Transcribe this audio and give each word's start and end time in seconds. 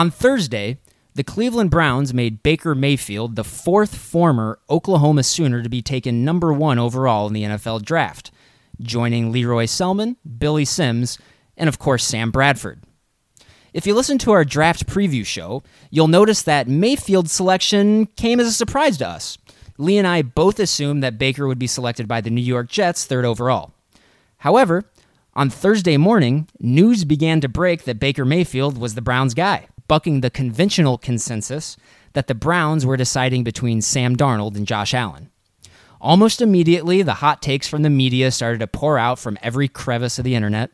On 0.00 0.10
Thursday, 0.10 0.78
the 1.14 1.22
Cleveland 1.22 1.68
Browns 1.68 2.14
made 2.14 2.42
Baker 2.42 2.74
Mayfield 2.74 3.36
the 3.36 3.44
fourth 3.44 3.94
former 3.94 4.58
Oklahoma 4.70 5.22
Sooner 5.22 5.62
to 5.62 5.68
be 5.68 5.82
taken 5.82 6.24
number 6.24 6.54
one 6.54 6.78
overall 6.78 7.26
in 7.26 7.34
the 7.34 7.42
NFL 7.42 7.82
draft, 7.82 8.30
joining 8.80 9.30
Lee 9.30 9.44
Roy 9.44 9.66
Selmon, 9.66 10.16
Billy 10.38 10.64
Sims, 10.64 11.18
and 11.54 11.68
of 11.68 11.78
course 11.78 12.02
Sam 12.02 12.30
Bradford. 12.30 12.80
If 13.74 13.86
you 13.86 13.94
listen 13.94 14.16
to 14.20 14.30
our 14.30 14.42
draft 14.42 14.86
preview 14.86 15.26
show, 15.26 15.62
you'll 15.90 16.08
notice 16.08 16.40
that 16.44 16.66
Mayfield's 16.66 17.32
selection 17.32 18.06
came 18.16 18.40
as 18.40 18.46
a 18.46 18.52
surprise 18.52 18.96
to 18.96 19.06
us. 19.06 19.36
Lee 19.76 19.98
and 19.98 20.06
I 20.06 20.22
both 20.22 20.58
assumed 20.58 21.02
that 21.02 21.18
Baker 21.18 21.46
would 21.46 21.58
be 21.58 21.66
selected 21.66 22.08
by 22.08 22.22
the 22.22 22.30
New 22.30 22.40
York 22.40 22.70
Jets 22.70 23.04
third 23.04 23.26
overall. 23.26 23.74
However, 24.38 24.86
on 25.34 25.50
Thursday 25.50 25.96
morning, 25.96 26.48
news 26.58 27.04
began 27.04 27.40
to 27.42 27.48
break 27.48 27.84
that 27.84 28.00
Baker 28.00 28.24
Mayfield 28.24 28.78
was 28.78 28.94
the 28.94 29.02
Browns' 29.02 29.34
guy, 29.34 29.68
bucking 29.90 30.20
the 30.20 30.30
conventional 30.30 30.96
consensus 30.96 31.76
that 32.12 32.28
the 32.28 32.34
Browns 32.34 32.86
were 32.86 32.96
deciding 32.96 33.42
between 33.42 33.82
Sam 33.82 34.14
Darnold 34.14 34.54
and 34.54 34.64
Josh 34.64 34.94
Allen. 34.94 35.30
Almost 36.00 36.40
immediately, 36.40 37.02
the 37.02 37.14
hot 37.14 37.42
takes 37.42 37.66
from 37.66 37.82
the 37.82 37.90
media 37.90 38.30
started 38.30 38.60
to 38.60 38.68
pour 38.68 38.98
out 38.98 39.18
from 39.18 39.36
every 39.42 39.66
crevice 39.66 40.16
of 40.16 40.24
the 40.24 40.36
internet. 40.36 40.70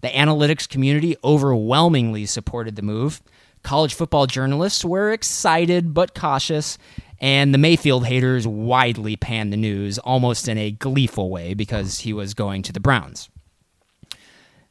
The 0.00 0.08
analytics 0.08 0.68
community 0.68 1.14
overwhelmingly 1.22 2.26
supported 2.26 2.74
the 2.74 2.82
move. 2.82 3.22
College 3.62 3.94
football 3.94 4.26
journalists 4.26 4.84
were 4.84 5.12
excited 5.12 5.94
but 5.94 6.16
cautious, 6.16 6.76
and 7.20 7.54
the 7.54 7.58
Mayfield 7.58 8.06
haters 8.06 8.48
widely 8.48 9.14
panned 9.14 9.52
the 9.52 9.56
news 9.56 10.00
almost 10.00 10.48
in 10.48 10.58
a 10.58 10.72
gleeful 10.72 11.30
way 11.30 11.54
because 11.54 12.00
he 12.00 12.12
was 12.12 12.34
going 12.34 12.62
to 12.62 12.72
the 12.72 12.80
Browns. 12.80 13.30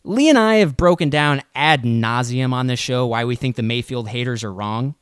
Lee 0.05 0.29
and 0.29 0.37
I 0.37 0.57
have 0.57 0.77
broken 0.77 1.09
down 1.09 1.41
ad 1.55 1.81
nauseum 1.81 2.53
on 2.53 2.67
this 2.67 2.79
show 2.79 3.07
why 3.07 3.25
we 3.25 3.35
think 3.35 3.55
the 3.55 3.63
Mayfield 3.63 4.09
haters 4.09 4.43
are 4.43 4.53
wrong. 4.53 4.93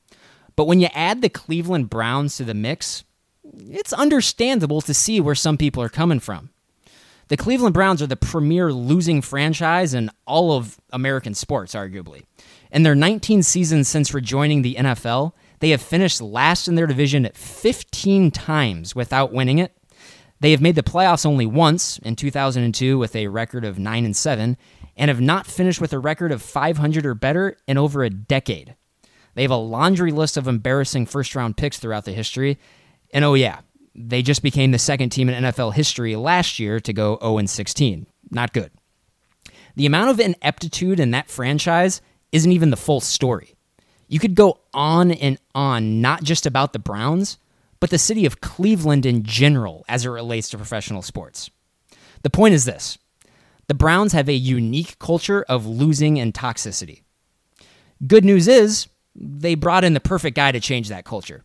But 0.56 0.66
when 0.66 0.80
you 0.80 0.88
add 0.94 1.22
the 1.22 1.30
Cleveland 1.30 1.90
Browns 1.90 2.38
to 2.38 2.46
the 2.46 2.54
mix, 2.54 3.04
it's 3.44 3.92
understandable 3.92 4.80
to 4.80 4.94
see 4.94 5.20
where 5.20 5.36
some 5.36 5.58
people 5.58 5.84
are 5.84 5.90
coming 5.90 6.22
from. 6.22 6.52
The 7.28 7.36
Cleveland 7.36 7.74
Browns 7.74 8.02
are 8.02 8.08
the 8.08 8.16
premier 8.16 8.72
losing 8.72 9.22
franchise 9.22 9.94
in 9.94 10.10
all 10.26 10.54
of 10.54 10.80
American 10.92 11.34
sports, 11.34 11.76
arguably. 11.76 12.24
In 12.72 12.84
their 12.84 12.96
19 12.96 13.44
seasons 13.44 13.90
since 13.90 14.14
rejoining 14.14 14.62
the 14.62 14.76
NFL, 14.76 15.34
they 15.60 15.72
have 15.72 15.82
finished 15.82 16.22
last 16.22 16.70
in 16.70 16.76
their 16.76 16.88
division 16.88 17.30
15 17.34 18.32
times 18.32 18.96
without 18.96 19.34
winning 19.34 19.60
it. 19.60 19.76
They 20.40 20.52
have 20.52 20.62
made 20.62 20.76
the 20.76 20.84
playoffs 20.84 21.26
only 21.26 21.46
once 21.46 21.98
in 22.00 22.16
2002 22.16 22.98
with 22.98 23.16
a 23.16 23.28
record 23.28 23.66
of 23.66 23.80
9 23.80 24.06
and 24.06 24.16
7 24.16 24.58
and 24.96 25.10
have 25.10 25.22
not 25.22 25.48
finished 25.48 25.82
with 25.82 25.94
a 25.94 26.00
record 26.00 26.32
of 26.32 26.42
500 26.42 27.06
or 27.06 27.14
better 27.14 27.58
in 27.68 27.78
over 27.78 28.04
a 28.04 28.10
decade. 28.10 28.76
They 29.36 29.42
have 29.42 29.52
a 29.52 29.56
laundry 29.56 30.12
list 30.12 30.38
of 30.38 30.48
embarrassing 30.48 31.08
first 31.08 31.36
round 31.36 31.58
picks 31.58 31.80
throughout 31.80 32.06
the 32.06 32.12
history. 32.14 32.60
And 33.14 33.26
oh, 33.26 33.34
yeah, 33.34 33.60
they 33.96 34.22
just 34.22 34.44
became 34.44 34.72
the 34.72 34.80
second 34.80 35.10
team 35.10 35.30
in 35.30 35.44
NFL 35.44 35.74
history 35.74 36.16
last 36.16 36.60
year 36.60 36.80
to 36.80 36.94
go 36.94 37.18
0 37.22 37.46
16. 37.46 38.08
Not 38.32 38.54
good. 38.54 38.72
The 39.76 39.86
amount 39.86 40.12
of 40.12 40.20
ineptitude 40.20 41.00
in 41.00 41.12
that 41.12 41.30
franchise 41.30 42.02
isn't 42.32 42.52
even 42.52 42.70
the 42.70 42.78
full 42.78 43.00
story. 43.00 43.56
You 44.08 44.20
could 44.20 44.36
go 44.36 44.60
on 44.74 45.12
and 45.12 45.40
on, 45.56 46.02
not 46.02 46.24
just 46.24 46.46
about 46.46 46.74
the 46.74 46.80
Browns, 46.80 47.38
but 47.80 47.90
the 47.90 47.98
city 47.98 48.26
of 48.26 48.42
Cleveland 48.42 49.06
in 49.06 49.24
general 49.24 49.84
as 49.90 50.06
it 50.06 50.10
relates 50.10 50.50
to 50.50 50.58
professional 50.58 51.02
sports. 51.02 51.50
The 52.22 52.30
point 52.30 52.54
is 52.54 52.66
this 52.66 52.98
the 53.68 53.74
Browns 53.74 54.14
have 54.14 54.30
a 54.30 54.34
unique 54.34 55.00
culture 55.00 55.44
of 55.48 55.66
losing 55.66 56.20
and 56.20 56.34
toxicity. 56.34 57.02
Good 58.06 58.26
news 58.26 58.48
is, 58.48 58.88
they 59.16 59.56
brought 59.56 59.84
in 59.84 59.94
the 59.94 60.00
perfect 60.00 60.36
guy 60.36 60.52
to 60.52 60.60
change 60.60 60.90
that 60.90 61.06
culture. 61.06 61.44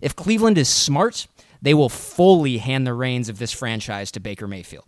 If 0.00 0.16
Cleveland 0.16 0.58
is 0.58 0.68
smart, 0.68 1.26
they 1.62 1.74
will 1.74 1.88
fully 1.88 2.58
hand 2.58 2.86
the 2.86 2.94
reins 2.94 3.28
of 3.28 3.38
this 3.38 3.52
franchise 3.52 4.12
to 4.12 4.20
Baker 4.20 4.46
Mayfield. 4.46 4.84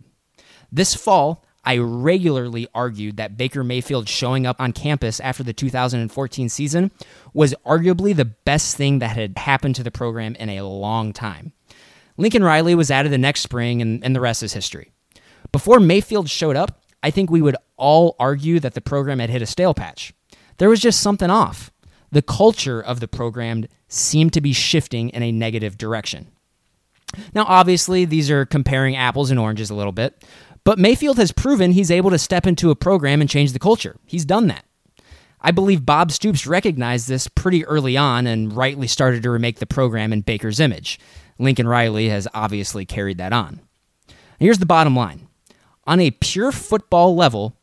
This 0.71 0.93
fall, 0.93 1.43
I 1.65 1.77
regularly 1.77 2.67
argued 2.73 3.17
that 3.17 3.37
Baker 3.37 3.63
Mayfield 3.63 4.07
showing 4.07 4.45
up 4.45 4.61
on 4.61 4.71
campus 4.71 5.19
after 5.19 5.43
the 5.43 5.53
2014 5.53 6.49
season 6.49 6.91
was 7.33 7.55
arguably 7.65 8.15
the 8.15 8.25
best 8.25 8.77
thing 8.77 8.99
that 8.99 9.15
had 9.15 9.37
happened 9.37 9.75
to 9.75 9.83
the 9.83 9.91
program 9.91 10.35
in 10.35 10.49
a 10.49 10.61
long 10.61 11.11
time. 11.11 11.53
Lincoln 12.17 12.43
Riley 12.43 12.75
was 12.75 12.91
added 12.91 13.11
the 13.11 13.17
next 13.17 13.41
spring, 13.41 13.81
and, 13.81 14.03
and 14.03 14.15
the 14.15 14.19
rest 14.19 14.43
is 14.43 14.53
history. 14.53 14.91
Before 15.51 15.79
Mayfield 15.79 16.29
showed 16.29 16.55
up, 16.55 16.81
I 17.01 17.11
think 17.11 17.29
we 17.29 17.41
would 17.41 17.55
all 17.77 18.15
argue 18.19 18.59
that 18.59 18.73
the 18.73 18.81
program 18.81 19.19
had 19.19 19.29
hit 19.29 19.41
a 19.41 19.45
stale 19.45 19.73
patch. 19.73 20.13
There 20.57 20.69
was 20.69 20.79
just 20.79 21.01
something 21.01 21.29
off. 21.29 21.71
The 22.11 22.21
culture 22.21 22.81
of 22.81 22.99
the 22.99 23.07
program 23.07 23.65
seemed 23.87 24.33
to 24.33 24.41
be 24.41 24.53
shifting 24.53 25.09
in 25.09 25.23
a 25.23 25.31
negative 25.31 25.77
direction. 25.77 26.27
Now, 27.33 27.45
obviously, 27.47 28.05
these 28.05 28.29
are 28.29 28.45
comparing 28.45 28.95
apples 28.95 29.31
and 29.31 29.39
oranges 29.39 29.69
a 29.69 29.75
little 29.75 29.91
bit, 29.91 30.23
but 30.63 30.77
Mayfield 30.77 31.17
has 31.17 31.31
proven 31.31 31.71
he's 31.71 31.89
able 31.89 32.11
to 32.11 32.19
step 32.19 32.45
into 32.45 32.69
a 32.69 32.75
program 32.75 33.21
and 33.21 33.29
change 33.29 33.53
the 33.53 33.59
culture. 33.59 33.95
He's 34.05 34.25
done 34.25 34.47
that. 34.47 34.65
I 35.41 35.51
believe 35.51 35.85
Bob 35.85 36.11
Stoops 36.11 36.45
recognized 36.45 37.07
this 37.07 37.27
pretty 37.27 37.65
early 37.65 37.95
on 37.95 38.27
and 38.27 38.53
rightly 38.53 38.87
started 38.87 39.23
to 39.23 39.29
remake 39.29 39.59
the 39.59 39.65
program 39.65 40.11
in 40.11 40.21
Baker's 40.21 40.59
image. 40.59 40.99
Lincoln 41.39 41.67
Riley 41.67 42.09
has 42.09 42.27
obviously 42.33 42.85
carried 42.85 43.17
that 43.19 43.31
on. 43.31 43.61
Here's 44.37 44.59
the 44.59 44.65
bottom 44.65 44.95
line 44.95 45.28
on 45.89 45.99
a 45.99 46.11
pure 46.11 46.51
football 46.51 47.15
level, 47.15 47.57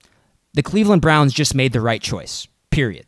the 0.52 0.62
Cleveland 0.62 1.00
Browns 1.00 1.32
just 1.32 1.54
made 1.54 1.72
the 1.72 1.80
right 1.80 2.02
choice, 2.02 2.48
period. 2.70 3.06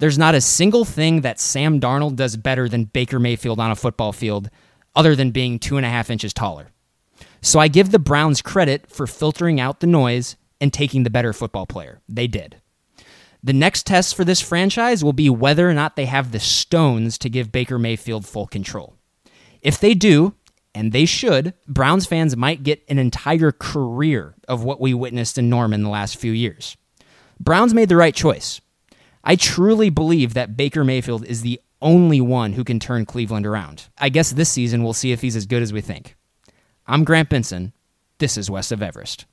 There's 0.00 0.18
not 0.18 0.34
a 0.34 0.40
single 0.40 0.84
thing 0.84 1.20
that 1.20 1.38
Sam 1.38 1.78
Darnold 1.78 2.16
does 2.16 2.36
better 2.36 2.68
than 2.68 2.86
Baker 2.86 3.20
Mayfield 3.20 3.60
on 3.60 3.70
a 3.70 3.76
football 3.76 4.12
field, 4.12 4.50
other 4.96 5.14
than 5.14 5.30
being 5.30 5.60
two 5.60 5.76
and 5.76 5.86
a 5.86 5.88
half 5.88 6.10
inches 6.10 6.34
taller. 6.34 6.72
So 7.40 7.60
I 7.60 7.68
give 7.68 7.92
the 7.92 8.00
Browns 8.00 8.42
credit 8.42 8.90
for 8.90 9.06
filtering 9.06 9.60
out 9.60 9.78
the 9.78 9.86
noise 9.86 10.34
and 10.60 10.72
taking 10.72 11.04
the 11.04 11.10
better 11.10 11.32
football 11.32 11.64
player. 11.64 12.00
They 12.08 12.26
did. 12.26 12.56
The 13.44 13.52
next 13.52 13.86
test 13.86 14.16
for 14.16 14.24
this 14.24 14.40
franchise 14.40 15.04
will 15.04 15.12
be 15.12 15.30
whether 15.30 15.70
or 15.70 15.74
not 15.74 15.94
they 15.94 16.06
have 16.06 16.32
the 16.32 16.40
stones 16.40 17.18
to 17.18 17.30
give 17.30 17.52
Baker 17.52 17.78
Mayfield 17.78 18.26
full 18.26 18.48
control. 18.48 18.96
If 19.62 19.78
they 19.78 19.94
do, 19.94 20.34
and 20.74 20.92
they 20.92 21.04
should, 21.04 21.54
Browns 21.66 22.06
fans 22.06 22.36
might 22.36 22.62
get 22.62 22.82
an 22.88 22.98
entire 22.98 23.52
career 23.52 24.34
of 24.46 24.64
what 24.64 24.80
we 24.80 24.94
witnessed 24.94 25.38
in 25.38 25.50
Norman 25.50 25.82
the 25.82 25.88
last 25.88 26.16
few 26.16 26.32
years. 26.32 26.76
Browns 27.38 27.74
made 27.74 27.88
the 27.88 27.96
right 27.96 28.14
choice. 28.14 28.60
I 29.24 29.36
truly 29.36 29.90
believe 29.90 30.34
that 30.34 30.56
Baker 30.56 30.84
Mayfield 30.84 31.24
is 31.24 31.42
the 31.42 31.60
only 31.82 32.20
one 32.20 32.52
who 32.52 32.64
can 32.64 32.78
turn 32.78 33.06
Cleveland 33.06 33.46
around. 33.46 33.88
I 33.98 34.08
guess 34.08 34.30
this 34.30 34.50
season 34.50 34.84
we'll 34.84 34.92
see 34.92 35.12
if 35.12 35.22
he's 35.22 35.36
as 35.36 35.46
good 35.46 35.62
as 35.62 35.72
we 35.72 35.80
think. 35.80 36.16
I'm 36.86 37.04
Grant 37.04 37.28
Benson. 37.28 37.72
This 38.18 38.36
is 38.36 38.50
West 38.50 38.72
of 38.72 38.82
Everest. 38.82 39.24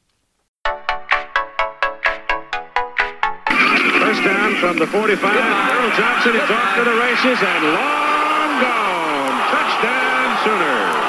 First 3.99 4.23
down 4.23 4.55
from 4.55 4.79
the 4.79 4.87
45. 4.87 5.23
Earl 5.23 5.91
Johnson 5.97 6.35
is 6.35 6.49
off 6.49 6.75
to 6.77 6.83
the 6.83 6.95
races 6.95 7.43
and 7.43 7.63
long 7.75 8.61
gone. 8.61 9.51
Touchdown 9.51 10.37
Sooners. 10.45 11.07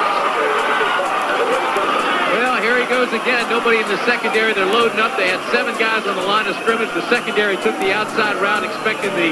Goes 2.99 3.15
again. 3.15 3.47
Nobody 3.47 3.79
in 3.79 3.87
the 3.87 3.95
secondary. 4.11 4.51
They're 4.59 4.67
loading 4.67 4.99
up. 4.99 5.15
They 5.15 5.31
had 5.31 5.39
seven 5.55 5.71
guys 5.79 6.03
on 6.11 6.19
the 6.19 6.27
line 6.27 6.51
of 6.51 6.59
scrimmage. 6.67 6.91
The 6.99 7.07
secondary 7.07 7.55
took 7.63 7.79
the 7.79 7.95
outside 7.95 8.35
route, 8.43 8.67
expecting 8.67 9.15
the 9.15 9.31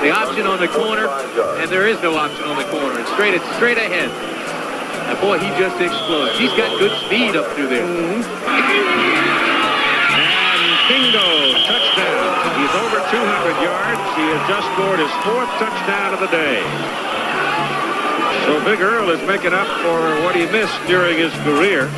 the 0.00 0.08
option 0.08 0.48
on 0.48 0.64
the 0.64 0.72
corner, 0.72 1.04
and 1.60 1.68
there 1.68 1.84
is 1.84 2.00
no 2.00 2.16
option 2.16 2.40
on 2.48 2.56
the 2.56 2.64
corner. 2.72 2.96
It's 2.96 3.12
straight. 3.12 3.36
It's 3.36 3.44
straight 3.60 3.76
ahead. 3.76 4.08
And 5.12 5.20
boy, 5.20 5.36
he 5.36 5.52
just 5.60 5.76
explodes. 5.76 6.40
He's 6.40 6.56
got 6.56 6.72
good 6.80 6.96
speed 7.04 7.36
up 7.36 7.52
through 7.52 7.68
there. 7.68 7.84
And 7.84 8.24
bingo, 10.88 11.52
touchdown. 11.68 12.32
He's 12.64 12.74
over 12.80 12.96
200 13.12 13.60
yards. 13.60 14.00
He 14.16 14.24
has 14.24 14.40
just 14.48 14.64
scored 14.72 15.04
his 15.04 15.12
fourth 15.20 15.52
touchdown 15.60 16.16
of 16.16 16.20
the 16.24 16.32
day. 16.32 16.64
So 18.48 18.56
Big 18.64 18.80
Earl 18.80 19.12
is 19.12 19.20
making 19.28 19.52
up 19.52 19.68
for 19.84 20.00
what 20.24 20.32
he 20.32 20.48
missed 20.48 20.80
during 20.88 21.20
his 21.20 21.36
career. 21.44 21.92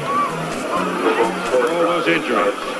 All 0.73 1.83
those 1.85 2.09
injuries. 2.09 2.73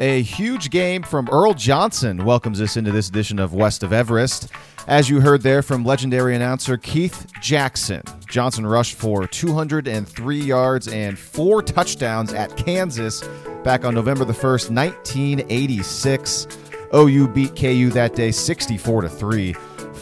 A 0.00 0.22
huge 0.22 0.70
game 0.70 1.02
from 1.02 1.28
Earl 1.32 1.54
Johnson 1.54 2.24
welcomes 2.24 2.60
us 2.60 2.76
into 2.76 2.92
this 2.92 3.08
edition 3.08 3.40
of 3.40 3.52
West 3.52 3.82
of 3.82 3.92
Everest. 3.92 4.48
As 4.86 5.10
you 5.10 5.20
heard 5.20 5.42
there 5.42 5.60
from 5.60 5.84
legendary 5.84 6.36
announcer 6.36 6.76
Keith 6.76 7.26
Jackson, 7.40 8.02
Johnson 8.28 8.64
rushed 8.64 8.94
for 8.94 9.26
203 9.26 10.38
yards 10.38 10.86
and 10.86 11.18
four 11.18 11.62
touchdowns 11.62 12.32
at 12.32 12.56
Kansas 12.56 13.24
back 13.64 13.84
on 13.84 13.92
November 13.92 14.24
the 14.24 14.32
1st, 14.32 14.70
1986. 14.70 16.46
OU 16.94 17.28
beat 17.28 17.56
KU 17.56 17.90
that 17.90 18.14
day 18.14 18.30
64 18.30 19.02
to 19.02 19.08
3. 19.08 19.54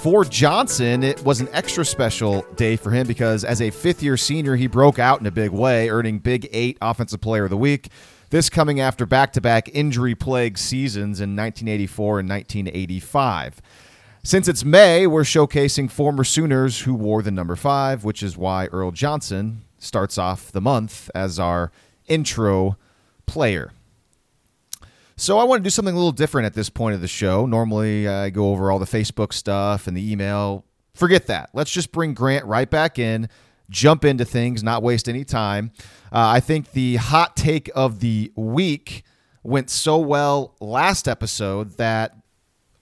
For 0.06 0.24
Johnson, 0.24 1.02
it 1.02 1.20
was 1.24 1.40
an 1.40 1.48
extra 1.52 1.84
special 1.84 2.42
day 2.54 2.76
for 2.76 2.92
him 2.92 3.08
because 3.08 3.42
as 3.42 3.60
a 3.60 3.70
fifth 3.72 4.04
year 4.04 4.16
senior, 4.16 4.54
he 4.54 4.68
broke 4.68 5.00
out 5.00 5.18
in 5.18 5.26
a 5.26 5.32
big 5.32 5.50
way, 5.50 5.90
earning 5.90 6.20
Big 6.20 6.48
Eight 6.52 6.78
Offensive 6.80 7.20
Player 7.20 7.42
of 7.42 7.50
the 7.50 7.56
Week. 7.56 7.88
This 8.30 8.48
coming 8.48 8.78
after 8.78 9.04
back 9.04 9.32
to 9.32 9.40
back 9.40 9.68
injury 9.74 10.14
plagued 10.14 10.58
seasons 10.58 11.18
in 11.20 11.34
1984 11.34 12.20
and 12.20 12.28
1985. 12.28 13.60
Since 14.22 14.46
it's 14.46 14.64
May, 14.64 15.08
we're 15.08 15.22
showcasing 15.22 15.90
former 15.90 16.22
Sooners 16.22 16.82
who 16.82 16.94
wore 16.94 17.20
the 17.20 17.32
number 17.32 17.56
five, 17.56 18.04
which 18.04 18.22
is 18.22 18.36
why 18.36 18.66
Earl 18.66 18.92
Johnson 18.92 19.64
starts 19.80 20.18
off 20.18 20.52
the 20.52 20.60
month 20.60 21.10
as 21.16 21.40
our 21.40 21.72
intro 22.06 22.76
player. 23.26 23.72
So 25.18 25.38
I 25.38 25.44
want 25.44 25.60
to 25.60 25.64
do 25.64 25.70
something 25.70 25.94
a 25.94 25.96
little 25.96 26.12
different 26.12 26.44
at 26.44 26.52
this 26.52 26.68
point 26.68 26.94
of 26.94 27.00
the 27.00 27.08
show. 27.08 27.46
Normally, 27.46 28.06
I 28.06 28.28
go 28.28 28.50
over 28.50 28.70
all 28.70 28.78
the 28.78 28.84
Facebook 28.84 29.32
stuff 29.32 29.86
and 29.86 29.96
the 29.96 30.12
email. 30.12 30.66
Forget 30.94 31.26
that. 31.28 31.48
Let's 31.54 31.70
just 31.70 31.90
bring 31.90 32.12
Grant 32.12 32.44
right 32.44 32.68
back 32.68 32.98
in, 32.98 33.30
jump 33.70 34.04
into 34.04 34.26
things, 34.26 34.62
not 34.62 34.82
waste 34.82 35.08
any 35.08 35.24
time. 35.24 35.72
Uh, 36.12 36.28
I 36.36 36.40
think 36.40 36.72
the 36.72 36.96
hot 36.96 37.34
take 37.34 37.70
of 37.74 38.00
the 38.00 38.30
week 38.36 39.04
went 39.42 39.70
so 39.70 39.96
well 39.96 40.54
last 40.60 41.08
episode 41.08 41.78
that 41.78 42.14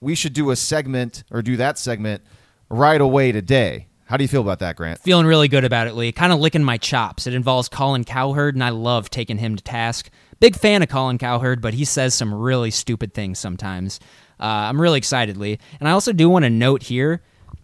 we 0.01 0.13
should 0.13 0.33
do 0.33 0.51
a 0.51 0.57
segment 0.57 1.23
or 1.31 1.41
do 1.41 1.55
that 1.55 1.77
segment 1.77 2.21
right 2.69 2.99
away 2.99 3.31
today. 3.31 3.87
How 4.07 4.17
do 4.17 4.23
you 4.23 4.27
feel 4.27 4.41
about 4.41 4.59
that, 4.59 4.75
Grant? 4.75 4.99
Feeling 4.99 5.25
really 5.25 5.47
good 5.47 5.63
about 5.63 5.87
it, 5.87 5.95
Lee. 5.95 6.11
Kind 6.11 6.31
of 6.31 6.39
licking 6.39 6.63
my 6.63 6.77
chops. 6.77 7.27
It 7.27 7.33
involves 7.33 7.69
Colin 7.69 8.03
Cowherd, 8.03 8.55
and 8.55 8.63
I 8.63 8.69
love 8.69 9.09
taking 9.09 9.37
him 9.37 9.55
to 9.55 9.63
task. 9.63 10.09
Big 10.39 10.55
fan 10.55 10.83
of 10.83 10.89
Colin 10.89 11.17
Cowherd, 11.17 11.61
but 11.61 11.73
he 11.73 11.85
says 11.85 12.13
some 12.13 12.33
really 12.33 12.71
stupid 12.71 13.13
things 13.13 13.39
sometimes. 13.39 13.99
Uh, 14.39 14.43
I'm 14.43 14.79
really 14.79 14.97
excited, 14.97 15.37
Lee. 15.37 15.59
And 15.79 15.87
I 15.87 15.93
also 15.93 16.11
do 16.11 16.29
want 16.29 16.43
to 16.43 16.49
note 16.49 16.83
here, 16.83 17.21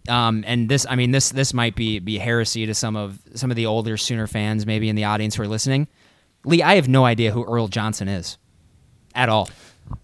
um, 0.08 0.42
and 0.46 0.68
this, 0.68 0.86
I 0.88 0.96
mean, 0.96 1.10
this 1.10 1.30
this 1.30 1.52
might 1.52 1.76
be 1.76 1.98
be 1.98 2.18
heresy 2.18 2.66
to 2.66 2.74
some 2.74 2.96
of 2.96 3.20
some 3.34 3.50
of 3.50 3.56
the 3.56 3.66
older 3.66 3.96
Sooner 3.96 4.26
fans, 4.26 4.66
maybe 4.66 4.88
in 4.88 4.96
the 4.96 5.04
audience 5.04 5.36
who 5.36 5.42
are 5.42 5.48
listening. 5.48 5.86
Lee, 6.44 6.62
I 6.62 6.74
have 6.74 6.88
no 6.88 7.04
idea 7.04 7.30
who 7.30 7.44
Earl 7.44 7.68
Johnson 7.68 8.08
is, 8.08 8.38
at 9.14 9.28
all. 9.28 9.48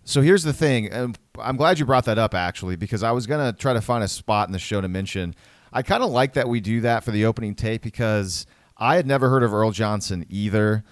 So 0.05 0.21
here's 0.21 0.43
the 0.43 0.53
thing. 0.53 0.93
I'm 1.41 1.57
glad 1.57 1.79
you 1.79 1.87
brought 1.87 2.05
that 2.05 2.19
up, 2.19 2.35
actually, 2.35 2.77
because 2.77 3.03
I 3.03 3.13
was 3.13 3.27
gonna 3.27 3.53
try 3.53 3.73
to 3.73 3.81
find 3.81 4.05
a 4.05 4.09
spot 4.09 4.49
in 4.49 4.53
the 4.53 4.59
show 4.59 4.81
to 4.81 4.89
mention. 4.89 5.35
I 5.73 5.83
kind 5.83 6.03
of 6.03 6.11
like 6.11 6.35
that 6.35 6.49
we 6.49 6.61
do 6.61 6.81
that 6.83 7.05
for 7.05 7.11
the 7.11 7.25
opening 7.27 7.55
tape 7.55 7.83
because 7.83 8.47
I 8.77 8.97
had 8.97 9.07
never 9.07 9.29
heard 9.29 9.43
of 9.43 9.53
Earl 9.53 9.71
Johnson 9.71 10.25
either. 10.29 10.85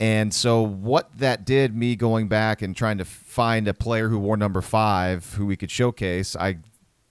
And 0.00 0.32
so, 0.32 0.62
what 0.62 1.10
that 1.18 1.44
did, 1.44 1.76
me 1.76 1.94
going 1.94 2.26
back 2.26 2.62
and 2.62 2.74
trying 2.74 2.96
to 2.98 3.04
find 3.04 3.68
a 3.68 3.74
player 3.74 4.08
who 4.08 4.18
wore 4.18 4.38
number 4.38 4.62
five 4.62 5.34
who 5.34 5.44
we 5.44 5.56
could 5.56 5.70
showcase, 5.70 6.34
I 6.34 6.56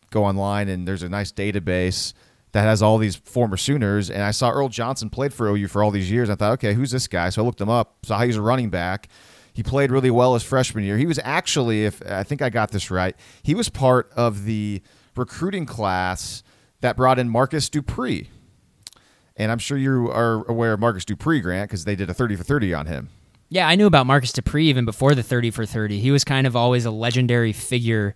go 0.09 0.25
online 0.25 0.67
and 0.69 0.87
there's 0.87 1.03
a 1.03 1.09
nice 1.09 1.31
database 1.31 2.13
that 2.51 2.63
has 2.63 2.81
all 2.81 2.97
these 2.97 3.15
former 3.15 3.57
Sooners. 3.57 4.09
And 4.09 4.23
I 4.23 4.31
saw 4.31 4.49
Earl 4.49 4.69
Johnson 4.69 5.11
played 5.11 5.35
for 5.35 5.47
OU 5.47 5.67
for 5.67 5.83
all 5.83 5.91
these 5.91 6.09
years. 6.09 6.31
I 6.31 6.35
thought, 6.35 6.53
okay, 6.53 6.73
who's 6.73 6.89
this 6.89 7.07
guy? 7.07 7.29
So 7.29 7.43
I 7.43 7.45
looked 7.45 7.61
him 7.61 7.69
up, 7.69 8.05
saw 8.07 8.21
he's 8.21 8.37
a 8.37 8.41
running 8.41 8.71
back. 8.71 9.07
He 9.53 9.61
played 9.61 9.91
really 9.91 10.09
well 10.09 10.33
his 10.33 10.41
freshman 10.41 10.83
year. 10.83 10.97
He 10.97 11.05
was 11.05 11.19
actually, 11.23 11.85
if 11.85 12.01
I 12.09 12.23
think 12.23 12.41
I 12.41 12.49
got 12.49 12.71
this 12.71 12.89
right, 12.89 13.15
he 13.43 13.53
was 13.53 13.69
part 13.69 14.11
of 14.15 14.45
the 14.45 14.81
recruiting 15.15 15.67
class 15.67 16.41
that 16.81 16.95
brought 16.95 17.19
in 17.19 17.29
Marcus 17.29 17.69
Dupree 17.69 18.29
and 19.39 19.51
I'm 19.51 19.57
sure 19.57 19.77
you 19.77 20.11
are 20.11 20.45
aware 20.47 20.73
of 20.73 20.81
Marcus 20.81 21.05
Dupree, 21.05 21.39
Grant, 21.39 21.69
because 21.69 21.85
they 21.85 21.95
did 21.95 22.09
a 22.09 22.13
30 22.13 22.35
for 22.35 22.43
30 22.43 22.73
on 22.73 22.85
him. 22.85 23.09
Yeah, 23.47 23.67
I 23.67 23.75
knew 23.75 23.87
about 23.87 24.05
Marcus 24.05 24.33
Dupree 24.33 24.67
even 24.67 24.85
before 24.85 25.15
the 25.15 25.23
30 25.23 25.49
for 25.49 25.65
30. 25.65 25.99
He 25.99 26.11
was 26.11 26.23
kind 26.23 26.45
of 26.45 26.55
always 26.55 26.85
a 26.85 26.91
legendary 26.91 27.53
figure 27.53 28.13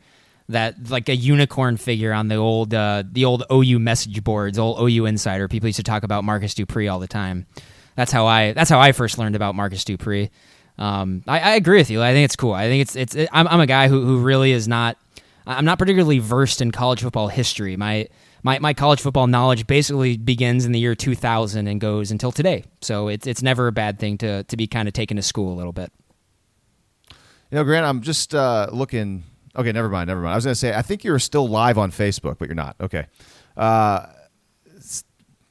that 0.50 0.90
like 0.90 1.10
a 1.10 1.16
unicorn 1.16 1.78
figure 1.78 2.14
on 2.14 2.28
the 2.28 2.36
old 2.36 2.74
uh, 2.74 3.04
the 3.10 3.26
old 3.26 3.44
OU 3.52 3.80
message 3.80 4.24
boards, 4.24 4.60
old 4.60 4.80
OU 4.80 5.06
insider. 5.06 5.48
People 5.48 5.70
used 5.70 5.78
to 5.78 5.84
talk 5.84 6.04
about 6.04 6.24
Marcus 6.24 6.54
Dupree 6.54 6.88
all 6.88 7.00
the 7.00 7.08
time. 7.08 7.48
That's 7.96 8.12
how 8.12 8.28
I 8.28 8.52
that's 8.52 8.70
how 8.70 8.80
I 8.80 8.92
first 8.92 9.18
learned 9.18 9.36
about 9.36 9.56
Marcus 9.56 9.86
Dupree. 9.86 10.30
Um, 10.78 11.24
I, 11.28 11.40
I, 11.40 11.56
agree 11.56 11.78
with 11.78 11.92
you. 11.92 12.02
I 12.02 12.14
think 12.14 12.26
it's 12.26 12.36
cool. 12.36 12.54
I 12.54 12.68
think 12.68 12.82
it's 12.82 12.96
it's 12.96 13.16
it, 13.16 13.30
I'm, 13.32 13.48
I'm 13.48 13.60
a 13.60 13.68
guy 13.68 13.88
who 13.88 14.04
who 14.04 14.20
really 14.20 14.52
is 14.52 14.68
not 14.68 14.98
I'm 15.48 15.66
not 15.66 15.80
particularly 15.80 16.20
versed 16.20 16.62
in 16.62 16.72
college 16.72 17.02
football 17.02 17.28
history. 17.28 17.78
My 17.78 18.08
my, 18.44 18.60
my 18.60 18.74
college 18.74 19.02
football 19.02 19.28
knowledge 19.28 19.66
basically 19.66 20.18
begins 20.18 20.66
in 20.66 20.74
the 20.74 20.80
year 20.80 20.96
2000 20.96 21.68
and 21.68 21.82
goes 21.82 22.12
until 22.12 22.32
today. 22.32 22.66
So 22.82 23.08
it's 23.08 23.26
it's 23.26 23.42
never 23.42 23.68
a 23.68 23.72
bad 23.72 24.00
thing 24.00 24.18
to 24.20 24.44
to 24.44 24.58
be 24.58 24.68
kind 24.68 24.88
of 24.88 24.94
taken 24.94 25.18
to 25.18 25.24
school 25.24 25.54
a 25.54 25.56
little 25.56 25.74
bit. 25.74 25.92
You 27.50 27.60
know, 27.60 27.64
Grant, 27.64 27.86
I'm 27.86 28.02
just 28.02 28.36
uh, 28.36 28.68
looking. 28.72 29.24
Okay, 29.56 29.72
never 29.72 29.88
mind, 29.88 30.08
never 30.08 30.22
mind. 30.22 30.34
I 30.34 30.36
was 30.36 30.46
going 30.46 30.54
to 30.54 30.60
say 30.60 30.74
I 30.74 30.82
think 30.82 31.04
you're 31.04 31.20
still 31.20 31.48
live 31.48 31.78
on 31.78 31.92
Facebook, 31.92 32.38
but 32.38 32.48
you're 32.48 32.56
not. 32.56 32.76
Okay. 32.82 33.06
Uh, 33.56 34.08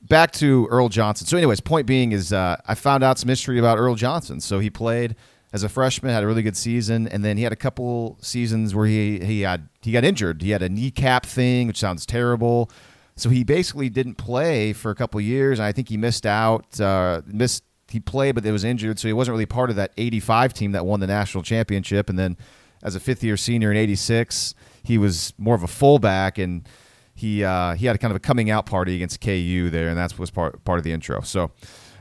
back 0.03 0.33
to 0.33 0.67
Earl 0.71 0.89
Johnson. 0.89 1.27
So, 1.27 1.37
anyways, 1.37 1.61
point 1.61 1.87
being 1.87 2.13
is 2.13 2.33
uh, 2.33 2.57
I 2.67 2.75
found 2.75 3.03
out 3.05 3.19
some 3.19 3.29
history 3.29 3.59
about 3.59 3.79
Earl 3.79 3.95
Johnson. 3.95 4.41
So 4.41 4.59
he 4.59 4.69
played 4.69 5.17
as 5.53 5.63
a 5.63 5.69
freshman, 5.69 6.13
had 6.13 6.23
a 6.25 6.27
really 6.27 6.43
good 6.43 6.57
season, 6.57 7.07
and 7.07 7.25
then 7.25 7.37
he 7.37 7.43
had 7.43 7.53
a 7.53 7.57
couple 7.57 8.17
seasons 8.21 8.75
where 8.75 8.87
he 8.87 9.21
he 9.21 9.43
had 9.43 9.69
he 9.83 9.93
got 9.93 10.05
injured. 10.05 10.43
He 10.43 10.51
had 10.51 10.63
a 10.63 10.69
kneecap 10.69 11.27
thing, 11.27 11.67
which 11.67 11.79
sounds 11.79 12.07
terrible. 12.07 12.71
So 13.17 13.29
he 13.29 13.45
basically 13.45 13.91
didn't 13.91 14.15
play 14.15 14.73
for 14.73 14.91
a 14.91 14.95
couple 14.95 15.21
years, 15.21 15.59
and 15.59 15.67
I 15.67 15.73
think 15.73 15.89
he 15.91 15.99
missed 15.99 16.25
out. 16.25 16.81
Uh, 16.81 17.21
missed 17.27 17.65
he 17.89 18.01
played, 18.01 18.35
but 18.35 18.47
it 18.47 18.53
was 18.53 18.65
injured, 18.65 18.99
so 18.99 19.07
he 19.07 19.13
wasn't 19.13 19.35
really 19.35 19.47
part 19.47 19.69
of 19.69 19.77
that 19.77 19.93
'85 19.99 20.55
team 20.55 20.73
that 20.73 20.87
won 20.87 21.01
the 21.01 21.07
national 21.07 21.43
championship. 21.43 22.09
And 22.09 22.19
then, 22.19 22.39
as 22.83 22.95
a 22.95 23.01
fifth 23.01 23.23
year 23.23 23.37
senior 23.37 23.71
in 23.71 23.77
'86, 23.77 24.55
he 24.83 24.97
was 24.97 25.35
more 25.37 25.55
of 25.55 25.63
a 25.63 25.69
fullback, 25.69 26.39
and 26.39 26.67
he 27.15 27.45
uh, 27.45 27.75
he 27.75 27.85
had 27.85 27.95
a 27.95 27.99
kind 27.99 28.11
of 28.11 28.17
a 28.17 28.21
coming 28.21 28.51
out 28.51 28.65
party 28.65 28.95
against 28.95 29.21
KU 29.21 29.69
there, 29.69 29.89
and 29.89 29.99
that 29.99 30.19
was 30.19 30.31
part 30.31 30.65
part 30.65 30.79
of 30.79 30.85
the 30.85 30.93
intro. 30.93 31.21
So, 31.21 31.51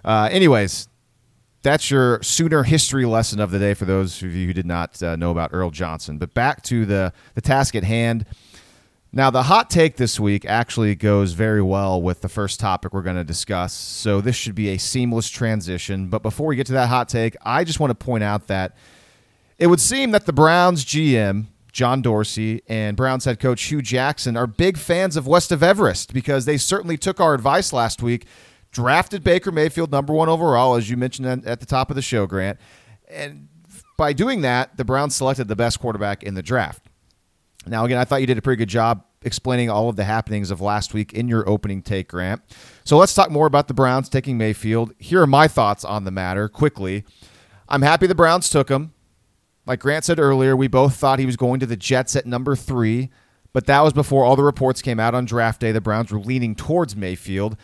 uh, 0.06 0.30
anyways, 0.32 0.88
that's 1.62 1.92
your 1.92 2.22
Sooner 2.24 2.64
history 2.64 3.06
lesson 3.06 3.40
of 3.40 3.52
the 3.52 3.60
day 3.60 3.74
for 3.74 3.86
those 3.86 4.22
of 4.22 4.34
you 4.34 4.48
who 4.48 4.54
did 4.54 4.66
not 4.66 5.02
uh, 5.04 5.16
know 5.16 5.32
about 5.32 5.52
Earl 5.54 5.70
Johnson. 5.70 6.18
But 6.18 6.34
back 6.34 6.64
to 6.64 6.86
the, 6.86 7.14
the 7.36 7.42
task 7.42 7.76
at 7.76 7.84
hand. 7.84 8.26
Now, 9.14 9.30
the 9.30 9.44
hot 9.44 9.70
take 9.70 9.98
this 9.98 10.20
week 10.20 10.46
actually 10.46 10.96
goes 10.96 11.34
very 11.34 11.62
well 11.62 12.02
with 12.02 12.22
the 12.22 12.30
first 12.30 12.60
topic 12.60 12.94
we're 12.94 13.02
going 13.02 13.18
to 13.18 13.26
discuss. 13.26 13.74
So, 13.74 14.22
this 14.22 14.36
should 14.36 14.56
be 14.56 14.70
a 14.70 14.78
seamless 14.78 15.30
transition. 15.30 16.08
But 16.08 16.24
before 16.24 16.48
we 16.48 16.56
get 16.56 16.68
to 16.68 16.74
that 16.74 16.88
hot 16.88 17.10
take, 17.10 17.36
I 17.42 17.64
just 17.64 17.80
want 17.80 17.92
to 17.92 18.06
point 18.06 18.24
out 18.24 18.48
that 18.48 18.76
it 19.60 19.68
would 19.68 19.82
seem 19.82 20.12
that 20.12 20.26
the 20.26 20.34
Browns 20.34 20.86
GM, 20.86 21.48
John 21.74 22.02
Dorsey, 22.02 22.64
and 22.68 22.96
Browns 22.96 23.26
head 23.26 23.40
coach 23.40 23.62
Hue 23.64 23.82
Jackson 23.82 24.38
are 24.38 24.48
big 24.48 24.78
fans 24.78 25.18
of 25.18 25.28
West 25.28 25.52
of 25.52 25.62
Everest 25.62 26.14
because 26.14 26.46
they 26.46 26.58
certainly 26.58 26.98
took 26.98 27.20
our 27.20 27.34
advice 27.34 27.74
last 27.74 28.02
week 28.02 28.26
drafted 28.72 29.24
Baker 29.24 29.52
Mayfield 29.52 29.92
number 29.92 30.14
one 30.14 30.30
overall, 30.30 30.76
as 30.76 30.90
you 30.90 30.98
mentioned 30.98 31.46
at 31.46 31.60
the 31.60 31.66
top 31.66 31.90
of 31.90 31.96
the 31.96 32.02
show, 32.02 32.26
Grant. 32.26 32.60
And 33.08 33.48
by 33.98 34.14
doing 34.14 34.42
that, 34.42 34.78
the 34.78 34.86
Browns 34.86 35.16
selected 35.16 35.48
the 35.48 35.56
best 35.56 35.80
quarterback 35.80 36.24
in 36.24 36.34
the 36.34 36.44
draft. 36.44 36.86
Now, 37.68 37.86
again, 37.86 37.98
I 37.98 38.06
thought 38.06 38.22
you 38.22 38.28
did 38.28 38.38
a 38.38 38.42
pretty 38.42 38.58
good 38.58 38.70
job 38.70 39.04
explaining 39.24 39.70
all 39.70 39.88
of 39.88 39.96
the 39.96 40.04
happenings 40.04 40.50
of 40.50 40.62
last 40.62 40.94
week 40.94 41.14
in 41.14 41.28
your 41.28 41.48
opening 41.48 41.84
take, 41.84 42.08
Grant. 42.08 42.42
So 42.84 42.98
let's 42.98 43.14
talk 43.14 43.30
more 43.30 43.46
about 43.46 43.68
the 43.68 43.74
Browns 43.74 44.10
taking 44.10 44.38
Mayfield. 44.38 44.94
Here 44.98 45.22
are 45.22 45.28
my 45.28 45.48
thoughts 45.48 45.86
on 45.86 46.06
the 46.06 46.12
matter 46.12 46.50
quickly. 46.50 47.04
I'm 47.70 47.84
happy 47.84 48.08
the 48.08 48.16
Browns 48.16 48.50
took 48.50 48.70
him. 48.70 48.94
Like 49.68 49.80
Grant 49.80 50.06
said 50.06 50.20
earlier, 50.20 50.56
we 50.56 50.68
both 50.68 50.96
thought 50.96 51.20
he 51.20 51.28
was 51.28 51.38
going 51.38 51.60
to 51.60 51.68
the 51.68 51.78
Jets 51.78 52.16
at 52.16 52.26
number 52.26 52.56
three, 52.56 53.12
but 53.54 53.68
that 53.68 53.82
was 53.82 53.94
before 53.94 54.26
all 54.26 54.36
the 54.36 54.44
reports 54.44 54.82
came 54.82 55.00
out 55.00 55.14
on 55.14 55.26
draft 55.26 55.62
day. 55.62 55.72
The 55.72 55.80
Browns 55.80 56.12
were 56.12 56.20
leaning 56.20 56.56
towards 56.56 56.96
Mayfield. 56.96 57.58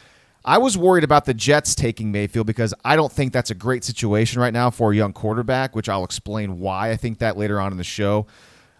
I 0.47 0.59
was 0.59 0.77
worried 0.77 1.03
about 1.03 1.25
the 1.25 1.33
Jets 1.33 1.75
taking 1.75 2.09
Mayfield 2.09 2.47
because 2.47 2.73
I 2.85 2.95
don't 2.95 3.11
think 3.11 3.33
that's 3.33 3.51
a 3.51 3.53
great 3.53 3.83
situation 3.83 4.39
right 4.39 4.53
now 4.53 4.69
for 4.69 4.93
a 4.93 4.95
young 4.95 5.11
quarterback, 5.11 5.75
which 5.75 5.89
I'll 5.89 6.05
explain 6.05 6.61
why 6.61 6.89
I 6.89 6.95
think 6.95 7.19
that 7.19 7.35
later 7.35 7.59
on 7.59 7.73
in 7.73 7.77
the 7.77 7.83
show. 7.83 8.27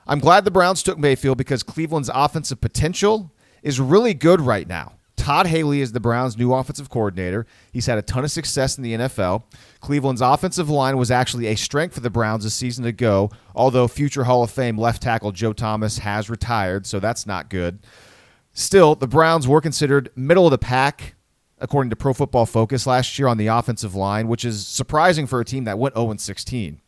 I'm 0.07 0.19
glad 0.19 0.45
the 0.45 0.51
Browns 0.51 0.81
took 0.81 0.97
Mayfield 0.97 1.37
because 1.37 1.63
Cleveland's 1.63 2.09
offensive 2.13 2.61
potential 2.61 3.33
is 3.63 3.81
really 3.81 4.13
good 4.13 4.39
right 4.39 4.65
now. 4.65 4.93
Todd 5.17 5.47
Haley 5.47 5.81
is 5.81 5.91
the 5.91 5.99
Browns' 5.99 6.37
new 6.37 6.53
offensive 6.53 6.89
coordinator. 6.89 7.45
He's 7.73 7.87
had 7.87 7.97
a 7.97 8.01
ton 8.01 8.23
of 8.23 8.31
success 8.31 8.77
in 8.77 8.83
the 8.85 8.93
NFL. 8.93 9.43
Cleveland's 9.81 10.21
offensive 10.21 10.69
line 10.69 10.97
was 10.97 11.11
actually 11.11 11.47
a 11.47 11.55
strength 11.55 11.95
for 11.95 11.99
the 11.99 12.09
Browns 12.09 12.45
a 12.45 12.49
season 12.49 12.85
ago, 12.85 13.29
although 13.53 13.89
future 13.89 14.23
Hall 14.23 14.41
of 14.41 14.51
Fame 14.51 14.77
left 14.77 15.01
tackle 15.01 15.33
Joe 15.33 15.51
Thomas 15.51 15.97
has 15.97 16.29
retired, 16.29 16.85
so 16.85 17.01
that's 17.01 17.27
not 17.27 17.49
good. 17.49 17.79
Still, 18.53 18.95
the 18.95 19.05
Browns 19.05 19.49
were 19.49 19.59
considered 19.59 20.11
middle 20.15 20.47
of 20.47 20.51
the 20.51 20.57
pack 20.57 21.15
according 21.59 21.89
to 21.89 21.95
Pro 21.95 22.13
Football 22.13 22.45
Focus 22.45 22.85
last 22.87 23.17
year 23.17 23.27
on 23.27 23.37
the 23.37 23.47
offensive 23.47 23.95
line, 23.95 24.27
which 24.27 24.45
is 24.45 24.65
surprising 24.65 25.27
for 25.27 25.39
a 25.39 25.45
team 25.45 25.63
that 25.65 25.79
went 25.79 25.95
0 25.95 26.15
16. 26.15 26.81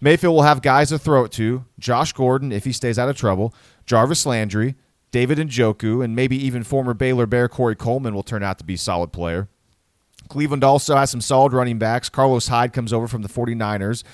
Mayfield 0.00 0.34
will 0.34 0.42
have 0.42 0.62
guys 0.62 0.88
to 0.88 0.98
throw 0.98 1.24
it 1.24 1.32
to 1.32 1.64
Josh 1.78 2.12
Gordon, 2.12 2.52
if 2.52 2.64
he 2.64 2.72
stays 2.72 2.98
out 2.98 3.08
of 3.08 3.16
trouble, 3.16 3.54
Jarvis 3.84 4.24
Landry, 4.24 4.74
David 5.10 5.38
Njoku, 5.38 6.02
and 6.02 6.16
maybe 6.16 6.36
even 6.42 6.64
former 6.64 6.94
Baylor 6.94 7.26
Bear 7.26 7.48
Corey 7.48 7.76
Coleman 7.76 8.14
will 8.14 8.22
turn 8.22 8.42
out 8.42 8.58
to 8.58 8.64
be 8.64 8.74
a 8.74 8.78
solid 8.78 9.12
player. 9.12 9.48
Cleveland 10.28 10.64
also 10.64 10.96
has 10.96 11.10
some 11.10 11.20
solid 11.20 11.52
running 11.52 11.78
backs. 11.78 12.08
Carlos 12.08 12.48
Hyde 12.48 12.72
comes 12.72 12.92
over 12.92 13.08
from 13.08 13.22
the 13.22 13.28
49ers. 13.28 14.04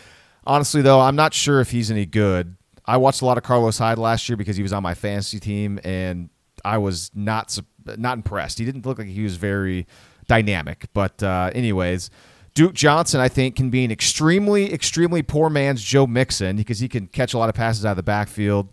Honestly, 0.45 0.81
though, 0.83 1.01
I'm 1.01 1.17
not 1.17 1.35
sure 1.35 1.61
if 1.61 1.71
he's 1.71 1.91
any 1.91 2.07
good. 2.07 2.57
I 2.87 2.97
watched 2.97 3.21
a 3.21 3.27
lot 3.27 3.37
of 3.37 3.45
Carlos 3.45 3.79
Hyde 3.79 3.99
last 3.99 4.29
year 4.29 4.37
because 4.37 4.57
he 4.57 4.63
was 4.63 4.73
on 4.73 4.83
my 4.83 4.95
fantasy 4.95 5.39
team, 5.39 5.79
and 5.85 6.31
I 6.65 6.79
was 6.79 7.11
not 7.15 7.57
not 7.99 8.19
impressed. 8.19 8.59
He 8.59 8.65
didn't 8.65 8.87
look 8.87 8.99
like 8.99 9.09
he 9.09 9.23
was 9.23 9.37
very 9.37 9.87
dynamic. 10.27 10.87
But 10.93 11.23
uh, 11.23 11.51
anyways, 11.55 12.11
Duke 12.55 12.75
Johnson, 12.75 13.21
I 13.21 13.29
think, 13.29 13.57
can 13.57 13.71
be 13.71 13.85
an 13.85 13.91
extremely, 13.91 14.73
extremely 14.73 15.23
poor 15.23 15.51
man's 15.51 15.83
Joe 15.83 16.07
Mixon 16.07 16.57
because 16.57 16.79
he 16.79 16.89
can 16.89 17.07
catch 17.07 17.35
a 17.35 17.39
lot 17.39 17.49
of 17.49 17.55
passes 17.55 17.85
out 17.85 17.91
of 17.91 17.97
the 17.97 18.03
backfield. 18.03 18.69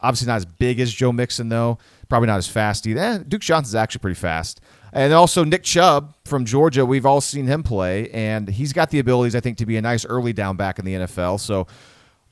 Obviously, 0.00 0.28
not 0.28 0.36
as 0.36 0.44
big 0.44 0.78
as 0.78 0.92
Joe 0.92 1.12
Mixon, 1.12 1.48
though. 1.48 1.78
Probably 2.08 2.28
not 2.28 2.38
as 2.38 2.46
fast 2.46 2.86
either. 2.86 3.00
Eh, 3.00 3.18
Duke 3.26 3.40
Johnson's 3.40 3.74
actually 3.74 3.98
pretty 3.98 4.14
fast. 4.14 4.60
And 4.92 5.12
also 5.12 5.44
Nick 5.44 5.64
Chubb 5.64 6.14
from 6.24 6.44
Georgia, 6.44 6.86
we've 6.86 7.04
all 7.04 7.20
seen 7.20 7.46
him 7.46 7.62
play, 7.62 8.08
and 8.10 8.48
he's 8.48 8.72
got 8.72 8.90
the 8.90 9.00
abilities, 9.00 9.34
I 9.34 9.40
think, 9.40 9.58
to 9.58 9.66
be 9.66 9.76
a 9.76 9.82
nice 9.82 10.06
early 10.06 10.32
down 10.32 10.56
back 10.56 10.78
in 10.78 10.84
the 10.84 10.94
NFL. 10.94 11.40
So, 11.40 11.66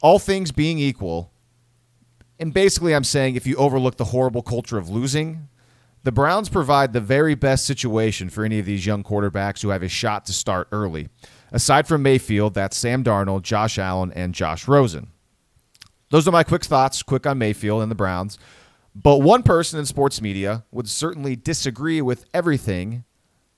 all 0.00 0.18
things 0.18 0.52
being 0.52 0.78
equal, 0.78 1.32
and 2.38 2.54
basically, 2.54 2.94
I'm 2.94 3.04
saying 3.04 3.36
if 3.36 3.46
you 3.46 3.56
overlook 3.56 3.96
the 3.96 4.04
horrible 4.04 4.42
culture 4.42 4.78
of 4.78 4.88
losing, 4.88 5.48
the 6.06 6.12
Browns 6.12 6.48
provide 6.48 6.92
the 6.92 7.00
very 7.00 7.34
best 7.34 7.66
situation 7.66 8.30
for 8.30 8.44
any 8.44 8.60
of 8.60 8.64
these 8.64 8.86
young 8.86 9.02
quarterbacks 9.02 9.60
who 9.60 9.70
have 9.70 9.82
a 9.82 9.88
shot 9.88 10.24
to 10.26 10.32
start 10.32 10.68
early. 10.70 11.08
Aside 11.50 11.88
from 11.88 12.04
Mayfield, 12.04 12.54
that's 12.54 12.76
Sam 12.76 13.02
Darnold, 13.02 13.42
Josh 13.42 13.76
Allen, 13.76 14.12
and 14.12 14.32
Josh 14.32 14.68
Rosen. 14.68 15.08
Those 16.10 16.28
are 16.28 16.30
my 16.30 16.44
quick 16.44 16.64
thoughts, 16.64 17.02
quick 17.02 17.26
on 17.26 17.38
Mayfield 17.38 17.82
and 17.82 17.90
the 17.90 17.96
Browns. 17.96 18.38
But 18.94 19.18
one 19.18 19.42
person 19.42 19.80
in 19.80 19.84
sports 19.84 20.22
media 20.22 20.64
would 20.70 20.88
certainly 20.88 21.34
disagree 21.34 22.00
with 22.00 22.24
everything 22.32 23.02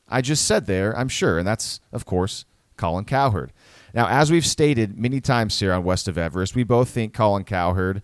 I 0.08 0.22
just 0.22 0.46
said 0.46 0.64
there, 0.64 0.96
I'm 0.96 1.10
sure, 1.10 1.36
and 1.36 1.46
that's, 1.46 1.80
of 1.92 2.06
course, 2.06 2.46
Colin 2.78 3.04
Cowherd. 3.04 3.52
Now, 3.92 4.08
as 4.08 4.30
we've 4.30 4.46
stated 4.46 4.98
many 4.98 5.20
times 5.20 5.60
here 5.60 5.74
on 5.74 5.84
West 5.84 6.08
of 6.08 6.16
Everest, 6.16 6.56
we 6.56 6.64
both 6.64 6.88
think 6.88 7.12
Colin 7.12 7.44
Cowherd 7.44 8.00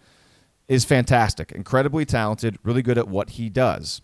is 0.68 0.84
fantastic, 0.84 1.50
incredibly 1.50 2.04
talented, 2.04 2.58
really 2.62 2.82
good 2.82 2.98
at 2.98 3.08
what 3.08 3.30
he 3.30 3.48
does. 3.48 4.02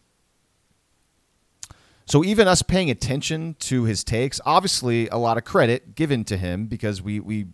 So 2.11 2.25
even 2.25 2.49
us 2.49 2.61
paying 2.61 2.91
attention 2.91 3.55
to 3.61 3.85
his 3.85 4.03
takes, 4.03 4.41
obviously 4.45 5.07
a 5.09 5.17
lot 5.17 5.39
of 5.39 5.45
credit 5.45 5.95
given 5.95 6.25
to 6.25 6.37
him 6.37 6.67
because 6.67 7.01
we 7.01 7.21
we 7.21 7.47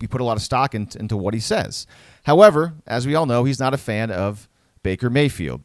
we 0.00 0.06
put 0.06 0.20
a 0.20 0.24
lot 0.24 0.36
of 0.36 0.42
stock 0.44 0.72
in, 0.72 0.88
into 0.94 1.16
what 1.16 1.34
he 1.34 1.40
says. 1.40 1.84
However, 2.22 2.74
as 2.86 3.08
we 3.08 3.16
all 3.16 3.26
know, 3.26 3.42
he's 3.42 3.58
not 3.58 3.74
a 3.74 3.78
fan 3.78 4.12
of 4.12 4.48
Baker 4.84 5.10
Mayfield. 5.10 5.62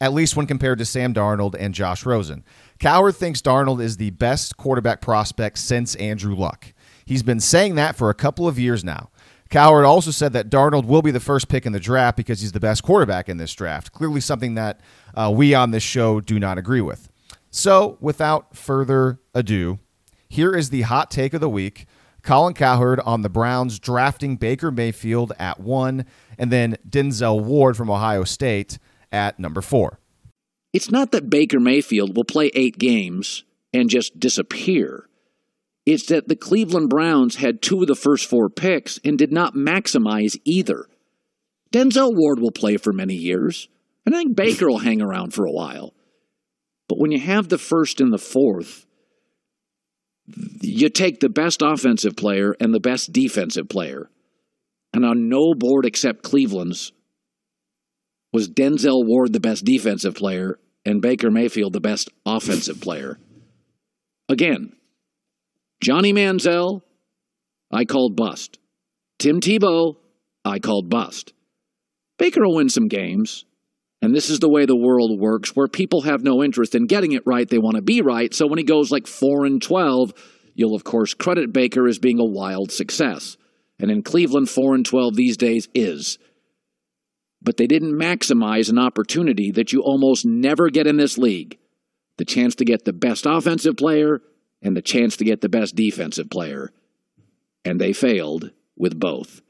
At 0.00 0.14
least 0.14 0.34
when 0.34 0.46
compared 0.46 0.78
to 0.78 0.86
Sam 0.86 1.12
Darnold 1.12 1.54
and 1.60 1.74
Josh 1.74 2.06
Rosen. 2.06 2.42
Cowherd 2.78 3.14
thinks 3.14 3.42
Darnold 3.42 3.82
is 3.82 3.98
the 3.98 4.12
best 4.12 4.56
quarterback 4.56 5.02
prospect 5.02 5.58
since 5.58 5.94
Andrew 5.96 6.34
Luck. 6.34 6.72
He's 7.04 7.22
been 7.22 7.40
saying 7.40 7.74
that 7.74 7.94
for 7.94 8.08
a 8.08 8.14
couple 8.14 8.48
of 8.48 8.58
years 8.58 8.82
now. 8.82 9.10
Cowherd 9.50 9.84
also 9.84 10.12
said 10.12 10.32
that 10.32 10.48
Darnold 10.48 10.86
will 10.86 11.02
be 11.02 11.10
the 11.10 11.20
first 11.20 11.48
pick 11.48 11.66
in 11.66 11.72
the 11.72 11.80
draft 11.80 12.16
because 12.16 12.40
he's 12.40 12.52
the 12.52 12.60
best 12.60 12.82
quarterback 12.82 13.28
in 13.28 13.36
this 13.36 13.52
draft. 13.52 13.92
Clearly, 13.92 14.20
something 14.20 14.54
that 14.54 14.80
uh, 15.14 15.32
we 15.34 15.54
on 15.54 15.70
this 15.70 15.82
show 15.82 16.20
do 16.20 16.38
not 16.38 16.58
agree 16.58 16.80
with. 16.80 17.08
So, 17.50 17.98
without 18.00 18.56
further 18.56 19.18
ado, 19.34 19.78
here 20.28 20.54
is 20.54 20.70
the 20.70 20.82
hot 20.82 21.10
take 21.10 21.34
of 21.34 21.40
the 21.40 21.48
week. 21.48 21.86
Colin 22.22 22.54
Cowherd 22.54 23.00
on 23.00 23.22
the 23.22 23.28
Browns 23.28 23.78
drafting 23.78 24.36
Baker 24.36 24.70
Mayfield 24.70 25.32
at 25.38 25.58
one, 25.58 26.04
and 26.38 26.52
then 26.52 26.76
Denzel 26.88 27.42
Ward 27.42 27.76
from 27.76 27.90
Ohio 27.90 28.24
State 28.24 28.78
at 29.10 29.38
number 29.38 29.60
four. 29.60 29.98
It's 30.72 30.90
not 30.90 31.10
that 31.12 31.30
Baker 31.30 31.58
Mayfield 31.58 32.16
will 32.16 32.24
play 32.24 32.50
eight 32.54 32.78
games 32.78 33.44
and 33.72 33.90
just 33.90 34.20
disappear. 34.20 35.08
It's 35.86 36.06
that 36.06 36.28
the 36.28 36.36
Cleveland 36.36 36.90
Browns 36.90 37.36
had 37.36 37.62
two 37.62 37.80
of 37.80 37.88
the 37.88 37.96
first 37.96 38.28
four 38.28 38.48
picks 38.48 39.00
and 39.04 39.18
did 39.18 39.32
not 39.32 39.54
maximize 39.54 40.38
either. 40.44 40.86
Denzel 41.72 42.14
Ward 42.14 42.38
will 42.38 42.52
play 42.52 42.76
for 42.76 42.92
many 42.92 43.14
years, 43.14 43.68
and 44.10 44.16
I 44.16 44.22
think 44.22 44.34
Baker 44.34 44.66
will 44.66 44.80
hang 44.80 45.00
around 45.00 45.34
for 45.34 45.46
a 45.46 45.52
while. 45.52 45.94
But 46.88 46.98
when 46.98 47.12
you 47.12 47.20
have 47.20 47.48
the 47.48 47.58
first 47.58 48.00
and 48.00 48.12
the 48.12 48.18
fourth, 48.18 48.84
you 50.60 50.88
take 50.88 51.20
the 51.20 51.28
best 51.28 51.62
offensive 51.62 52.16
player 52.16 52.56
and 52.58 52.74
the 52.74 52.80
best 52.80 53.12
defensive 53.12 53.68
player. 53.68 54.10
And 54.92 55.04
on 55.04 55.28
no 55.28 55.54
board 55.54 55.86
except 55.86 56.24
Cleveland's 56.24 56.90
was 58.32 58.48
Denzel 58.48 59.06
Ward 59.06 59.32
the 59.32 59.38
best 59.38 59.64
defensive 59.64 60.16
player 60.16 60.58
and 60.84 61.00
Baker 61.00 61.30
Mayfield 61.30 61.72
the 61.72 61.80
best 61.80 62.10
offensive 62.26 62.80
player. 62.80 63.16
Again, 64.28 64.72
Johnny 65.80 66.12
Manziel, 66.12 66.82
I 67.70 67.84
called 67.84 68.16
bust. 68.16 68.58
Tim 69.20 69.38
Tebow, 69.38 69.98
I 70.44 70.58
called 70.58 70.90
bust. 70.90 71.32
Baker 72.18 72.40
will 72.40 72.56
win 72.56 72.70
some 72.70 72.88
games. 72.88 73.44
And 74.02 74.14
this 74.14 74.30
is 74.30 74.38
the 74.38 74.48
way 74.48 74.64
the 74.64 74.76
world 74.76 75.18
works, 75.20 75.50
where 75.50 75.68
people 75.68 76.02
have 76.02 76.22
no 76.22 76.42
interest 76.42 76.74
in 76.74 76.86
getting 76.86 77.12
it 77.12 77.26
right. 77.26 77.48
They 77.48 77.58
want 77.58 77.76
to 77.76 77.82
be 77.82 78.00
right. 78.00 78.32
So 78.32 78.46
when 78.46 78.58
he 78.58 78.64
goes 78.64 78.90
like 78.90 79.06
4 79.06 79.44
and 79.44 79.60
12, 79.60 80.14
you'll 80.54 80.74
of 80.74 80.84
course 80.84 81.14
credit 81.14 81.52
Baker 81.52 81.86
as 81.86 81.98
being 81.98 82.18
a 82.18 82.24
wild 82.24 82.72
success. 82.72 83.36
And 83.78 83.90
in 83.90 84.02
Cleveland, 84.02 84.48
4 84.48 84.74
and 84.74 84.86
12 84.86 85.16
these 85.16 85.36
days 85.36 85.68
is. 85.74 86.18
But 87.42 87.56
they 87.56 87.66
didn't 87.66 87.98
maximize 87.98 88.68
an 88.68 88.78
opportunity 88.78 89.50
that 89.52 89.72
you 89.72 89.80
almost 89.80 90.26
never 90.26 90.68
get 90.70 90.86
in 90.86 90.96
this 90.96 91.16
league 91.16 91.58
the 92.18 92.24
chance 92.26 92.54
to 92.54 92.66
get 92.66 92.84
the 92.84 92.92
best 92.92 93.24
offensive 93.26 93.78
player 93.78 94.20
and 94.60 94.76
the 94.76 94.82
chance 94.82 95.16
to 95.16 95.24
get 95.24 95.40
the 95.40 95.48
best 95.48 95.74
defensive 95.74 96.28
player. 96.28 96.70
And 97.64 97.80
they 97.80 97.94
failed 97.94 98.50
with 98.76 98.98
both. 98.98 99.40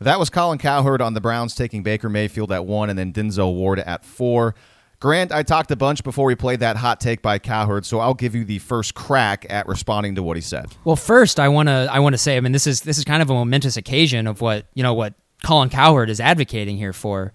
That 0.00 0.18
was 0.18 0.30
Colin 0.30 0.58
Cowherd 0.58 1.02
on 1.02 1.14
the 1.14 1.20
Browns 1.20 1.54
taking 1.54 1.82
Baker 1.82 2.08
Mayfield 2.08 2.52
at 2.52 2.64
one 2.64 2.88
and 2.90 2.98
then 2.98 3.12
Denzel 3.12 3.54
Ward 3.54 3.80
at 3.80 4.04
four. 4.04 4.54
Grant, 5.00 5.30
I 5.30 5.44
talked 5.44 5.70
a 5.70 5.76
bunch 5.76 6.02
before 6.02 6.26
we 6.26 6.34
played 6.34 6.60
that 6.60 6.76
hot 6.76 7.00
take 7.00 7.22
by 7.22 7.38
Cowherd, 7.38 7.86
so 7.86 8.00
I'll 8.00 8.14
give 8.14 8.34
you 8.34 8.44
the 8.44 8.58
first 8.58 8.94
crack 8.94 9.46
at 9.48 9.68
responding 9.68 10.16
to 10.16 10.24
what 10.24 10.36
he 10.36 10.40
said. 10.40 10.66
Well, 10.84 10.96
first 10.96 11.38
I 11.38 11.48
want 11.48 11.68
to 11.68 11.88
I 11.90 12.00
want 12.00 12.14
to 12.14 12.18
say 12.18 12.36
I 12.36 12.40
mean 12.40 12.52
this 12.52 12.66
is 12.66 12.80
this 12.80 12.98
is 12.98 13.04
kind 13.04 13.22
of 13.22 13.30
a 13.30 13.34
momentous 13.34 13.76
occasion 13.76 14.26
of 14.26 14.40
what 14.40 14.66
you 14.74 14.82
know 14.82 14.94
what 14.94 15.14
Colin 15.44 15.68
Cowherd 15.68 16.10
is 16.10 16.20
advocating 16.20 16.76
here 16.76 16.92
for. 16.92 17.32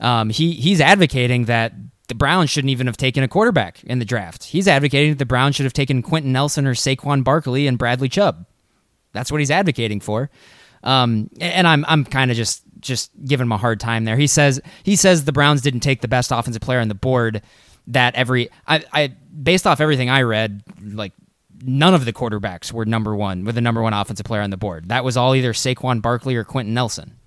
Um, 0.00 0.28
he 0.30 0.52
he's 0.52 0.80
advocating 0.80 1.46
that 1.46 1.72
the 2.08 2.14
Browns 2.14 2.50
shouldn't 2.50 2.70
even 2.70 2.86
have 2.86 2.96
taken 2.96 3.22
a 3.22 3.28
quarterback 3.28 3.82
in 3.84 3.98
the 3.98 4.04
draft. 4.04 4.44
He's 4.44 4.68
advocating 4.68 5.12
that 5.12 5.18
the 5.18 5.26
Browns 5.26 5.56
should 5.56 5.64
have 5.64 5.72
taken 5.72 6.02
Quenton 6.02 6.32
Nelson 6.32 6.66
or 6.66 6.74
Saquon 6.74 7.24
Barkley 7.24 7.66
and 7.66 7.78
Bradley 7.78 8.08
Chubb. 8.08 8.46
That's 9.12 9.32
what 9.32 9.40
he's 9.40 9.50
advocating 9.50 10.00
for. 10.00 10.30
Um, 10.82 11.30
and 11.40 11.66
I'm 11.66 11.84
I'm 11.86 12.04
kind 12.04 12.30
of 12.30 12.36
just 12.36 12.62
just 12.80 13.10
giving 13.24 13.46
him 13.46 13.52
a 13.52 13.56
hard 13.56 13.80
time 13.80 14.04
there. 14.04 14.16
He 14.16 14.26
says 14.26 14.60
he 14.82 14.96
says 14.96 15.24
the 15.24 15.32
Browns 15.32 15.62
didn't 15.62 15.80
take 15.80 16.00
the 16.00 16.08
best 16.08 16.30
offensive 16.32 16.62
player 16.62 16.80
on 16.80 16.88
the 16.88 16.94
board. 16.94 17.42
That 17.88 18.14
every 18.16 18.50
I, 18.66 18.84
I 18.92 19.08
based 19.08 19.66
off 19.66 19.80
everything 19.80 20.10
I 20.10 20.22
read, 20.22 20.62
like 20.82 21.12
none 21.62 21.94
of 21.94 22.04
the 22.04 22.12
quarterbacks 22.12 22.72
were 22.72 22.84
number 22.84 23.14
one 23.16 23.44
with 23.44 23.54
the 23.54 23.60
number 23.60 23.82
one 23.82 23.92
offensive 23.92 24.26
player 24.26 24.42
on 24.42 24.50
the 24.50 24.56
board. 24.56 24.88
That 24.88 25.04
was 25.04 25.16
all 25.16 25.34
either 25.34 25.52
Saquon 25.52 26.02
Barkley 26.02 26.36
or 26.36 26.44
Quenton 26.44 26.74
Nelson. 26.74 27.18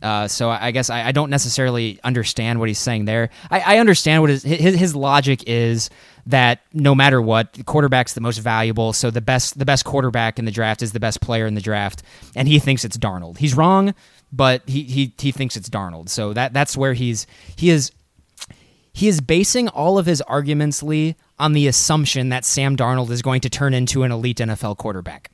Uh, 0.00 0.28
so 0.28 0.48
I 0.48 0.70
guess 0.70 0.90
I, 0.90 1.08
I, 1.08 1.12
don't 1.12 1.28
necessarily 1.28 1.98
understand 2.04 2.60
what 2.60 2.68
he's 2.68 2.78
saying 2.78 3.06
there. 3.06 3.30
I, 3.50 3.60
I 3.60 3.78
understand 3.78 4.22
what 4.22 4.30
his, 4.30 4.44
his, 4.44 4.76
his 4.76 4.94
logic 4.94 5.42
is 5.48 5.90
that 6.28 6.60
no 6.74 6.94
matter 6.94 7.20
what, 7.20 7.54
the 7.54 7.64
quarterback's 7.64 8.12
the 8.12 8.20
most 8.20 8.38
valuable. 8.38 8.92
So 8.92 9.10
the 9.10 9.20
best 9.20 9.58
the 9.58 9.64
best 9.64 9.84
quarterback 9.84 10.38
in 10.38 10.44
the 10.44 10.50
draft 10.50 10.82
is 10.82 10.92
the 10.92 11.00
best 11.00 11.20
player 11.20 11.46
in 11.46 11.54
the 11.54 11.60
draft, 11.60 12.02
and 12.36 12.46
he 12.46 12.58
thinks 12.58 12.84
it's 12.84 12.98
Darnold. 12.98 13.38
He's 13.38 13.54
wrong, 13.56 13.94
but 14.30 14.62
he 14.66 14.84
he 14.84 15.14
he 15.18 15.32
thinks 15.32 15.56
it's 15.56 15.68
Darnold. 15.68 16.10
So 16.10 16.32
that 16.34 16.52
that's 16.52 16.76
where 16.76 16.92
he's 16.92 17.26
he 17.56 17.70
is 17.70 17.92
he 18.92 19.08
is 19.08 19.20
basing 19.20 19.68
all 19.68 19.96
of 19.98 20.06
his 20.06 20.20
arguments, 20.22 20.82
Lee, 20.82 21.16
on 21.38 21.54
the 21.54 21.66
assumption 21.66 22.28
that 22.28 22.44
Sam 22.44 22.76
Darnold 22.76 23.10
is 23.10 23.22
going 23.22 23.40
to 23.42 23.50
turn 23.50 23.72
into 23.72 24.02
an 24.02 24.12
elite 24.12 24.38
NFL 24.38 24.76
quarterback. 24.76 25.30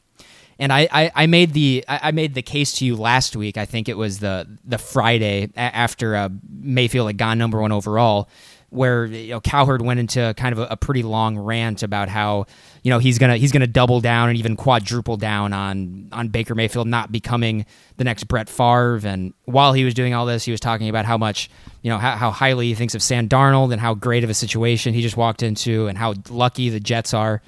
And 0.59 0.73
I, 0.73 0.87
I, 0.93 1.13
I, 1.15 1.27
made 1.27 1.53
the 1.53 1.85
I 1.89 2.13
made 2.13 2.35
the 2.35 2.43
case 2.43 2.75
to 2.75 2.85
you 2.85 2.95
last 2.95 3.35
week. 3.35 3.57
I 3.57 3.65
think 3.65 3.89
it 3.89 3.97
was 3.97 4.21
the 4.21 4.47
the 4.65 4.79
Friday 4.79 5.51
after 5.57 6.15
uh, 6.15 6.29
Mayfield 6.49 7.09
had 7.09 7.19
gone 7.19 7.39
number 7.39 7.61
one 7.61 7.73
overall, 7.73 8.29
where 8.75 9.07
you 9.07 9.31
know 9.31 9.41
Cowherd 9.41 9.81
went 9.83 10.01
into 10.01 10.35
kind 10.37 10.53
of 10.53 10.59
a, 10.59 10.73
a, 10.73 10.77
pretty 10.77 11.03
long 11.03 11.39
rant 11.39 11.83
about 11.83 12.09
how 12.09 12.47
you 12.83 12.91
know 12.91 12.99
he's 12.99 13.19
gonna 13.19 13.37
he's 13.37 13.53
gonna 13.53 13.67
double 13.67 14.01
down 14.01 14.29
and 14.29 14.39
even 14.39 14.57
quadruple 14.57 15.17
down 15.17 15.53
on 15.53 16.09
on 16.13 16.29
Baker 16.29 16.55
Mayfield 16.55 16.89
not 16.89 17.13
becoming 17.13 17.67
the 17.97 18.05
next 18.05 18.25
Brett 18.25 18.49
Favre. 18.49 19.01
And 19.05 19.33
while 19.45 19.73
he 19.73 19.85
was 19.85 19.95
doing 19.95 20.13
all 20.13 20.27
this, 20.27 20.45
he 20.45 20.51
was 20.51 20.61
talking 20.61 20.89
about 20.89 21.05
how 21.05 21.17
much 21.17 21.49
you 21.83 21.91
know 21.91 21.99
how, 21.99 22.17
how 22.17 22.31
highly 22.31 22.69
he 22.69 22.75
thinks 22.75 22.95
of 22.95 23.03
Sam 23.03 23.29
Darnold 23.29 23.73
and 23.73 23.81
how 23.81 23.95
great 23.95 24.25
of 24.25 24.31
a 24.31 24.35
situation 24.35 24.93
he 24.93 25.03
just 25.03 25.17
walked 25.17 25.43
into 25.43 25.87
and 25.87 25.97
how 25.97 26.15
lucky 26.29 26.69
the 26.69 26.81
Jets 26.81 27.15
are. 27.15 27.43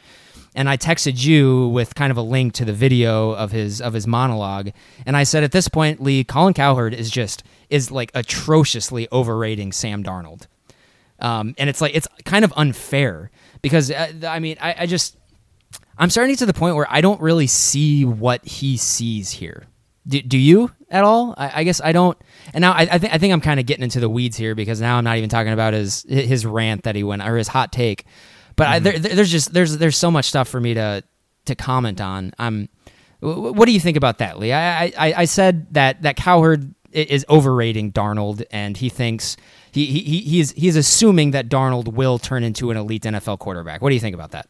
And 0.55 0.71
I 0.71 0.79
texted 0.79 1.23
you 1.23 1.69
with 1.69 1.95
kind 1.95 2.11
of 2.11 2.17
a 2.17 2.23
link 2.23 2.55
to 2.55 2.65
the 2.65 2.73
video 2.73 3.33
of 3.33 3.53
his 3.53 3.83
of 3.83 3.93
his 3.93 4.07
monologue, 4.07 4.71
and 5.05 5.17
I 5.17 5.25
said 5.25 5.45
at 5.45 5.53
this 5.53 5.69
point, 5.69 6.01
Lee, 6.01 6.25
Colin 6.25 6.55
Cowherd 6.55 6.95
is 6.95 7.11
just 7.11 7.43
is 7.69 7.91
like 7.91 8.11
atrociously 8.15 9.07
overrating 9.13 9.73
Sam 9.73 10.03
Darnold, 10.03 10.47
um, 11.19 11.55
and 11.59 11.71
it's 11.71 11.81
like 11.81 11.95
it's 11.95 12.09
kind 12.25 12.45
of 12.45 12.53
unfair 12.57 13.31
because 13.63 13.91
uh, 13.91 14.13
I 14.27 14.39
mean 14.39 14.57
I, 14.61 14.75
I 14.81 14.87
just 14.87 15.17
I'm 15.99 16.11
starting 16.11 16.35
to 16.35 16.39
get 16.39 16.39
to 16.41 16.53
the 16.53 16.59
point 16.59 16.77
where 16.77 16.87
I 16.91 17.01
don't 17.01 17.21
really 17.21 17.47
see 17.47 18.05
what 18.05 18.45
he 18.45 18.77
sees 18.77 19.31
here. 19.31 19.67
Do, 20.07 20.23
do 20.23 20.39
you 20.39 20.71
at 20.91 21.05
all? 21.05 21.35
I, 21.37 21.61
I, 21.61 21.65
guess 21.65 21.81
I 21.81 21.93
don't. 21.93 22.17
And 22.55 22.63
now 22.63 22.73
I, 22.73 22.83
I 22.83 22.99
think 22.99 23.15
I 23.15 23.19
think 23.19 23.33
I'm 23.33 23.41
kind 23.41 23.59
of 23.59 23.67
getting 23.67 23.83
into 23.83 23.99
the 23.99 24.09
weeds 24.09 24.37
here 24.37 24.55
because 24.55 24.81
now 24.81 24.99
I'm 24.99 25.05
not 25.05 25.17
even 25.17 25.29
talking 25.29 25.53
about 25.53 25.73
his 25.73 26.05
his 26.09 26.47
rant 26.47 26.85
that 26.85 26.95
he 26.95 27.03
went 27.03 27.23
or 27.23 27.37
his 27.37 27.49
hot 27.49 27.73
take. 27.73 28.05
But 28.55 28.67
I, 28.69 28.79
there, 28.79 28.99
there's 28.99 29.31
just 29.31 29.53
there's 29.53 29.77
there's 29.79 29.97
so 29.97 30.11
much 30.11 30.27
stuff 30.27 30.49
for 30.49 30.61
me 30.61 30.75
to 30.75 31.03
to 31.47 31.55
comment 31.55 32.01
on. 32.01 32.33
Wh- 33.21 33.53
what 33.53 33.67
do 33.67 33.73
you 33.73 33.81
think 33.81 33.97
about 33.97 34.19
that, 34.19 34.39
Lee? 34.39 34.53
I 34.53 34.85
I, 34.85 34.93
I 34.99 35.25
said 35.25 35.75
that 35.75 36.03
that 36.03 36.17
Cowherd 36.17 36.75
is 36.93 37.27
overrating 37.29 37.93
Darnold, 37.93 38.45
and 38.51 38.77
he 38.77 38.89
thinks 38.89 39.37
he 39.77 39.87
he 39.87 40.01
he- 40.01 40.21
he's 40.23 40.53
he's 40.53 40.77
assuming 40.77 41.31
that 41.33 41.49
Darnold 41.49 41.89
will 41.93 42.19
turn 42.19 42.43
into 42.43 42.71
an 42.71 42.77
elite 42.77 43.03
NFL 43.05 43.39
quarterback. 43.39 43.81
What 43.83 43.91
do 43.91 43.95
you 43.95 44.01
think 44.01 44.15
about 44.15 44.31
that? 44.33 44.49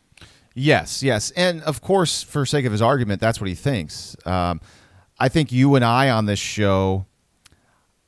Yes, 0.54 1.02
yes, 1.02 1.30
and 1.32 1.62
of 1.64 1.82
course, 1.82 2.22
for 2.22 2.46
sake 2.46 2.64
of 2.64 2.72
his 2.72 2.80
argument, 2.80 3.20
that's 3.20 3.40
what 3.40 3.48
he 3.48 3.54
thinks. 3.54 4.16
Um, 4.24 4.60
I 5.18 5.28
think 5.28 5.52
you 5.52 5.74
and 5.74 5.84
I 5.84 6.08
on 6.10 6.24
this 6.26 6.38
show. 6.38 7.06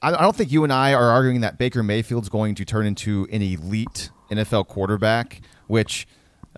I 0.01 0.15
I 0.15 0.23
don't 0.23 0.35
think 0.37 0.51
you 0.51 0.65
and 0.65 0.73
I 0.73 0.95
are 0.95 1.11
arguing 1.11 1.41
that 1.43 1.59
Baker 1.59 1.83
Mayfield's 1.83 2.29
going 2.29 2.55
to 2.55 2.65
turn 2.65 2.87
into 2.87 3.27
an 3.33 3.43
elite 3.43 4.11
NFL 4.31 4.69
quarterback. 4.69 5.43
Which 5.67 6.09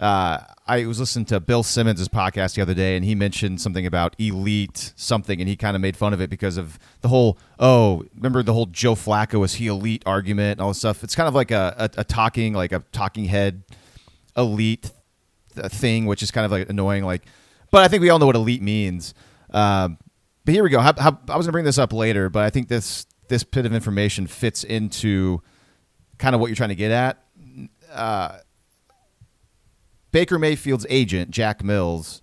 uh, 0.01 0.39
I 0.67 0.87
was 0.87 0.99
listening 0.99 1.27
to 1.27 1.41
Bill 1.41 1.63
Simmons' 1.63 2.09
podcast 2.09 2.55
the 2.55 2.63
other 2.63 2.73
day, 2.73 2.97
and 2.97 3.05
he 3.05 3.15
mentioned 3.15 3.61
something 3.61 3.85
about 3.85 4.17
elite 4.19 4.95
something, 4.97 5.39
and 5.41 5.49
he 5.49 5.57
kind 5.57 5.77
of 5.77 5.83
made 5.83 5.95
fun 5.95 6.15
of 6.15 6.23
it 6.23 6.31
because 6.31 6.57
of 6.57 6.79
the 7.03 7.09
whole 7.09 7.39
oh, 7.59 8.05
remember 8.15 8.43
the 8.43 8.55
whole 8.55 8.67
Joe 8.67 8.95
Flacco 8.95 9.45
is 9.45 9.55
he 9.55 9.67
elite 9.67 10.03
argument 10.07 10.53
and 10.53 10.61
all 10.63 10.69
this 10.69 10.79
stuff. 10.79 11.05
It's 11.05 11.15
kind 11.15 11.29
of 11.29 11.35
like 11.35 11.51
a, 11.51 11.75
a, 11.77 12.01
a 12.01 12.05
talking 12.05 12.55
like 12.55 12.73
a 12.73 12.83
talking 12.93 13.27
head 13.27 13.63
elite 14.37 14.91
th- 15.55 15.67
thing, 15.71 16.07
which 16.07 16.23
is 16.23 16.31
kind 16.31 16.47
of 16.47 16.51
like 16.51 16.71
annoying. 16.71 17.05
Like, 17.05 17.27
but 17.71 17.83
I 17.83 17.89
think 17.89 18.01
we 18.01 18.09
all 18.09 18.19
know 18.19 18.27
what 18.27 18.37
elite 18.37 18.63
means. 18.63 19.13
Um, 19.51 19.99
but 20.47 20.55
here 20.55 20.65
we 20.65 20.71
go. 20.71 20.81
How, 20.81 20.95
how, 20.99 21.19
I 21.29 21.37
was 21.37 21.45
gonna 21.45 21.53
bring 21.53 21.67
this 21.67 21.79
up 21.79 21.93
later, 21.93 22.31
but 22.31 22.43
I 22.43 22.49
think 22.49 22.69
this 22.69 23.07
this 23.29 23.45
bit 23.45 23.67
of 23.67 23.75
information 23.75 24.27
fits 24.27 24.65
into 24.65 25.43
kind 26.17 26.35
of 26.35 26.41
what 26.41 26.47
you're 26.47 26.57
trying 26.57 26.71
to 26.71 26.75
get 26.75 26.91
at. 26.91 27.23
Uh, 27.93 28.39
Baker 30.13 30.39
Mayfield's 30.39 30.87
agent 30.89 31.31
Jack 31.31 31.63
Mills 31.63 32.23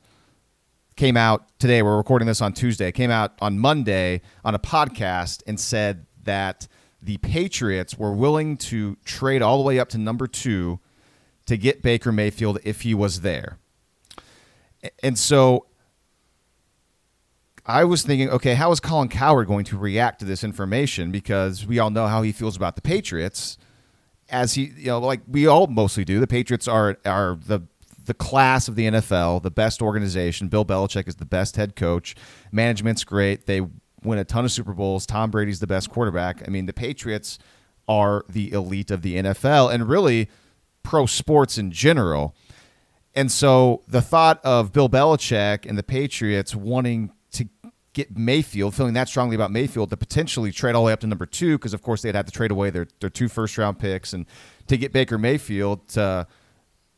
came 0.96 1.16
out 1.16 1.48
today. 1.60 1.82
We're 1.82 1.98
recording 1.98 2.28
this 2.28 2.42
on 2.42 2.54
Tuesday. 2.54 2.92
Came 2.92 3.12
out 3.12 3.34
on 3.40 3.60
Monday 3.60 4.22
on 4.44 4.56
a 4.56 4.60
podcast 4.60 5.44
and 5.48 5.60
said 5.60 6.06
that 6.24 6.68
the 7.02 7.18
Patriots 7.18 7.98
were 7.98 8.12
willing 8.12 8.58
to 8.58 8.98
trade 9.06 9.42
all 9.42 9.58
the 9.58 9.64
way 9.64 9.80
up 9.80 9.90
to 9.90 9.98
number 9.98 10.28
two 10.28 10.80
to 11.46 11.56
get 11.56 11.82
Baker 11.82 12.12
Mayfield 12.12 12.60
if 12.64 12.82
he 12.82 12.94
was 12.94 13.22
there. 13.22 13.58
And 15.02 15.18
so 15.18 15.68
I 17.66 17.84
was 17.84 18.04
thinking, 18.04 18.30
okay, 18.30 18.56
how 18.56 18.72
is 18.72 18.80
Colin 18.80 19.08
Cowherd 19.10 19.48
going 19.48 19.66
to 19.66 19.78
react 19.78 20.20
to 20.20 20.26
this 20.26 20.44
information? 20.44 21.12
Because 21.12 21.66
we 21.66 21.80
all 21.80 21.90
know 21.90 22.08
how 22.08 22.22
he 22.22 22.32
feels 22.32 22.56
about 22.58 22.76
the 22.76 22.82
Patriots. 22.82 23.58
As 24.30 24.56
he, 24.56 24.74
you 24.76 24.88
know, 24.88 25.00
like 25.00 25.22
we 25.26 25.48
all 25.48 25.68
mostly 25.68 26.04
do. 26.04 26.20
The 26.20 26.28
Patriots 26.28 26.68
are 26.68 26.98
are 27.06 27.38
the 27.46 27.62
the 28.08 28.14
class 28.14 28.68
of 28.68 28.76
the 28.76 28.88
NFL, 28.88 29.44
the 29.44 29.52
best 29.52 29.82
organization. 29.82 30.48
Bill 30.48 30.66
Belichick 30.66 31.08
is 31.08 31.18
the 31.18 31.26
best 31.26 31.58
head 31.58 31.76
coach. 31.76 32.16
Management's 32.52 33.04
great. 33.04 33.46
They 33.46 33.62
win 34.04 34.18
a 34.18 34.24
ton 34.24 34.46
of 34.46 34.52
Super 34.52 34.74
Bowls. 34.74 35.06
Tom 35.06 35.30
Brady's 35.30 35.60
the 35.60 35.68
best 35.68 35.90
quarterback. 35.90 36.42
I 36.48 36.50
mean, 36.50 36.66
the 36.66 36.74
Patriots 36.74 37.38
are 37.88 38.24
the 38.30 38.52
elite 38.52 38.92
of 38.92 39.02
the 39.02 39.16
NFL 39.16 39.74
and 39.74 39.88
really 39.88 40.30
pro 40.84 41.06
sports 41.06 41.58
in 41.58 41.72
general. 41.72 42.34
And 43.14 43.32
so 43.32 43.84
the 43.88 44.02
thought 44.02 44.40
of 44.44 44.72
Bill 44.72 44.90
Belichick 44.90 45.66
and 45.68 45.78
the 45.78 45.84
Patriots 45.84 46.56
wanting 46.56 47.12
to 47.32 47.50
get 47.92 48.18
Mayfield, 48.18 48.74
feeling 48.74 48.94
that 48.94 49.10
strongly 49.10 49.36
about 49.36 49.52
Mayfield, 49.52 49.90
to 49.90 49.98
potentially 49.98 50.52
trade 50.54 50.76
all 50.76 50.84
the 50.84 50.88
way 50.88 50.94
up 50.94 51.02
to 51.02 51.08
number 51.08 51.26
two, 51.26 51.58
because 51.58 51.74
of 51.74 51.82
course 51.82 52.04
they'd 52.04 52.16
have 52.16 52.26
to 52.26 52.32
trade 52.32 52.52
away 52.52 52.70
their, 52.70 52.88
their 53.02 53.10
two 53.10 53.28
first 53.28 53.58
round 53.58 53.80
picks 53.80 54.14
and 54.14 54.26
to 54.68 54.78
get 54.78 54.94
Baker 54.94 55.18
Mayfield 55.18 55.88
to 55.90 56.28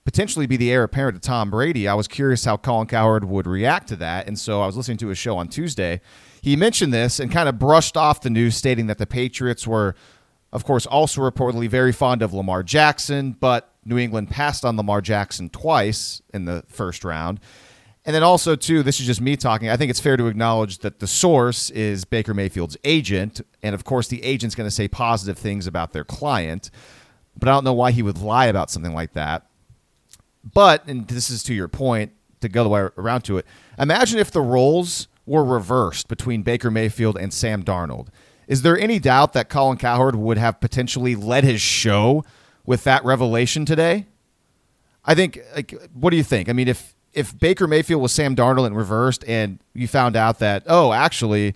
potentially 0.06 0.48
be 0.48 0.58
the 0.58 0.72
heir 0.72 0.84
apparent 0.84 1.22
to 1.22 1.28
Tom 1.28 1.52
Brady. 1.52 1.88
I 1.88 1.94
was 1.94 2.08
curious 2.08 2.46
how 2.46 2.58
Colin 2.58 2.88
Cowherd 2.88 3.26
would 3.26 3.46
react 3.46 3.90
to 3.90 3.96
that. 3.98 4.28
And 4.28 4.40
so 4.40 4.62
I 4.62 4.66
was 4.66 4.76
listening 4.76 4.98
to 4.98 5.08
his 5.08 5.18
show 5.18 5.38
on 5.38 5.48
Tuesday. 5.48 6.02
He 6.42 6.56
mentioned 6.56 6.94
this 6.94 7.20
and 7.20 7.32
kind 7.32 7.50
of 7.50 7.60
brushed 7.60 7.98
off 7.98 8.22
the 8.22 8.30
news, 8.30 8.56
stating 8.56 8.88
that 8.88 8.98
the 8.98 9.06
Patriots 9.06 9.68
were, 9.68 9.96
of 10.52 10.64
course, 10.64 10.86
also 10.86 11.22
reportedly 11.22 11.68
very 11.68 11.92
fond 11.92 12.22
of 12.22 12.34
Lamar 12.34 12.64
Jackson, 12.64 13.34
but 13.34 13.74
New 13.86 13.98
England 13.98 14.30
passed 14.30 14.66
on 14.66 14.78
Lamar 14.78 15.02
Jackson 15.02 15.50
twice 15.50 16.22
in 16.34 16.46
the 16.46 16.64
first 16.68 17.04
round. 17.04 17.40
And 18.06 18.16
then 18.16 18.24
also, 18.24 18.56
too, 18.56 18.82
this 18.82 19.00
is 19.00 19.06
just 19.06 19.22
me 19.22 19.36
talking. 19.36 19.70
I 19.70 19.78
think 19.78 19.92
it's 19.92 20.00
fair 20.00 20.18
to 20.18 20.28
acknowledge 20.28 20.80
that 20.80 21.00
the 21.00 21.08
source 21.08 21.70
is 21.70 22.06
Baker 22.06 22.34
Mayfield's 22.34 22.78
agent. 22.84 23.42
And 23.62 23.76
of 23.76 23.84
course, 23.84 24.08
the 24.08 24.24
agent's 24.24 24.56
going 24.56 24.68
to 24.68 24.76
say 24.76 24.88
positive 24.88 25.38
things 25.38 25.68
about 25.68 25.92
their 25.92 26.06
client. 26.06 26.72
But 27.38 27.50
I 27.50 27.52
don't 27.52 27.66
know 27.66 27.74
why 27.74 27.92
he 27.92 28.02
would 28.02 28.18
lie 28.18 28.48
about 28.48 28.72
something 28.72 28.94
like 28.94 29.14
that. 29.14 29.46
But, 30.44 30.88
and 30.88 31.08
this 31.08 31.30
is 31.30 31.44
to 31.44 31.54
your 31.54 31.68
point, 31.68 32.12
to 32.42 32.50
go 32.50 32.64
the 32.64 32.70
way 32.70 32.82
around 32.98 33.22
to 33.24 33.38
it, 33.38 33.46
imagine 33.78 34.20
if 34.20 34.32
the 34.32 34.42
roles 34.42 35.08
were 35.26 35.44
reversed 35.44 36.08
between 36.08 36.42
Baker 36.42 36.72
Mayfield 36.72 37.18
and 37.18 37.34
Sam 37.34 37.64
Darnold. 37.64 38.08
Is 38.48 38.64
there 38.64 38.78
any 38.78 38.98
doubt 38.98 39.34
that 39.34 39.50
Colin 39.50 39.78
Cowherd 39.78 40.16
would 40.16 40.38
have 40.38 40.60
potentially 40.60 41.16
led 41.16 41.44
his 41.44 41.62
show 41.62 42.24
with 42.66 42.84
that 42.84 43.06
revelation 43.06 43.66
today? 43.66 44.08
I 45.06 45.14
think, 45.16 45.40
like, 45.56 45.74
what 45.94 46.10
do 46.10 46.18
you 46.18 46.24
think? 46.24 46.50
I 46.50 46.54
mean, 46.54 46.68
if 46.68 46.96
if 47.14 47.38
Baker 47.38 47.68
Mayfield 47.68 48.02
was 48.02 48.12
Sam 48.12 48.36
Darnold 48.36 48.68
and 48.68 48.78
reversed, 48.78 49.24
and 49.28 49.60
you 49.74 49.88
found 49.88 50.16
out 50.16 50.40
that, 50.40 50.64
oh, 50.68 50.94
actually, 50.94 51.56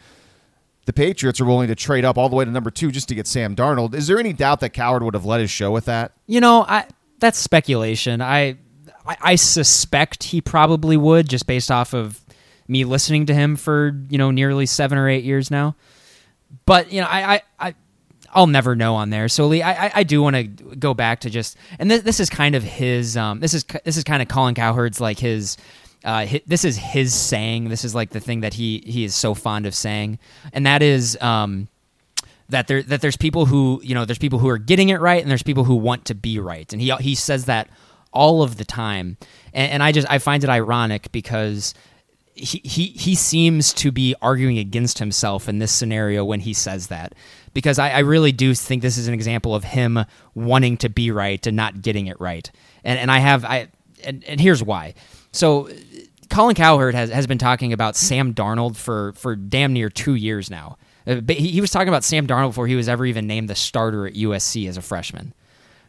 the 0.86 0.94
Patriots 0.94 1.40
are 1.40 1.46
willing 1.46 1.68
to 1.68 1.76
trade 1.76 2.04
up 2.04 2.18
all 2.18 2.30
the 2.30 2.36
way 2.36 2.44
to 2.44 2.52
number 2.52 2.72
two 2.72 2.92
just 2.92 3.08
to 3.10 3.16
get 3.16 3.28
Sam 3.28 3.56
Darnold, 3.56 3.94
is 3.94 4.08
there 4.08 4.20
any 4.20 4.34
doubt 4.34 4.60
that 4.62 4.72
Cowherd 4.72 5.04
would 5.04 5.14
have 5.14 5.26
led 5.26 5.42
his 5.42 5.52
show 5.52 5.72
with 5.72 5.86
that? 5.86 6.12
You 6.28 6.42
know, 6.42 6.66
I 6.68 6.86
that's 7.20 7.38
speculation. 7.40 8.22
I, 8.22 8.58
I 9.06 9.18
I 9.22 9.36
suspect 9.36 10.24
he 10.24 10.42
probably 10.42 10.98
would, 10.98 11.30
just 11.30 11.48
based 11.48 11.72
off 11.72 11.94
of 11.94 12.22
me 12.68 12.86
listening 12.86 13.26
to 13.28 13.34
him 13.34 13.56
for 13.56 14.00
you 14.10 14.18
know 14.18 14.32
nearly 14.32 14.66
seven 14.66 14.98
or 14.98 15.10
eight 15.10 15.24
years 15.24 15.52
now. 15.52 15.76
But 16.66 16.92
you 16.92 17.02
know, 17.02 17.08
I 17.08 17.36
I. 17.36 17.42
I 17.60 17.76
I'll 18.36 18.48
never 18.48 18.76
know 18.76 18.96
on 18.96 19.12
there. 19.12 19.30
So 19.30 19.46
Lee, 19.46 19.62
I 19.62 19.92
I, 19.94 20.02
do 20.02 20.20
want 20.20 20.36
to 20.36 20.44
go 20.44 20.96
back 20.96 21.20
to 21.20 21.30
just, 21.30 21.56
and 21.78 21.92
this 21.92 22.02
this 22.02 22.20
is 22.20 22.32
kind 22.32 22.56
of 22.56 22.64
his 22.64 23.16
um 23.16 23.40
this 23.40 23.54
is 23.54 23.64
this 23.86 23.96
is 23.96 24.04
kind 24.04 24.24
of 24.24 24.28
Colin 24.28 24.56
Cowherd's 24.56 25.00
like 25.00 25.20
his 25.20 25.56
uh, 26.04 26.26
hi 26.26 26.42
this 26.48 26.66
is 26.66 26.76
his 26.76 27.14
saying. 27.14 27.70
This 27.70 27.86
is 27.86 27.94
like 27.94 28.10
the 28.10 28.20
thing 28.20 28.40
that 28.40 28.56
he 28.56 28.84
he 28.88 29.04
is 29.04 29.14
so 29.14 29.36
fond 29.36 29.68
of 29.68 29.76
saying, 29.76 30.18
and 30.52 30.66
that 30.66 30.82
is 30.82 31.16
um 31.22 31.68
that 32.50 32.68
there 32.68 32.82
that 32.84 33.02
there's 33.02 33.18
people 33.18 33.46
who 33.46 33.80
you 33.84 33.94
know 33.94 34.06
there's 34.06 34.18
people 34.18 34.40
who 34.40 34.50
are 34.50 34.58
getting 34.58 34.90
it 34.90 35.00
right 35.00 35.22
and 35.22 35.30
there's 35.30 35.44
people 35.44 35.64
who 35.64 35.76
want 35.76 36.06
to 36.06 36.16
be 36.16 36.40
right 36.40 36.72
and 36.74 36.82
he 36.82 36.92
he 36.98 37.16
says 37.16 37.46
that 37.46 37.70
all 38.14 38.42
of 38.42 38.58
the 38.58 38.66
time. 38.66 39.18
And, 39.54 39.74
and 39.74 39.84
I 39.84 39.92
just 39.92 40.10
I 40.10 40.20
find 40.20 40.44
it 40.44 40.50
ironic 40.50 41.12
because 41.12 41.74
he, 42.36 42.62
he 42.64 42.88
he 42.88 43.16
seems 43.16 43.74
to 43.74 43.92
be 43.92 44.16
arguing 44.22 44.58
against 44.58 45.00
himself 45.00 45.48
in 45.48 45.60
this 45.60 45.72
scenario 45.72 46.24
when 46.24 46.42
he 46.42 46.54
says 46.54 46.88
that. 46.88 47.14
Because 47.54 47.78
I, 47.78 47.92
I 47.92 48.00
really 48.00 48.32
do 48.32 48.56
think 48.56 48.82
this 48.82 48.98
is 48.98 49.08
an 49.08 49.14
example 49.14 49.54
of 49.54 49.64
him 49.64 50.06
wanting 50.34 50.78
to 50.78 50.90
be 50.90 51.12
right 51.12 51.46
and 51.46 51.56
not 51.56 51.82
getting 51.82 52.08
it 52.08 52.20
right. 52.20 52.50
And 52.84 53.00
and 53.00 53.12
I 53.12 53.20
have 53.20 53.46
I 53.46 53.68
and, 54.04 54.24
and 54.24 54.40
here's 54.40 54.64
why. 54.64 54.96
So 55.32 55.70
Colin 56.30 56.56
Cowherd 56.56 56.96
has, 56.96 57.12
has 57.12 57.28
been 57.28 57.38
talking 57.38 57.74
about 57.74 57.96
Sam 57.96 58.34
Darnold 58.34 58.76
for 58.76 59.14
for 59.14 59.36
damn 59.36 59.74
near 59.74 59.90
two 59.90 60.16
years 60.16 60.50
now. 60.50 60.78
Uh, 61.06 61.22
he, 61.28 61.50
he 61.50 61.62
was 61.62 61.70
talking 61.70 61.90
about 61.90 62.04
Sam 62.04 62.26
Darnold 62.26 62.50
before 62.50 62.68
he 62.68 62.76
was 62.76 62.90
ever 62.90 63.06
even 63.06 63.28
named 63.28 63.50
the 63.50 63.56
starter 63.56 64.08
at 64.08 64.14
USC 64.14 64.68
as 64.68 64.78
a 64.78 64.82
freshman. 64.82 65.34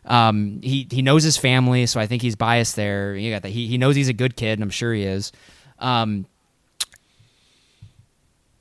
Um, 0.05 0.61
he 0.63 0.87
he 0.91 1.03
knows 1.03 1.23
his 1.23 1.37
family, 1.37 1.87
so 1.87 1.99
I 2.01 2.07
think 2.07 2.23
he's 2.23 2.37
biased 2.37 2.77
there. 2.77 3.17
You 3.17 3.33
got 3.33 3.43
that. 3.43 3.51
He 3.51 3.67
he 3.67 3.79
knows 3.79 3.97
he's 3.97 4.09
a 4.09 4.15
good 4.15 4.37
kid, 4.37 4.59
and 4.59 4.63
I'm 4.63 4.71
sure 4.71 4.93
he 4.93 5.05
is. 5.05 5.33
Um, 5.79 6.27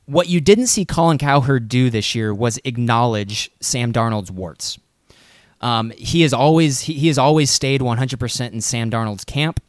what 0.05 0.27
you 0.27 0.41
didn't 0.41 0.67
see 0.67 0.85
Colin 0.85 1.17
Cowherd 1.17 1.67
do 1.69 1.89
this 1.89 2.15
year 2.15 2.33
was 2.33 2.59
acknowledge 2.63 3.51
Sam 3.61 3.93
Darnold's 3.93 4.31
warts. 4.31 4.77
Um, 5.61 5.91
he 5.91 6.21
has 6.21 6.33
always 6.33 6.81
he, 6.81 6.93
he 6.93 7.07
has 7.07 7.17
always 7.17 7.49
stayed 7.49 7.81
100% 7.81 8.51
in 8.51 8.61
Sam 8.61 8.91
Darnold's 8.91 9.23
camp. 9.23 9.61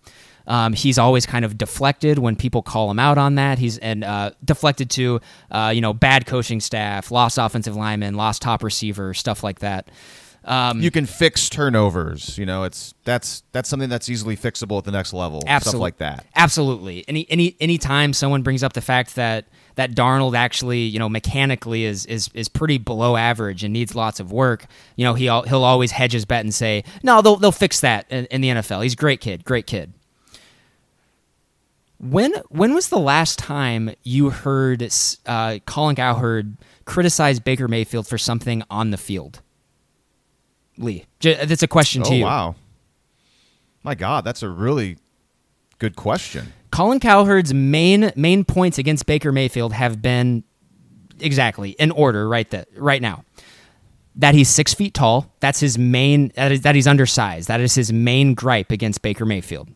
Um, 0.46 0.74
he's 0.74 0.98
always 0.98 1.24
kind 1.24 1.44
of 1.44 1.56
deflected 1.56 2.18
when 2.18 2.36
people 2.36 2.62
call 2.62 2.90
him 2.90 2.98
out 2.98 3.16
on 3.16 3.36
that. 3.36 3.58
He's 3.58 3.78
and 3.78 4.04
uh, 4.04 4.32
deflected 4.44 4.90
to 4.90 5.20
uh, 5.50 5.72
you 5.74 5.80
know 5.80 5.94
bad 5.94 6.26
coaching 6.26 6.60
staff, 6.60 7.10
lost 7.10 7.38
offensive 7.38 7.76
lineman, 7.76 8.14
lost 8.14 8.42
top 8.42 8.62
receiver, 8.62 9.14
stuff 9.14 9.42
like 9.42 9.60
that. 9.60 9.88
Um, 10.44 10.80
You 10.80 10.90
can 10.90 11.06
fix 11.06 11.48
turnovers. 11.48 12.36
You 12.36 12.44
know, 12.46 12.64
it's 12.64 12.94
that's 13.04 13.42
that's 13.52 13.68
something 13.68 13.88
that's 13.88 14.08
easily 14.08 14.36
fixable 14.36 14.78
at 14.78 14.84
the 14.84 14.92
next 14.92 15.12
level. 15.12 15.42
Absolutely. 15.46 15.70
Stuff 15.70 15.80
like 15.80 15.98
that. 15.98 16.26
Absolutely. 16.36 17.04
Any 17.08 17.26
any 17.30 17.56
anytime 17.60 18.12
someone 18.12 18.42
brings 18.42 18.62
up 18.62 18.74
the 18.74 18.82
fact 18.82 19.14
that 19.16 19.46
that 19.76 19.92
Darnold 19.92 20.36
actually, 20.36 20.80
you 20.80 20.98
know, 20.98 21.08
mechanically 21.08 21.84
is 21.84 22.06
is 22.06 22.28
is 22.34 22.48
pretty 22.48 22.78
below 22.78 23.16
average 23.16 23.64
and 23.64 23.72
needs 23.72 23.94
lots 23.94 24.20
of 24.20 24.32
work, 24.32 24.66
you 24.96 25.04
know, 25.04 25.14
he 25.14 25.24
he'll 25.24 25.64
always 25.64 25.92
hedge 25.92 26.12
his 26.12 26.24
bet 26.24 26.44
and 26.44 26.54
say, 26.54 26.84
"No, 27.02 27.22
they'll 27.22 27.36
they'll 27.36 27.52
fix 27.52 27.80
that 27.80 28.06
in, 28.10 28.26
in 28.26 28.40
the 28.40 28.48
NFL. 28.48 28.82
He's 28.82 28.92
a 28.92 28.96
great 28.96 29.20
kid, 29.20 29.44
great 29.44 29.66
kid." 29.66 29.92
When 31.98 32.34
when 32.50 32.74
was 32.74 32.88
the 32.88 32.98
last 32.98 33.38
time 33.38 33.90
you 34.02 34.30
heard 34.30 34.86
uh, 35.24 35.58
Colin 35.64 35.96
Cowherd 35.96 36.56
criticize 36.84 37.40
Baker 37.40 37.66
Mayfield 37.66 38.06
for 38.06 38.18
something 38.18 38.62
on 38.68 38.90
the 38.90 38.98
field? 38.98 39.40
Lee, 40.78 41.04
J- 41.20 41.38
uh, 41.40 41.44
that's 41.44 41.62
a 41.62 41.68
question 41.68 42.02
oh, 42.02 42.06
to 42.06 42.10
Oh 42.12 42.16
you. 42.16 42.24
wow. 42.24 42.54
My 43.82 43.94
God, 43.94 44.24
that's 44.24 44.42
a 44.42 44.48
really 44.48 44.96
good 45.78 45.94
question. 45.96 46.52
Colin 46.70 47.00
Cowherd's 47.00 47.54
main 47.54 48.12
main 48.16 48.44
points 48.44 48.78
against 48.78 49.06
Baker 49.06 49.30
Mayfield 49.30 49.72
have 49.72 50.02
been 50.02 50.42
exactly 51.20 51.70
in 51.70 51.90
order 51.90 52.28
right 52.28 52.48
that 52.50 52.68
right 52.76 53.00
now. 53.00 53.24
That 54.16 54.34
he's 54.34 54.48
six 54.48 54.72
feet 54.74 54.94
tall. 54.94 55.32
That's 55.40 55.60
his 55.60 55.76
main. 55.76 56.32
That 56.36 56.52
is 56.52 56.60
that 56.62 56.74
he's 56.74 56.86
undersized. 56.86 57.48
That 57.48 57.60
is 57.60 57.74
his 57.74 57.92
main 57.92 58.34
gripe 58.34 58.70
against 58.70 59.02
Baker 59.02 59.24
Mayfield. 59.24 59.68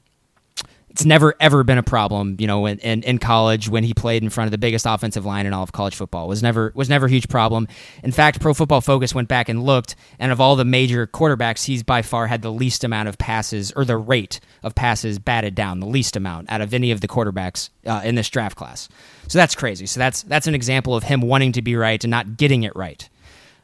It's 0.98 1.04
never 1.04 1.32
ever 1.38 1.62
been 1.62 1.78
a 1.78 1.82
problem, 1.84 2.34
you 2.40 2.48
know, 2.48 2.66
in, 2.66 2.80
in, 2.80 3.04
in 3.04 3.18
college 3.18 3.68
when 3.68 3.84
he 3.84 3.94
played 3.94 4.24
in 4.24 4.30
front 4.30 4.48
of 4.48 4.50
the 4.50 4.58
biggest 4.58 4.84
offensive 4.84 5.24
line 5.24 5.46
in 5.46 5.52
all 5.52 5.62
of 5.62 5.70
college 5.70 5.94
football. 5.94 6.24
It 6.24 6.28
was 6.28 6.42
never 6.42 6.72
was 6.74 6.88
never 6.88 7.06
a 7.06 7.08
huge 7.08 7.28
problem. 7.28 7.68
In 8.02 8.10
fact, 8.10 8.40
Pro 8.40 8.52
Football 8.52 8.80
Focus 8.80 9.14
went 9.14 9.28
back 9.28 9.48
and 9.48 9.62
looked, 9.62 9.94
and 10.18 10.32
of 10.32 10.40
all 10.40 10.56
the 10.56 10.64
major 10.64 11.06
quarterbacks, 11.06 11.66
he's 11.66 11.84
by 11.84 12.02
far 12.02 12.26
had 12.26 12.42
the 12.42 12.50
least 12.50 12.82
amount 12.82 13.08
of 13.08 13.16
passes 13.16 13.70
or 13.76 13.84
the 13.84 13.96
rate 13.96 14.40
of 14.64 14.74
passes 14.74 15.20
batted 15.20 15.54
down, 15.54 15.78
the 15.78 15.86
least 15.86 16.16
amount 16.16 16.50
out 16.50 16.60
of 16.60 16.74
any 16.74 16.90
of 16.90 17.00
the 17.00 17.06
quarterbacks 17.06 17.70
uh, 17.86 18.00
in 18.04 18.16
this 18.16 18.28
draft 18.28 18.56
class. 18.56 18.88
So 19.28 19.38
that's 19.38 19.54
crazy. 19.54 19.86
So 19.86 20.00
that's 20.00 20.22
that's 20.24 20.48
an 20.48 20.56
example 20.56 20.96
of 20.96 21.04
him 21.04 21.20
wanting 21.20 21.52
to 21.52 21.62
be 21.62 21.76
right 21.76 22.02
and 22.02 22.10
not 22.10 22.36
getting 22.36 22.64
it 22.64 22.74
right. 22.74 23.08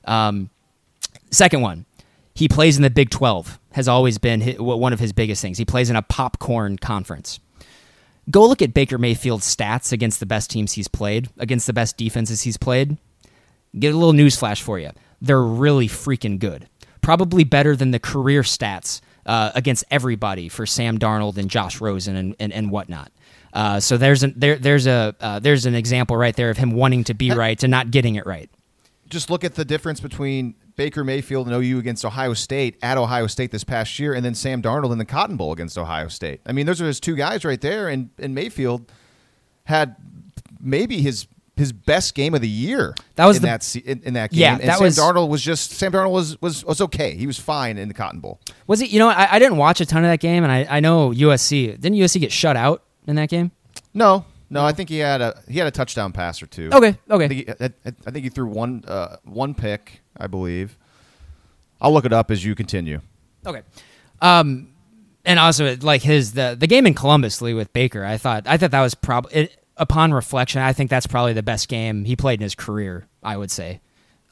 Um, 0.04 0.50
second 1.32 1.62
one, 1.62 1.84
he 2.32 2.48
plays 2.48 2.76
in 2.76 2.84
the 2.84 2.90
Big 2.90 3.10
12, 3.10 3.58
has 3.74 3.88
always 3.88 4.18
been 4.18 4.40
hi- 4.40 4.56
one 4.58 4.92
of 4.92 5.00
his 5.00 5.12
biggest 5.12 5.42
things. 5.42 5.58
He 5.58 5.64
plays 5.64 5.90
in 5.90 5.96
a 5.96 6.02
popcorn 6.02 6.78
conference. 6.78 7.40
Go 8.30 8.46
look 8.46 8.62
at 8.62 8.72
Baker 8.72 8.98
Mayfield's 8.98 9.44
stats 9.54 9.92
against 9.92 10.20
the 10.20 10.26
best 10.26 10.48
teams 10.48 10.72
he's 10.72 10.86
played, 10.86 11.28
against 11.38 11.66
the 11.66 11.72
best 11.72 11.96
defenses 11.96 12.42
he's 12.42 12.56
played. 12.56 12.96
Get 13.76 13.92
a 13.92 13.96
little 13.96 14.12
news 14.12 14.36
flash 14.36 14.62
for 14.62 14.78
you. 14.78 14.92
They're 15.20 15.42
really 15.42 15.88
freaking 15.88 16.38
good. 16.38 16.68
Probably 17.02 17.42
better 17.42 17.74
than 17.74 17.90
the 17.90 17.98
career 17.98 18.42
stats 18.42 19.00
uh, 19.26 19.50
against 19.56 19.84
everybody 19.90 20.48
for 20.48 20.66
Sam 20.66 20.96
Darnold 20.96 21.36
and 21.36 21.50
Josh 21.50 21.80
Rosen 21.80 22.14
and, 22.14 22.36
and, 22.38 22.52
and 22.52 22.70
whatnot. 22.70 23.10
Uh, 23.52 23.80
so 23.80 23.96
there's 23.96 24.22
an 24.22 24.34
there 24.36 24.56
there's 24.56 24.86
a 24.86 25.14
uh, 25.20 25.38
there's 25.40 25.66
an 25.66 25.74
example 25.74 26.16
right 26.16 26.34
there 26.34 26.50
of 26.50 26.56
him 26.56 26.72
wanting 26.72 27.04
to 27.04 27.14
be 27.14 27.30
right 27.30 27.62
and 27.62 27.70
not 27.70 27.90
getting 27.90 28.14
it 28.14 28.24
right. 28.26 28.50
Just 29.08 29.30
look 29.30 29.44
at 29.44 29.54
the 29.54 29.64
difference 29.64 30.00
between 30.00 30.54
Baker 30.76 31.04
Mayfield 31.04 31.46
and 31.48 31.54
OU 31.54 31.78
against 31.78 32.04
Ohio 32.04 32.34
State 32.34 32.76
at 32.82 32.98
Ohio 32.98 33.26
State 33.26 33.50
this 33.50 33.64
past 33.64 33.98
year, 33.98 34.14
and 34.14 34.24
then 34.24 34.34
Sam 34.34 34.60
Darnold 34.62 34.92
in 34.92 34.98
the 34.98 35.04
Cotton 35.04 35.36
Bowl 35.36 35.52
against 35.52 35.78
Ohio 35.78 36.08
State. 36.08 36.40
I 36.46 36.52
mean, 36.52 36.66
those 36.66 36.80
are 36.82 36.86
his 36.86 37.00
two 37.00 37.14
guys 37.16 37.44
right 37.44 37.60
there, 37.60 37.88
and, 37.88 38.10
and 38.18 38.34
Mayfield 38.34 38.90
had 39.64 39.96
maybe 40.60 41.00
his 41.00 41.26
his 41.56 41.72
best 41.72 42.16
game 42.16 42.34
of 42.34 42.40
the 42.40 42.48
year. 42.48 42.94
That 43.14 43.26
was 43.26 43.36
in 43.36 43.42
the- 43.42 43.46
that 43.48 43.76
in, 43.76 44.02
in 44.02 44.14
that 44.14 44.32
game. 44.32 44.40
Yeah, 44.40 44.54
and 44.54 44.62
that 44.68 44.78
Sam 44.78 44.84
was- 44.84 44.98
Darnold 44.98 45.28
was 45.28 45.40
just 45.42 45.70
Sam 45.70 45.92
Darnold 45.92 46.10
was 46.10 46.40
was 46.42 46.64
was 46.64 46.80
okay. 46.80 47.14
He 47.14 47.26
was 47.28 47.38
fine 47.38 47.78
in 47.78 47.86
the 47.88 47.94
Cotton 47.94 48.18
Bowl. 48.20 48.40
Was 48.66 48.80
he? 48.80 48.86
You 48.86 48.98
know, 48.98 49.08
I, 49.08 49.34
I 49.34 49.38
didn't 49.38 49.58
watch 49.58 49.80
a 49.80 49.86
ton 49.86 50.04
of 50.04 50.10
that 50.10 50.18
game, 50.20 50.42
and 50.42 50.50
I, 50.52 50.66
I 50.68 50.80
know 50.80 51.10
USC 51.10 51.80
didn't 51.80 51.98
USC 51.98 52.20
get 52.20 52.32
shut 52.32 52.56
out 52.56 52.82
in 53.06 53.14
that 53.16 53.28
game. 53.28 53.52
No, 53.92 54.24
no, 54.50 54.64
I 54.64 54.72
think 54.72 54.88
he 54.88 54.98
had 54.98 55.20
a 55.20 55.40
he 55.48 55.58
had 55.58 55.68
a 55.68 55.70
touchdown 55.70 56.10
pass 56.10 56.42
or 56.42 56.46
two. 56.46 56.70
Okay, 56.72 56.96
okay. 57.08 57.24
I 57.24 57.28
think 57.28 57.46
he, 57.48 57.64
I, 57.64 57.70
I 58.06 58.10
think 58.10 58.24
he 58.24 58.28
threw 58.30 58.46
one 58.48 58.82
uh, 58.88 59.16
one 59.22 59.54
pick, 59.54 60.00
I 60.16 60.26
believe. 60.26 60.76
I'll 61.80 61.92
look 61.92 62.04
it 62.04 62.12
up 62.12 62.30
as 62.30 62.44
you 62.44 62.54
continue. 62.54 63.00
Okay. 63.46 63.62
Um, 64.20 64.68
and 65.24 65.38
also 65.38 65.76
like 65.80 66.02
his 66.02 66.32
the 66.32 66.56
the 66.58 66.66
game 66.66 66.86
in 66.86 66.94
Columbus, 66.94 67.40
Lee 67.40 67.54
with 67.54 67.72
Baker. 67.72 68.04
I 68.04 68.16
thought 68.16 68.46
I 68.46 68.56
thought 68.56 68.70
that 68.70 68.80
was 68.80 68.94
probably 68.94 69.50
upon 69.76 70.12
reflection. 70.12 70.62
I 70.62 70.72
think 70.72 70.90
that's 70.90 71.06
probably 71.06 71.32
the 71.32 71.42
best 71.42 71.68
game 71.68 72.04
he 72.04 72.16
played 72.16 72.40
in 72.40 72.42
his 72.42 72.54
career. 72.54 73.06
I 73.22 73.36
would 73.36 73.50
say, 73.50 73.80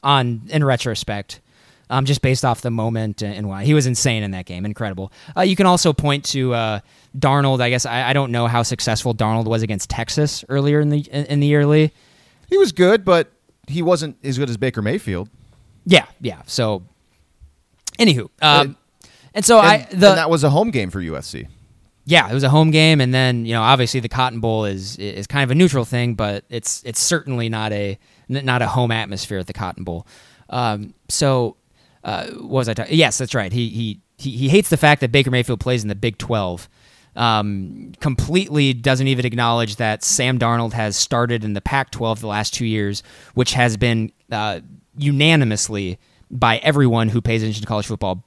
on 0.03 0.43
in 0.49 0.63
retrospect, 0.63 1.41
um, 1.89 2.05
just 2.05 2.21
based 2.21 2.45
off 2.45 2.61
the 2.61 2.71
moment 2.71 3.21
and, 3.21 3.33
and 3.35 3.49
why 3.49 3.65
he 3.65 3.73
was 3.73 3.85
insane 3.85 4.23
in 4.23 4.31
that 4.31 4.45
game, 4.45 4.65
incredible. 4.65 5.11
Uh, 5.35 5.41
you 5.41 5.55
can 5.55 5.65
also 5.65 5.93
point 5.93 6.25
to 6.25 6.53
uh, 6.53 6.79
Darnold. 7.17 7.61
I 7.61 7.69
guess 7.69 7.85
I, 7.85 8.09
I 8.09 8.13
don't 8.13 8.31
know 8.31 8.47
how 8.47 8.63
successful 8.63 9.13
Darnold 9.13 9.45
was 9.45 9.63
against 9.63 9.89
Texas 9.89 10.45
earlier 10.49 10.79
in 10.79 10.89
the 10.89 10.99
in, 10.99 11.25
in 11.25 11.39
the 11.39 11.47
year, 11.47 11.65
Lee. 11.65 11.91
He 12.49 12.57
was 12.57 12.71
good, 12.71 13.03
but 13.03 13.31
he 13.67 13.81
wasn't 13.81 14.17
as 14.23 14.37
good 14.37 14.49
as 14.49 14.57
Baker 14.57 14.81
Mayfield. 14.81 15.29
Yeah, 15.85 16.05
yeah. 16.21 16.41
So, 16.45 16.83
anywho, 17.99 18.29
um, 18.41 18.77
and 19.33 19.43
so 19.45 19.59
And, 19.59 19.67
I 19.67 19.77
the 19.91 20.09
and 20.09 20.17
that 20.17 20.29
was 20.29 20.43
a 20.43 20.49
home 20.49 20.71
game 20.71 20.89
for 20.89 21.01
USC. 21.01 21.47
yeah, 22.05 22.29
it 22.29 22.33
was 22.33 22.43
a 22.43 22.49
home 22.49 22.71
game, 22.71 23.01
and 23.01 23.13
then 23.13 23.45
you 23.45 23.53
know 23.53 23.61
obviously 23.61 23.99
the 23.99 24.09
Cotton 24.09 24.39
Bowl 24.39 24.65
is 24.65 24.97
is 24.97 25.27
kind 25.27 25.43
of 25.43 25.51
a 25.51 25.55
neutral 25.55 25.85
thing, 25.85 26.13
but 26.15 26.45
it's 26.49 26.81
it's 26.83 26.99
certainly 26.99 27.49
not 27.49 27.71
a 27.71 27.97
not 28.29 28.61
a 28.61 28.67
home 28.67 28.91
atmosphere 28.91 29.39
at 29.39 29.47
the 29.47 29.53
Cotton 29.53 29.83
Bowl. 29.83 30.07
Um, 30.49 30.93
so 31.09 31.57
uh, 32.03 32.27
what 32.27 32.49
was 32.49 32.69
I 32.69 32.73
talking? 32.73 32.95
Yes, 32.97 33.17
that's 33.17 33.33
right. 33.35 33.51
He, 33.51 33.69
he 33.69 34.01
he 34.17 34.31
he 34.31 34.49
hates 34.49 34.69
the 34.69 34.77
fact 34.77 35.01
that 35.01 35.11
Baker 35.11 35.31
Mayfield 35.31 35.59
plays 35.59 35.83
in 35.83 35.89
the 35.89 35.95
Big 35.95 36.17
Twelve. 36.17 36.69
Um, 37.15 37.91
completely 37.99 38.73
doesn't 38.73 39.07
even 39.07 39.23
acknowledge 39.23 39.75
that 39.75 40.03
Sam 40.03 40.39
Darnold 40.39 40.73
has 40.73 40.95
started 40.95 41.43
in 41.43 41.53
the 41.53 41.61
Pac-12 41.61 42.21
the 42.21 42.25
last 42.27 42.55
two 42.55 42.65
years, 42.65 43.03
which 43.35 43.53
has 43.53 43.77
been 43.77 44.11
uh, 44.31 44.61
unanimously 44.97 45.99
by 46.29 46.57
everyone 46.57 47.09
who 47.09 47.21
pays 47.21 47.41
attention 47.41 47.61
to 47.61 47.67
college 47.67 47.85
football 47.85 48.23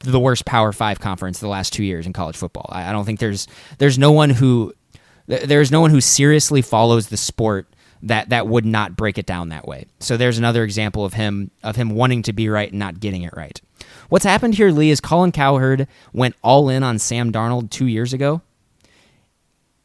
the 0.00 0.20
worst 0.20 0.44
Power 0.44 0.72
Five 0.72 1.00
conference 1.00 1.38
the 1.38 1.48
last 1.48 1.72
two 1.72 1.84
years 1.84 2.06
in 2.06 2.12
college 2.12 2.36
football. 2.36 2.66
I, 2.68 2.88
I 2.88 2.92
don't 2.92 3.04
think 3.04 3.20
there's 3.20 3.46
there's 3.78 3.98
no 3.98 4.12
one 4.12 4.30
who 4.30 4.72
th- 5.28 5.42
there's 5.42 5.70
no 5.70 5.80
one 5.80 5.90
who 5.90 6.00
seriously 6.00 6.62
follows 6.62 7.08
the 7.08 7.16
sport 7.16 7.66
that 8.02 8.28
that 8.28 8.46
would 8.46 8.64
not 8.64 8.96
break 8.96 9.18
it 9.18 9.26
down 9.26 9.48
that 9.48 9.66
way. 9.66 9.86
So 10.00 10.16
there's 10.16 10.38
another 10.38 10.64
example 10.64 11.04
of 11.04 11.14
him 11.14 11.50
of 11.62 11.76
him 11.76 11.90
wanting 11.90 12.22
to 12.22 12.32
be 12.32 12.48
right 12.48 12.70
and 12.70 12.78
not 12.78 13.00
getting 13.00 13.22
it 13.22 13.32
right. 13.36 13.60
What's 14.08 14.24
happened 14.24 14.54
here, 14.54 14.70
Lee, 14.70 14.90
is 14.90 15.00
Colin 15.00 15.32
Cowherd 15.32 15.86
went 16.12 16.34
all 16.42 16.68
in 16.68 16.82
on 16.82 16.98
Sam 16.98 17.32
Darnold 17.32 17.70
two 17.70 17.86
years 17.86 18.12
ago, 18.12 18.42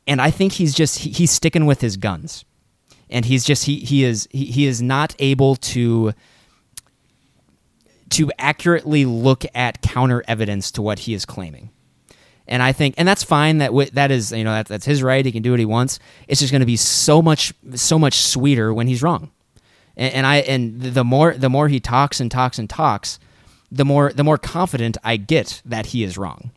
and 0.07 0.21
I 0.21 0.31
think 0.31 0.53
he's 0.53 0.73
just 0.73 0.99
he, 0.99 1.09
he's 1.11 1.31
sticking 1.31 1.65
with 1.65 1.81
his 1.81 1.97
guns, 1.97 2.45
and 3.13 3.23
he's 3.23 3.45
just 3.45 3.65
he 3.65 3.79
he 3.79 4.03
is 4.03 4.27
he, 4.31 4.45
he 4.45 4.65
is 4.65 4.81
not 4.81 5.15
able 5.19 5.55
to 5.55 6.13
to 8.09 8.31
accurately 8.37 9.05
look 9.05 9.45
at 9.55 9.81
counter 9.81 10.23
evidence 10.27 10.71
to 10.71 10.81
what 10.81 10.99
he 10.99 11.13
is 11.13 11.25
claiming. 11.25 11.69
And 12.47 12.61
I 12.61 12.73
think, 12.73 12.95
and 12.97 13.07
that's 13.07 13.23
fine. 13.23 13.59
That 13.59 13.67
w- 13.67 13.89
that 13.93 14.11
is, 14.11 14.31
you 14.31 14.43
know, 14.43 14.51
that, 14.51 14.67
that's 14.67 14.85
his 14.85 15.01
right. 15.01 15.25
He 15.25 15.31
can 15.31 15.41
do 15.41 15.51
what 15.51 15.59
he 15.59 15.65
wants. 15.65 15.97
It's 16.27 16.41
just 16.41 16.51
going 16.51 16.59
to 16.59 16.65
be 16.65 16.75
so 16.75 17.21
much, 17.21 17.53
so 17.75 17.97
much 17.97 18.15
sweeter 18.15 18.73
when 18.73 18.87
he's 18.87 19.01
wrong. 19.01 19.31
And, 19.95 20.13
and 20.13 20.27
I, 20.27 20.37
and 20.37 20.81
the 20.81 21.05
more, 21.05 21.33
the 21.33 21.49
more 21.49 21.69
he 21.69 21.79
talks 21.79 22.19
and 22.19 22.29
talks 22.29 22.59
and 22.59 22.69
talks, 22.69 23.17
the 23.71 23.85
more, 23.85 24.11
the 24.11 24.23
more 24.23 24.37
confident 24.37 24.97
I 25.03 25.17
get 25.17 25.61
that 25.65 25.87
he 25.87 26.03
is 26.03 26.17
wrong. 26.17 26.51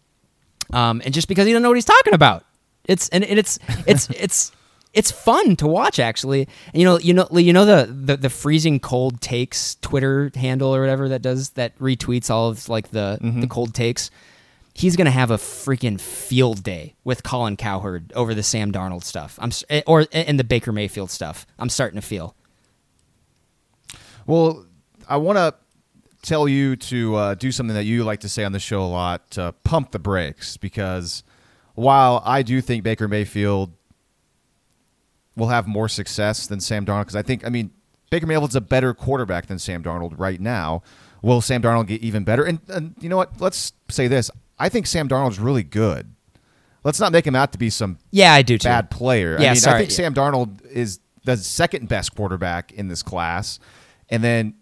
Um, 0.73 1.01
and 1.05 1.15
just 1.15 1.29
because 1.29 1.47
he 1.47 1.53
doesn't 1.53 1.63
know 1.63 1.71
what 1.71 1.77
he's 1.77 1.85
talking 1.85 2.13
about, 2.15 2.45
it's 2.85 3.09
and, 3.11 3.25
and 3.25 3.39
it's 3.39 3.59
it's 3.87 4.11
it's 4.11 4.53
it's 4.97 5.11
fun 5.11 5.57
to 5.57 5.67
watch 5.67 5.99
actually. 6.01 6.49
And 6.73 6.81
you 6.81 6.85
know, 6.85 6.99
you 6.99 7.15
know, 7.15 7.29
you 7.33 7.53
know 7.53 7.67
the, 7.67 7.93
the 7.93 8.17
the 8.17 8.31
freezing 8.31 8.81
cold 8.81 9.21
takes 9.21 9.77
Twitter 9.77 10.33
handle 10.35 10.75
or 10.75 10.81
whatever 10.81 11.11
that 11.11 11.23
does 11.23 11.51
that 11.51 11.79
retweets 11.79 12.31
all 12.31 12.49
of 12.49 12.69
like 12.69 12.91
the 12.91 13.19
the 13.21 13.47
cold 13.47 13.75
takes. 13.75 14.11
He's 14.73 14.97
gonna 14.97 15.11
have 15.11 15.31
a 15.31 15.37
freaking 15.37 16.01
field 16.01 16.63
day 16.63 16.97
with 17.05 17.23
Colin 17.23 17.57
Cowherd 17.57 18.13
over 18.15 18.35
the 18.35 18.43
Sam 18.43 18.73
Darnold 18.73 19.05
stuff. 19.05 19.39
I'm 19.41 19.53
eh, 19.69 19.83
or 19.87 20.03
in 20.03 20.39
the 20.39 20.45
Baker 20.45 20.73
Mayfield 20.73 21.11
stuff. 21.11 21.47
I'm 21.59 21.69
starting 21.69 22.01
to 22.01 22.07
feel. 22.07 22.35
Well, 24.27 24.67
I 25.09 25.19
want 25.19 25.37
to 25.37 25.55
tell 26.23 26.49
you 26.49 26.75
to 26.77 27.15
uh, 27.15 27.35
do 27.35 27.53
something 27.53 27.77
that 27.77 27.85
you 27.85 28.03
like 28.03 28.21
to 28.21 28.29
say 28.29 28.45
on 28.45 28.53
the 28.53 28.59
show 28.59 28.81
a 28.81 28.89
lot: 28.89 29.31
to 29.33 29.55
pump 29.63 29.93
the 29.93 29.99
brakes. 29.99 30.57
Because 30.57 31.23
while 31.75 32.23
I 32.25 32.43
do 32.43 32.61
think 32.61 32.83
Baker 32.83 33.09
Mayfield 33.09 33.73
will 35.37 35.49
have 35.49 35.67
more 35.67 35.89
success 35.89 36.47
than 36.47 36.61
Sam 36.61 36.87
Darnold, 36.87 37.03
because 37.03 37.17
I 37.17 37.23
think, 37.23 37.47
I 37.47 37.51
mean, 37.51 37.71
Baker 38.11 38.27
Mayfield's 38.27 38.57
a 38.57 38.61
better 38.61 38.95
quarterback 38.95 39.47
than 39.47 39.59
Sam 39.59 39.83
Darnold 39.83 40.15
right 40.17 40.41
now. 40.41 40.83
Will 41.23 41.41
Sam 41.41 41.61
Darnold 41.63 41.89
get 41.89 42.03
even 42.03 42.25
better? 42.25 42.45
And, 42.45 42.61
and 42.69 42.95
you 43.01 43.09
know 43.09 43.17
what? 43.17 43.41
Let's 43.41 43.73
say 43.89 44.07
this: 44.07 44.31
I 44.59 44.69
think 44.69 44.87
Sam 44.87 45.09
Darnold's 45.09 45.39
really 45.41 45.65
good. 45.65 46.15
Let's 46.85 47.01
not 47.01 47.11
make 47.11 47.27
him 47.27 47.35
out 47.35 47.51
to 47.53 47.59
be 47.59 47.69
some 47.69 47.99
Yeah, 48.13 48.33
I 48.33 48.43
do 48.43 48.59
too. 48.59 48.69
bad 48.69 48.91
player. 48.91 49.37
Yeah, 49.41 49.49
I 49.49 49.53
mean, 49.53 49.61
sorry. 49.61 49.77
I 49.77 49.79
think 49.81 49.91
Sam 49.91 50.15
Darnold 50.15 50.65
is 50.67 51.01
the 51.25 51.37
second 51.37 51.89
best 51.89 52.15
quarterback 52.15 52.73
in 52.73 52.87
this 52.87 53.03
class, 53.03 53.59
and 54.09 54.23
then 54.23 54.55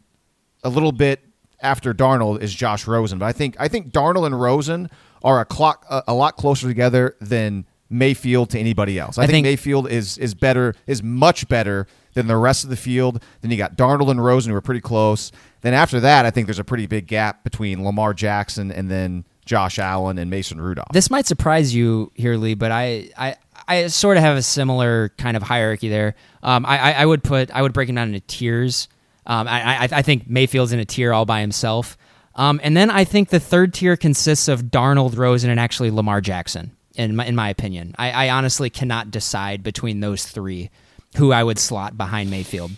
a 0.62 0.70
little 0.70 0.92
bit 0.92 1.20
after 1.60 1.92
Darnold 1.92 2.40
is 2.40 2.54
Josh 2.54 2.86
Rosen. 2.86 3.18
But 3.18 3.26
I 3.26 3.32
think 3.32 3.56
I 3.60 3.68
think 3.68 3.92
Darnold 3.92 4.24
and 4.24 4.40
Rosen 4.40 4.88
are 5.22 5.40
a 5.40 5.44
clock 5.44 5.84
a, 5.90 6.02
a 6.08 6.14
lot 6.14 6.36
closer 6.36 6.66
together 6.66 7.14
than 7.20 7.66
Mayfield 7.90 8.50
to 8.50 8.58
anybody 8.58 8.98
else. 8.98 9.18
I, 9.18 9.22
I 9.22 9.26
think, 9.26 9.34
think- 9.36 9.44
Mayfield 9.44 9.90
is 9.90 10.18
is 10.18 10.34
better 10.34 10.74
is 10.86 11.02
much 11.02 11.48
better 11.48 11.86
than 12.14 12.26
the 12.26 12.36
rest 12.36 12.64
of 12.64 12.70
the 12.70 12.76
field. 12.76 13.22
Then 13.40 13.50
you 13.50 13.56
got 13.56 13.76
Darnold 13.76 14.10
and 14.10 14.24
Rosen 14.24 14.50
who 14.50 14.56
are 14.56 14.60
pretty 14.62 14.80
close. 14.80 15.32
Then 15.62 15.74
after 15.74 16.00
that, 16.00 16.24
I 16.24 16.30
think 16.30 16.46
there's 16.46 16.58
a 16.58 16.64
pretty 16.64 16.86
big 16.86 17.06
gap 17.06 17.42
between 17.44 17.84
Lamar 17.84 18.14
Jackson 18.14 18.70
and 18.70 18.90
then 18.90 19.24
Josh 19.44 19.78
Allen 19.78 20.18
and 20.18 20.30
Mason 20.30 20.60
Rudolph. 20.60 20.88
This 20.92 21.10
might 21.10 21.26
surprise 21.26 21.74
you 21.74 22.12
here, 22.14 22.36
Lee, 22.36 22.54
but 22.54 22.70
I, 22.70 23.10
I, 23.16 23.36
I 23.66 23.86
sort 23.88 24.16
of 24.16 24.22
have 24.22 24.36
a 24.36 24.42
similar 24.42 25.10
kind 25.18 25.36
of 25.36 25.42
hierarchy 25.42 25.88
there. 25.88 26.14
Um, 26.42 26.64
I, 26.64 26.78
I, 26.78 26.92
I 27.02 27.06
would 27.06 27.22
put, 27.24 27.50
I 27.50 27.62
would 27.62 27.72
break 27.72 27.88
him 27.88 27.96
down 27.96 28.08
into 28.08 28.20
tiers. 28.20 28.88
Um, 29.26 29.48
I, 29.48 29.84
I, 29.84 29.88
I 29.90 30.02
think 30.02 30.28
Mayfield's 30.28 30.72
in 30.72 30.78
a 30.80 30.84
tier 30.84 31.12
all 31.12 31.24
by 31.26 31.40
himself. 31.40 31.96
Um, 32.36 32.60
and 32.62 32.76
then 32.76 32.90
I 32.90 33.04
think 33.04 33.30
the 33.30 33.40
third 33.40 33.74
tier 33.74 33.96
consists 33.96 34.48
of 34.48 34.64
Darnold, 34.64 35.16
Rosen, 35.16 35.50
and 35.50 35.58
actually 35.60 35.90
Lamar 35.90 36.20
Jackson. 36.20 36.72
In 36.96 37.16
my, 37.16 37.26
in 37.26 37.34
my 37.34 37.48
opinion, 37.48 37.94
I, 37.98 38.26
I 38.26 38.30
honestly 38.30 38.70
cannot 38.70 39.10
decide 39.10 39.64
between 39.64 39.98
those 39.98 40.26
three 40.26 40.70
who 41.16 41.32
I 41.32 41.42
would 41.42 41.58
slot 41.58 41.96
behind 41.96 42.30
Mayfield. 42.30 42.70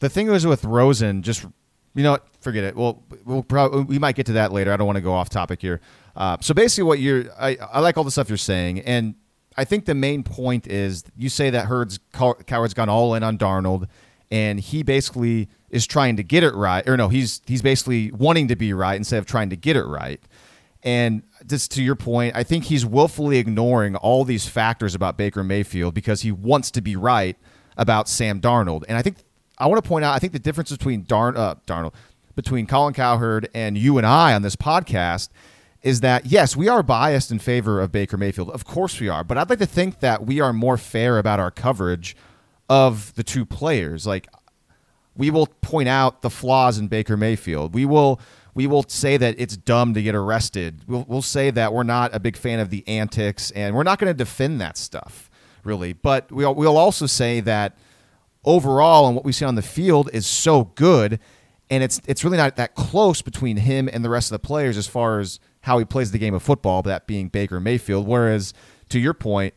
The 0.00 0.08
thing 0.08 0.28
is 0.28 0.44
with 0.44 0.64
Rosen, 0.64 1.22
just 1.22 1.46
you 1.94 2.02
know, 2.02 2.12
what? 2.12 2.26
forget 2.40 2.64
it. 2.64 2.76
Well, 2.76 3.02
we'll 3.24 3.42
probably 3.42 3.82
we 3.84 3.98
might 3.98 4.14
get 4.14 4.26
to 4.26 4.32
that 4.32 4.52
later. 4.52 4.72
I 4.72 4.76
don't 4.76 4.86
want 4.86 4.96
to 4.96 5.02
go 5.02 5.12
off 5.12 5.28
topic 5.28 5.60
here. 5.60 5.80
Uh, 6.14 6.36
so 6.40 6.54
basically, 6.54 6.84
what 6.84 6.98
you're, 6.98 7.24
I, 7.38 7.56
I 7.72 7.80
like 7.80 7.96
all 7.96 8.04
the 8.04 8.10
stuff 8.10 8.28
you're 8.28 8.38
saying, 8.38 8.80
and 8.80 9.14
I 9.56 9.64
think 9.64 9.86
the 9.86 9.94
main 9.94 10.22
point 10.22 10.66
is 10.66 11.04
you 11.16 11.28
say 11.28 11.50
that 11.50 11.66
Herd's 11.66 11.98
Cowherd's 12.12 12.74
gone 12.74 12.88
all 12.88 13.14
in 13.14 13.22
on 13.22 13.38
Darnold, 13.38 13.88
and 14.30 14.60
he 14.60 14.82
basically 14.82 15.48
is 15.70 15.86
trying 15.86 16.16
to 16.16 16.22
get 16.22 16.42
it 16.42 16.54
right, 16.54 16.86
or 16.88 16.96
no, 16.96 17.08
he's 17.08 17.40
he's 17.46 17.62
basically 17.62 18.10
wanting 18.12 18.48
to 18.48 18.56
be 18.56 18.72
right 18.72 18.96
instead 18.96 19.18
of 19.18 19.26
trying 19.26 19.50
to 19.50 19.56
get 19.56 19.76
it 19.76 19.84
right. 19.84 20.20
And 20.82 21.22
just 21.46 21.70
to 21.72 21.82
your 21.82 21.96
point, 21.96 22.34
I 22.36 22.42
think 22.42 22.64
he's 22.64 22.84
willfully 22.84 23.38
ignoring 23.38 23.96
all 23.96 24.24
these 24.24 24.48
factors 24.48 24.94
about 24.94 25.16
Baker 25.16 25.44
Mayfield 25.44 25.94
because 25.94 26.22
he 26.22 26.32
wants 26.32 26.70
to 26.72 26.80
be 26.80 26.96
right 26.96 27.36
about 27.76 28.08
Sam 28.08 28.40
Darnold. 28.40 28.84
And 28.88 28.96
I 28.96 29.02
think 29.02 29.18
I 29.58 29.66
want 29.66 29.82
to 29.82 29.88
point 29.88 30.04
out, 30.04 30.14
I 30.14 30.18
think 30.18 30.32
the 30.32 30.38
difference 30.38 30.70
between 30.70 31.04
Darn, 31.04 31.36
uh, 31.36 31.54
Darnold, 31.66 31.94
between 32.34 32.66
Colin 32.66 32.94
Cowherd 32.94 33.48
and 33.54 33.78
you 33.78 33.96
and 33.96 34.06
I 34.06 34.34
on 34.34 34.42
this 34.42 34.56
podcast 34.56 35.30
is 35.82 36.00
that 36.00 36.26
yes, 36.26 36.56
we 36.56 36.68
are 36.68 36.82
biased 36.82 37.30
in 37.30 37.38
favor 37.38 37.80
of 37.80 37.92
Baker 37.92 38.16
Mayfield. 38.16 38.50
Of 38.50 38.64
course 38.64 39.00
we 39.00 39.08
are, 39.08 39.24
but 39.24 39.38
I'd 39.38 39.48
like 39.48 39.60
to 39.60 39.66
think 39.66 40.00
that 40.00 40.26
we 40.26 40.40
are 40.40 40.52
more 40.52 40.76
fair 40.76 41.18
about 41.18 41.40
our 41.40 41.50
coverage 41.50 42.16
of 42.68 43.14
the 43.14 43.22
two 43.22 43.46
players. 43.46 44.06
Like 44.06 44.26
we 45.16 45.30
will 45.30 45.46
point 45.46 45.88
out 45.88 46.22
the 46.22 46.30
flaws 46.30 46.78
in 46.78 46.88
Baker 46.88 47.16
Mayfield. 47.16 47.72
We 47.72 47.86
will 47.86 48.20
we 48.56 48.66
will 48.66 48.84
say 48.88 49.18
that 49.18 49.34
it's 49.38 49.56
dumb 49.56 49.92
to 49.92 50.02
get 50.02 50.14
arrested. 50.14 50.80
We'll, 50.86 51.04
we'll 51.06 51.22
say 51.22 51.50
that 51.50 51.74
we're 51.74 51.82
not 51.82 52.14
a 52.14 52.18
big 52.18 52.36
fan 52.36 52.58
of 52.58 52.70
the 52.70 52.86
antics, 52.88 53.50
and 53.50 53.74
we're 53.76 53.82
not 53.82 53.98
going 53.98 54.10
to 54.10 54.14
defend 54.16 54.60
that 54.62 54.78
stuff 54.78 55.30
really. 55.62 55.92
But 55.92 56.32
we'll 56.32 56.54
we'll 56.54 56.78
also 56.78 57.06
say 57.06 57.40
that 57.40 57.76
overall 58.44 59.06
and 59.06 59.14
what 59.14 59.24
we 59.24 59.32
see 59.32 59.44
on 59.44 59.56
the 59.56 59.62
field 59.62 60.08
is 60.12 60.24
so 60.24 60.64
good 60.76 61.18
and 61.68 61.82
it's 61.82 62.00
it's 62.06 62.24
really 62.24 62.36
not 62.36 62.56
that 62.56 62.74
close 62.74 63.20
between 63.20 63.58
him 63.58 63.90
and 63.92 64.04
the 64.04 64.08
rest 64.08 64.30
of 64.30 64.40
the 64.40 64.46
players 64.46 64.76
as 64.76 64.86
far 64.86 65.18
as 65.18 65.40
how 65.62 65.78
he 65.78 65.84
plays 65.84 66.12
the 66.12 66.18
game 66.18 66.32
of 66.32 66.42
football, 66.42 66.80
that 66.82 67.06
being 67.06 67.28
Baker 67.28 67.58
Mayfield. 67.58 68.06
Whereas 68.06 68.54
to 68.88 69.00
your 69.00 69.14
point, 69.14 69.52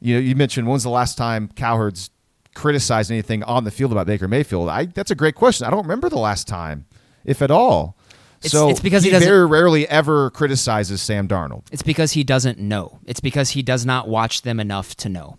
you 0.00 0.14
know, 0.14 0.20
you 0.20 0.36
mentioned 0.36 0.68
when's 0.68 0.82
the 0.82 0.90
last 0.90 1.16
time 1.16 1.48
Cowherd's 1.56 2.10
criticized 2.54 3.10
anything 3.10 3.42
on 3.42 3.64
the 3.64 3.70
field 3.70 3.90
about 3.90 4.06
Baker 4.06 4.28
Mayfield? 4.28 4.68
I 4.68 4.84
that's 4.84 5.10
a 5.10 5.16
great 5.16 5.34
question. 5.34 5.66
I 5.66 5.70
don't 5.70 5.82
remember 5.82 6.08
the 6.08 6.18
last 6.18 6.46
time, 6.46 6.86
if 7.24 7.40
at 7.42 7.50
all. 7.50 7.96
It's, 8.44 8.52
so 8.52 8.68
it's 8.68 8.80
because 8.80 9.04
he, 9.04 9.10
he 9.10 9.18
very 9.18 9.46
rarely 9.46 9.88
ever 9.88 10.30
criticizes 10.30 11.02
Sam 11.02 11.28
Darnold. 11.28 11.64
It's 11.72 11.82
because 11.82 12.12
he 12.12 12.24
doesn't 12.24 12.58
know. 12.58 13.00
It's 13.06 13.20
because 13.20 13.50
he 13.50 13.62
does 13.62 13.86
not 13.86 14.08
watch 14.08 14.42
them 14.42 14.60
enough 14.60 14.94
to 14.96 15.08
know. 15.08 15.38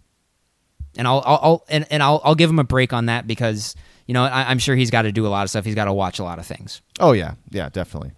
And 0.98 1.08
I'll, 1.08 1.22
I'll, 1.26 1.40
I'll 1.42 1.66
and, 1.70 1.86
and 1.90 2.02
I'll, 2.02 2.22
I'll 2.24 2.36
give 2.36 2.50
him 2.50 2.60
a 2.60 2.64
break 2.64 2.94
on 2.94 3.08
that 3.08 3.28
because 3.28 3.76
you 4.06 4.14
know, 4.14 4.24
I, 4.24 4.52
am 4.52 4.60
sure 4.60 4.76
he's 4.76 4.92
got 4.92 5.04
to 5.04 5.12
do 5.12 5.26
a 5.26 5.30
lot 5.30 5.44
of 5.44 5.50
stuff. 5.50 5.66
He's 5.66 5.76
got 5.76 5.86
to 5.86 5.94
watch 5.94 6.20
a 6.20 6.24
lot 6.24 6.40
of 6.40 6.46
things. 6.46 6.82
Oh 7.00 7.12
yeah, 7.12 7.36
yeah, 7.50 7.70
definitely. 7.70 8.12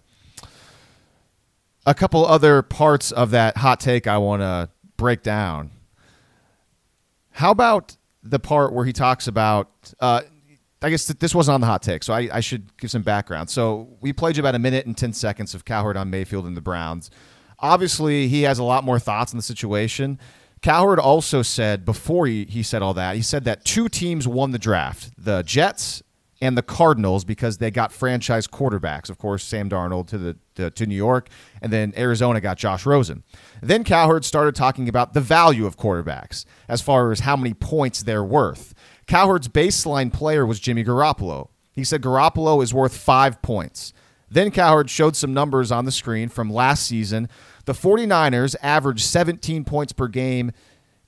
A 1.86 1.94
couple 1.94 2.26
other 2.26 2.60
parts 2.60 3.10
of 3.10 3.30
that 3.30 3.56
hot 3.56 3.80
take 3.80 4.06
I 4.06 4.18
want 4.18 4.42
to 4.42 4.68
break 4.96 5.22
down. 5.22 5.70
How 7.30 7.50
about 7.50 7.96
the 8.22 8.38
part 8.38 8.74
where 8.74 8.84
he 8.84 8.92
talks 8.92 9.26
about? 9.26 9.70
Uh, 9.98 10.22
I 10.80 10.90
guess 10.90 11.06
this 11.06 11.34
wasn't 11.34 11.54
on 11.54 11.60
the 11.60 11.66
hot 11.66 11.82
take, 11.82 12.04
so 12.04 12.14
I, 12.14 12.28
I, 12.32 12.40
should 12.40 12.76
give 12.76 12.90
some 12.90 13.02
background. 13.02 13.50
So 13.50 13.88
we 14.00 14.12
played 14.12 14.36
you 14.36 14.42
about 14.42 14.54
a 14.54 14.60
minute 14.60 14.86
and 14.86 14.96
ten 14.96 15.12
seconds 15.12 15.54
of 15.54 15.64
Cowherd 15.64 15.96
on 15.96 16.08
Mayfield 16.08 16.46
and 16.46 16.56
the 16.56 16.60
Browns. 16.60 17.10
Obviously, 17.58 18.28
he 18.28 18.42
has 18.42 18.60
a 18.60 18.64
lot 18.64 18.84
more 18.84 19.00
thoughts 19.00 19.32
on 19.32 19.38
the 19.38 19.42
situation. 19.42 20.20
Cowherd 20.62 21.00
also 21.00 21.42
said 21.42 21.84
before 21.84 22.26
he, 22.26 22.44
he 22.44 22.62
said 22.62 22.82
all 22.82 22.94
that, 22.94 23.16
he 23.16 23.22
said 23.22 23.44
that 23.44 23.64
two 23.64 23.88
teams 23.88 24.28
won 24.28 24.52
the 24.52 24.58
draft 24.58 25.10
the 25.16 25.42
Jets 25.42 26.02
and 26.40 26.56
the 26.56 26.62
Cardinals 26.62 27.24
because 27.24 27.58
they 27.58 27.70
got 27.70 27.92
franchise 27.92 28.46
quarterbacks. 28.46 29.10
Of 29.10 29.18
course, 29.18 29.42
Sam 29.42 29.68
Darnold 29.68 30.06
to 30.08 30.18
the 30.18 30.70
to, 30.70 30.86
New 30.86 30.94
York, 30.94 31.28
and 31.62 31.72
then 31.72 31.92
Arizona 31.96 32.40
got 32.40 32.58
Josh 32.58 32.84
Rosen. 32.84 33.22
Then 33.62 33.84
Cowherd 33.84 34.24
started 34.24 34.56
talking 34.56 34.88
about 34.88 35.14
the 35.14 35.20
value 35.20 35.66
of 35.66 35.76
quarterbacks 35.76 36.44
as 36.68 36.80
far 36.80 37.12
as 37.12 37.20
how 37.20 37.36
many 37.36 37.54
points 37.54 38.02
they're 38.02 38.24
worth. 38.24 38.74
Cowherd's 39.08 39.48
baseline 39.48 40.12
player 40.12 40.46
was 40.46 40.60
Jimmy 40.60 40.84
Garoppolo. 40.84 41.48
He 41.72 41.82
said 41.82 42.02
Garoppolo 42.02 42.62
is 42.62 42.74
worth 42.74 42.96
five 42.96 43.40
points. 43.42 43.92
Then 44.30 44.50
Cowherd 44.50 44.90
showed 44.90 45.16
some 45.16 45.32
numbers 45.32 45.72
on 45.72 45.86
the 45.86 45.92
screen 45.92 46.28
from 46.28 46.52
last 46.52 46.86
season 46.86 47.28
the 47.64 47.74
49ers 47.74 48.56
averaged 48.62 49.04
17 49.04 49.62
points 49.64 49.92
per 49.92 50.08
game 50.08 50.52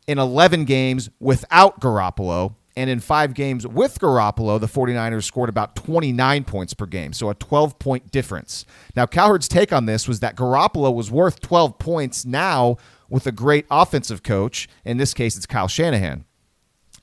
in 0.06 0.18
11 0.18 0.66
games 0.66 1.08
without 1.18 1.80
Garoppolo. 1.80 2.54
And 2.76 2.88
in 2.88 3.00
five 3.00 3.34
games 3.34 3.66
with 3.66 3.98
Garoppolo, 3.98 4.60
the 4.60 4.66
49ers 4.66 5.24
scored 5.24 5.48
about 5.48 5.74
29 5.74 6.44
points 6.44 6.72
per 6.74 6.86
game, 6.86 7.12
so 7.12 7.30
a 7.30 7.34
12 7.34 7.78
point 7.78 8.10
difference. 8.10 8.64
Now, 8.94 9.06
Cowherd's 9.06 9.48
take 9.48 9.72
on 9.72 9.86
this 9.86 10.06
was 10.06 10.20
that 10.20 10.36
Garoppolo 10.36 10.94
was 10.94 11.10
worth 11.10 11.40
12 11.40 11.78
points 11.78 12.24
now 12.24 12.76
with 13.08 13.26
a 13.26 13.32
great 13.32 13.66
offensive 13.70 14.22
coach. 14.22 14.68
In 14.84 14.98
this 14.98 15.14
case, 15.14 15.36
it's 15.36 15.46
Kyle 15.46 15.66
Shanahan. 15.66 16.26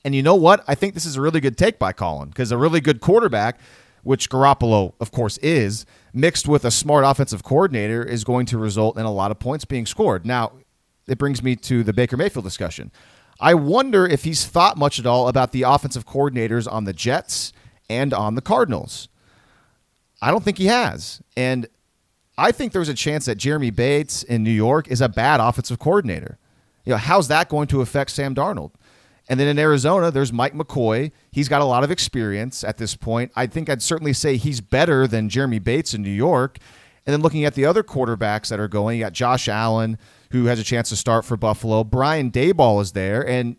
And 0.08 0.14
you 0.14 0.22
know 0.22 0.36
what? 0.36 0.64
I 0.66 0.74
think 0.74 0.94
this 0.94 1.04
is 1.04 1.16
a 1.16 1.20
really 1.20 1.38
good 1.38 1.58
take 1.58 1.78
by 1.78 1.92
Colin 1.92 2.30
because 2.30 2.50
a 2.50 2.56
really 2.56 2.80
good 2.80 3.02
quarterback, 3.02 3.60
which 4.04 4.30
Garoppolo, 4.30 4.94
of 5.00 5.12
course, 5.12 5.36
is, 5.42 5.84
mixed 6.14 6.48
with 6.48 6.64
a 6.64 6.70
smart 6.70 7.04
offensive 7.04 7.42
coordinator 7.42 8.02
is 8.02 8.24
going 8.24 8.46
to 8.46 8.56
result 8.56 8.96
in 8.96 9.04
a 9.04 9.12
lot 9.12 9.30
of 9.30 9.38
points 9.38 9.66
being 9.66 9.84
scored. 9.84 10.24
Now, 10.24 10.52
it 11.06 11.18
brings 11.18 11.42
me 11.42 11.56
to 11.56 11.84
the 11.84 11.92
Baker 11.92 12.16
Mayfield 12.16 12.46
discussion. 12.46 12.90
I 13.38 13.52
wonder 13.52 14.06
if 14.06 14.24
he's 14.24 14.46
thought 14.46 14.78
much 14.78 14.98
at 14.98 15.04
all 15.04 15.28
about 15.28 15.52
the 15.52 15.64
offensive 15.64 16.06
coordinators 16.06 16.66
on 16.66 16.84
the 16.84 16.94
Jets 16.94 17.52
and 17.90 18.14
on 18.14 18.34
the 18.34 18.40
Cardinals. 18.40 19.10
I 20.22 20.30
don't 20.30 20.42
think 20.42 20.56
he 20.56 20.68
has. 20.68 21.20
And 21.36 21.68
I 22.38 22.50
think 22.50 22.72
there's 22.72 22.88
a 22.88 22.94
chance 22.94 23.26
that 23.26 23.36
Jeremy 23.36 23.72
Bates 23.72 24.22
in 24.22 24.42
New 24.42 24.50
York 24.50 24.88
is 24.88 25.02
a 25.02 25.08
bad 25.10 25.38
offensive 25.38 25.78
coordinator. 25.78 26.38
You 26.86 26.92
know, 26.92 26.96
how's 26.96 27.28
that 27.28 27.50
going 27.50 27.68
to 27.68 27.82
affect 27.82 28.12
Sam 28.12 28.34
Darnold? 28.34 28.70
And 29.28 29.38
then 29.38 29.46
in 29.46 29.58
Arizona, 29.58 30.10
there's 30.10 30.32
Mike 30.32 30.54
McCoy. 30.54 31.12
He's 31.30 31.48
got 31.48 31.60
a 31.60 31.66
lot 31.66 31.84
of 31.84 31.90
experience 31.90 32.64
at 32.64 32.78
this 32.78 32.96
point. 32.96 33.30
I 33.36 33.46
think 33.46 33.68
I'd 33.68 33.82
certainly 33.82 34.14
say 34.14 34.36
he's 34.36 34.60
better 34.60 35.06
than 35.06 35.28
Jeremy 35.28 35.58
Bates 35.58 35.92
in 35.92 36.02
New 36.02 36.10
York. 36.10 36.58
And 37.04 37.12
then 37.12 37.20
looking 37.20 37.44
at 37.44 37.54
the 37.54 37.66
other 37.66 37.82
quarterbacks 37.82 38.48
that 38.48 38.58
are 38.58 38.68
going, 38.68 38.98
you 38.98 39.04
got 39.04 39.12
Josh 39.12 39.48
Allen, 39.48 39.98
who 40.30 40.46
has 40.46 40.58
a 40.58 40.64
chance 40.64 40.88
to 40.90 40.96
start 40.96 41.24
for 41.24 41.36
Buffalo. 41.36 41.84
Brian 41.84 42.30
Daboll 42.30 42.80
is 42.82 42.92
there, 42.92 43.26
and 43.26 43.56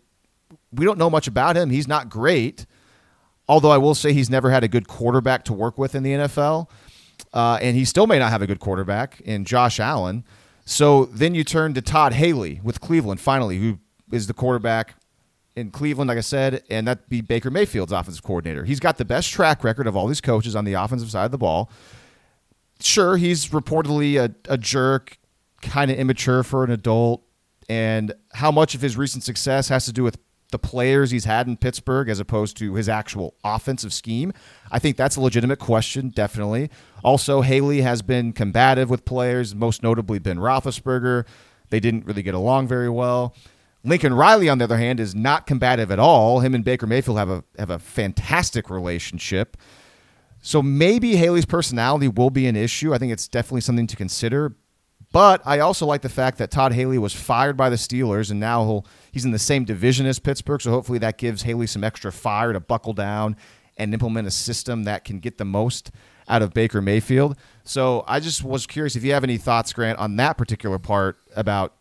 we 0.72 0.84
don't 0.84 0.98
know 0.98 1.10
much 1.10 1.26
about 1.26 1.56
him. 1.56 1.70
He's 1.70 1.88
not 1.88 2.08
great, 2.08 2.66
although 3.48 3.70
I 3.70 3.78
will 3.78 3.94
say 3.94 4.12
he's 4.12 4.30
never 4.30 4.50
had 4.50 4.62
a 4.62 4.68
good 4.68 4.88
quarterback 4.88 5.44
to 5.44 5.52
work 5.52 5.78
with 5.78 5.94
in 5.94 6.02
the 6.02 6.12
NFL. 6.12 6.68
Uh, 7.32 7.58
and 7.60 7.76
he 7.76 7.84
still 7.84 8.06
may 8.06 8.18
not 8.18 8.30
have 8.30 8.42
a 8.42 8.46
good 8.46 8.60
quarterback 8.60 9.20
in 9.20 9.44
Josh 9.44 9.78
Allen. 9.78 10.24
So 10.64 11.06
then 11.06 11.34
you 11.34 11.44
turn 11.44 11.74
to 11.74 11.82
Todd 11.82 12.12
Haley 12.12 12.60
with 12.62 12.80
Cleveland, 12.80 13.20
finally, 13.20 13.58
who 13.58 13.78
is 14.12 14.26
the 14.26 14.34
quarterback 14.34 14.94
in 15.56 15.70
Cleveland, 15.70 16.08
like 16.08 16.18
I 16.18 16.22
said, 16.22 16.62
and 16.70 16.86
that 16.86 17.08
be 17.08 17.20
Baker 17.20 17.50
Mayfield's 17.50 17.92
offensive 17.92 18.22
coordinator. 18.22 18.64
He's 18.64 18.80
got 18.80 18.98
the 18.98 19.04
best 19.04 19.30
track 19.30 19.64
record 19.64 19.86
of 19.86 19.96
all 19.96 20.06
these 20.06 20.20
coaches 20.20 20.54
on 20.54 20.64
the 20.64 20.74
offensive 20.74 21.10
side 21.10 21.24
of 21.24 21.30
the 21.32 21.38
ball. 21.38 21.70
Sure, 22.80 23.16
he's 23.16 23.48
reportedly 23.48 24.16
a, 24.18 24.34
a 24.50 24.56
jerk, 24.56 25.18
kind 25.60 25.90
of 25.90 25.98
immature 25.98 26.42
for 26.42 26.64
an 26.64 26.70
adult, 26.70 27.22
and 27.68 28.12
how 28.32 28.50
much 28.50 28.74
of 28.74 28.80
his 28.80 28.96
recent 28.96 29.22
success 29.22 29.68
has 29.68 29.84
to 29.84 29.92
do 29.92 30.02
with 30.02 30.18
the 30.50 30.58
players 30.58 31.10
he's 31.10 31.26
had 31.26 31.46
in 31.46 31.56
Pittsburgh 31.56 32.08
as 32.08 32.18
opposed 32.18 32.56
to 32.56 32.74
his 32.74 32.88
actual 32.88 33.34
offensive 33.44 33.92
scheme? 33.92 34.32
I 34.70 34.78
think 34.78 34.96
that's 34.96 35.16
a 35.16 35.20
legitimate 35.20 35.58
question, 35.58 36.08
definitely. 36.08 36.70
Also, 37.04 37.42
Haley 37.42 37.82
has 37.82 38.02
been 38.02 38.32
combative 38.32 38.88
with 38.88 39.04
players, 39.04 39.54
most 39.54 39.82
notably 39.82 40.18
Ben 40.18 40.38
Roethlisberger. 40.38 41.26
They 41.68 41.80
didn't 41.80 42.06
really 42.06 42.22
get 42.22 42.34
along 42.34 42.66
very 42.66 42.90
well. 42.90 43.34
Lincoln 43.82 44.12
Riley, 44.12 44.48
on 44.48 44.58
the 44.58 44.64
other 44.64 44.76
hand, 44.76 45.00
is 45.00 45.14
not 45.14 45.46
combative 45.46 45.90
at 45.90 45.98
all. 45.98 46.40
Him 46.40 46.54
and 46.54 46.64
Baker 46.64 46.86
Mayfield 46.86 47.16
have 47.16 47.30
a 47.30 47.44
have 47.58 47.70
a 47.70 47.78
fantastic 47.78 48.68
relationship. 48.68 49.56
So 50.42 50.62
maybe 50.62 51.16
Haley's 51.16 51.46
personality 51.46 52.08
will 52.08 52.30
be 52.30 52.46
an 52.46 52.56
issue. 52.56 52.94
I 52.94 52.98
think 52.98 53.12
it's 53.12 53.28
definitely 53.28 53.60
something 53.60 53.86
to 53.86 53.96
consider. 53.96 54.56
But 55.12 55.42
I 55.44 55.58
also 55.58 55.86
like 55.86 56.02
the 56.02 56.08
fact 56.08 56.38
that 56.38 56.50
Todd 56.50 56.72
Haley 56.72 56.98
was 56.98 57.12
fired 57.12 57.56
by 57.56 57.68
the 57.68 57.76
Steelers, 57.76 58.30
and 58.30 58.38
now 58.38 58.64
he'll 58.64 58.86
he's 59.12 59.24
in 59.24 59.32
the 59.32 59.38
same 59.38 59.64
division 59.64 60.06
as 60.06 60.18
Pittsburgh. 60.18 60.60
So 60.60 60.70
hopefully 60.70 60.98
that 60.98 61.18
gives 61.18 61.42
Haley 61.42 61.66
some 61.66 61.82
extra 61.82 62.12
fire 62.12 62.52
to 62.52 62.60
buckle 62.60 62.92
down 62.92 63.36
and 63.76 63.92
implement 63.94 64.28
a 64.28 64.30
system 64.30 64.84
that 64.84 65.04
can 65.04 65.18
get 65.20 65.38
the 65.38 65.44
most 65.44 65.90
out 66.28 66.42
of 66.42 66.52
Baker 66.52 66.80
Mayfield. 66.80 67.36
So 67.64 68.04
I 68.06 68.20
just 68.20 68.44
was 68.44 68.66
curious 68.66 68.94
if 68.94 69.02
you 69.02 69.12
have 69.12 69.24
any 69.24 69.36
thoughts, 69.36 69.72
Grant, 69.72 69.98
on 69.98 70.16
that 70.16 70.38
particular 70.38 70.78
part 70.78 71.18
about 71.34 71.79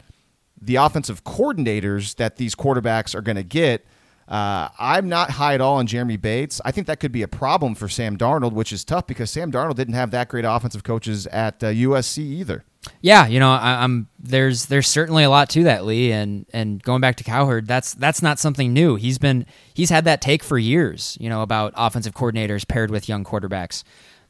the 0.62 0.76
offensive 0.76 1.24
coordinators 1.24 2.16
that 2.16 2.38
these 2.38 2.56
quarterbacks 2.56 3.16
are 3.16 3.22
going 3.22 3.38
to 3.38 3.44
get 3.44 3.86
Uh, 4.30 4.70
I'm 4.78 5.10
not 5.10 5.32
high 5.32 5.56
at 5.56 5.62
all 5.62 5.78
on 5.78 5.88
Jeremy 5.88 6.16
Bates. 6.16 6.62
I 6.64 6.72
think 6.72 6.86
that 6.86 7.00
could 7.00 7.12
be 7.12 7.24
a 7.24 7.28
problem 7.28 7.74
for 7.74 7.90
Sam 7.90 8.16
Darnold, 8.16 8.54
which 8.54 8.72
is 8.72 8.86
tough 8.86 9.08
because 9.08 9.32
Sam 9.32 9.52
Darnold 9.52 9.76
didn't 9.76 9.96
have 9.96 10.12
that 10.12 10.30
great 10.30 10.46
offensive 10.46 10.84
coaches 10.84 11.26
at 11.28 11.64
uh, 11.64 11.68
USC 11.68 12.20
either. 12.20 12.64
Yeah, 13.02 13.26
you 13.28 13.40
know, 13.40 13.50
I, 13.52 13.84
am 13.84 14.08
there's 14.20 14.68
there's 14.68 14.88
certainly 14.88 15.24
a 15.24 15.30
lot 15.32 15.50
to 15.50 15.64
that, 15.64 15.84
Lee, 15.84 16.12
and 16.12 16.46
and 16.54 16.82
going 16.84 17.02
back 17.02 17.16
to 17.18 17.24
Cowherd, 17.24 17.68
that's 17.68 17.94
that's 17.96 18.22
not 18.22 18.38
something 18.40 18.72
new. 18.72 18.96
He's 18.96 19.18
been 19.18 19.48
he's 19.74 19.90
had 19.90 20.06
that 20.06 20.22
take 20.22 20.44
for 20.44 20.60
years, 20.60 21.18
you 21.20 21.28
know, 21.28 21.42
about 21.42 21.74
offensive 21.76 22.14
coordinators 22.14 22.68
paired 22.68 22.92
with 22.92 23.10
young 23.10 23.24
quarterbacks. 23.24 23.84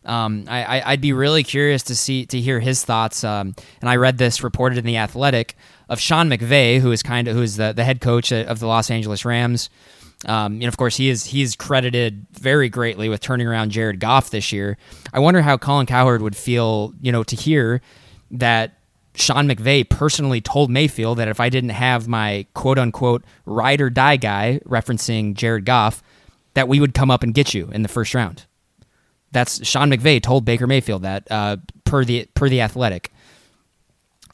Um, 0.05 0.45
I, 0.47 0.83
would 0.91 1.01
be 1.01 1.13
really 1.13 1.43
curious 1.43 1.83
to 1.83 1.95
see 1.95 2.25
to 2.27 2.39
hear 2.39 2.59
his 2.59 2.83
thoughts. 2.83 3.23
Um, 3.23 3.53
and 3.81 3.89
I 3.89 3.97
read 3.97 4.17
this 4.17 4.43
reported 4.43 4.77
in 4.77 4.85
the 4.85 4.97
Athletic 4.97 5.55
of 5.89 5.99
Sean 5.99 6.29
McVay, 6.29 6.79
who 6.79 6.91
is 6.91 7.03
kind 7.03 7.27
of 7.27 7.35
who 7.35 7.41
is 7.41 7.57
the 7.57 7.73
the 7.73 7.83
head 7.83 8.01
coach 8.01 8.31
of 8.31 8.59
the 8.59 8.67
Los 8.67 8.89
Angeles 8.89 9.25
Rams. 9.25 9.69
Um, 10.25 10.55
and 10.55 10.65
of 10.65 10.77
course, 10.77 10.97
he 10.97 11.09
is 11.09 11.25
he's 11.25 11.55
credited 11.55 12.25
very 12.31 12.69
greatly 12.69 13.07
with 13.07 13.21
turning 13.21 13.47
around 13.47 13.71
Jared 13.71 13.99
Goff 13.99 14.29
this 14.29 14.51
year. 14.51 14.77
I 15.13 15.19
wonder 15.19 15.41
how 15.41 15.57
Colin 15.57 15.85
Cowherd 15.85 16.21
would 16.21 16.35
feel, 16.35 16.93
you 17.01 17.11
know, 17.11 17.23
to 17.23 17.35
hear 17.35 17.81
that 18.31 18.79
Sean 19.15 19.47
McVay 19.47 19.87
personally 19.87 20.41
told 20.41 20.69
Mayfield 20.69 21.17
that 21.17 21.27
if 21.27 21.39
I 21.39 21.49
didn't 21.49 21.71
have 21.71 22.07
my 22.07 22.45
quote 22.53 22.77
unquote 22.77 23.23
ride 23.45 23.81
or 23.81 23.89
die 23.89 24.17
guy 24.17 24.59
referencing 24.65 25.35
Jared 25.35 25.65
Goff, 25.65 26.03
that 26.53 26.67
we 26.67 26.79
would 26.79 26.93
come 26.93 27.11
up 27.11 27.23
and 27.23 27.33
get 27.33 27.53
you 27.53 27.69
in 27.71 27.81
the 27.81 27.89
first 27.89 28.13
round. 28.13 28.45
That's 29.31 29.65
Sean 29.65 29.91
McVay 29.91 30.21
told 30.21 30.45
Baker 30.45 30.67
Mayfield 30.67 31.03
that 31.03 31.27
uh, 31.29 31.57
per 31.83 32.03
the 32.03 32.27
per 32.33 32.49
the 32.49 32.61
Athletic. 32.61 33.11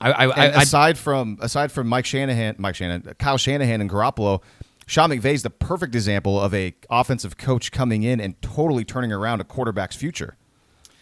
I, 0.02 0.12
I, 0.12 0.26
I, 0.26 0.46
aside 0.62 0.98
from 0.98 1.38
aside 1.42 1.72
from 1.72 1.88
Mike 1.88 2.06
Shanahan, 2.06 2.56
Mike 2.58 2.76
Shanahan, 2.76 3.14
Kyle 3.18 3.38
Shanahan, 3.38 3.82
and 3.82 3.90
Garoppolo, 3.90 4.42
Sean 4.88 5.10
McVay 5.10 5.34
is 5.34 5.44
the 5.44 5.50
perfect 5.50 5.96
example 5.96 6.40
of 6.40 6.54
a 6.54 6.76
offensive 6.90 7.38
coach 7.38 7.72
coming 7.72 8.04
in 8.04 8.20
and 8.20 8.40
totally 8.42 8.84
turning 8.84 9.12
around 9.12 9.42
a 9.42 9.44
quarterback's 9.44 9.96
future 9.96 10.36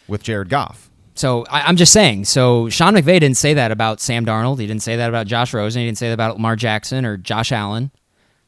with 0.08 0.24
Jared 0.24 0.50
Goff. 0.50 0.90
So 1.16 1.46
I, 1.50 1.70
am 1.70 1.76
just 1.76 1.94
saying. 1.94 2.26
So 2.26 2.70
Sean 2.70 2.94
McVay 2.96 3.20
didn't 3.20 3.38
say 3.38 3.54
that 3.54 3.72
about 3.72 4.00
Sam 4.00 4.26
Darnold. 4.26 4.60
He 4.60 4.68
didn't 4.68 4.82
say 4.82 4.96
that 4.96 5.10
about 5.10 5.28
Josh 5.28 5.54
Rosen. 5.54 5.82
He 5.82 5.88
didn't 5.88 5.98
say 5.98 6.08
that 6.08 6.14
about 6.14 6.36
Lamar 6.36 6.56
Jackson 6.56 7.06
or 7.06 7.18
Josh 7.18 7.52
Allen. 7.52 7.92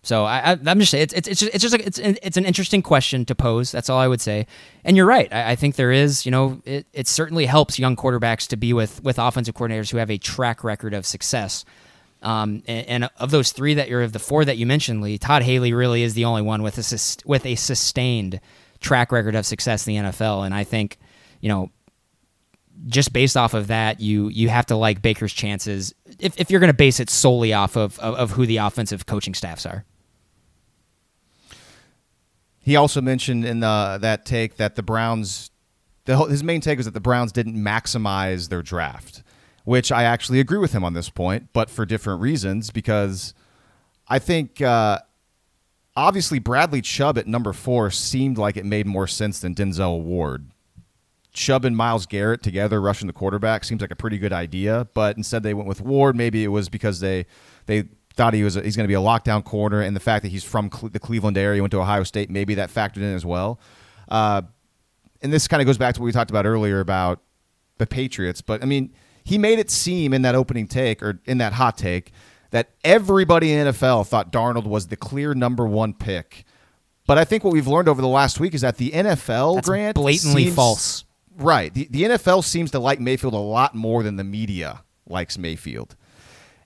So 0.05 0.23
I, 0.23 0.51
am 0.51 0.79
just 0.79 0.93
it's 0.93 1.13
it's 1.13 1.27
it's 1.27 1.39
just, 1.39 1.55
it's 1.55 1.61
just 1.63 1.75
it's 1.75 1.97
it's 1.97 2.37
an 2.37 2.45
interesting 2.45 2.83
question 2.83 3.25
to 3.25 3.33
pose. 3.33 3.71
That's 3.71 3.89
all 3.89 3.97
I 3.97 4.07
would 4.07 4.21
say. 4.21 4.45
And 4.83 4.95
you're 4.95 5.07
right. 5.07 5.33
I, 5.33 5.51
I 5.51 5.55
think 5.55 5.77
there 5.77 5.91
is. 5.91 6.27
You 6.27 6.31
know, 6.31 6.61
it, 6.63 6.85
it 6.93 7.07
certainly 7.07 7.47
helps 7.47 7.79
young 7.79 7.95
quarterbacks 7.95 8.47
to 8.49 8.55
be 8.55 8.71
with 8.71 9.03
with 9.03 9.17
offensive 9.17 9.55
coordinators 9.55 9.91
who 9.91 9.97
have 9.97 10.11
a 10.11 10.19
track 10.19 10.63
record 10.63 10.93
of 10.93 11.07
success. 11.07 11.65
Um, 12.21 12.61
and, 12.67 12.87
and, 12.87 13.09
of 13.17 13.31
those 13.31 13.51
three 13.51 13.75
that 13.75 13.89
you're 13.89 14.01
of 14.01 14.13
the 14.13 14.19
four 14.19 14.45
that 14.45 14.57
you 14.57 14.65
mentioned, 14.65 15.01
Lee, 15.01 15.17
Todd 15.17 15.41
Haley 15.41 15.73
really 15.73 16.01
is 16.01 16.13
the 16.13 16.25
only 16.25 16.43
one 16.43 16.61
with 16.61 16.77
a 16.77 17.27
with 17.27 17.45
a 17.45 17.55
sustained 17.55 18.39
track 18.79 19.11
record 19.11 19.33
of 19.33 19.45
success 19.45 19.87
in 19.87 19.95
the 19.95 20.09
NFL. 20.11 20.45
And 20.45 20.53
I 20.53 20.63
think, 20.63 20.97
you 21.41 21.49
know, 21.49 21.71
just 22.87 23.11
based 23.11 23.37
off 23.37 23.55
of 23.55 23.67
that, 23.67 24.01
you 24.01 24.29
you 24.29 24.49
have 24.49 24.67
to 24.67 24.75
like 24.75 25.01
Baker's 25.01 25.33
chances 25.33 25.95
if, 26.19 26.39
if 26.39 26.51
you're 26.51 26.59
going 26.59 26.71
to 26.71 26.77
base 26.77 26.99
it 26.99 27.09
solely 27.09 27.53
off 27.53 27.75
of, 27.75 27.97
of, 27.99 28.15
of 28.15 28.31
who 28.31 28.45
the 28.45 28.57
offensive 28.57 29.07
coaching 29.07 29.33
staffs 29.33 29.65
are. 29.65 29.83
He 32.65 32.75
also 32.75 32.99
mentioned 32.99 33.45
in 33.45 33.59
the, 33.59 33.99
that 34.01 34.25
take 34.25 34.57
that 34.57 34.73
the 34.73 34.81
Browns, 34.81 35.51
the, 36.05 36.17
his 36.23 36.43
main 36.43 36.61
take 36.61 36.77
was 36.77 36.87
that 36.87 36.95
the 36.95 36.99
Browns 36.99 37.31
didn't 37.31 37.55
maximize 37.55 38.49
their 38.49 38.63
draft, 38.63 39.21
which 39.65 39.91
I 39.91 40.01
actually 40.01 40.39
agree 40.39 40.57
with 40.57 40.73
him 40.73 40.83
on 40.83 40.93
this 40.93 41.07
point, 41.07 41.49
but 41.53 41.69
for 41.69 41.85
different 41.85 42.21
reasons. 42.21 42.71
Because 42.71 43.35
I 44.07 44.17
think 44.17 44.63
uh, 44.63 44.97
obviously 45.95 46.39
Bradley 46.39 46.81
Chubb 46.81 47.19
at 47.19 47.27
number 47.27 47.53
four 47.53 47.91
seemed 47.91 48.39
like 48.39 48.57
it 48.57 48.65
made 48.65 48.87
more 48.87 49.05
sense 49.05 49.39
than 49.39 49.53
Denzel 49.53 50.01
Ward. 50.01 50.49
Chubb 51.33 51.65
and 51.65 51.77
Myles 51.77 52.07
Garrett 52.07 52.41
together 52.41 52.81
rushing 52.81 53.05
the 53.05 53.13
quarterback 53.13 53.63
seems 53.63 53.79
like 53.79 53.91
a 53.91 53.95
pretty 53.95 54.17
good 54.17 54.33
idea, 54.33 54.87
but 54.95 55.17
instead 55.17 55.43
they 55.43 55.53
went 55.53 55.67
with 55.67 55.81
Ward. 55.81 56.15
Maybe 56.15 56.43
it 56.43 56.47
was 56.47 56.67
because 56.67 56.99
they 56.99 57.27
they 57.67 57.83
thought 58.15 58.33
he 58.33 58.43
was 58.43 58.55
a, 58.55 58.61
he's 58.61 58.75
going 58.75 58.85
to 58.85 58.87
be 58.87 58.95
a 58.95 58.99
lockdown 58.99 59.43
corner, 59.43 59.81
and 59.81 59.95
the 59.95 59.99
fact 59.99 60.23
that 60.23 60.29
he's 60.29 60.43
from 60.43 60.69
Cle- 60.69 60.89
the 60.89 60.99
Cleveland 60.99 61.37
area, 61.37 61.61
went 61.61 61.71
to 61.71 61.79
Ohio 61.79 62.03
State, 62.03 62.29
maybe 62.29 62.55
that 62.55 62.69
factored 62.69 62.97
in 62.97 63.13
as 63.13 63.25
well. 63.25 63.59
Uh, 64.07 64.41
and 65.21 65.33
this 65.33 65.47
kind 65.47 65.61
of 65.61 65.65
goes 65.65 65.77
back 65.77 65.95
to 65.95 66.01
what 66.01 66.05
we 66.05 66.11
talked 66.11 66.29
about 66.29 66.45
earlier 66.45 66.79
about 66.79 67.21
the 67.77 67.87
Patriots. 67.87 68.41
But 68.41 68.61
I 68.61 68.65
mean, 68.65 68.93
he 69.23 69.37
made 69.37 69.59
it 69.59 69.69
seem 69.69 70.13
in 70.13 70.21
that 70.21 70.35
opening 70.35 70.67
take 70.67 71.01
or 71.01 71.19
in 71.25 71.39
that 71.39 71.53
hot 71.53 71.77
take 71.77 72.11
that 72.51 72.69
everybody 72.83 73.51
in 73.51 73.67
NFL 73.67 74.07
thought 74.07 74.31
Darnold 74.31 74.65
was 74.65 74.87
the 74.87 74.95
clear 74.95 75.33
number 75.33 75.65
one 75.65 75.93
pick. 75.93 76.45
But 77.07 77.17
I 77.17 77.25
think 77.25 77.43
what 77.43 77.53
we've 77.53 77.67
learned 77.67 77.89
over 77.89 78.01
the 78.01 78.07
last 78.07 78.39
week 78.39 78.53
is 78.53 78.61
that 78.61 78.77
the 78.77 78.91
NFL 78.91 79.55
That's 79.55 79.67
grant 79.67 79.95
blatantly 79.95 80.45
seems, 80.45 80.55
false. 80.55 81.05
Right. 81.37 81.73
The, 81.73 81.87
the 81.89 82.03
NFL 82.03 82.43
seems 82.43 82.71
to 82.71 82.79
like 82.79 82.99
Mayfield 82.99 83.33
a 83.33 83.37
lot 83.37 83.75
more 83.75 84.03
than 84.03 84.15
the 84.15 84.23
media 84.23 84.83
likes 85.07 85.37
Mayfield. 85.37 85.95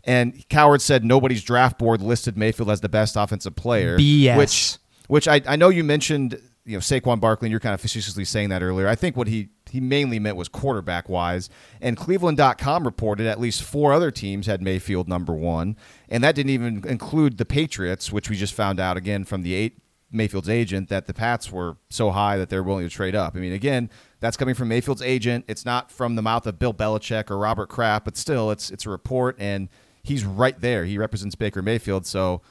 And 0.09 0.49
Cowherd 0.49 0.81
said 0.81 1.05
nobody's 1.05 1.43
draft 1.43 1.77
board 1.77 2.01
listed 2.01 2.35
Mayfield 2.35 2.71
as 2.71 2.81
the 2.81 2.89
best 2.89 3.15
offensive 3.15 3.55
player. 3.55 3.95
BS. 3.95 4.37
Which, 4.37 4.77
which 5.07 5.27
I, 5.27 5.39
I 5.45 5.55
know 5.55 5.69
you 5.69 5.83
mentioned, 5.83 6.41
you 6.65 6.73
know, 6.73 6.79
Saquon 6.79 7.19
Barkley, 7.19 7.45
and 7.45 7.51
you're 7.51 7.59
kind 7.59 7.75
of 7.75 7.79
facetiously 7.79 8.25
saying 8.25 8.49
that 8.49 8.63
earlier. 8.63 8.87
I 8.87 8.95
think 8.95 9.15
what 9.15 9.27
he, 9.27 9.49
he 9.69 9.79
mainly 9.79 10.17
meant 10.17 10.35
was 10.35 10.49
quarterback 10.49 11.09
wise. 11.09 11.51
And 11.79 11.95
Cleveland.com 11.95 12.85
reported 12.85 13.27
at 13.27 13.39
least 13.39 13.61
four 13.61 13.93
other 13.93 14.09
teams 14.09 14.47
had 14.47 14.63
Mayfield 14.63 15.07
number 15.07 15.33
one. 15.33 15.77
And 16.09 16.23
that 16.23 16.33
didn't 16.33 16.49
even 16.49 16.83
include 16.87 17.37
the 17.37 17.45
Patriots, 17.45 18.11
which 18.11 18.31
we 18.31 18.35
just 18.35 18.55
found 18.55 18.79
out 18.79 18.97
again 18.97 19.25
from 19.25 19.43
the 19.43 19.53
eight 19.53 19.77
Mayfield's 20.11 20.49
agent 20.49 20.89
that 20.89 21.05
the 21.05 21.13
Pats 21.13 21.51
were 21.51 21.77
so 21.91 22.09
high 22.09 22.35
that 22.37 22.49
they're 22.49 22.63
willing 22.63 22.83
to 22.83 22.89
trade 22.89 23.13
up. 23.13 23.35
I 23.35 23.39
mean, 23.39 23.53
again, 23.53 23.91
that's 24.21 24.37
coming 24.37 24.55
from 24.55 24.69
Mayfield's 24.69 25.03
agent. 25.03 25.45
It's 25.47 25.65
not 25.65 25.91
from 25.91 26.15
the 26.15 26.23
mouth 26.23 26.47
of 26.47 26.57
Bill 26.57 26.73
Belichick 26.73 27.29
or 27.29 27.37
Robert 27.37 27.69
Kraft, 27.69 28.05
but 28.05 28.17
still, 28.17 28.49
it's 28.49 28.71
it's 28.71 28.87
a 28.87 28.89
report, 28.89 29.35
and 29.37 29.69
he's 30.03 30.25
right 30.25 30.59
there. 30.59 30.85
He 30.85 30.97
represents 30.97 31.35
Baker 31.35 31.61
Mayfield, 31.61 32.05
so 32.05 32.41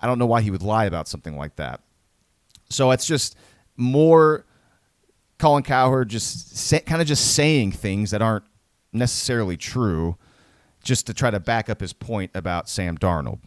I 0.00 0.06
don't 0.06 0.18
know 0.18 0.26
why 0.26 0.42
he 0.42 0.50
would 0.50 0.62
lie 0.62 0.84
about 0.84 1.08
something 1.08 1.36
like 1.36 1.56
that. 1.56 1.80
So 2.68 2.90
it's 2.90 3.06
just 3.06 3.36
more 3.76 4.44
Colin 5.38 5.62
Cowherd 5.62 6.08
just 6.08 6.56
say, 6.56 6.80
kind 6.80 7.00
of 7.00 7.06
just 7.06 7.34
saying 7.34 7.72
things 7.72 8.10
that 8.10 8.22
aren't 8.22 8.44
necessarily 8.92 9.56
true, 9.56 10.16
just 10.82 11.06
to 11.06 11.14
try 11.14 11.30
to 11.30 11.40
back 11.40 11.68
up 11.68 11.80
his 11.80 11.92
point 11.92 12.30
about 12.34 12.68
Sam 12.68 12.96
Darnold. 12.96 13.40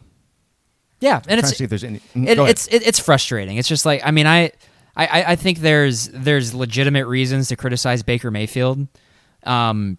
Yeah, 0.99 1.21
and 1.27 1.39
it's 1.39 1.55
see 1.55 1.63
if 1.63 1.69
there's 1.69 1.83
any. 1.83 1.99
Mm, 2.13 2.27
it, 2.27 2.37
it's 2.37 2.67
it, 2.67 2.85
it's 2.85 2.99
frustrating. 2.99 3.57
It's 3.57 3.69
just 3.69 3.85
like 3.85 4.01
I 4.05 4.11
mean 4.11 4.27
I, 4.27 4.51
I 4.95 5.23
I 5.27 5.35
think 5.35 5.59
there's 5.59 6.09
there's 6.09 6.53
legitimate 6.53 7.07
reasons 7.07 7.47
to 7.47 7.55
criticize 7.55 8.03
Baker 8.03 8.31
Mayfield, 8.31 8.87
um, 9.43 9.97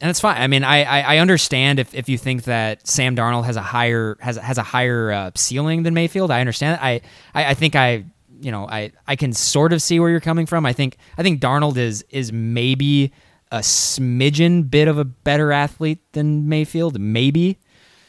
and 0.00 0.10
it's 0.10 0.20
fine. 0.20 0.40
I 0.40 0.46
mean 0.46 0.64
I, 0.64 0.82
I, 0.84 1.00
I 1.16 1.18
understand 1.18 1.78
if, 1.78 1.94
if 1.94 2.08
you 2.08 2.18
think 2.18 2.44
that 2.44 2.86
Sam 2.86 3.16
Darnold 3.16 3.44
has 3.44 3.56
a 3.56 3.62
higher 3.62 4.16
has 4.20 4.36
has 4.36 4.58
a 4.58 4.62
higher 4.62 5.10
uh, 5.10 5.30
ceiling 5.34 5.82
than 5.82 5.94
Mayfield. 5.94 6.30
I 6.30 6.40
understand. 6.40 6.78
I, 6.80 7.00
I 7.34 7.50
I 7.50 7.54
think 7.54 7.76
I 7.76 8.04
you 8.40 8.50
know 8.50 8.66
I 8.68 8.92
I 9.06 9.16
can 9.16 9.32
sort 9.32 9.72
of 9.72 9.82
see 9.82 10.00
where 10.00 10.10
you're 10.10 10.20
coming 10.20 10.46
from. 10.46 10.66
I 10.66 10.72
think 10.72 10.96
I 11.18 11.22
think 11.22 11.40
Darnold 11.40 11.76
is 11.76 12.04
is 12.10 12.32
maybe 12.32 13.12
a 13.52 13.58
smidgen 13.58 14.70
bit 14.70 14.88
of 14.88 14.98
a 14.98 15.04
better 15.04 15.52
athlete 15.52 16.00
than 16.12 16.48
Mayfield, 16.48 17.00
maybe. 17.00 17.58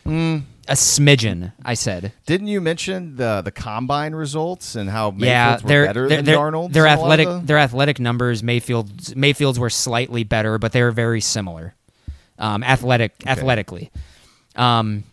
Mm 0.06 0.44
a 0.68 0.74
smidgen. 0.74 1.52
I 1.64 1.74
said. 1.74 2.14
Didn't 2.26 2.48
you 2.48 2.62
mention 2.62 3.16
the 3.16 3.42
the 3.42 3.52
combine 3.52 4.16
results 4.16 4.76
and 4.76 4.90
how 4.90 5.12
Mayfield's 5.12 5.28
yeah, 5.28 5.58
they're, 5.58 5.82
were 5.82 5.88
better 5.88 6.08
they're, 6.08 6.18
than 6.18 6.26
they're, 6.26 6.38
Darnold's? 6.38 6.74
Their 6.74 6.88
athletic 6.88 7.28
the... 7.28 7.40
their 7.40 7.58
athletic 7.58 8.00
numbers 8.00 8.42
Mayfield's 8.42 9.16
Mayfield's 9.16 9.60
were 9.60 9.70
slightly 9.70 10.24
better, 10.24 10.58
but 10.58 10.72
they 10.72 10.82
were 10.82 10.92
very 10.92 11.22
similar. 11.22 11.76
Um, 12.42 12.64
athletic 12.64 13.14
okay. 13.22 13.30
athletically. 13.30 13.92
Um, 14.56 15.04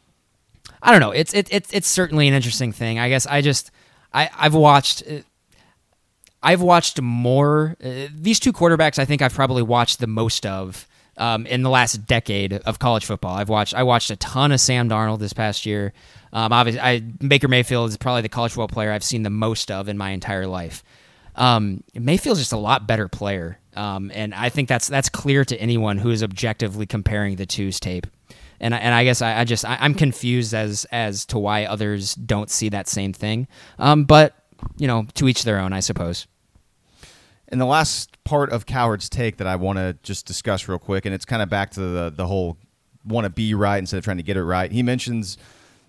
I 0.82 0.92
don't 0.92 1.00
know. 1.00 1.10
It's 1.10 1.34
it, 1.34 1.52
it 1.52 1.66
it's 1.72 1.88
certainly 1.88 2.26
an 2.26 2.34
interesting 2.34 2.72
thing. 2.72 2.98
I 2.98 3.08
guess 3.08 3.26
I 3.26 3.42
just 3.42 3.70
I 4.12 4.30
I've 4.36 4.54
watched. 4.54 5.02
Uh, 5.08 5.18
I've 6.42 6.62
watched 6.62 7.00
more. 7.00 7.76
Uh, 7.84 8.06
these 8.12 8.40
two 8.40 8.52
quarterbacks, 8.52 8.98
I 8.98 9.04
think 9.04 9.22
I've 9.22 9.34
probably 9.34 9.62
watched 9.62 9.98
the 9.98 10.06
most 10.06 10.46
of 10.46 10.86
um, 11.18 11.46
in 11.46 11.62
the 11.62 11.70
last 11.70 12.06
decade 12.06 12.54
of 12.54 12.78
college 12.78 13.04
football. 13.04 13.36
I've 13.36 13.48
watched 13.48 13.74
I 13.74 13.82
watched 13.82 14.10
a 14.10 14.16
ton 14.16 14.52
of 14.52 14.60
Sam 14.60 14.88
Darnold 14.88 15.18
this 15.18 15.32
past 15.32 15.66
year. 15.66 15.92
Um, 16.32 16.52
obviously, 16.52 16.80
I, 16.80 17.00
Baker 17.00 17.48
Mayfield 17.48 17.90
is 17.90 17.96
probably 17.96 18.22
the 18.22 18.28
college 18.28 18.52
football 18.52 18.68
player 18.68 18.92
I've 18.92 19.04
seen 19.04 19.22
the 19.22 19.30
most 19.30 19.70
of 19.70 19.88
in 19.88 19.98
my 19.98 20.10
entire 20.10 20.46
life. 20.46 20.84
Um, 21.34 21.82
Mayfield's 21.94 22.40
just 22.40 22.52
a 22.52 22.58
lot 22.58 22.86
better 22.86 23.08
player, 23.08 23.58
um, 23.78 24.10
and 24.12 24.34
I 24.34 24.48
think 24.48 24.68
that's 24.68 24.88
that's 24.88 25.08
clear 25.08 25.44
to 25.44 25.56
anyone 25.60 25.98
who 25.98 26.10
is 26.10 26.22
objectively 26.22 26.86
comparing 26.86 27.36
the 27.36 27.46
two's 27.46 27.78
tape. 27.78 28.06
And 28.60 28.74
and 28.74 28.92
I 28.92 29.04
guess 29.04 29.22
I, 29.22 29.40
I 29.40 29.44
just 29.44 29.64
I, 29.64 29.84
am 29.84 29.94
confused 29.94 30.52
as 30.52 30.84
as 30.90 31.24
to 31.26 31.38
why 31.38 31.64
others 31.64 32.14
don't 32.14 32.50
see 32.50 32.68
that 32.70 32.88
same 32.88 33.12
thing. 33.12 33.46
Um, 33.78 34.04
but 34.04 34.34
you 34.76 34.88
know, 34.88 35.06
to 35.14 35.28
each 35.28 35.44
their 35.44 35.60
own, 35.60 35.72
I 35.72 35.80
suppose. 35.80 36.26
And 37.50 37.60
the 37.60 37.66
last 37.66 38.22
part 38.24 38.50
of 38.50 38.66
Cowherd's 38.66 39.08
take 39.08 39.38
that 39.38 39.46
I 39.46 39.56
want 39.56 39.78
to 39.78 39.96
just 40.02 40.26
discuss 40.26 40.68
real 40.68 40.78
quick, 40.78 41.06
and 41.06 41.14
it's 41.14 41.24
kind 41.24 41.40
of 41.40 41.48
back 41.48 41.70
to 41.72 41.80
the 41.80 42.12
the 42.14 42.26
whole 42.26 42.58
want 43.04 43.24
to 43.24 43.30
be 43.30 43.54
right 43.54 43.78
instead 43.78 43.96
of 43.96 44.04
trying 44.04 44.18
to 44.18 44.22
get 44.24 44.36
it 44.36 44.42
right. 44.42 44.72
He 44.72 44.82
mentions 44.82 45.38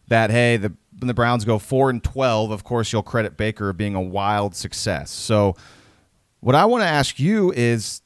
that 0.08 0.30
hey, 0.30 0.58
the 0.58 0.74
when 1.00 1.08
the 1.08 1.14
Browns 1.14 1.46
go 1.46 1.58
four 1.58 1.90
and 1.90 2.04
twelve, 2.04 2.52
of 2.52 2.64
course 2.64 2.94
you'll 2.94 3.04
credit 3.04 3.36
Baker 3.36 3.74
being 3.74 3.96
a 3.96 4.02
wild 4.02 4.56
success. 4.56 5.10
So, 5.10 5.56
what 6.40 6.56
I 6.56 6.66
want 6.66 6.84
to 6.84 6.88
ask 6.88 7.20
you 7.20 7.52
is, 7.52 8.02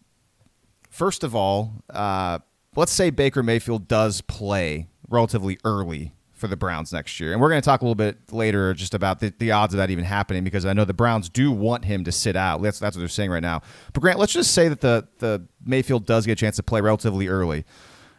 first 0.90 1.24
of 1.24 1.36
all, 1.36 1.84
uh, 1.90 2.40
let's 2.76 2.92
say 2.92 3.10
Baker 3.10 3.44
Mayfield 3.44 3.88
does 3.88 4.22
play 4.22 4.88
relatively 5.08 5.60
early 5.64 6.14
for 6.34 6.48
the 6.48 6.58
Browns 6.58 6.92
next 6.92 7.20
year, 7.20 7.32
and 7.32 7.40
we're 7.40 7.50
going 7.50 7.62
to 7.62 7.66
talk 7.66 7.82
a 7.82 7.86
little 7.86 7.96
bit 7.96 8.34
later 8.34 8.74
just 8.74 8.94
about 8.94 9.20
the, 9.20 9.34
the 9.40 9.52
odds 9.52 9.74
of 9.74 9.78
that 9.78 9.90
even 9.90 10.04
happening 10.04 10.44
because 10.44 10.66
I 10.66 10.74
know 10.74 10.84
the 10.84 10.94
Browns 10.94 11.30
do 11.30 11.52
want 11.52 11.86
him 11.86 12.04
to 12.04 12.12
sit 12.12 12.36
out. 12.36 12.62
That's 12.62 12.80
that's 12.80 12.98
what 12.98 13.00
they're 13.00 13.08
saying 13.08 13.32
right 13.32 13.42
now. 13.42 13.62
But 13.94 14.02
Grant, 14.02 14.20
let's 14.20 14.34
just 14.34 14.54
say 14.54 14.68
that 14.68 14.82
the 14.82 15.08
the 15.20 15.48
Mayfield 15.64 16.06
does 16.06 16.26
get 16.26 16.34
a 16.34 16.36
chance 16.36 16.58
to 16.58 16.64
play 16.64 16.82
relatively 16.82 17.28
early. 17.28 17.64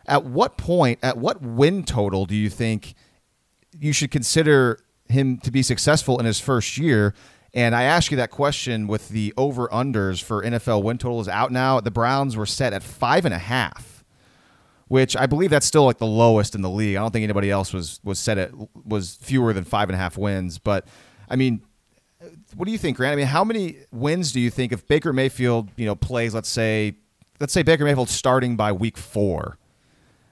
At 0.06 0.24
what 0.24 0.56
point, 0.56 1.00
at 1.02 1.18
what 1.18 1.42
win 1.42 1.84
total 1.84 2.24
do 2.24 2.34
you 2.34 2.48
think 2.48 2.94
you 3.78 3.92
should 3.92 4.10
consider 4.10 4.78
him 5.08 5.38
to 5.38 5.50
be 5.50 5.62
successful 5.62 6.18
in 6.18 6.24
his 6.24 6.40
first 6.40 6.78
year? 6.78 7.14
And 7.54 7.76
I 7.76 7.84
ask 7.84 8.10
you 8.10 8.16
that 8.16 8.32
question 8.32 8.88
with 8.88 9.10
the 9.10 9.32
over 9.36 9.68
unders 9.68 10.20
for 10.20 10.42
NFL 10.42 10.82
win 10.82 10.98
totals 10.98 11.28
out 11.28 11.52
now. 11.52 11.78
The 11.78 11.92
Browns 11.92 12.36
were 12.36 12.46
set 12.46 12.72
at 12.72 12.82
five 12.82 13.24
and 13.24 13.32
a 13.32 13.38
half, 13.38 14.04
which 14.88 15.16
I 15.16 15.26
believe 15.26 15.50
that's 15.50 15.64
still 15.64 15.84
like 15.84 15.98
the 15.98 16.06
lowest 16.06 16.56
in 16.56 16.62
the 16.62 16.70
league. 16.70 16.96
I 16.96 17.00
don't 17.00 17.12
think 17.12 17.22
anybody 17.22 17.52
else 17.52 17.72
was 17.72 18.00
was 18.02 18.18
set 18.18 18.38
at 18.38 18.50
was 18.84 19.18
fewer 19.22 19.52
than 19.52 19.62
five 19.62 19.88
and 19.88 19.94
a 19.94 19.98
half 19.98 20.18
wins. 20.18 20.58
But 20.58 20.88
I 21.30 21.36
mean, 21.36 21.62
what 22.56 22.66
do 22.66 22.72
you 22.72 22.78
think, 22.78 22.96
Grant? 22.96 23.12
I 23.12 23.16
mean, 23.16 23.26
how 23.26 23.44
many 23.44 23.78
wins 23.92 24.32
do 24.32 24.40
you 24.40 24.50
think 24.50 24.72
if 24.72 24.86
Baker 24.88 25.12
Mayfield, 25.12 25.70
you 25.76 25.86
know, 25.86 25.94
plays? 25.94 26.34
Let's 26.34 26.48
say, 26.48 26.96
let's 27.38 27.52
say 27.52 27.62
Baker 27.62 27.84
Mayfield 27.84 28.08
starting 28.08 28.56
by 28.56 28.72
week 28.72 28.96
four. 28.96 29.58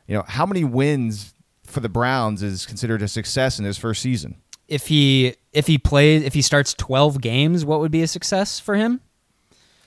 You 0.09 0.17
know, 0.17 0.25
how 0.27 0.45
many 0.45 0.65
wins 0.65 1.35
for 1.63 1.79
the 1.79 1.89
Browns 1.89 2.43
is 2.43 2.67
considered 2.67 3.01
a 3.01 3.09
success 3.09 3.61
in 3.61 3.65
his 3.65 3.79
first 3.79 4.03
season? 4.03 4.37
If 4.67 4.89
he 4.89 5.37
if 5.53 5.67
he 5.67 5.79
plays 5.79 6.23
if 6.23 6.35
he 6.35 6.43
starts 6.43 6.75
12 6.75 7.21
games, 7.21 7.65
what 7.65 7.81
would 7.81 7.91
be 7.93 8.03
a 8.03 8.07
success 8.07 8.59
for 8.59 8.75
him? 8.75 9.01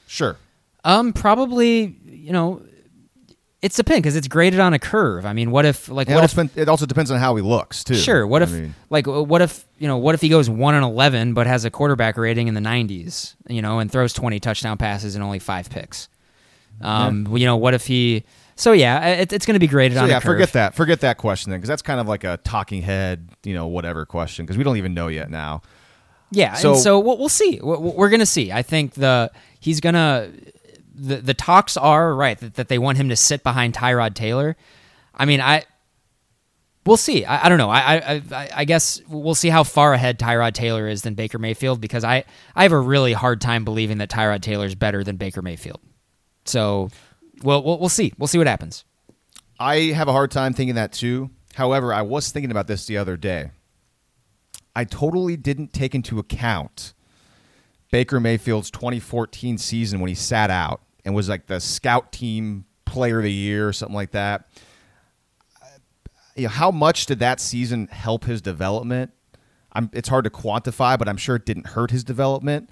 Sure. 0.08 0.38
Um 0.84 1.14
probably, 1.14 1.98
you 2.06 2.32
know, 2.32 2.62
it's 3.66 3.80
a 3.80 3.84
pin 3.84 3.98
because 3.98 4.16
it's 4.16 4.28
graded 4.28 4.60
on 4.60 4.76
a 4.76 4.80
curve. 4.80 5.26
I 5.26 5.34
mean, 5.34 5.50
what 5.50 5.66
if 5.66 5.90
like 5.90 6.08
It 6.08 6.14
what 6.14 6.22
also, 6.22 6.42
if 6.44 6.56
it 6.56 6.70
also 6.70 6.86
depends 6.86 7.10
on 7.10 7.20
how 7.20 7.36
he 7.36 7.42
looks 7.42 7.84
too. 7.84 7.96
Sure. 7.96 8.28
What 8.28 8.44
I 8.44 8.46
if, 8.46 8.52
mean, 8.52 8.76
like, 8.92 9.08
uh, 9.08 9.24
what 9.24 9.42
if 9.42 9.66
you 9.80 9.88
know, 9.88 9.98
what 9.98 10.14
if 10.14 10.22
he 10.22 10.30
goes 10.30 10.48
one 10.48 10.76
and 10.76 10.84
eleven, 10.84 11.34
but 11.34 11.48
has 11.48 11.66
a 11.66 11.72
quarterback 11.72 12.16
rating 12.16 12.48
in 12.48 12.54
the 12.54 12.62
nineties, 12.62 13.36
you 13.48 13.64
know, 13.64 13.80
and 13.80 13.92
throws 13.92 14.14
twenty 14.14 14.40
touchdown 14.40 14.78
passes 14.78 15.16
and 15.16 15.24
only 15.24 15.40
five 15.40 15.70
picks? 15.72 16.10
Um, 16.80 17.36
you 17.36 17.46
know, 17.46 17.58
what 17.58 17.74
if 17.74 17.88
he? 17.88 18.24
So 18.56 18.72
yeah, 18.72 19.08
it, 19.08 19.34
it's 19.34 19.46
going 19.46 19.56
to 19.56 19.60
be 19.60 19.68
graded 19.68 19.98
so 19.98 20.04
on. 20.04 20.10
yeah, 20.10 20.18
a 20.18 20.22
curve. 20.22 20.34
forget 20.34 20.54
that. 20.54 20.76
Forget 20.76 21.02
that 21.02 21.18
question 21.18 21.52
then, 21.52 21.60
because 21.60 21.68
that's 21.68 21.82
kind 21.82 22.00
of 22.00 22.08
like 22.08 22.24
a 22.24 22.38
talking 22.38 22.82
head, 22.82 23.30
you 23.44 23.54
know, 23.54 23.68
whatever 23.68 24.06
question, 24.06 24.46
because 24.46 24.58
we 24.58 24.64
don't 24.64 24.78
even 24.78 24.94
know 24.94 25.08
yet 25.10 25.30
now. 25.30 25.62
Yeah, 26.32 26.54
So- 26.54 26.72
and 26.74 26.80
so 26.82 27.00
we'll, 27.00 27.18
we'll 27.18 27.30
see. 27.30 27.60
We're, 27.62 27.78
we're 27.78 28.10
going 28.10 28.20
to 28.22 28.26
see. 28.26 28.52
I 28.52 28.62
think 28.62 28.94
the 28.94 29.32
he's 29.60 29.80
gonna 29.82 30.32
the 30.94 31.18
the 31.18 31.34
talks 31.34 31.76
are 31.76 32.16
right 32.16 32.38
that, 32.40 32.54
that 32.56 32.68
they 32.70 32.80
want 32.80 32.98
him 32.98 33.10
to 33.10 33.16
sit 33.18 33.44
behind 33.44 33.74
Tyrod 33.74 34.14
Taylor. 34.16 34.56
I 35.14 35.26
mean, 35.26 35.42
I 35.42 35.64
we'll 36.86 36.98
see. 36.98 37.26
I, 37.26 37.46
I 37.46 37.50
don't 37.50 37.58
know. 37.58 37.70
I, 37.70 37.96
I 37.98 38.22
I 38.32 38.50
I 38.56 38.66
guess 38.66 39.02
we'll 39.10 39.36
see 39.36 39.50
how 39.50 39.64
far 39.64 39.94
ahead 39.94 40.18
Tyrod 40.20 40.54
Taylor 40.54 40.88
is 40.88 41.02
than 41.02 41.14
Baker 41.14 41.38
Mayfield 41.40 41.82
because 41.82 42.04
I 42.06 42.24
I 42.56 42.64
have 42.64 42.72
a 42.72 42.80
really 42.80 43.14
hard 43.14 43.42
time 43.42 43.66
believing 43.66 43.98
that 44.00 44.10
Tyrod 44.10 44.42
Taylor 44.42 44.66
is 44.66 44.76
better 44.76 45.04
than 45.04 45.18
Baker 45.18 45.42
Mayfield. 45.42 45.82
So, 46.46 46.90
we'll 47.44 47.64
we'll, 47.64 47.80
we'll 47.80 47.90
see. 47.90 48.14
We'll 48.18 48.28
see 48.28 48.38
what 48.38 48.48
happens. 48.48 48.86
I 49.60 49.78
have 49.78 50.08
a 50.08 50.12
hard 50.12 50.32
time 50.32 50.54
thinking 50.54 50.76
that 50.76 50.92
too. 50.92 51.30
However, 51.54 51.94
I 51.94 52.02
was 52.02 52.32
thinking 52.32 52.52
about 52.52 52.68
this 52.68 52.86
the 52.86 52.98
other 52.98 53.16
day. 53.16 53.52
I 54.76 54.84
totally 54.84 55.38
didn't 55.38 55.72
take 55.72 55.96
into 55.96 56.20
account 56.20 56.94
Baker 57.92 58.20
Mayfield's 58.20 58.70
2014 58.72 59.58
season 59.58 60.02
when 60.02 60.10
he 60.10 60.16
sat 60.16 60.50
out 60.50 60.82
and 61.06 61.16
was 61.16 61.30
like 61.30 61.46
the 61.46 61.62
scout 61.62 62.12
team 62.12 62.66
player 62.84 63.20
of 63.20 63.24
the 63.24 63.32
year 63.32 63.68
or 63.68 63.74
something 63.74 63.96
like 63.96 64.12
that. 64.12 64.50
You 66.36 66.44
know, 66.44 66.50
how 66.50 66.72
much 66.72 67.06
did 67.06 67.20
that 67.20 67.40
season 67.40 67.88
help 67.88 68.26
his 68.26 68.42
development? 68.42 69.12
I'm, 69.72 69.90
it's 69.94 70.10
hard 70.10 70.26
to 70.26 70.30
quantify, 70.30 71.00
but 71.00 71.08
I'm 71.08 71.18
sure 71.18 71.38
it 71.38 71.46
didn't 71.46 71.68
hurt 71.68 71.92
his 71.92 72.04
development. 72.04 72.70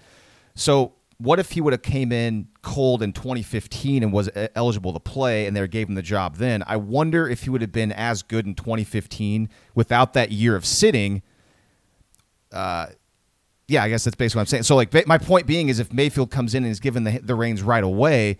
So, 0.55 0.93
what 1.23 1.39
if 1.39 1.51
he 1.51 1.61
would 1.61 1.71
have 1.71 1.81
came 1.81 2.11
in 2.11 2.49
cold 2.61 3.01
in 3.01 3.13
2015 3.13 4.03
and 4.03 4.11
was 4.11 4.29
eligible 4.55 4.91
to 4.91 4.99
play, 4.99 5.47
and 5.47 5.55
they 5.55 5.65
gave 5.69 5.87
him 5.87 5.95
the 5.95 6.01
job 6.01 6.35
then? 6.35 6.63
I 6.67 6.75
wonder 6.75 7.29
if 7.29 7.43
he 7.43 7.49
would 7.49 7.61
have 7.61 7.71
been 7.71 7.93
as 7.93 8.23
good 8.23 8.45
in 8.45 8.55
2015 8.55 9.47
without 9.73 10.11
that 10.13 10.33
year 10.33 10.53
of 10.57 10.65
sitting. 10.65 11.21
Uh, 12.51 12.87
yeah, 13.69 13.83
I 13.83 13.89
guess 13.89 14.03
that's 14.03 14.17
basically 14.17 14.39
what 14.39 14.41
I'm 14.41 14.47
saying. 14.47 14.63
So, 14.63 14.75
like, 14.75 15.07
my 15.07 15.17
point 15.17 15.47
being 15.47 15.69
is, 15.69 15.79
if 15.79 15.93
Mayfield 15.93 16.29
comes 16.29 16.53
in 16.53 16.63
and 16.63 16.71
is 16.71 16.81
given 16.81 17.05
the 17.05 17.19
the 17.19 17.35
reins 17.35 17.63
right 17.63 17.83
away, 17.83 18.37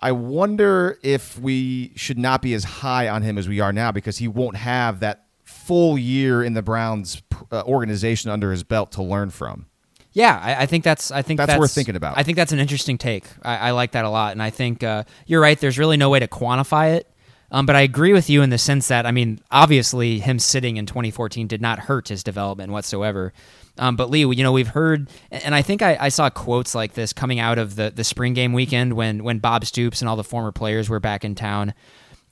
I 0.00 0.12
wonder 0.12 0.98
if 1.02 1.38
we 1.38 1.92
should 1.94 2.18
not 2.18 2.40
be 2.40 2.54
as 2.54 2.64
high 2.64 3.06
on 3.06 3.20
him 3.20 3.36
as 3.36 3.48
we 3.48 3.60
are 3.60 3.72
now 3.72 3.92
because 3.92 4.16
he 4.16 4.28
won't 4.28 4.56
have 4.56 5.00
that 5.00 5.26
full 5.44 5.98
year 5.98 6.42
in 6.42 6.54
the 6.54 6.62
Browns 6.62 7.20
uh, 7.52 7.62
organization 7.66 8.30
under 8.30 8.50
his 8.50 8.62
belt 8.62 8.92
to 8.92 9.02
learn 9.02 9.28
from. 9.28 9.66
Yeah, 10.12 10.38
I, 10.42 10.62
I 10.62 10.66
think 10.66 10.84
that's 10.84 11.10
I 11.10 11.22
think 11.22 11.38
That's 11.38 11.48
that's, 11.48 11.60
worth 11.60 11.72
thinking 11.72 11.96
about. 11.96 12.18
I 12.18 12.22
think 12.22 12.36
that's 12.36 12.52
an 12.52 12.58
interesting 12.58 12.98
take. 12.98 13.24
I, 13.42 13.56
I 13.56 13.70
like 13.70 13.92
that 13.92 14.04
a 14.04 14.10
lot, 14.10 14.32
and 14.32 14.42
I 14.42 14.50
think 14.50 14.82
uh, 14.82 15.04
you're 15.26 15.40
right. 15.40 15.58
There's 15.58 15.78
really 15.78 15.96
no 15.96 16.10
way 16.10 16.18
to 16.20 16.28
quantify 16.28 16.96
it, 16.96 17.08
um, 17.50 17.66
but 17.66 17.76
I 17.76 17.80
agree 17.80 18.12
with 18.12 18.28
you 18.28 18.42
in 18.42 18.50
the 18.50 18.58
sense 18.58 18.88
that 18.88 19.06
I 19.06 19.10
mean, 19.10 19.40
obviously, 19.50 20.18
him 20.18 20.38
sitting 20.38 20.76
in 20.76 20.86
2014 20.86 21.46
did 21.46 21.62
not 21.62 21.78
hurt 21.80 22.08
his 22.08 22.22
development 22.22 22.72
whatsoever. 22.72 23.32
Um, 23.78 23.96
but 23.96 24.10
Lee, 24.10 24.20
you 24.20 24.42
know, 24.42 24.52
we've 24.52 24.68
heard, 24.68 25.08
and 25.30 25.54
I 25.54 25.62
think 25.62 25.80
I, 25.80 25.96
I 25.98 26.08
saw 26.10 26.28
quotes 26.28 26.74
like 26.74 26.92
this 26.92 27.14
coming 27.14 27.40
out 27.40 27.58
of 27.58 27.76
the 27.76 27.90
the 27.90 28.04
spring 28.04 28.34
game 28.34 28.52
weekend 28.52 28.92
when 28.92 29.24
when 29.24 29.38
Bob 29.38 29.64
Stoops 29.64 30.02
and 30.02 30.08
all 30.08 30.16
the 30.16 30.24
former 30.24 30.52
players 30.52 30.88
were 30.90 31.00
back 31.00 31.24
in 31.24 31.34
town. 31.34 31.72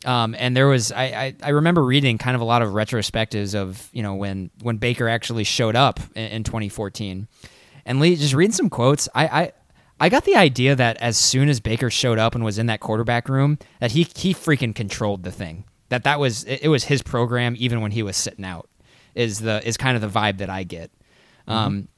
Um, 0.04 0.34
and 0.38 0.56
there 0.56 0.66
was 0.66 0.92
I, 0.92 1.04
I, 1.04 1.34
I 1.42 1.48
remember 1.50 1.84
reading 1.84 2.16
kind 2.16 2.34
of 2.34 2.40
a 2.40 2.44
lot 2.44 2.62
of 2.62 2.70
retrospectives 2.70 3.54
of 3.54 3.88
you 3.92 4.02
know 4.02 4.14
when 4.14 4.50
when 4.62 4.78
Baker 4.78 5.08
actually 5.08 5.44
showed 5.44 5.76
up 5.76 6.00
in, 6.14 6.26
in 6.26 6.44
2014, 6.44 7.28
and 7.91 7.99
Lee 7.99 8.14
just 8.14 8.34
reading 8.34 8.53
some 8.53 8.70
quotes. 8.70 9.09
I, 9.16 9.26
I 9.26 9.53
I 9.99 10.09
got 10.09 10.24
the 10.24 10.36
idea 10.36 10.76
that 10.76 10.97
as 10.99 11.18
soon 11.18 11.49
as 11.49 11.59
Baker 11.59 11.91
showed 11.91 12.20
up 12.20 12.36
and 12.36 12.45
was 12.45 12.57
in 12.57 12.66
that 12.66 12.78
quarterback 12.78 13.28
room, 13.28 13.59
that 13.80 13.91
he 13.91 14.05
he 14.14 14.32
freaking 14.32 14.74
controlled 14.74 15.24
the 15.24 15.32
thing. 15.32 15.64
That 15.88 16.05
that 16.05 16.20
was 16.20 16.45
it, 16.45 16.62
it 16.62 16.68
was 16.68 16.84
his 16.84 17.03
program 17.03 17.57
even 17.59 17.80
when 17.80 17.91
he 17.91 18.05
was 18.05 18.16
sitting 18.16 18.45
out. 18.45 18.68
Is 19.16 19.41
the 19.41 19.66
is 19.66 19.76
kind 19.76 19.97
of 19.97 20.03
the 20.03 20.20
vibe 20.20 20.38
that 20.38 20.49
I 20.49 20.62
get, 20.62 20.93
um, 21.49 21.88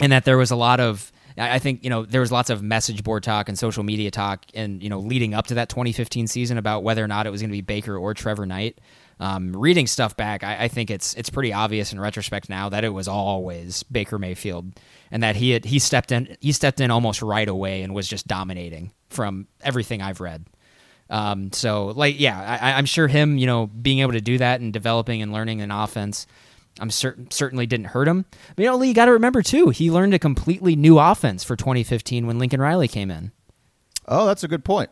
and 0.00 0.10
that 0.10 0.24
there 0.24 0.38
was 0.38 0.50
a 0.50 0.56
lot 0.56 0.80
of 0.80 1.12
I 1.36 1.56
I 1.56 1.58
think 1.58 1.84
you 1.84 1.90
know 1.90 2.06
there 2.06 2.22
was 2.22 2.32
lots 2.32 2.48
of 2.48 2.62
message 2.62 3.04
board 3.04 3.22
talk 3.22 3.50
and 3.50 3.58
social 3.58 3.82
media 3.82 4.10
talk, 4.10 4.46
and 4.54 4.82
you 4.82 4.88
know 4.88 5.00
leading 5.00 5.34
up 5.34 5.48
to 5.48 5.54
that 5.54 5.68
2015 5.68 6.28
season 6.28 6.56
about 6.56 6.82
whether 6.82 7.04
or 7.04 7.08
not 7.08 7.26
it 7.26 7.30
was 7.30 7.42
going 7.42 7.50
to 7.50 7.56
be 7.56 7.60
Baker 7.60 7.94
or 7.94 8.14
Trevor 8.14 8.46
Knight. 8.46 8.80
Um, 9.22 9.52
reading 9.54 9.86
stuff 9.86 10.16
back, 10.16 10.42
I, 10.42 10.64
I 10.64 10.68
think 10.68 10.90
it's 10.90 11.14
it's 11.14 11.30
pretty 11.30 11.52
obvious 11.52 11.92
in 11.92 12.00
retrospect 12.00 12.48
now 12.48 12.68
that 12.70 12.82
it 12.82 12.88
was 12.88 13.06
always 13.06 13.84
Baker 13.84 14.18
Mayfield, 14.18 14.72
and 15.12 15.22
that 15.22 15.36
he 15.36 15.50
had 15.50 15.64
he 15.64 15.78
stepped 15.78 16.10
in 16.10 16.36
he 16.40 16.50
stepped 16.50 16.80
in 16.80 16.90
almost 16.90 17.22
right 17.22 17.48
away 17.48 17.82
and 17.82 17.94
was 17.94 18.08
just 18.08 18.26
dominating 18.26 18.90
from 19.10 19.46
everything 19.60 20.02
I've 20.02 20.20
read. 20.20 20.46
Um, 21.08 21.52
so 21.52 21.92
like 21.94 22.18
yeah, 22.18 22.58
I, 22.60 22.72
I'm 22.72 22.84
sure 22.84 23.06
him 23.06 23.38
you 23.38 23.46
know 23.46 23.68
being 23.68 24.00
able 24.00 24.14
to 24.14 24.20
do 24.20 24.38
that 24.38 24.60
and 24.60 24.72
developing 24.72 25.22
and 25.22 25.32
learning 25.32 25.60
an 25.60 25.70
offense. 25.70 26.26
I'm 26.80 26.90
certain 26.90 27.30
certainly 27.30 27.66
didn't 27.66 27.86
hurt 27.86 28.08
him. 28.08 28.24
But 28.56 28.64
you 28.64 28.70
know, 28.70 28.76
Lee, 28.76 28.88
you 28.88 28.94
got 28.94 29.04
to 29.04 29.12
remember 29.12 29.40
too, 29.40 29.68
he 29.68 29.88
learned 29.88 30.14
a 30.14 30.18
completely 30.18 30.74
new 30.74 30.98
offense 30.98 31.44
for 31.44 31.54
2015 31.54 32.26
when 32.26 32.40
Lincoln 32.40 32.60
Riley 32.60 32.88
came 32.88 33.08
in. 33.08 33.30
Oh, 34.08 34.26
that's 34.26 34.42
a 34.42 34.48
good 34.48 34.64
point. 34.64 34.90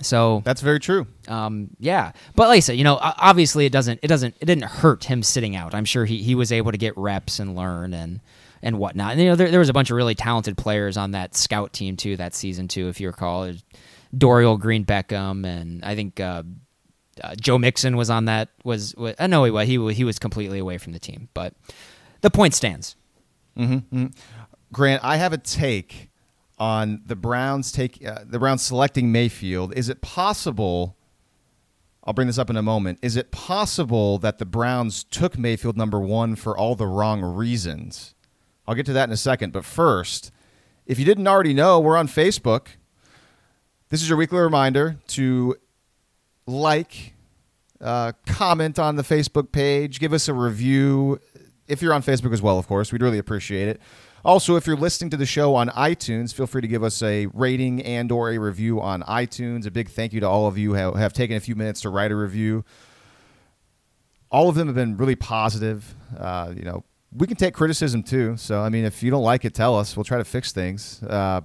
So 0.00 0.42
That's 0.44 0.60
very 0.60 0.80
true. 0.80 1.06
um, 1.28 1.70
yeah, 1.78 2.12
but 2.34 2.48
like 2.48 2.56
I 2.56 2.60
said, 2.60 2.76
you 2.76 2.84
know, 2.84 2.98
obviously 3.00 3.64
it 3.64 3.72
doesn't, 3.72 4.00
it 4.02 4.08
doesn't, 4.08 4.34
it 4.40 4.44
didn't 4.44 4.64
hurt 4.64 5.04
him 5.04 5.22
sitting 5.22 5.54
out. 5.54 5.74
I'm 5.74 5.84
sure 5.84 6.04
he, 6.04 6.22
he 6.22 6.34
was 6.34 6.50
able 6.50 6.72
to 6.72 6.78
get 6.78 6.96
reps 6.96 7.38
and 7.38 7.54
learn 7.54 7.94
and 7.94 8.20
and 8.62 8.78
whatnot. 8.78 9.12
And 9.12 9.20
you 9.20 9.28
know, 9.28 9.36
there, 9.36 9.50
there 9.50 9.60
was 9.60 9.68
a 9.68 9.72
bunch 9.74 9.90
of 9.90 9.96
really 9.96 10.14
talented 10.14 10.56
players 10.56 10.96
on 10.96 11.12
that 11.12 11.36
scout 11.36 11.72
team 11.72 11.96
too 11.96 12.16
that 12.16 12.34
season 12.34 12.66
too, 12.66 12.88
if 12.88 13.00
you 13.00 13.06
recall. 13.06 13.52
Dorial 14.16 14.58
Green 14.58 14.84
Beckham 14.84 15.44
and 15.46 15.84
I 15.84 15.94
think 15.94 16.18
uh, 16.18 16.42
uh, 17.22 17.34
Joe 17.40 17.58
Mixon 17.58 17.96
was 17.96 18.10
on 18.10 18.24
that. 18.24 18.48
Was, 18.64 18.94
was 18.96 19.14
I 19.18 19.26
know 19.26 19.44
he 19.44 19.50
was 19.50 19.66
he 19.66 19.92
he 19.92 20.04
was 20.04 20.18
completely 20.18 20.58
away 20.58 20.78
from 20.78 20.92
the 20.92 20.98
team, 20.98 21.28
but 21.34 21.54
the 22.20 22.30
point 22.30 22.54
stands. 22.54 22.96
Grant, 24.72 25.04
I 25.04 25.16
have 25.18 25.32
a 25.32 25.38
take 25.38 26.10
on 26.64 27.02
the 27.04 27.14
Browns 27.14 27.70
take 27.70 28.02
uh, 28.02 28.20
the 28.24 28.38
Browns 28.38 28.62
selecting 28.62 29.12
Mayfield. 29.12 29.74
Is 29.74 29.90
it 29.90 30.00
possible? 30.00 30.96
I'll 32.02 32.14
bring 32.14 32.26
this 32.26 32.38
up 32.38 32.48
in 32.48 32.56
a 32.56 32.62
moment. 32.62 33.00
Is 33.02 33.16
it 33.16 33.30
possible 33.30 34.16
that 34.18 34.38
the 34.38 34.46
Browns 34.46 35.04
took 35.04 35.36
Mayfield 35.36 35.76
number 35.76 36.00
one 36.00 36.36
for 36.36 36.56
all 36.56 36.74
the 36.74 36.86
wrong 36.86 37.20
reasons? 37.20 38.14
I'll 38.66 38.74
get 38.74 38.86
to 38.86 38.94
that 38.94 39.10
in 39.10 39.12
a 39.12 39.18
second. 39.18 39.52
But 39.52 39.66
first, 39.66 40.32
if 40.86 40.98
you 40.98 41.04
didn't 41.04 41.28
already 41.28 41.52
know, 41.52 41.80
we're 41.80 41.98
on 41.98 42.08
Facebook. 42.08 42.68
This 43.90 44.00
is 44.00 44.08
your 44.08 44.16
weekly 44.16 44.38
reminder 44.38 44.96
to 45.08 45.56
like, 46.46 47.12
uh, 47.78 48.12
comment 48.24 48.78
on 48.78 48.96
the 48.96 49.02
Facebook 49.02 49.52
page, 49.52 50.00
give 50.00 50.14
us 50.14 50.28
a 50.28 50.34
review, 50.34 51.20
if 51.68 51.82
you're 51.82 51.92
on 51.92 52.02
Facebook 52.02 52.32
as 52.32 52.40
well, 52.40 52.58
of 52.58 52.66
course, 52.66 52.90
we'd 52.90 53.02
really 53.02 53.18
appreciate 53.18 53.68
it. 53.68 53.82
Also, 54.24 54.56
if 54.56 54.66
you're 54.66 54.76
listening 54.76 55.10
to 55.10 55.18
the 55.18 55.26
show 55.26 55.54
on 55.54 55.68
iTunes, 55.70 56.32
feel 56.32 56.46
free 56.46 56.62
to 56.62 56.68
give 56.68 56.82
us 56.82 57.02
a 57.02 57.26
rating 57.26 57.82
and 57.82 58.10
or 58.10 58.30
a 58.30 58.38
review 58.38 58.80
on 58.80 59.02
iTunes. 59.02 59.66
A 59.66 59.70
big 59.70 59.90
thank 59.90 60.14
you 60.14 60.20
to 60.20 60.28
all 60.28 60.46
of 60.46 60.56
you 60.56 60.74
who 60.74 60.94
have, 60.94 61.12
taken 61.12 61.36
a 61.36 61.40
few 61.40 61.54
minutes 61.54 61.82
to 61.82 61.90
write 61.90 62.10
a 62.10 62.16
review. 62.16 62.64
All 64.30 64.48
of 64.48 64.54
them 64.54 64.66
have 64.66 64.74
been 64.74 64.96
really 64.96 65.14
positive. 65.14 65.94
Uh, 66.18 66.54
you 66.56 66.62
know, 66.62 66.84
we 67.12 67.26
can 67.26 67.36
take 67.36 67.52
criticism 67.52 68.02
too. 68.02 68.38
So, 68.38 68.62
I 68.62 68.70
mean, 68.70 68.86
if 68.86 69.02
you 69.02 69.10
don't 69.10 69.22
like 69.22 69.44
it, 69.44 69.52
tell 69.52 69.78
us. 69.78 69.94
We'll 69.94 70.04
try 70.04 70.18
to 70.18 70.24
fix 70.24 70.52
things. 70.52 71.02
Uh, 71.02 71.42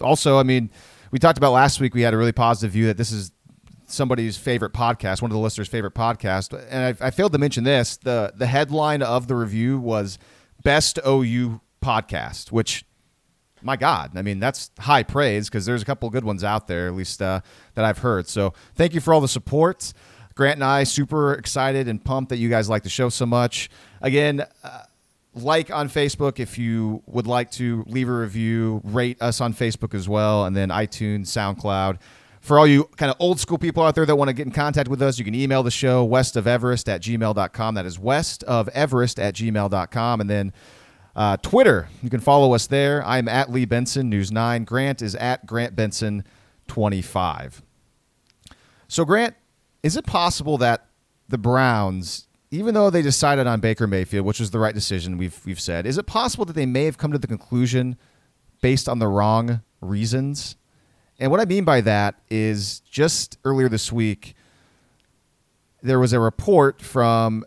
also, 0.00 0.38
I 0.38 0.42
mean, 0.42 0.70
we 1.10 1.18
talked 1.18 1.36
about 1.36 1.52
last 1.52 1.80
week. 1.80 1.94
We 1.94 2.00
had 2.00 2.14
a 2.14 2.16
really 2.16 2.32
positive 2.32 2.72
view 2.72 2.86
that 2.86 2.96
this 2.96 3.12
is 3.12 3.30
somebody's 3.84 4.38
favorite 4.38 4.72
podcast, 4.72 5.20
one 5.20 5.30
of 5.30 5.36
the 5.36 5.40
listeners' 5.40 5.68
favorite 5.68 5.94
podcast. 5.94 6.58
And 6.70 6.98
I, 7.00 7.06
I 7.08 7.10
failed 7.10 7.32
to 7.32 7.38
mention 7.38 7.64
this: 7.64 7.98
the 7.98 8.32
the 8.34 8.46
headline 8.46 9.02
of 9.02 9.28
the 9.28 9.36
review 9.36 9.78
was 9.78 10.18
"Best 10.62 10.98
OU 11.06 11.60
Podcast," 11.86 12.50
which, 12.50 12.84
my 13.62 13.76
God, 13.76 14.12
I 14.16 14.22
mean 14.22 14.40
that's 14.40 14.70
high 14.78 15.02
praise 15.02 15.48
because 15.48 15.66
there's 15.66 15.82
a 15.82 15.84
couple 15.84 16.10
good 16.10 16.24
ones 16.24 16.42
out 16.42 16.66
there, 16.66 16.88
at 16.88 16.94
least 16.94 17.22
uh, 17.22 17.40
that 17.74 17.84
I've 17.84 17.98
heard. 17.98 18.28
So 18.28 18.52
thank 18.74 18.94
you 18.94 19.00
for 19.00 19.14
all 19.14 19.20
the 19.20 19.28
support. 19.28 19.92
Grant 20.34 20.56
and 20.56 20.64
I 20.64 20.84
super 20.84 21.32
excited 21.32 21.88
and 21.88 22.04
pumped 22.04 22.28
that 22.30 22.36
you 22.36 22.50
guys 22.50 22.68
like 22.68 22.82
the 22.82 22.90
show 22.90 23.08
so 23.08 23.26
much. 23.26 23.70
Again. 24.02 24.44
Uh, 24.62 24.82
like 25.36 25.70
on 25.70 25.88
Facebook 25.88 26.40
if 26.40 26.56
you 26.56 27.02
would 27.06 27.26
like 27.26 27.50
to 27.52 27.84
leave 27.86 28.08
a 28.08 28.12
review, 28.12 28.80
rate 28.84 29.20
us 29.20 29.40
on 29.40 29.52
Facebook 29.52 29.94
as 29.94 30.08
well, 30.08 30.46
and 30.46 30.56
then 30.56 30.70
iTunes, 30.70 31.26
SoundCloud. 31.26 31.98
For 32.40 32.58
all 32.60 32.66
you 32.66 32.84
kind 32.96 33.10
of 33.10 33.16
old 33.18 33.40
school 33.40 33.58
people 33.58 33.82
out 33.82 33.96
there 33.96 34.06
that 34.06 34.14
want 34.14 34.28
to 34.28 34.32
get 34.32 34.46
in 34.46 34.52
contact 34.52 34.88
with 34.88 35.02
us, 35.02 35.18
you 35.18 35.24
can 35.24 35.34
email 35.34 35.64
the 35.64 35.70
show 35.70 36.04
west 36.04 36.36
of 36.36 36.46
Everest 36.46 36.88
at 36.88 37.02
gmail.com. 37.02 37.74
That 37.74 37.86
is 37.86 37.98
west 37.98 38.44
of 38.44 38.68
Everest 38.68 39.18
at 39.18 39.34
gmail.com. 39.34 40.20
And 40.20 40.30
then 40.30 40.52
uh, 41.16 41.36
Twitter, 41.38 41.88
you 42.02 42.10
can 42.10 42.20
follow 42.20 42.54
us 42.54 42.68
there. 42.68 43.04
I'm 43.04 43.26
at 43.26 43.50
Lee 43.50 43.64
Benson, 43.64 44.08
News 44.08 44.30
9. 44.30 44.64
Grant 44.64 45.02
is 45.02 45.16
at 45.16 45.46
Grant 45.46 45.74
Benson 45.74 46.22
25. 46.68 47.62
So, 48.86 49.04
Grant, 49.04 49.34
is 49.82 49.96
it 49.96 50.06
possible 50.06 50.58
that 50.58 50.86
the 51.28 51.38
Browns 51.38 52.26
even 52.50 52.74
though 52.74 52.90
they 52.90 53.02
decided 53.02 53.46
on 53.46 53.60
Baker 53.60 53.86
Mayfield, 53.86 54.24
which 54.24 54.40
was 54.40 54.50
the 54.50 54.58
right 54.58 54.74
decision, 54.74 55.18
we've 55.18 55.40
we've 55.44 55.60
said, 55.60 55.86
is 55.86 55.98
it 55.98 56.06
possible 56.06 56.44
that 56.44 56.52
they 56.52 56.66
may 56.66 56.84
have 56.84 56.98
come 56.98 57.12
to 57.12 57.18
the 57.18 57.26
conclusion 57.26 57.96
based 58.62 58.88
on 58.88 58.98
the 58.98 59.08
wrong 59.08 59.62
reasons? 59.80 60.56
And 61.18 61.30
what 61.30 61.40
I 61.40 61.44
mean 61.44 61.64
by 61.64 61.80
that 61.80 62.16
is 62.30 62.80
just 62.80 63.38
earlier 63.44 63.68
this 63.68 63.90
week, 63.90 64.34
there 65.82 65.98
was 65.98 66.12
a 66.12 66.20
report 66.20 66.82
from, 66.82 67.44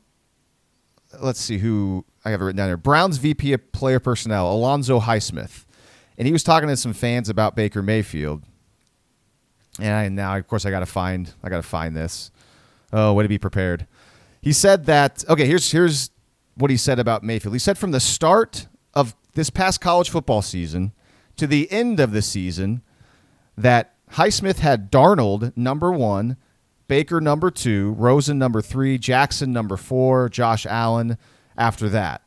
let's 1.20 1.40
see 1.40 1.60
who 1.60 2.06
I 2.30 2.32
have 2.32 2.42
it 2.42 2.46
written 2.46 2.58
down 2.58 2.70
here, 2.70 2.78
Browns 2.78 3.18
VP 3.18 3.54
of 3.54 3.72
Player 3.72 4.00
Personnel, 4.00 4.54
Alonzo 4.54 5.00
Highsmith, 5.00 5.66
and 6.16 6.28
he 6.28 6.32
was 6.32 6.44
talking 6.44 6.70
to 6.70 6.78
some 6.78 6.94
fans 6.94 7.28
about 7.28 7.56
Baker 7.56 7.82
Mayfield. 7.82 8.44
And 9.80 9.94
I, 9.94 10.10
now, 10.10 10.38
of 10.38 10.48
course, 10.48 10.64
I 10.64 10.70
got 10.70 10.82
to 10.82 10.86
find, 10.86 11.34
I 11.44 11.50
got 11.50 11.58
to 11.58 11.64
find 11.64 11.98
this. 11.98 12.30
Oh, 12.94 13.14
way 13.14 13.24
to 13.24 13.30
be 13.30 13.40
prepared. 13.40 13.88
He 14.42 14.54
said 14.54 14.86
that 14.86 15.26
okay, 15.28 15.46
here's 15.46 15.72
here's 15.72 16.12
what 16.56 16.70
he 16.70 16.78
said 16.78 17.00
about 17.00 17.24
Mayfield. 17.24 17.56
He 17.56 17.60
said 17.60 17.80
from 17.80 17.92
the 17.92 18.00
start 18.00 18.68
of 18.94 19.16
this 19.34 19.50
past 19.50 19.82
college 19.82 20.10
football 20.10 20.44
season 20.44 20.94
to 21.38 21.48
the 21.48 21.72
end 21.72 22.00
of 22.00 22.12
the 22.12 22.22
season 22.22 22.84
that 23.58 23.96
Highsmith 24.14 24.60
had 24.60 24.92
Darnold 24.92 25.56
number 25.58 25.92
1, 25.92 26.38
Baker 26.88 27.20
number 27.20 27.50
2, 27.50 27.94
Rosen 27.94 28.38
number 28.38 28.62
3, 28.62 29.00
Jackson 29.00 29.52
number 29.52 29.78
4, 29.78 30.30
Josh 30.30 30.66
Allen 30.68 31.18
after 31.60 31.90
that. 31.90 32.24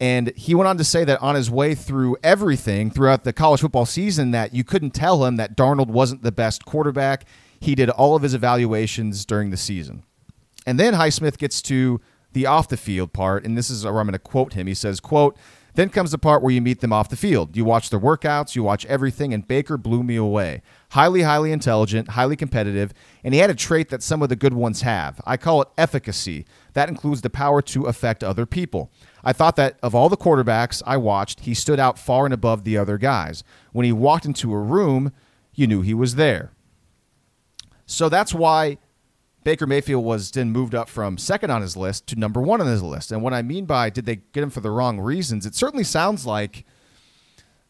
And 0.00 0.32
he 0.36 0.54
went 0.54 0.68
on 0.68 0.78
to 0.78 0.84
say 0.84 1.04
that 1.04 1.20
on 1.22 1.34
his 1.34 1.50
way 1.50 1.74
through 1.74 2.16
everything 2.24 2.90
throughout 2.90 3.24
the 3.24 3.32
college 3.32 3.60
football 3.60 3.86
season 3.86 4.30
that 4.32 4.52
you 4.54 4.64
couldn't 4.64 4.92
tell 4.92 5.24
him 5.24 5.36
that 5.36 5.56
Darnold 5.56 5.88
wasn't 5.88 6.22
the 6.22 6.32
best 6.32 6.64
quarterback. 6.64 7.24
He 7.60 7.74
did 7.74 7.90
all 7.90 8.16
of 8.16 8.22
his 8.22 8.34
evaluations 8.34 9.24
during 9.24 9.50
the 9.50 9.56
season. 9.56 10.02
And 10.66 10.80
then 10.80 10.94
Highsmith 10.94 11.38
gets 11.38 11.62
to 11.62 12.00
the 12.32 12.46
off 12.46 12.68
the 12.68 12.76
field 12.76 13.12
part, 13.12 13.44
and 13.44 13.56
this 13.56 13.70
is 13.70 13.84
where 13.84 14.00
I'm 14.00 14.06
going 14.06 14.12
to 14.12 14.18
quote 14.18 14.54
him. 14.54 14.66
He 14.66 14.74
says, 14.74 14.98
quote, 15.00 15.36
then 15.74 15.88
comes 15.88 16.10
the 16.10 16.18
part 16.18 16.42
where 16.42 16.52
you 16.52 16.60
meet 16.60 16.80
them 16.80 16.92
off 16.92 17.08
the 17.08 17.16
field. 17.16 17.56
You 17.56 17.64
watch 17.64 17.90
their 17.90 18.00
workouts, 18.00 18.54
you 18.54 18.62
watch 18.62 18.84
everything, 18.86 19.32
and 19.32 19.46
Baker 19.46 19.76
blew 19.76 20.02
me 20.02 20.16
away. 20.16 20.62
Highly, 20.90 21.22
highly 21.22 21.52
intelligent, 21.52 22.10
highly 22.10 22.36
competitive, 22.36 22.92
and 23.24 23.32
he 23.32 23.40
had 23.40 23.50
a 23.50 23.54
trait 23.54 23.88
that 23.88 24.02
some 24.02 24.22
of 24.22 24.28
the 24.28 24.36
good 24.36 24.52
ones 24.52 24.82
have. 24.82 25.20
I 25.24 25.36
call 25.36 25.62
it 25.62 25.68
efficacy. 25.78 26.44
That 26.74 26.88
includes 26.88 27.22
the 27.22 27.30
power 27.30 27.62
to 27.62 27.86
affect 27.86 28.22
other 28.22 28.44
people. 28.44 28.90
I 29.24 29.32
thought 29.32 29.56
that 29.56 29.78
of 29.82 29.94
all 29.94 30.08
the 30.08 30.16
quarterbacks 30.16 30.82
I 30.86 30.96
watched, 30.98 31.40
he 31.40 31.54
stood 31.54 31.80
out 31.80 31.98
far 31.98 32.24
and 32.24 32.34
above 32.34 32.64
the 32.64 32.76
other 32.76 32.98
guys. 32.98 33.42
When 33.72 33.86
he 33.86 33.92
walked 33.92 34.26
into 34.26 34.52
a 34.52 34.60
room, 34.60 35.12
you 35.54 35.66
knew 35.66 35.80
he 35.82 35.94
was 35.94 36.16
there. 36.16 36.52
So 37.86 38.08
that's 38.08 38.34
why 38.34 38.78
Baker 39.44 39.66
Mayfield 39.66 40.04
was 40.04 40.30
then 40.30 40.50
moved 40.50 40.74
up 40.74 40.88
from 40.88 41.18
second 41.18 41.50
on 41.50 41.62
his 41.62 41.76
list 41.76 42.06
to 42.08 42.16
number 42.16 42.40
one 42.40 42.60
on 42.60 42.66
his 42.66 42.82
list. 42.82 43.10
And 43.10 43.22
what 43.22 43.34
I 43.34 43.42
mean 43.42 43.66
by 43.66 43.90
did 43.90 44.06
they 44.06 44.16
get 44.16 44.42
him 44.42 44.50
for 44.50 44.60
the 44.60 44.70
wrong 44.70 45.00
reasons? 45.00 45.46
It 45.46 45.54
certainly 45.54 45.84
sounds 45.84 46.26
like 46.26 46.64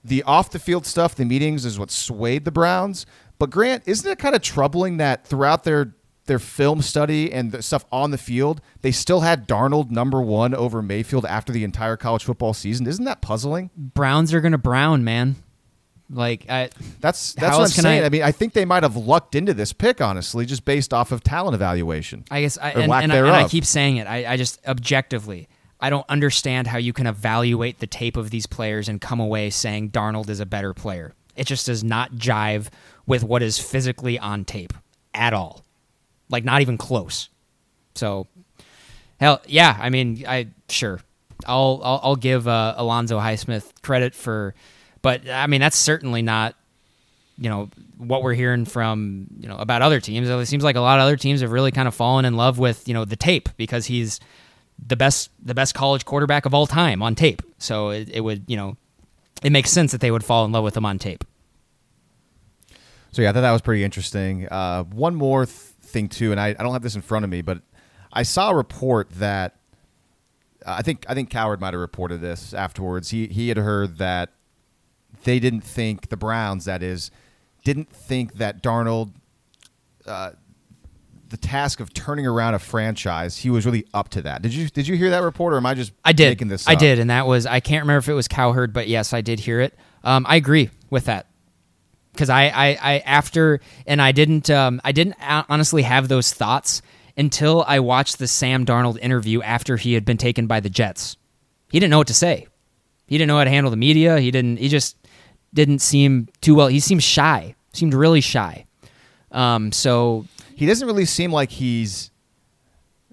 the 0.05 0.23
off 0.25 0.51
the 0.51 0.59
field 0.59 0.85
stuff, 0.85 1.15
the 1.15 1.25
meetings 1.25 1.65
is 1.65 1.79
what 1.79 1.91
swayed 1.91 2.45
the 2.45 2.51
Browns. 2.51 3.07
But 3.39 3.51
Grant, 3.51 3.85
isn't 3.87 4.09
it 4.11 4.19
kind 4.19 4.35
of 4.35 4.43
troubling 4.43 4.99
that 4.99 5.27
throughout 5.27 5.65
their 5.65 5.95
their 6.27 6.39
film 6.39 6.81
study 6.83 7.33
and 7.33 7.51
the 7.51 7.63
stuff 7.63 7.85
on 7.91 8.13
the 8.13 8.19
field, 8.19 8.61
they 8.83 8.93
still 8.93 9.21
had 9.21 9.49
Darnold 9.49 9.91
number 9.91 10.21
one 10.23 10.55
over 10.55 10.81
Mayfield 10.81 11.27
after 11.27 11.53
the 11.53 11.65
entire 11.65 11.97
college 11.97 12.25
football 12.25 12.55
season? 12.55 12.87
Isn't 12.87 13.05
that 13.07 13.21
puzzling? 13.21 13.71
Browns 13.77 14.33
are 14.33 14.41
to 14.41 14.59
brown, 14.59 15.03
man. 15.03 15.37
Like 16.11 16.47
I, 16.49 16.69
that's 17.01 17.33
that's 17.35 17.57
what 17.57 17.65
I'm 17.65 17.69
saying. 17.69 18.03
I, 18.03 18.07
I, 18.07 18.09
mean, 18.11 18.23
I 18.23 18.33
think 18.33 18.53
they 18.53 18.65
might 18.65 18.83
have 18.83 18.97
lucked 18.97 19.35
into 19.35 19.55
this 19.55 19.73
pick, 19.73 20.01
honestly, 20.01 20.45
just 20.45 20.65
based 20.65 20.93
off 20.93 21.11
of 21.11 21.23
talent 21.23 21.55
evaluation. 21.55 22.25
I 22.31 22.43
guess, 22.43 22.59
I, 22.59 22.71
and, 22.71 22.93
and, 22.93 23.13
and, 23.13 23.31
I 23.31 23.49
keep 23.49 23.65
saying 23.65 23.97
it. 23.97 24.07
I, 24.07 24.33
I 24.33 24.37
just 24.37 24.61
objectively, 24.67 25.49
I 25.81 25.89
don't 25.89 26.05
understand 26.09 26.67
how 26.67 26.79
you 26.79 26.93
can 26.93 27.07
evaluate 27.07 27.79
the 27.79 27.87
tape 27.87 28.17
of 28.17 28.31
these 28.31 28.47
players 28.47 28.89
and 28.89 29.01
come 29.01 29.21
away 29.21 29.51
saying 29.51 29.91
Darnold 29.91 30.29
is 30.29 30.39
a 30.39 30.47
better 30.47 30.75
player. 30.75 31.15
It 31.35 31.47
just 31.47 31.67
does 31.67 31.83
not 31.83 32.13
jive 32.13 32.69
with 33.07 33.25
what 33.25 33.43
is 33.43 33.59
physically 33.59 34.19
on 34.19 34.45
tape 34.45 34.75
at 35.15 35.33
all, 35.33 35.65
like 36.29 36.45
not 36.45 36.61
even 36.61 36.77
close. 36.77 37.31
So, 37.95 38.27
hell, 39.19 39.41
yeah. 39.47 39.77
I 39.81 39.89
mean, 39.89 40.25
I 40.29 40.49
sure, 40.69 41.01
I'll 41.47 41.81
I'll, 41.83 42.01
I'll 42.03 42.17
give 42.17 42.47
uh, 42.47 42.75
Alonzo 42.77 43.19
Highsmith 43.19 43.81
credit 43.83 44.15
for 44.15 44.55
but 45.03 45.29
I 45.29 45.47
mean, 45.47 45.61
that's 45.61 45.77
certainly 45.77 46.23
not, 46.23 46.55
you 47.37 47.51
know, 47.51 47.69
what 47.99 48.23
we're 48.23 48.35
hearing 48.35 48.65
from 48.65 49.27
you 49.39 49.49
know 49.49 49.57
about 49.57 49.83
other 49.83 50.01
teams. 50.01 50.29
It 50.29 50.47
seems 50.47 50.65
like 50.65 50.77
a 50.77 50.81
lot 50.81 50.99
of 50.99 51.03
other 51.03 51.17
teams 51.17 51.41
have 51.41 51.53
really 51.53 51.71
kind 51.71 51.89
of 51.89 51.95
fallen 51.95 52.25
in 52.25 52.37
love 52.37 52.59
with 52.59 52.87
you 52.89 52.95
know 52.95 53.05
the 53.05 53.17
tape 53.17 53.49
because 53.57 53.87
he's 53.87 54.21
the 54.85 54.97
best 54.97 55.31
the 55.43 55.55
best 55.55 55.75
college 55.75 56.05
quarterback 56.05 56.47
of 56.47 56.55
all 56.55 56.67
time 56.67 57.03
on 57.03 57.15
tape. 57.15 57.43
So 57.59 57.91
it, 57.91 58.09
it 58.11 58.21
would 58.21 58.45
you 58.47 58.57
know 58.57 58.77
it 59.43 59.53
makes 59.53 59.71
sense 59.71 59.93
that 59.93 60.01
they 60.01 60.11
would 60.11 60.25
fall 60.25 60.45
in 60.45 60.53
love 60.53 60.65
with 60.65 60.77
him 60.77 60.85
on 60.85 60.99
tape. 60.99 61.25
So 63.13 63.23
yeah, 63.23 63.31
I 63.31 63.33
thought 63.33 63.43
that 63.43 63.53
was 63.53 63.61
pretty 63.63 63.85
interesting. 63.85 64.49
Uh, 64.49 64.85
one 64.85 65.15
more 65.15 65.45
th- 65.45 65.55
thing 65.55 66.09
too, 66.09 66.31
and 66.31 66.41
I, 66.41 66.49
I 66.49 66.55
don't 66.55 66.73
have 66.73 66.83
this 66.83 66.95
in 66.95 67.03
front 67.03 67.25
of 67.25 67.31
me, 67.31 67.43
but 67.43 67.61
I 68.13 68.23
saw 68.23 68.51
a 68.51 68.55
report 68.55 69.11
that 69.11 69.57
uh, 70.65 70.77
I 70.79 70.83
think 70.83 71.05
I 71.09 71.15
think 71.15 71.31
Cowherd 71.31 71.61
might 71.61 71.75
have 71.75 71.81
reported 71.81 72.21
this 72.21 72.55
afterwards. 72.55 73.11
He 73.11 73.27
he 73.27 73.49
had 73.49 73.59
heard 73.59 73.99
that 73.99 74.31
they 75.25 75.39
didn't 75.39 75.63
think 75.63 76.09
the 76.09 76.17
Browns, 76.17 76.65
that 76.65 76.83
is, 76.83 77.11
didn't 77.65 77.91
think 77.91 78.35
that 78.35 78.63
Darnold, 78.63 79.13
uh, 80.07 80.33
the 81.29 81.37
task 81.37 81.81
of 81.81 81.95
turning 81.95 82.27
around 82.27 82.55
a 82.55 82.59
franchise, 82.59 83.39
he 83.39 83.51
was 83.51 83.65
really 83.65 83.87
up 83.95 84.09
to 84.11 84.23
that. 84.23 84.43
Did 84.43 84.53
you 84.55 84.69
did 84.69 84.87
you 84.87 84.97
hear 84.97 85.11
that 85.11 85.23
report, 85.23 85.55
or 85.55 85.57
am 85.57 85.67
I 85.67 85.75
just 85.75 85.93
I 86.05 86.13
did 86.13 86.31
making 86.31 86.49
this? 86.49 86.69
I 86.69 86.75
did, 86.75 86.99
and 86.99 87.11
that 87.11 87.27
was 87.27 87.47
I 87.47 87.61
can't 87.61 87.83
remember 87.83 87.99
if 87.99 88.09
it 88.09 88.15
was 88.15 88.29
Cowherd, 88.29 88.73
but 88.73 88.89
yes, 88.89 89.13
I 89.13 89.23
did 89.23 89.41
hear 89.41 89.61
it. 89.61 89.75
Um, 90.05 90.27
I 90.29 90.37
agree 90.37 90.71
with 90.91 91.07
that 91.07 91.27
because 92.13 92.29
I, 92.29 92.45
I, 92.45 92.79
I 92.81 92.99
after 92.99 93.61
and 93.87 94.01
I 94.03 94.13
didn't 94.13 94.51
um, 94.51 94.81
I 94.85 94.93
didn't 94.93 95.17
honestly 95.21 95.83
have 95.83 96.09
those 96.09 96.33
thoughts 96.33 96.83
until 97.17 97.65
I 97.67 97.81
watched 97.81 98.19
the 98.19 98.29
Sam 98.29 98.65
Darnold 98.65 98.99
interview 99.01 99.43
after 99.43 99.77
he 99.77 99.95
had 99.95 100.05
been 100.05 100.19
taken 100.19 100.47
by 100.47 100.61
the 100.61 100.71
Jets. 100.71 101.17
He 101.71 101.81
didn't 101.81 101.91
know 101.91 101.99
what 101.99 102.09
to 102.09 102.15
say. 102.15 102.47
He 103.07 103.19
didn't 103.19 103.29
know 103.29 103.39
how 103.39 103.45
to 103.45 103.51
handle 103.51 103.71
the 103.71 103.77
media. 103.77 104.21
He 104.21 104.31
didn't. 104.31 104.59
He 104.59 104.69
just 104.69 104.97
didn't 105.55 105.81
seem 105.81 106.29
too 106.41 106.55
well. 106.55 106.69
He 106.69 106.81
seemed 106.81 107.03
shy. 107.03 107.55
Seemed 107.73 107.95
really 107.95 108.21
shy. 108.21 108.67
Um, 109.31 109.73
so 109.73 110.27
he 110.55 110.67
doesn't 110.67 110.87
really 110.87 111.05
seem 111.07 111.33
like 111.33 111.51
he's 111.51 112.11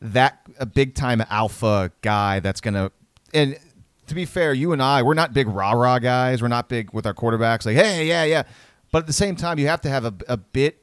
that 0.02 0.40
a 0.60 0.66
big 0.66 0.96
time 0.96 1.24
alpha 1.30 1.92
guy 2.02 2.40
that's 2.40 2.62
gonna. 2.62 2.92
And 3.34 3.58
to 4.08 4.16
be 4.16 4.26
fair, 4.26 4.54
you 4.54 4.72
and 4.74 4.82
I, 4.82 5.04
we're 5.04 5.14
not 5.14 5.34
big 5.34 5.48
rah 5.48 5.72
rah 5.72 6.00
guys. 6.00 6.42
We're 6.42 6.48
not 6.48 6.68
big 6.70 6.92
with 6.94 7.06
our 7.06 7.14
quarterbacks. 7.14 7.66
Like, 7.66 7.76
hey, 7.76 8.08
yeah, 8.08 8.24
yeah. 8.24 8.44
But 8.92 9.00
at 9.00 9.08
the 9.08 9.14
same 9.14 9.36
time, 9.36 9.60
you 9.60 9.68
have 9.68 9.82
to 9.82 9.90
have 9.90 10.04
a, 10.06 10.14
a 10.28 10.38
bit 10.38 10.82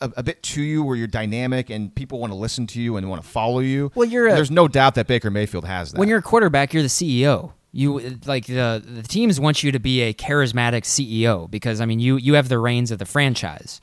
a, 0.00 0.12
a 0.16 0.22
bit 0.22 0.42
to 0.42 0.62
you 0.62 0.82
where 0.82 0.96
you're 0.96 1.06
dynamic 1.06 1.70
and 1.70 1.94
people 1.94 2.18
want 2.18 2.32
to 2.32 2.36
listen 2.36 2.66
to 2.68 2.80
you 2.82 2.96
and 2.96 3.08
want 3.08 3.22
to 3.22 3.28
follow 3.28 3.60
you. 3.60 3.90
Well, 3.94 4.06
you're 4.08 4.28
a- 4.28 4.34
there's 4.34 4.50
no 4.50 4.68
doubt 4.68 4.94
that 4.96 5.06
Baker 5.06 5.30
Mayfield 5.30 5.64
has 5.64 5.92
that. 5.92 5.98
when 5.98 6.08
you're 6.08 6.18
a 6.18 6.22
quarterback, 6.22 6.74
you're 6.74 6.82
the 6.82 6.88
CEO. 6.88 7.52
You 7.72 8.18
like 8.26 8.46
the 8.46 8.82
the 8.84 9.02
teams 9.02 9.40
want 9.40 9.62
you 9.62 9.72
to 9.72 9.78
be 9.78 10.02
a 10.02 10.12
charismatic 10.12 10.82
CEO 10.82 11.50
because 11.50 11.80
I 11.80 11.86
mean 11.86 12.00
you 12.00 12.16
you 12.16 12.34
have 12.34 12.48
the 12.48 12.58
reins 12.58 12.90
of 12.90 12.98
the 12.98 13.06
franchise. 13.06 13.80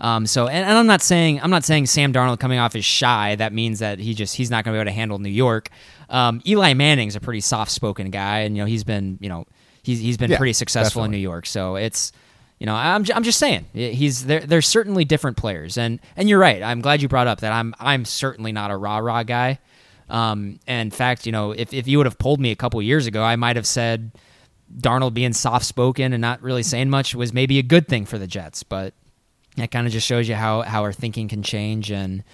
Um, 0.00 0.26
so 0.26 0.46
and, 0.48 0.64
and 0.64 0.76
I'm 0.78 0.86
not 0.86 1.02
saying 1.02 1.40
I'm 1.40 1.50
not 1.50 1.64
saying 1.64 1.86
Sam 1.86 2.12
Darnold 2.12 2.38
coming 2.38 2.58
off 2.58 2.76
is 2.76 2.84
shy. 2.84 3.34
That 3.36 3.52
means 3.52 3.78
that 3.80 3.98
he 3.98 4.14
just 4.14 4.36
he's 4.36 4.50
not 4.50 4.64
going 4.64 4.74
to 4.74 4.76
be 4.78 4.80
able 4.80 4.90
to 4.90 4.94
handle 4.94 5.18
New 5.18 5.30
York. 5.30 5.68
Um, 6.10 6.42
Eli 6.46 6.74
Manning's 6.74 7.16
a 7.16 7.20
pretty 7.20 7.40
soft 7.40 7.70
spoken 7.70 8.10
guy, 8.10 8.40
and 8.40 8.56
you 8.56 8.62
know 8.62 8.66
he's 8.66 8.84
been 8.84 9.18
you 9.20 9.28
know 9.28 9.46
he's 9.82 10.00
he's 10.00 10.16
been 10.16 10.30
Yeah, 10.30 10.36
pretty 10.38 10.52
successful 10.52 11.02
in. 11.04 11.10
New 11.10 11.16
York. 11.18 11.46
So 11.46 11.76
it's 11.76 12.12
you 12.58 12.66
know 12.66 12.74
I'm, 12.74 13.04
I'm 13.14 13.22
just 13.24 13.38
saying 13.38 13.66
he's 13.72 14.26
there. 14.26 14.40
There's 14.40 14.66
certainly 14.66 15.04
different 15.04 15.36
players, 15.36 15.76
and 15.78 16.00
and 16.16 16.28
you're 16.28 16.38
right. 16.40 16.62
I'm 16.62 16.80
glad 16.80 17.02
you 17.02 17.08
brought 17.08 17.26
up 17.26 17.40
that 17.40 17.52
I'm 17.52 17.74
I'm 17.80 18.04
certainly 18.04 18.52
not 18.52 18.70
a 18.70 18.76
rah 18.76 18.98
rah 18.98 19.22
guy. 19.24 19.58
Um, 20.08 20.60
and 20.66 20.88
in 20.88 20.90
fact, 20.90 21.26
you 21.26 21.32
know, 21.32 21.52
if, 21.52 21.72
if 21.72 21.88
you 21.88 21.98
would 21.98 22.06
have 22.06 22.18
pulled 22.18 22.40
me 22.40 22.50
a 22.50 22.56
couple 22.56 22.80
years 22.82 23.06
ago, 23.06 23.22
I 23.22 23.36
might 23.36 23.56
have 23.56 23.66
said 23.66 24.12
Darnold 24.76 25.14
being 25.14 25.32
soft 25.32 25.64
spoken 25.64 26.12
and 26.12 26.20
not 26.20 26.42
really 26.42 26.62
saying 26.62 26.90
much 26.90 27.14
was 27.14 27.32
maybe 27.32 27.58
a 27.58 27.62
good 27.62 27.88
thing 27.88 28.04
for 28.04 28.18
the 28.18 28.26
Jets. 28.26 28.62
But 28.62 28.94
that 29.56 29.70
kind 29.70 29.86
of 29.86 29.92
just 29.92 30.06
shows 30.06 30.28
you 30.28 30.34
how, 30.34 30.62
how 30.62 30.82
our 30.82 30.92
thinking 30.92 31.28
can 31.28 31.42
change 31.42 31.90
and 31.90 32.24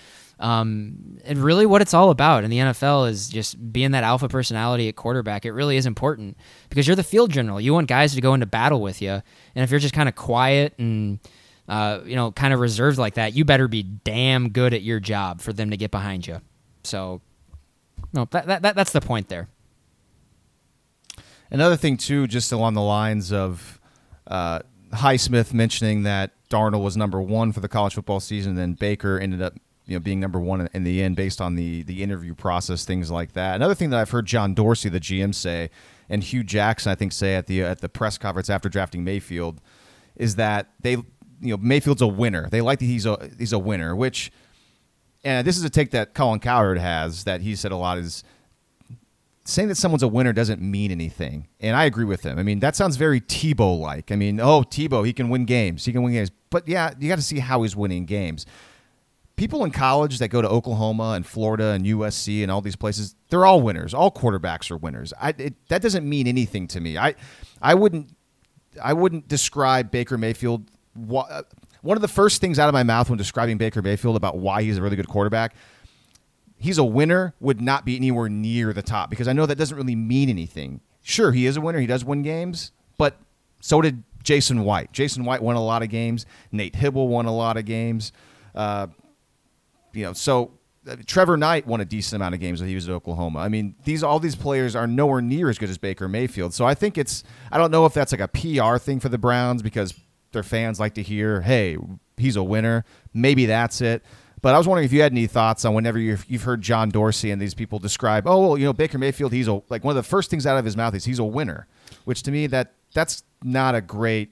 um, 0.41 1.19
and 1.25 1.39
really 1.39 1.67
what 1.67 1.83
it's 1.83 1.93
all 1.93 2.09
about 2.09 2.45
in 2.45 2.51
the 2.51 2.57
NFL 2.57 3.11
is 3.11 3.29
just 3.29 3.73
being 3.73 3.91
that 3.91 4.05
alpha 4.05 4.27
personality 4.27 4.89
at 4.89 4.97
quarterback. 4.97 5.45
It 5.45 5.53
really 5.53 5.77
is 5.77 5.85
important 5.85 6.39
because 6.71 6.87
you're 6.87 6.97
the 6.97 7.03
field 7.03 7.31
general. 7.31 7.61
You 7.61 7.75
want 7.75 7.89
guys 7.89 8.15
to 8.15 8.23
go 8.23 8.33
into 8.33 8.47
battle 8.47 8.81
with 8.81 9.03
you, 9.03 9.11
and 9.11 9.23
if 9.63 9.71
you're 9.71 9.81
just 9.81 9.93
kind 9.93 10.09
of 10.09 10.15
quiet 10.15 10.73
and 10.79 11.19
uh, 11.69 12.01
you 12.07 12.17
know 12.17 12.33
kind 12.33 12.55
of 12.55 12.61
reserved 12.61 12.97
like 12.97 13.15
that, 13.15 13.35
you 13.35 13.45
better 13.45 13.69
be 13.69 13.83
damn 13.83 14.49
good 14.49 14.73
at 14.73 14.81
your 14.81 14.99
job 14.99 15.43
for 15.43 15.53
them 15.53 15.71
to 15.71 15.77
get 15.77 15.91
behind 15.91 16.27
you. 16.27 16.41
So 16.85 17.21
no, 18.13 18.27
that, 18.31 18.47
that, 18.47 18.63
that 18.63 18.77
that's 18.77 18.93
the 18.93 19.01
point 19.01 19.29
there. 19.29 19.49
Another 21.51 21.77
thing 21.77 21.97
too, 21.97 22.27
just 22.27 22.53
along 22.53 22.75
the 22.75 22.83
lines 22.83 23.33
of 23.33 23.81
uh, 24.27 24.61
Highsmith 24.93 25.53
mentioning 25.53 26.05
that 26.05 26.33
Darnold 26.49 26.83
was 26.83 26.97
number 26.97 27.21
one 27.21 27.53
for 27.53 27.61
the 27.61 27.69
college 27.69 27.95
football 27.95 28.21
season, 28.21 28.55
then 28.55 28.75
Baker 28.75 29.19
ended 29.19 29.43
up 29.43 29.55
you 29.87 29.97
know 29.97 30.01
being 30.01 30.21
number 30.21 30.39
one 30.39 30.69
in 30.73 30.85
the 30.85 31.03
end 31.03 31.17
based 31.17 31.41
on 31.41 31.57
the 31.57 31.83
the 31.83 32.03
interview 32.03 32.35
process, 32.35 32.85
things 32.85 33.11
like 33.11 33.33
that. 33.33 33.57
Another 33.57 33.75
thing 33.75 33.91
that 33.91 33.99
I've 33.99 34.11
heard 34.11 34.27
John 34.27 34.55
Dorsey, 34.55 34.89
the 34.89 35.01
GM, 35.01 35.35
say, 35.35 35.71
and 36.09 36.23
Hue 36.23 36.45
Jackson, 36.45 36.93
I 36.93 36.95
think, 36.95 37.13
say 37.13 37.35
at 37.35 37.47
the 37.47 37.63
at 37.63 37.81
the 37.81 37.89
press 37.89 38.17
conference 38.17 38.49
after 38.49 38.69
drafting 38.69 39.03
Mayfield, 39.03 39.61
is 40.17 40.37
that 40.37 40.71
they 40.81 40.93
you 40.93 41.07
know 41.41 41.57
Mayfield's 41.57 42.03
a 42.03 42.07
winner. 42.07 42.49
They 42.49 42.61
like 42.61 42.79
that 42.79 42.85
he's 42.85 43.07
a 43.07 43.31
he's 43.39 43.53
a 43.53 43.59
winner, 43.59 43.97
which 43.97 44.31
and 45.25 45.47
this 45.47 45.57
is 45.57 45.65
a 45.65 45.71
take 45.71 45.91
that 45.91 46.15
Colin 46.15 46.41
Cowherd 46.41 46.79
has 46.79 47.25
that 47.25 47.41
he 47.41 47.55
said 47.55 47.73
a 47.73 47.77
lot 47.77 47.99
is 47.99 48.25
saying 49.45 49.69
that 49.69 49.75
someone's 49.77 50.03
a 50.03 50.09
winner 50.09 50.33
doesn't 50.33 50.61
mean 50.61 50.91
anything. 50.91 51.49
And 51.61 51.77
I 51.77 51.85
agree 51.85 52.05
with 52.05 52.23
him. 52.23 52.39
I 52.39 52.43
mean, 52.43 52.61
that 52.61 52.77
sounds 52.77 52.97
very 52.97 53.21
Tebow 53.21 53.79
like. 53.79 54.13
I 54.13 54.17
mean, 54.17 54.41
oh, 54.41 54.63
Tebow, 54.63 55.05
he 55.05 55.13
can 55.13 55.29
win 55.29 55.45
games. 55.45 55.85
He 55.85 55.93
can 55.93 56.03
win 56.03 56.13
games. 56.13 56.31
But 56.51 56.69
yeah, 56.69 56.93
you 56.99 57.09
got 57.09 57.17
to 57.17 57.23
see 57.23 57.39
how 57.41 57.63
he's 57.63 57.77
winning 57.77 58.07
games. 58.07 58.47
People 59.37 59.65
in 59.65 59.71
college 59.71 60.19
that 60.19 60.29
go 60.29 60.43
to 60.43 60.49
Oklahoma 60.49 61.13
and 61.17 61.27
Florida 61.27 61.69
and 61.69 61.87
USC 61.87 62.43
and 62.43 62.51
all 62.51 62.61
these 62.61 62.77
places, 62.77 63.15
they're 63.31 63.47
all 63.47 63.63
winners. 63.63 63.95
All 63.95 64.11
quarterbacks 64.11 64.71
are 64.71 64.77
winners. 64.77 65.13
I, 65.21 65.31
it, 65.39 65.55
that 65.69 65.81
doesn't 65.81 66.07
mean 66.07 66.27
anything 66.27 66.67
to 66.69 66.81
me. 66.81 66.99
I, 66.99 67.15
I 67.63 67.75
wouldn't, 67.75 68.15
I 68.83 68.93
wouldn't 68.93 69.29
describe 69.29 69.91
Baker 69.91 70.19
Mayfield. 70.19 70.71
One 71.83 71.97
of 71.97 72.03
the 72.03 72.09
first 72.09 72.41
things 72.41 72.59
out 72.59 72.69
of 72.69 72.73
my 72.73 72.83
mouth 72.83 73.09
when 73.09 73.17
describing 73.17 73.59
Baker 73.59 73.83
Mayfield 73.83 74.17
about 74.17 74.37
why 74.39 74.63
he's 74.63 74.79
a 74.79 74.83
really 74.83 74.97
good 74.97 75.09
quarterback 75.09 75.55
he's 76.61 76.79
a 76.79 76.85
winner 76.85 77.35
would 77.41 77.61
not 77.61 77.85
be 77.85 77.97
anywhere 77.97 78.29
near 78.29 78.73
the 78.73 78.83
top 78.83 79.11
because 79.11 79.27
I 79.27 79.33
know 79.33 79.47
that 79.47 79.57
doesn't 79.57 79.77
really 79.77 79.97
mean 79.97 80.29
anything. 80.29 80.81
Sure, 81.03 81.33
he 81.33 81.47
is 81.47 81.57
a 81.57 81.61
winner. 81.61 81.81
He 81.81 81.87
does 81.87 82.05
win 82.05 82.23
games, 82.23 82.73
but 82.99 83.17
so 83.61 83.81
did 83.81 84.05
Jason 84.23 84.63
White. 84.65 84.93
Jason 84.93 85.25
White 85.25 85.43
won 85.43 85.57
a 85.57 85.65
lot 85.65 85.83
of 85.83 85.89
games. 85.89 86.27
Nate 86.53 86.75
Hybl 86.75 87.09
won 87.09 87.25
a 87.25 87.35
lot 87.35 87.57
of 87.57 87.65
games. 87.65 88.13
Uh, 88.55 88.89
you 89.95 90.05
know, 90.05 90.13
so 90.13 90.53
uh, 90.87 90.97
Trevor 91.07 91.39
Knight 91.39 91.67
won 91.67 91.81
a 91.81 91.87
decent 91.87 92.21
amount 92.21 92.35
of 92.35 92.41
games 92.41 92.61
when 92.61 92.69
he 92.69 92.75
was 92.75 92.89
at 92.89 92.93
Oklahoma. 92.95 93.39
I 93.39 93.49
mean, 93.49 93.75
these 93.85 94.03
all 94.03 94.21
these 94.21 94.37
players 94.37 94.77
are 94.77 94.87
nowhere 94.87 95.23
near 95.23 95.49
as 95.49 95.59
good 95.59 95.71
as 95.71 95.79
Baker 95.79 96.09
Mayfield. 96.09 96.53
So 96.53 96.67
I 96.67 96.75
think 96.75 96.99
it's 96.99 97.25
I 97.51 97.57
don't 97.57 97.71
know 97.71 97.87
if 97.87 97.95
that's 97.95 98.13
like 98.13 98.21
a 98.21 98.29
PR 98.29 98.77
thing 98.77 99.01
for 99.01 99.09
the 99.09 99.19
Browns 99.19 99.63
because 99.63 99.95
their 100.33 100.43
fans 100.43 100.81
like 100.81 100.95
to 100.95 101.03
hear, 101.03 101.41
"Hey, 101.43 101.77
he's 102.17 102.37
a 102.37 102.43
winner." 102.43 102.85
Maybe 103.13 103.47
that's 103.47 103.81
it. 103.81 104.03
But 104.43 104.55
I 104.55 104.59
was 104.59 104.67
wondering 104.67 104.87
if 104.87 104.93
you 104.93 105.03
had 105.03 105.13
any 105.13 105.27
thoughts 105.27 105.65
on 105.65 105.75
whenever 105.75 105.99
you've, 105.99 106.25
you've 106.27 106.45
heard 106.45 106.63
John 106.63 106.89
Dorsey 106.89 107.31
and 107.31 107.41
these 107.43 107.53
people 107.53 107.79
describe, 107.79 108.27
oh, 108.27 108.41
well, 108.41 108.57
you 108.57 108.65
know, 108.65 108.73
Baker 108.73 108.97
Mayfield, 108.97 109.33
he's 109.33 109.49
a 109.49 109.61
like 109.69 109.85
one 109.85 109.93
of 109.93 110.03
the 110.03 110.09
first 110.09 110.31
things 110.31 110.47
out 110.47 110.57
of 110.57 110.65
his 110.65 110.77
mouth 110.77 110.95
is 110.95 111.05
he's 111.05 111.19
a 111.19 111.25
winner, 111.25 111.67
which 112.05 112.23
to 112.23 112.31
me 112.31 112.47
that 112.47 112.73
that's 112.95 113.23
not 113.43 113.75
a 113.75 113.81
great 113.81 114.31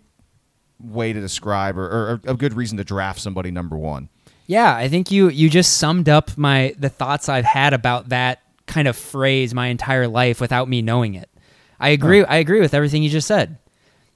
way 0.81 1.13
to 1.13 1.21
describe 1.21 1.77
or, 1.77 1.85
or 1.85 2.21
a 2.25 2.35
good 2.35 2.55
reason 2.55 2.79
to 2.79 2.85
draft 2.85 3.21
somebody 3.21 3.51
number 3.51 3.77
one. 3.77 4.09
Yeah, 4.47 4.75
I 4.75 4.89
think 4.89 5.11
you 5.11 5.29
you 5.29 5.51
just 5.51 5.77
summed 5.77 6.09
up 6.09 6.37
my 6.39 6.75
the 6.79 6.89
thoughts 6.89 7.29
I've 7.29 7.45
had 7.45 7.75
about 7.75 8.09
that 8.09 8.41
kind 8.67 8.89
of 8.89 8.97
phrase 8.97 9.53
my 9.53 9.67
entire 9.67 10.09
life 10.09 10.41
without 10.41 10.69
me 10.69 10.81
knowing 10.81 11.15
it. 11.15 11.29
I 11.79 11.91
agree. 11.91 12.25
I 12.25 12.37
agree 12.37 12.61
with 12.61 12.73
everything 12.73 13.03
you 13.03 13.11
just 13.11 13.29
said, 13.29 13.59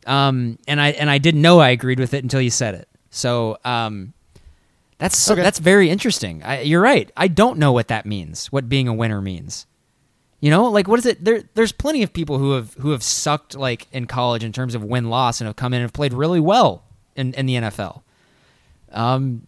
um, 0.06 0.58
and 0.68 0.80
I 0.80 0.88
and 0.92 1.08
I 1.10 1.18
didn't 1.18 1.42
know 1.42 1.60
I 1.60 1.70
agreed 1.70 1.98
with 2.00 2.14
it 2.14 2.22
until 2.22 2.40
you 2.40 2.50
said 2.50 2.74
it. 2.74 2.88
So 3.10 3.58
um, 3.64 4.12
that's 4.98 5.16
so, 5.18 5.32
Okay. 5.34 5.42
that's 5.42 5.58
very 5.58 5.90
interesting. 5.90 6.42
I, 6.42 6.60
you're 6.60 6.80
right. 6.80 7.10
I 7.16 7.28
don't 7.28 7.58
know 7.58 7.72
what 7.72 7.88
that 7.88 8.06
means. 8.06 8.46
What 8.52 8.68
being 8.68 8.88
a 8.88 8.94
winner 8.94 9.20
means. 9.20 9.66
You 10.40 10.50
know, 10.50 10.64
like 10.64 10.88
what 10.88 10.98
is 10.98 11.06
it? 11.06 11.24
There, 11.24 11.42
there's 11.54 11.70
plenty 11.72 12.02
of 12.02 12.12
people 12.12 12.38
who 12.38 12.52
have 12.52 12.74
who 12.74 12.90
have 12.90 13.02
sucked 13.02 13.54
like 13.56 13.86
in 13.92 14.06
college 14.06 14.42
in 14.42 14.52
terms 14.52 14.74
of 14.74 14.82
win 14.82 15.08
loss 15.08 15.40
and 15.40 15.46
have 15.46 15.56
come 15.56 15.72
in 15.72 15.78
and 15.78 15.84
have 15.84 15.92
played 15.92 16.12
really 16.12 16.40
well 16.40 16.82
in, 17.14 17.32
in 17.34 17.46
the 17.46 17.54
NFL. 17.54 18.02
Um, 18.90 19.46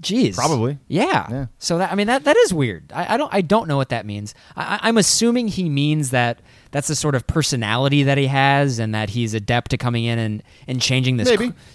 geez, 0.00 0.36
Probably. 0.36 0.78
yeah. 0.88 1.26
Yeah. 1.30 1.46
So 1.58 1.78
that 1.78 1.90
I 1.92 1.94
mean 1.94 2.08
that 2.08 2.24
that 2.24 2.36
is 2.36 2.52
weird. 2.52 2.92
I, 2.94 3.14
I 3.14 3.16
don't 3.16 3.32
I 3.32 3.40
don't 3.40 3.68
know 3.68 3.76
what 3.76 3.88
that 3.90 4.04
means. 4.04 4.34
I, 4.56 4.74
I- 4.76 4.88
I'm 4.88 4.98
assuming 4.98 5.48
he 5.48 5.68
means 5.68 6.10
that 6.10 6.40
that's 6.72 6.88
the 6.88 6.96
sort 6.96 7.14
of 7.14 7.26
personality 7.26 8.02
that 8.02 8.18
he 8.18 8.26
has, 8.26 8.78
and 8.78 8.94
that 8.94 9.10
he's 9.10 9.34
adept 9.34 9.70
to 9.70 9.78
coming 9.78 10.04
in 10.04 10.18
and 10.18 10.42
and 10.66 10.82
changing 10.82 11.18
this 11.18 11.28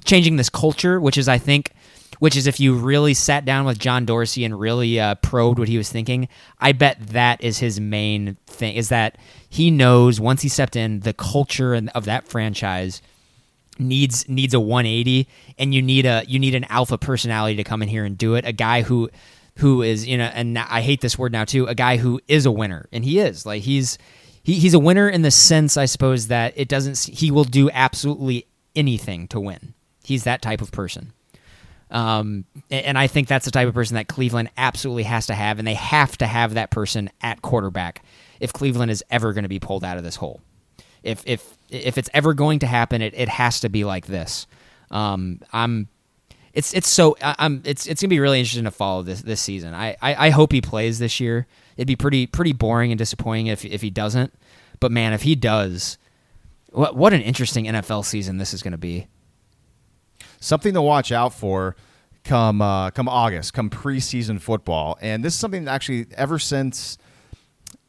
changing 0.03 0.35
this 0.35 0.49
culture, 0.49 0.99
which 0.99 1.17
is 1.17 1.27
I 1.27 1.37
think. 1.37 1.71
Which 2.19 2.35
is 2.35 2.47
if 2.47 2.59
you 2.59 2.73
really 2.73 3.13
sat 3.13 3.45
down 3.45 3.65
with 3.65 3.77
John 3.77 4.03
Dorsey 4.03 4.43
and 4.43 4.59
really 4.59 4.99
uh, 4.99 5.15
probed 5.15 5.59
what 5.59 5.67
he 5.67 5.77
was 5.77 5.91
thinking, 5.91 6.27
I 6.59 6.71
bet 6.71 6.97
that 7.09 7.43
is 7.43 7.59
his 7.59 7.79
main 7.79 8.37
thing. 8.47 8.75
Is 8.75 8.89
that 8.89 9.19
he 9.47 9.69
knows 9.69 10.19
once 10.19 10.41
he 10.41 10.49
stepped 10.49 10.75
in 10.75 11.01
the 11.01 11.13
culture 11.13 11.75
of 11.93 12.05
that 12.05 12.27
franchise 12.27 13.03
needs 13.79 14.27
needs 14.27 14.53
a 14.53 14.59
180 14.59 15.27
and 15.57 15.73
you 15.73 15.81
need 15.81 16.05
a 16.05 16.23
you 16.27 16.39
need 16.39 16.55
an 16.55 16.63
alpha 16.65 16.97
personality 16.97 17.55
to 17.55 17.63
come 17.63 17.81
in 17.81 17.87
here 17.87 18.05
and 18.05 18.17
do 18.17 18.35
it 18.35 18.45
a 18.45 18.51
guy 18.51 18.81
who 18.81 19.09
who 19.57 19.81
is 19.81 20.07
you 20.07 20.17
know 20.17 20.25
and 20.33 20.57
I 20.57 20.81
hate 20.81 21.01
this 21.01 21.17
word 21.17 21.31
now 21.31 21.45
too 21.45 21.67
a 21.67 21.75
guy 21.75 21.97
who 21.97 22.19
is 22.27 22.45
a 22.45 22.51
winner 22.51 22.87
and 22.91 23.03
he 23.03 23.19
is 23.19 23.45
like 23.45 23.63
he's 23.63 23.97
he, 24.47 24.55
he's 24.55 24.73
a 24.73 24.79
winner 24.79 25.09
in 25.09 25.21
the 25.21 25.31
sense 25.31 25.77
I 25.77 25.85
suppose 25.85 26.27
that 26.27 26.53
it 26.55 26.67
doesn't 26.67 26.97
he 26.97 27.29
will 27.29 27.43
do 27.43 27.69
absolutely 27.69 28.47
anything 28.75 29.27
to 29.27 29.39
win 29.39 29.73
he's 30.03 30.23
that 30.23 30.41
type 30.41 30.61
of 30.61 30.71
person 30.71 31.13
um, 31.89 32.45
and 32.69 32.97
I 32.97 33.07
think 33.07 33.27
that's 33.27 33.45
the 33.45 33.51
type 33.51 33.67
of 33.67 33.73
person 33.73 33.95
that 33.95 34.07
Cleveland 34.07 34.49
absolutely 34.57 35.03
has 35.03 35.27
to 35.27 35.33
have, 35.33 35.57
and 35.57 35.67
they 35.67 35.73
have 35.73 36.17
to 36.17 36.27
have 36.27 36.55
that 36.55 36.69
person 36.69 37.09
at 37.21 37.41
quarterback 37.41 38.03
if 38.39 38.51
Cleveland 38.51 38.91
is 38.91 39.03
ever 39.09 39.33
going 39.33 39.43
to 39.43 39.49
be 39.49 39.59
pulled 39.59 39.83
out 39.83 39.97
of 39.97 40.03
this 40.03 40.17
hole. 40.17 40.41
If 41.01 41.23
if 41.25 41.57
if 41.69 41.97
it's 41.97 42.09
ever 42.13 42.33
going 42.33 42.59
to 42.59 42.67
happen, 42.67 43.01
it, 43.01 43.13
it 43.15 43.29
has 43.29 43.61
to 43.61 43.69
be 43.69 43.85
like 43.85 44.07
this. 44.07 44.47
Um, 44.91 45.39
I'm. 45.53 45.87
It's 46.53 46.73
it's 46.73 46.89
so 46.89 47.15
I'm 47.21 47.61
it's 47.65 47.85
it's 47.85 48.01
gonna 48.01 48.09
be 48.09 48.19
really 48.19 48.39
interesting 48.39 48.63
to 48.63 48.71
follow 48.71 49.03
this 49.03 49.21
this 49.21 49.39
season. 49.39 49.73
I, 49.73 49.95
I, 50.01 50.27
I 50.27 50.29
hope 50.31 50.51
he 50.51 50.59
plays 50.59 50.97
this 50.97 51.19
year. 51.19 51.45
It'd 51.77 51.87
be 51.87 51.95
pretty 51.95 52.27
pretty 52.27 52.53
boring 52.53 52.91
and 52.91 52.97
disappointing 52.99 53.47
if 53.47 53.63
if 53.65 53.81
he 53.81 53.89
doesn't. 53.89 54.33
But 54.79 54.91
man, 54.91 55.13
if 55.13 55.21
he 55.23 55.35
does, 55.35 55.97
what 56.71 56.95
what 56.95 57.13
an 57.13 57.21
interesting 57.21 57.65
NFL 57.65 58.05
season 58.05 58.37
this 58.37 58.53
is 58.53 58.61
gonna 58.63 58.77
be. 58.77 59.07
something 60.39 60.73
to 60.73 60.81
watch 60.81 61.11
out 61.11 61.33
for 61.33 61.75
come 62.23 62.61
uh, 62.61 62.91
come 62.91 63.07
August, 63.07 63.53
come 63.53 63.69
preseason 63.69 64.39
football, 64.39 64.97
and 65.01 65.23
this 65.23 65.33
is 65.33 65.39
something 65.39 65.65
that 65.65 65.71
actually 65.71 66.07
ever 66.15 66.39
since 66.39 66.97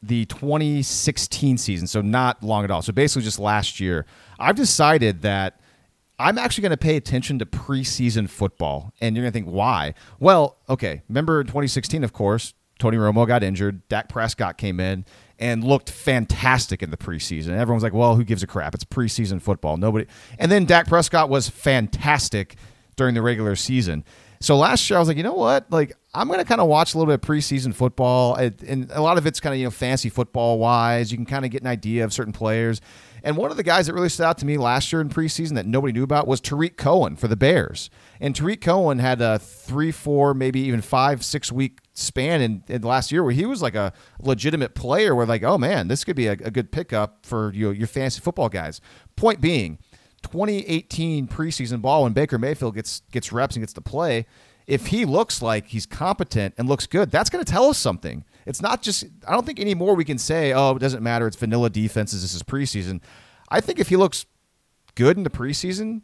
the 0.01 0.25
2016 0.25 1.57
season, 1.57 1.87
so 1.87 2.01
not 2.01 2.41
long 2.43 2.63
at 2.63 2.71
all. 2.71 2.81
So 2.81 2.93
basically, 2.93 3.23
just 3.23 3.39
last 3.39 3.79
year, 3.79 4.05
I've 4.39 4.55
decided 4.55 5.21
that 5.23 5.59
I'm 6.17 6.37
actually 6.37 6.63
going 6.63 6.71
to 6.71 6.77
pay 6.77 6.95
attention 6.95 7.39
to 7.39 7.45
preseason 7.45 8.29
football, 8.29 8.93
and 9.01 9.15
you're 9.15 9.23
going 9.23 9.31
to 9.31 9.37
think 9.37 9.47
why? 9.47 9.93
Well, 10.19 10.57
okay, 10.69 11.01
remember 11.09 11.41
in 11.41 11.47
2016, 11.47 12.03
of 12.03 12.13
course, 12.13 12.53
Tony 12.79 12.97
Romo 12.97 13.27
got 13.27 13.43
injured, 13.43 13.87
Dak 13.89 14.09
Prescott 14.09 14.57
came 14.57 14.79
in 14.79 15.05
and 15.37 15.63
looked 15.63 15.89
fantastic 15.89 16.81
in 16.81 16.91
the 16.91 16.97
preseason. 16.97 17.49
Everyone's 17.49 17.83
like, 17.83 17.93
"Well, 17.93 18.15
who 18.15 18.23
gives 18.23 18.41
a 18.41 18.47
crap? 18.47 18.73
It's 18.73 18.83
preseason 18.83 19.41
football. 19.41 19.77
Nobody." 19.77 20.07
And 20.37 20.51
then 20.51 20.65
Dak 20.65 20.87
Prescott 20.87 21.29
was 21.29 21.49
fantastic 21.49 22.55
during 22.95 23.15
the 23.15 23.21
regular 23.21 23.55
season. 23.55 24.03
So 24.41 24.55
last 24.55 24.89
year 24.89 24.97
I 24.97 24.99
was 24.99 25.07
like, 25.07 25.17
you 25.17 25.23
know 25.23 25.33
what? 25.33 25.69
Like 25.69 25.95
I'm 26.13 26.27
going 26.27 26.39
to 26.39 26.45
kind 26.45 26.61
of 26.61 26.67
watch 26.67 26.93
a 26.93 26.97
little 26.97 27.11
bit 27.11 27.21
of 27.23 27.29
preseason 27.29 27.73
football, 27.73 28.35
and, 28.35 28.89
a 28.91 29.01
lot 29.01 29.17
of 29.17 29.27
it's 29.27 29.39
kind 29.39 29.53
of 29.53 29.59
you 29.59 29.65
know 29.65 29.71
fancy 29.71 30.09
football 30.09 30.57
wise. 30.57 31.11
You 31.11 31.17
can 31.17 31.25
kind 31.25 31.45
of 31.45 31.51
get 31.51 31.61
an 31.61 31.67
idea 31.67 32.03
of 32.03 32.13
certain 32.13 32.33
players. 32.33 32.81
And 33.21 33.35
one 33.35 33.51
of 33.51 33.57
the 33.57 33.63
guys 33.63 33.87
that 33.87 33.93
really 33.93 34.07
stood 34.07 34.23
out 34.23 34.37
to 34.37 34.45
me 34.45 34.57
last 34.57 34.93
year 34.93 35.01
in 35.01 35.09
preseason 35.09 35.55
that 35.55 35.65
nobody 35.65 35.91
knew 35.91 36.03
about 36.03 36.25
was 36.25 36.39
Tarik 36.39 36.77
Cohen 36.77 37.17
for 37.17 37.27
the 37.27 37.35
Bears. 37.35 37.89
And 38.21 38.33
Tarik 38.33 38.61
Cohen 38.61 38.99
had 38.99 39.21
a 39.21 39.39
three, 39.39 39.91
four, 39.91 40.33
maybe 40.33 40.61
even 40.61 40.81
five, 40.81 41.23
six 41.23 41.51
week 41.51 41.79
span 41.99 42.41
in, 42.41 42.63
in 42.67 42.81
last 42.81 43.11
year 43.11 43.23
where 43.23 43.33
he 43.33 43.45
was 43.45 43.61
like 43.61 43.75
a 43.75 43.93
legitimate 44.21 44.75
player. 44.75 45.13
Where 45.13 45.25
like, 45.25 45.43
oh 45.43 45.57
man, 45.57 45.87
this 45.87 46.03
could 46.03 46.15
be 46.15 46.27
a, 46.27 46.33
a 46.33 46.51
good 46.51 46.71
pickup 46.71 47.25
for 47.25 47.53
you 47.53 47.67
know, 47.67 47.71
your 47.71 47.87
fantasy 47.87 48.21
football 48.21 48.49
guys. 48.49 48.81
Point 49.15 49.41
being, 49.41 49.77
2018 50.23 51.27
preseason 51.27 51.81
ball 51.81 52.03
when 52.03 52.13
Baker 52.13 52.37
Mayfield 52.37 52.75
gets 52.75 53.01
gets 53.11 53.31
reps 53.31 53.55
and 53.55 53.61
gets 53.61 53.73
to 53.73 53.81
play, 53.81 54.25
if 54.67 54.87
he 54.87 55.05
looks 55.05 55.41
like 55.41 55.67
he's 55.67 55.85
competent 55.85 56.53
and 56.57 56.69
looks 56.69 56.85
good, 56.85 57.09
that's 57.09 57.29
going 57.29 57.43
to 57.43 57.51
tell 57.51 57.65
us 57.65 57.77
something. 57.77 58.23
It's 58.45 58.61
not 58.61 58.81
just 58.81 59.05
I 59.27 59.33
don't 59.33 59.45
think 59.45 59.59
anymore 59.59 59.95
we 59.95 60.05
can 60.05 60.17
say, 60.17 60.53
"Oh, 60.53 60.75
it 60.75 60.79
doesn't 60.79 61.03
matter, 61.03 61.27
it's 61.27 61.37
vanilla 61.37 61.69
defenses, 61.69 62.21
this 62.21 62.33
is 62.33 62.43
preseason." 62.43 63.01
I 63.49 63.61
think 63.61 63.79
if 63.79 63.89
he 63.89 63.95
looks 63.95 64.25
good 64.95 65.17
in 65.17 65.23
the 65.23 65.29
preseason, 65.29 66.01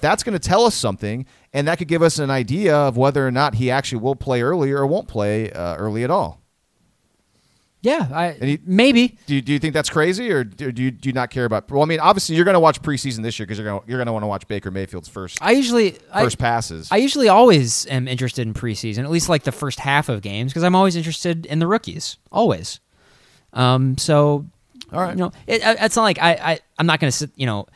that's 0.00 0.22
going 0.22 0.32
to 0.32 0.38
tell 0.38 0.64
us 0.64 0.74
something 0.74 1.26
and 1.52 1.68
that 1.68 1.78
could 1.78 1.88
give 1.88 2.02
us 2.02 2.18
an 2.18 2.30
idea 2.30 2.74
of 2.74 2.96
whether 2.96 3.26
or 3.26 3.30
not 3.30 3.54
he 3.54 3.70
actually 3.70 4.00
will 4.00 4.16
play 4.16 4.42
early 4.42 4.72
or 4.72 4.86
won't 4.86 5.08
play 5.08 5.50
uh, 5.50 5.76
early 5.76 6.04
at 6.04 6.10
all. 6.10 6.42
Yeah, 7.82 8.08
I 8.12 8.32
he- 8.32 8.60
maybe. 8.64 9.18
Do 9.26 9.34
you, 9.34 9.42
do 9.42 9.52
you 9.52 9.58
think 9.58 9.74
that's 9.74 9.90
crazy, 9.90 10.30
or 10.30 10.44
do 10.44 10.70
do 10.70 10.84
you, 10.84 10.92
do 10.92 11.08
you 11.08 11.12
not 11.12 11.30
care 11.30 11.44
about? 11.44 11.68
Well, 11.68 11.82
I 11.82 11.86
mean, 11.86 11.98
obviously 11.98 12.36
you're 12.36 12.44
going 12.44 12.54
to 12.54 12.60
watch 12.60 12.80
preseason 12.80 13.24
this 13.24 13.40
year 13.40 13.46
because 13.46 13.58
you're 13.58 13.66
going 13.66 13.80
you're 13.88 13.98
going 13.98 14.06
to 14.06 14.12
want 14.12 14.22
to 14.22 14.28
watch 14.28 14.46
Baker 14.46 14.70
Mayfield's 14.70 15.08
first 15.08 15.42
I 15.42 15.50
usually 15.50 15.98
I, 16.12 16.22
first 16.22 16.38
passes. 16.38 16.88
I 16.92 16.98
usually 16.98 17.28
always 17.28 17.84
am 17.88 18.06
interested 18.06 18.46
in 18.46 18.54
preseason, 18.54 18.98
at 19.02 19.10
least 19.10 19.28
like 19.28 19.42
the 19.42 19.50
first 19.50 19.80
half 19.80 20.08
of 20.08 20.22
games, 20.22 20.52
because 20.52 20.62
I'm 20.62 20.76
always 20.76 20.94
interested 20.94 21.44
in 21.44 21.58
the 21.58 21.66
rookies, 21.66 22.18
always. 22.30 22.78
Um, 23.52 23.98
so, 23.98 24.46
All 24.92 25.00
right. 25.00 25.10
you 25.10 25.16
know, 25.16 25.32
it, 25.48 25.60
it's 25.64 25.96
not 25.96 26.04
like 26.04 26.20
I, 26.22 26.32
I 26.34 26.60
I'm 26.78 26.86
not 26.86 27.00
going 27.00 27.10
to 27.10 27.16
sit, 27.16 27.30
you 27.34 27.46
know, 27.46 27.66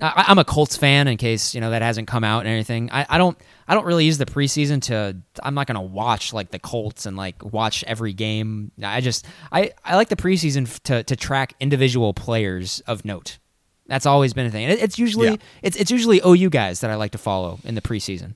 I, 0.00 0.24
I'm 0.28 0.38
a 0.38 0.44
Colts 0.44 0.76
fan 0.76 1.06
in 1.06 1.16
case 1.16 1.54
you 1.54 1.60
know 1.60 1.70
that 1.70 1.80
hasn't 1.82 2.08
come 2.08 2.24
out 2.24 2.40
and 2.40 2.48
anything. 2.48 2.90
I, 2.92 3.06
I 3.08 3.18
don't 3.18 3.38
I 3.68 3.74
don't 3.74 3.86
really 3.86 4.04
use 4.04 4.18
the 4.18 4.26
preseason 4.26 4.82
to. 4.82 5.16
I'm 5.42 5.54
not 5.54 5.66
going 5.66 5.76
to 5.76 5.80
watch 5.80 6.32
like 6.32 6.50
the 6.50 6.58
Colts 6.58 7.06
and 7.06 7.16
like 7.16 7.44
watch 7.44 7.84
every 7.84 8.12
game. 8.12 8.72
I 8.82 9.00
just 9.00 9.24
I 9.52 9.70
I 9.84 9.94
like 9.96 10.08
the 10.08 10.16
preseason 10.16 10.80
to 10.84 11.02
to 11.04 11.16
track 11.16 11.54
individual 11.60 12.12
players 12.12 12.80
of 12.86 13.04
note. 13.04 13.38
That's 13.86 14.06
always 14.06 14.32
been 14.32 14.46
a 14.46 14.50
thing. 14.50 14.68
It, 14.68 14.82
it's 14.82 14.98
usually 14.98 15.28
Yeah. 15.28 15.36
it's 15.62 15.76
it's 15.76 15.90
usually 15.90 16.20
OU 16.26 16.50
guys 16.50 16.80
that 16.80 16.90
I 16.90 16.96
like 16.96 17.12
to 17.12 17.18
follow 17.18 17.60
in 17.64 17.74
the 17.76 17.82
preseason. 17.82 18.34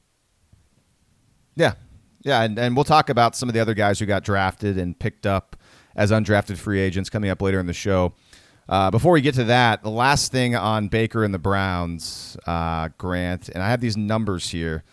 Yeah. 1.56 1.74
Yeah, 2.22 2.42
and, 2.42 2.58
and 2.58 2.74
we'll 2.76 2.84
talk 2.84 3.08
about 3.10 3.36
some 3.36 3.48
of 3.48 3.54
the 3.54 3.60
other 3.60 3.74
guys 3.74 3.98
who 3.98 4.06
got 4.06 4.24
drafted 4.24 4.76
and 4.76 4.98
picked 4.98 5.24
up 5.26 5.56
as 5.96 6.10
undrafted 6.10 6.58
free 6.58 6.80
agents 6.80 7.08
coming 7.08 7.30
up 7.30 7.40
later 7.40 7.60
in 7.60 7.66
the 7.66 7.72
show. 7.72 8.12
Uh, 8.68 8.90
before 8.90 9.12
we 9.12 9.20
get 9.20 9.34
to 9.34 9.44
that, 9.44 9.82
the 9.82 9.90
last 9.90 10.30
thing 10.30 10.54
on 10.54 10.88
Baker 10.88 11.24
and 11.24 11.32
the 11.32 11.38
Browns, 11.38 12.36
uh, 12.46 12.90
Grant, 12.98 13.48
and 13.48 13.62
I 13.62 13.70
have 13.70 13.80
these 13.80 13.96
numbers 13.96 14.50
here. 14.50 14.84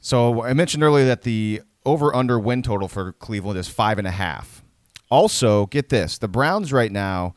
So 0.00 0.42
I 0.42 0.52
mentioned 0.52 0.82
earlier 0.82 1.06
that 1.06 1.22
the 1.22 1.62
over 1.86 2.14
under 2.14 2.38
win 2.38 2.62
total 2.62 2.88
for 2.88 3.12
Cleveland 3.12 3.58
is 3.58 3.68
five 3.68 3.98
and 3.98 4.06
a 4.06 4.10
half. 4.10 4.62
Also, 5.10 5.66
get 5.66 5.88
this 5.88 6.18
the 6.18 6.28
Browns 6.28 6.72
right 6.72 6.92
now 6.92 7.34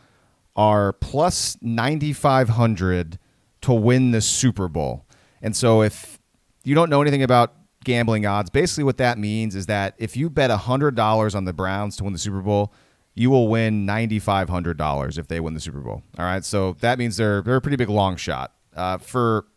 are 0.55 0.93
plus 0.93 1.57
9,500 1.61 3.19
to 3.61 3.73
win 3.73 4.11
the 4.11 4.21
Super 4.21 4.67
Bowl. 4.67 5.05
And 5.41 5.55
so 5.55 5.81
if 5.81 6.19
you 6.63 6.75
don't 6.75 6.89
know 6.89 7.01
anything 7.01 7.23
about 7.23 7.53
gambling 7.83 8.25
odds, 8.25 8.49
basically 8.49 8.83
what 8.83 8.97
that 8.97 9.17
means 9.17 9.55
is 9.55 9.67
that 9.67 9.93
if 9.97 10.17
you 10.17 10.29
bet 10.29 10.49
$100 10.49 11.35
on 11.35 11.45
the 11.45 11.53
Browns 11.53 11.95
to 11.97 12.03
win 12.03 12.13
the 12.13 12.19
Super 12.19 12.41
Bowl, 12.41 12.73
you 13.17 13.31
will 13.31 13.47
win 13.47 13.87
$9,500 13.87 15.17
if 15.17 15.27
they 15.27 15.39
win 15.39 15.53
the 15.53 15.59
Super 15.59 15.79
Bowl. 15.79 16.03
All 16.19 16.25
right. 16.25 16.45
So 16.45 16.77
that 16.81 16.99
means 16.99 17.17
they're, 17.17 17.41
they're 17.41 17.55
a 17.55 17.61
pretty 17.61 17.77
big 17.77 17.89
long 17.89 18.15
shot. 18.15 18.53
Uh, 18.75 18.99
for 18.99 19.47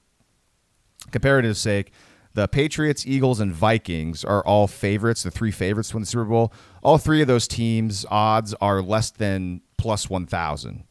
comparative 1.11 1.57
sake, 1.59 1.93
the 2.33 2.49
Patriots, 2.49 3.07
Eagles, 3.07 3.39
and 3.39 3.53
Vikings 3.53 4.25
are 4.25 4.45
all 4.47 4.67
favorites, 4.67 5.25
the 5.25 5.31
three 5.31 5.51
favorites 5.51 5.91
to 5.91 5.97
win 5.97 6.03
the 6.03 6.07
Super 6.07 6.25
Bowl. 6.25 6.53
All 6.83 6.97
three 6.97 7.21
of 7.21 7.27
those 7.27 7.47
teams' 7.47 8.07
odds 8.11 8.55
are 8.63 8.81
less 8.81 9.11
than 9.11 9.61
plus 9.77 10.09
1,000. 10.09 10.85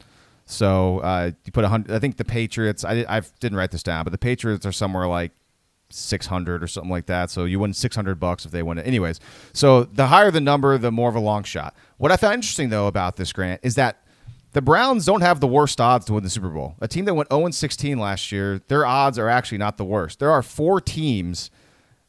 So 0.45 0.99
uh, 0.99 1.31
you 1.45 1.51
put 1.51 1.63
a 1.63 1.69
hundred. 1.69 1.95
I 1.95 1.99
think 1.99 2.17
the 2.17 2.25
Patriots. 2.25 2.83
I, 2.83 3.05
I 3.07 3.21
didn't 3.39 3.57
write 3.57 3.69
this 3.69 3.83
down, 3.83 4.03
but 4.03 4.11
the 4.11 4.17
Patriots 4.17 4.65
are 4.65 4.71
somewhere 4.71 5.05
like 5.05 5.31
six 5.89 6.27
hundred 6.27 6.63
or 6.63 6.67
something 6.67 6.91
like 6.91 7.05
that. 7.07 7.29
So 7.31 7.45
you 7.45 7.59
win 7.59 7.73
six 7.73 7.95
hundred 7.95 8.19
bucks 8.19 8.45
if 8.45 8.51
they 8.51 8.63
win 8.63 8.77
it. 8.77 8.85
Anyways, 8.87 9.19
so 9.53 9.83
the 9.83 10.07
higher 10.07 10.31
the 10.31 10.41
number, 10.41 10.77
the 10.77 10.91
more 10.91 11.09
of 11.09 11.15
a 11.15 11.19
long 11.19 11.43
shot. 11.43 11.75
What 11.97 12.11
I 12.11 12.17
found 12.17 12.35
interesting 12.35 12.69
though 12.69 12.87
about 12.87 13.15
this 13.15 13.33
Grant 13.33 13.59
is 13.63 13.75
that 13.75 14.01
the 14.53 14.61
Browns 14.61 15.05
don't 15.05 15.21
have 15.21 15.39
the 15.39 15.47
worst 15.47 15.79
odds 15.79 16.05
to 16.07 16.13
win 16.13 16.23
the 16.23 16.29
Super 16.29 16.49
Bowl. 16.49 16.75
A 16.81 16.87
team 16.87 17.05
that 17.05 17.13
went 17.13 17.31
0 17.31 17.49
16 17.51 17.99
last 17.99 18.31
year, 18.31 18.61
their 18.67 18.85
odds 18.85 19.19
are 19.19 19.29
actually 19.29 19.59
not 19.59 19.77
the 19.77 19.85
worst. 19.85 20.19
There 20.19 20.31
are 20.31 20.41
four 20.41 20.81
teams 20.81 21.51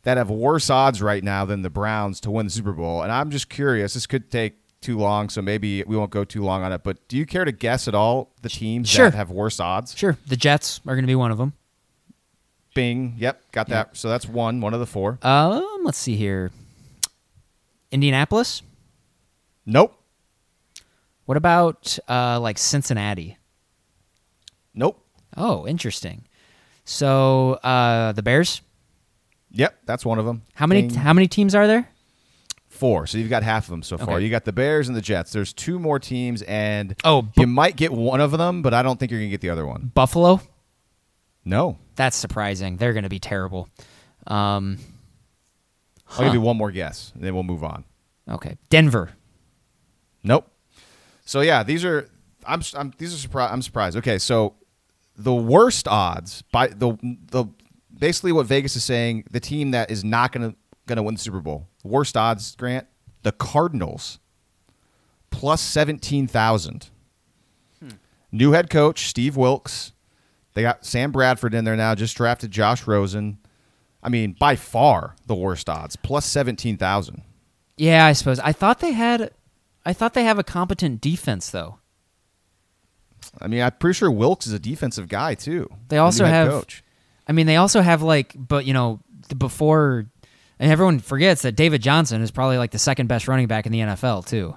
that 0.05 0.17
have 0.17 0.31
worse 0.31 0.71
odds 0.71 1.03
right 1.03 1.23
now 1.23 1.45
than 1.45 1.61
the 1.61 1.69
Browns 1.69 2.21
to 2.21 2.31
win 2.31 2.47
the 2.47 2.51
Super 2.53 2.73
Bowl. 2.73 3.03
And 3.03 3.13
I'm 3.13 3.31
just 3.31 3.51
curious. 3.51 3.93
This 3.93 4.07
could 4.07 4.31
take 4.31 4.55
too 4.81 4.97
long, 4.97 5.29
so 5.29 5.43
maybe 5.43 5.83
we 5.85 5.95
won't 5.95 6.11
go 6.11 6.25
too 6.25 6.43
long 6.43 6.63
on 6.63 6.73
it. 6.73 6.83
But 6.83 7.07
do 7.09 7.19
you 7.19 7.27
care 7.27 7.45
to 7.45 7.53
guess 7.53 7.87
at 7.87 7.95
all 7.95 8.33
the 8.41 8.49
teams 8.49 8.89
Sure. 8.89 9.11
that 9.11 9.17
have 9.17 9.31
worse 9.31 9.61
odds? 9.61 9.95
Sure, 9.95 10.17
the 10.27 10.37
Jets 10.37 10.81
are 10.87 10.95
going 10.95 11.03
to 11.03 11.07
be 11.07 11.15
one 11.15 11.31
of 11.31 11.37
them. 11.37 11.53
Bing. 12.75 13.15
Yep, 13.19 13.53
got 13.53 13.69
that. 13.69 13.97
So 13.97 14.09
that's 14.09 14.29
one, 14.29 14.61
one 14.61 14.75
of 14.75 14.81
the 14.81 14.87
four. 14.87 15.19
Um, 15.23 15.81
let's 15.83 15.99
see 15.99 16.17
here. 16.17 16.51
Indianapolis. 17.91 18.63
Nope. 19.67 19.97
What 21.27 21.37
about 21.37 21.99
uh, 22.09 22.41
like 22.41 22.59
Cincinnati? 22.59 23.37
Nope. 24.75 25.05
Oh, 25.37 25.67
interesting. 25.67 26.25
So 26.85 27.53
uh, 27.63 28.13
the 28.13 28.23
Bears. 28.23 28.63
Yep, 29.53 29.79
that's 29.85 30.05
one 30.05 30.19
of 30.19 30.25
them. 30.25 30.43
How 30.55 30.67
many? 30.67 30.89
How 30.95 31.13
many 31.13 31.27
teams 31.29 31.55
are 31.55 31.67
there? 31.67 31.89
Four. 32.69 33.07
So 33.09 33.19
you've 33.19 33.31
got 33.31 33.43
half 33.43 33.65
of 33.65 33.71
them 33.71 33.83
so 33.83 33.99
far. 33.99 34.15
Okay. 34.17 34.25
You 34.25 34.31
got 34.31 34.45
the 34.45 34.53
Bears 34.53 34.87
and 34.89 34.97
the 34.97 35.01
Jets. 35.03 35.33
There's 35.33 35.53
two 35.53 35.79
more 35.79 35.99
teams, 35.99 36.43
and 36.43 36.95
Oh, 37.05 37.23
Bu- 37.23 37.43
you 37.43 37.47
might 37.49 37.77
get 37.77 37.93
one 37.93 38.21
of 38.21 38.31
them, 38.31 38.63
but 38.63 38.73
I 38.75 38.83
don't 38.83 38.99
think 38.99 39.11
you're 39.11 39.21
gonna 39.21 39.31
get 39.31 39.41
the 39.41 39.51
other 39.51 39.67
one. 39.67 39.91
Buffalo. 39.95 40.41
No. 41.45 41.79
That's 41.97 42.17
surprising. 42.17 42.77
They're 42.77 42.93
going 42.93 43.05
to 43.05 43.09
be 43.11 43.19
terrible. 43.19 43.69
Um, 44.27 44.79
I'll 46.11 46.25
give 46.25 46.35
you 46.35 46.41
one 46.41 46.57
more 46.57 46.71
guess, 46.71 47.13
and 47.15 47.23
then 47.23 47.35
we'll 47.35 47.43
move 47.45 47.63
on. 47.65 47.85
okay, 48.29 48.57
Denver. 48.69 49.11
Nope. 50.23 50.51
So 51.25 51.41
yeah, 51.41 51.63
these 51.63 51.85
are 51.85 52.09
I'm, 52.45 52.61
I'm 52.75 52.93
these 52.99 53.15
are 53.15 53.19
surprised. 53.19 53.53
I'm 53.53 53.63
surprised. 53.63 53.97
Okay, 53.97 54.19
so 54.19 54.55
the 55.17 55.35
worst 55.35 55.87
odds 55.87 56.43
by 56.53 56.69
the 56.69 56.97
the 57.03 57.47
basically 57.97 58.33
what 58.33 58.47
Vegas 58.47 58.77
is 58.77 58.85
saying, 58.85 59.25
the 59.31 59.41
team 59.41 59.71
that 59.71 59.91
is 59.91 60.05
not 60.05 60.33
gonna 60.33 60.55
gonna 60.87 61.03
win 61.03 61.15
the 61.15 61.21
Super 61.21 61.41
Bowl, 61.41 61.69
worst 61.85 62.17
odds, 62.17 62.55
Grant, 62.57 62.87
the 63.23 63.33
Cardinals, 63.33 64.19
plus 65.31 65.61
seventeen 65.61 66.27
thousand. 66.27 66.91
New 68.33 68.53
head 68.53 68.71
coach 68.71 69.09
Steve 69.09 69.37
Wilks. 69.37 69.93
They 70.55 70.63
got 70.63 70.85
Sam 70.85 71.13
Bradford 71.13 71.55
in 71.55 71.65
there 71.65 71.77
now. 71.77 71.95
Just 71.95 72.17
drafted 72.17 72.51
Josh 72.51 72.87
Rosen. 72.87 73.39
I 74.03 74.09
mean, 74.09 74.35
by 74.39 74.57
far 74.57 75.15
the 75.27 75.35
worst 75.35 75.69
odds, 75.69 75.97
plus 75.97 76.25
seventeen 76.27 76.77
thousand. 76.77 77.23
Yeah, 77.77 78.05
I 78.07 78.13
suppose. 78.13 78.39
I 78.41 78.53
thought 78.53 78.81
they 78.81 78.93
had. 78.93 79.31
I 79.85 79.93
thought 79.93 80.15
they 80.15 80.25
have 80.25 80.39
a 80.39 80.45
competent 80.45 81.01
defense 81.01 81.51
though. 81.51 81.79
I 83.41 83.47
mean, 83.47 83.63
I'm 83.63 83.73
pretty 83.73 83.95
sure 83.97 84.11
Wilks 84.11 84.47
is 84.47 84.53
a 84.53 84.59
defensive 84.59 85.09
guy 85.09 85.35
too. 85.35 85.69
They 85.89 85.99
also 85.99 86.25
have- 86.25 86.49
coach. 86.51 86.83
I 87.29 87.33
mean, 87.33 87.47
they 87.47 87.57
also 87.57 87.81
have 87.81 88.03
like, 88.03 88.35
but 88.37 88.65
you 88.65 88.73
know, 88.73 89.01
the- 89.29 89.35
before, 89.37 90.07
and 90.59 90.73
everyone 90.73 90.99
forgets 90.99 91.43
that 91.43 91.53
David 91.53 91.81
Johnson 91.83 92.23
is 92.23 92.31
probably 92.31 92.59
like 92.59 92.73
the 92.73 92.79
second 92.79 93.07
best 93.07 93.29
running 93.29 93.47
back 93.47 93.67
in 93.67 93.73
the 93.73 93.81
NFL 93.81 94.27
too. 94.27 94.57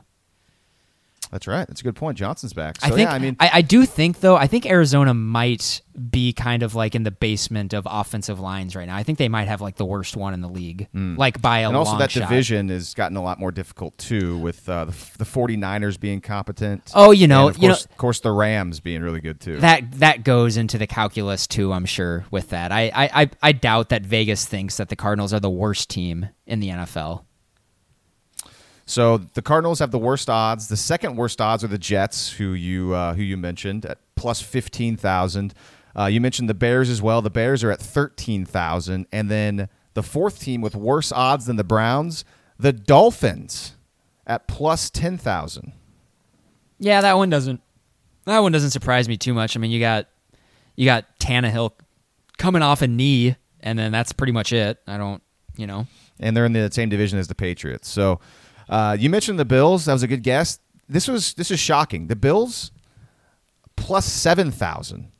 That's 1.34 1.47
right. 1.47 1.67
That's 1.67 1.81
a 1.81 1.84
good 1.84 1.95
point. 1.95 2.15
Johnson's 2.15 2.53
back. 2.53 2.79
So 2.79 2.86
I 2.86 2.89
think. 2.91 3.09
yeah, 3.09 3.13
I 3.15 3.17
mean, 3.17 3.36
I, 3.39 3.49
I 3.55 3.61
do 3.63 3.88
think 3.88 4.19
though. 4.19 4.36
I 4.36 4.45
think 4.45 4.67
Arizona 4.67 5.15
might 5.15 5.81
be 6.11 6.31
kind 6.31 6.61
of 6.61 6.75
like 6.75 6.93
in 6.93 7.01
the 7.01 7.09
basement 7.09 7.73
of 7.73 7.88
offensive 7.89 8.39
lines 8.39 8.75
right 8.75 8.86
now. 8.86 8.95
I 8.95 9.01
think 9.01 9.17
they 9.17 9.29
might 9.29 9.47
have 9.47 9.59
like 9.59 9.75
the 9.77 9.86
worst 9.86 10.15
one 10.15 10.36
in 10.36 10.41
the 10.41 10.47
league, 10.47 10.88
like 10.93 11.41
by 11.41 11.59
a 11.61 11.67
and 11.69 11.75
also 11.75 11.97
that 11.97 12.11
shot. 12.11 12.29
division 12.29 12.69
has 12.69 12.93
gotten 12.93 13.17
a 13.17 13.23
lot 13.23 13.39
more 13.39 13.51
difficult 13.51 13.97
too, 13.97 14.38
with 14.38 14.69
uh, 14.69 14.86
the, 14.86 14.91
the 15.17 15.25
49ers 15.25 15.99
being 15.99 16.21
competent. 16.21 16.91
Oh, 16.93 17.09
you 17.09 17.27
know, 17.27 17.47
of 17.47 17.57
you 17.57 17.69
course, 17.69 17.88
know- 17.88 17.91
of 17.91 17.97
course, 17.97 18.19
the 18.19 18.31
Rams 18.31 18.79
being 18.79 19.01
really 19.01 19.19
good 19.19 19.39
too. 19.39 19.59
That 19.59 19.91
that 19.93 20.23
goes 20.23 20.55
into 20.55 20.77
the 20.77 20.86
calculus 20.88 21.47
too. 21.47 21.73
I'm 21.73 21.86
sure 21.86 22.25
with 22.29 22.49
that. 22.49 22.71
I, 22.71 22.91
I 22.93 23.21
I 23.23 23.29
I 23.41 23.51
doubt 23.53 23.89
that 23.89 24.03
Vegas 24.03 24.45
thinks 24.45 24.77
that 24.77 24.89
the 24.89 24.95
Cardinals 24.95 25.34
are 25.34 25.39
the 25.39 25.49
worst 25.49 25.89
team 25.89 26.29
in 26.45 26.59
the 26.59 26.69
NFL. 26.69 27.23
So 28.86 29.17
the 29.17 29.41
Cardinals 29.41 29.79
have 29.79 29.91
the 29.91 29.99
worst 29.99 30.29
odds. 30.29 30.67
The 30.67 30.77
second 30.77 31.15
worst 31.15 31.39
odds 31.39 31.63
are 31.63 31.67
the 31.67 31.77
Jets, 31.77 32.31
who 32.31 32.53
you 32.53 32.93
uh, 32.93 33.13
who 33.13 33.23
you 33.23 33.38
mentioned 33.38 33.86
at 33.86 33.99
plus 34.15 34.41
fifteen 34.41 34.97
thousand. 34.97 35.53
Uh, 35.97 36.05
you 36.05 36.19
mentioned 36.19 36.49
the 36.49 36.53
Bears 36.53 36.89
as 36.89 37.01
well. 37.01 37.21
The 37.21 37.29
Bears 37.29 37.63
are 37.63 37.71
at 37.71 37.79
13,000. 37.79 39.05
And 39.11 39.29
then 39.29 39.69
the 39.93 40.03
fourth 40.03 40.39
team 40.39 40.61
with 40.61 40.75
worse 40.75 41.11
odds 41.11 41.45
than 41.45 41.55
the 41.55 41.63
Browns, 41.63 42.25
the 42.57 42.73
Dolphins 42.73 43.75
at 44.25 44.47
plus 44.47 44.89
10,000. 44.89 45.73
Yeah, 46.79 47.01
that 47.01 47.17
one 47.17 47.29
doesn't. 47.29 47.61
That 48.25 48.39
one 48.39 48.51
doesn't 48.51 48.71
surprise 48.71 49.07
me 49.07 49.17
too 49.17 49.34
much. 49.34 49.55
I 49.55 49.59
mean, 49.59 49.71
you 49.71 49.79
got 49.79 50.07
you 50.75 50.86
got 50.86 51.19
Tannehill 51.19 51.71
coming 52.38 52.61
off 52.61 52.81
a 52.81 52.88
knee, 52.88 53.36
and 53.59 53.77
then 53.77 53.91
that's 53.91 54.11
pretty 54.11 54.31
much 54.31 54.53
it. 54.53 54.79
I 54.88 54.97
don't, 54.97 55.21
you 55.57 55.67
know. 55.67 55.88
And 56.19 56.36
they're 56.36 56.45
in 56.45 56.53
the 56.53 56.71
same 56.71 56.89
division 56.89 57.19
as 57.19 57.27
the 57.27 57.36
Patriots. 57.36 57.89
So 57.89 58.21
uh, 58.70 58.97
you 58.99 59.09
mentioned 59.09 59.39
the 59.39 59.45
Bills. 59.45 59.86
That 59.86 59.93
was 59.93 60.03
a 60.03 60.07
good 60.07 60.24
guess. 60.24 60.59
This 60.88 61.07
was 61.07 61.34
this 61.34 61.51
is 61.51 61.59
shocking. 61.59 62.07
The 62.07 62.16
Bills 62.16 62.72
plus 63.76 64.05
seven 64.05 64.51
thousand. 64.51 65.11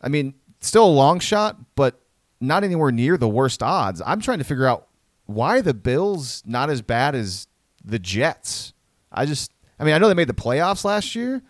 I 0.00 0.08
mean, 0.08 0.34
still 0.60 0.84
a 0.84 0.90
long 0.90 1.18
shot, 1.20 1.56
but 1.74 2.00
not 2.40 2.64
anywhere 2.64 2.92
near 2.92 3.16
the 3.16 3.28
worst 3.28 3.62
odds. 3.62 4.00
I'm 4.04 4.20
trying 4.20 4.38
to 4.38 4.44
figure 4.44 4.66
out 4.66 4.88
why 5.26 5.60
the 5.60 5.74
Bills 5.74 6.42
not 6.46 6.70
as 6.70 6.82
bad 6.82 7.14
as 7.14 7.48
the 7.84 7.98
Jets. 7.98 8.72
I 9.10 9.26
just, 9.26 9.52
I 9.78 9.84
mean, 9.84 9.94
I 9.94 9.98
know 9.98 10.08
they 10.08 10.14
made 10.14 10.28
the 10.28 10.34
playoffs 10.34 10.84
last 10.84 11.14
year, 11.14 11.42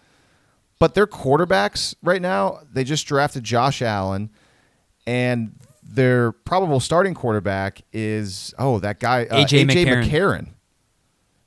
but 0.78 0.95
their 0.95 1.07
quarterbacks 1.07 1.95
right 2.03 2.22
now, 2.22 2.61
they 2.72 2.84
just 2.84 3.07
drafted 3.07 3.45
Josh 3.45 3.82
Allen, 3.82 4.30
and 5.07 5.53
their 5.82 6.32
probable 6.32 6.80
starting 6.80 7.14
quarterback 7.14 7.82
is 7.93 8.55
oh 8.59 8.78
that 8.80 9.01
guy 9.01 9.24
uh, 9.24 9.43
A.J. 9.43 9.64
AJ 9.64 9.70
McCarron. 9.70 10.05
McCarron, 10.05 10.49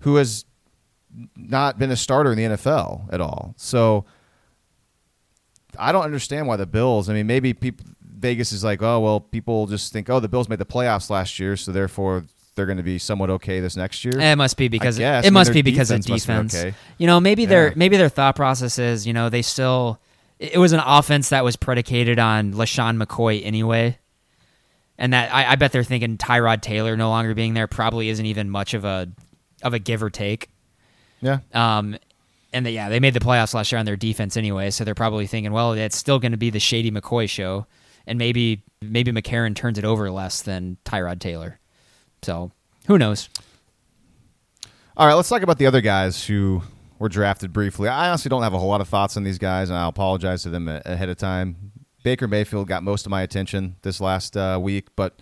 who 0.01 0.15
has 0.17 0.45
not 1.35 1.79
been 1.79 1.91
a 1.91 1.95
starter 1.95 2.31
in 2.31 2.37
the 2.37 2.55
NFL 2.55 3.11
at 3.13 3.21
all. 3.21 3.53
So 3.57 4.05
I 5.77 5.91
don't 5.91 6.03
understand 6.03 6.47
why 6.47 6.55
the 6.55 6.65
Bills. 6.65 7.09
I 7.09 7.13
mean, 7.13 7.27
maybe 7.27 7.53
people 7.53 7.85
Vegas 8.01 8.51
is 8.51 8.63
like, 8.63 8.81
oh 8.81 8.99
well, 8.99 9.19
people 9.19 9.67
just 9.67 9.91
think, 9.91 10.09
oh, 10.09 10.19
the 10.19 10.29
Bills 10.29 10.47
made 10.47 10.59
the 10.59 10.65
playoffs 10.65 11.09
last 11.09 11.39
year, 11.39 11.57
so 11.57 11.71
therefore 11.71 12.23
they're 12.55 12.65
going 12.65 12.77
to 12.77 12.83
be 12.83 12.99
somewhat 12.99 13.29
okay 13.29 13.59
this 13.59 13.75
next 13.75 14.05
year. 14.05 14.19
Eh, 14.19 14.33
it 14.33 14.35
must 14.35 14.57
be 14.57 14.67
because 14.67 14.97
guess. 14.97 15.23
it 15.23 15.27
I 15.27 15.29
mean, 15.29 15.33
must 15.33 15.53
be 15.53 15.61
because 15.61 15.89
of 15.91 16.01
defense 16.01 16.53
be 16.53 16.59
okay. 16.59 16.77
You 16.97 17.07
know, 17.07 17.19
maybe 17.19 17.45
their 17.45 17.73
maybe 17.75 17.97
their 17.97 18.09
thought 18.09 18.35
process 18.35 18.77
is, 18.77 19.07
you 19.07 19.13
know, 19.13 19.29
they 19.29 19.41
still 19.41 19.99
it 20.39 20.57
was 20.57 20.73
an 20.73 20.81
offense 20.83 21.29
that 21.29 21.43
was 21.43 21.55
predicated 21.55 22.19
on 22.19 22.53
LeSean 22.53 23.01
McCoy 23.01 23.45
anyway. 23.45 23.97
And 24.97 25.13
that 25.13 25.33
I, 25.33 25.53
I 25.53 25.55
bet 25.55 25.71
they're 25.71 25.83
thinking 25.83 26.17
Tyrod 26.17 26.61
Taylor 26.61 26.95
no 26.95 27.09
longer 27.09 27.33
being 27.33 27.53
there 27.53 27.67
probably 27.67 28.09
isn't 28.09 28.25
even 28.25 28.49
much 28.49 28.73
of 28.73 28.85
a 28.85 29.07
of 29.63 29.73
a 29.73 29.79
give 29.79 30.01
or 30.03 30.09
take. 30.09 30.49
yeah, 31.21 31.39
Um, 31.53 31.97
and 32.53 32.65
they, 32.65 32.71
yeah, 32.71 32.89
they 32.89 32.99
made 32.99 33.13
the 33.13 33.19
playoffs 33.19 33.53
last 33.53 33.71
year 33.71 33.79
on 33.79 33.85
their 33.85 33.95
defense 33.95 34.35
anyway, 34.35 34.71
so 34.71 34.83
they're 34.83 34.95
probably 34.95 35.27
thinking, 35.27 35.51
well, 35.53 35.73
it's 35.73 35.95
still 35.95 36.19
going 36.19 36.33
to 36.33 36.37
be 36.37 36.49
the 36.49 36.59
Shady 36.59 36.91
McCoy 36.91 37.29
show, 37.29 37.65
and 38.05 38.17
maybe 38.19 38.63
maybe 38.81 39.11
McCarron 39.11 39.55
turns 39.55 39.77
it 39.77 39.85
over 39.85 40.09
less 40.11 40.41
than 40.41 40.77
Tyrod 40.85 41.19
Taylor. 41.19 41.59
So 42.23 42.51
who 42.87 42.97
knows? 42.97 43.29
All 44.97 45.07
right, 45.07 45.13
let's 45.13 45.29
talk 45.29 45.41
about 45.41 45.57
the 45.57 45.65
other 45.65 45.81
guys 45.81 46.25
who 46.25 46.61
were 46.99 47.09
drafted 47.09 47.53
briefly. 47.53 47.87
I 47.87 48.09
honestly 48.09 48.29
don't 48.29 48.43
have 48.43 48.53
a 48.53 48.59
whole 48.59 48.69
lot 48.69 48.81
of 48.81 48.87
thoughts 48.89 49.17
on 49.17 49.23
these 49.23 49.37
guys, 49.37 49.69
and 49.69 49.77
I'll 49.77 49.89
apologize 49.89 50.43
to 50.43 50.49
them 50.49 50.67
ahead 50.67 51.09
of 51.09 51.17
time. 51.17 51.71
Baker 52.03 52.27
Mayfield 52.27 52.67
got 52.67 52.83
most 52.83 53.05
of 53.05 53.09
my 53.09 53.21
attention 53.21 53.75
this 53.83 54.01
last 54.01 54.35
uh, 54.35 54.59
week, 54.61 54.87
but 54.95 55.19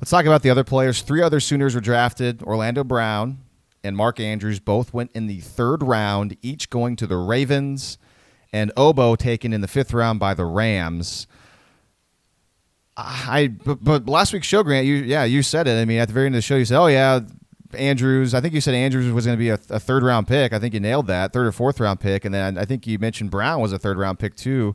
let's 0.00 0.10
talk 0.10 0.26
about 0.26 0.42
the 0.42 0.50
other 0.50 0.64
players. 0.64 1.00
Three 1.00 1.22
other 1.22 1.40
Sooners 1.40 1.74
were 1.74 1.80
drafted 1.80 2.42
Orlando 2.42 2.84
Brown 2.84 3.38
and 3.82 3.96
Mark 3.96 4.20
Andrews 4.20 4.60
both 4.60 4.92
went 4.92 5.10
in 5.14 5.26
the 5.26 5.40
third 5.40 5.82
round, 5.82 6.36
each 6.42 6.70
going 6.70 6.96
to 6.96 7.06
the 7.06 7.16
Ravens, 7.16 7.98
and 8.52 8.72
Obo 8.76 9.16
taken 9.16 9.52
in 9.52 9.60
the 9.60 9.68
fifth 9.68 9.92
round 9.92 10.18
by 10.18 10.34
the 10.34 10.44
Rams. 10.44 11.26
I 12.96 13.48
but, 13.48 13.84
but 13.84 14.08
last 14.08 14.32
week's 14.32 14.48
show, 14.48 14.64
Grant, 14.64 14.86
you 14.86 14.96
yeah, 14.96 15.22
you 15.24 15.42
said 15.42 15.68
it. 15.68 15.80
I 15.80 15.84
mean, 15.84 15.98
at 15.98 16.08
the 16.08 16.14
very 16.14 16.26
end 16.26 16.34
of 16.34 16.38
the 16.38 16.42
show, 16.42 16.56
you 16.56 16.64
said, 16.64 16.80
"Oh 16.80 16.88
yeah, 16.88 17.20
Andrews." 17.74 18.34
I 18.34 18.40
think 18.40 18.54
you 18.54 18.60
said 18.60 18.74
Andrews 18.74 19.12
was 19.12 19.24
going 19.24 19.36
to 19.36 19.38
be 19.38 19.50
a, 19.50 19.58
a 19.70 19.78
third 19.78 20.02
round 20.02 20.26
pick. 20.26 20.52
I 20.52 20.58
think 20.58 20.74
you 20.74 20.80
nailed 20.80 21.06
that, 21.06 21.32
third 21.32 21.46
or 21.46 21.52
fourth 21.52 21.78
round 21.78 22.00
pick, 22.00 22.24
and 22.24 22.34
then 22.34 22.58
I 22.58 22.64
think 22.64 22.88
you 22.88 22.98
mentioned 22.98 23.30
Brown 23.30 23.60
was 23.60 23.72
a 23.72 23.78
third 23.78 23.98
round 23.98 24.18
pick 24.18 24.34
too. 24.34 24.74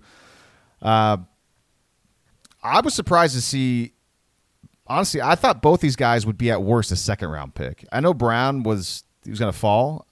Uh, 0.82 1.18
I 2.64 2.80
was 2.80 2.94
surprised 2.94 3.36
to 3.36 3.42
see. 3.42 3.92
Honestly, 4.88 5.22
I 5.22 5.36
thought 5.36 5.62
both 5.62 5.80
these 5.80 5.96
guys 5.96 6.26
would 6.26 6.38
be 6.38 6.52
at 6.52 6.62
worst 6.62 6.92
a 6.92 6.96
second 6.96 7.30
round 7.30 7.56
pick. 7.56 7.86
I 7.92 8.00
know 8.00 8.14
Brown 8.14 8.64
was 8.64 9.04
he 9.24 9.30
was 9.30 9.40
going 9.40 9.52
to 9.52 9.58
fall. 9.58 10.08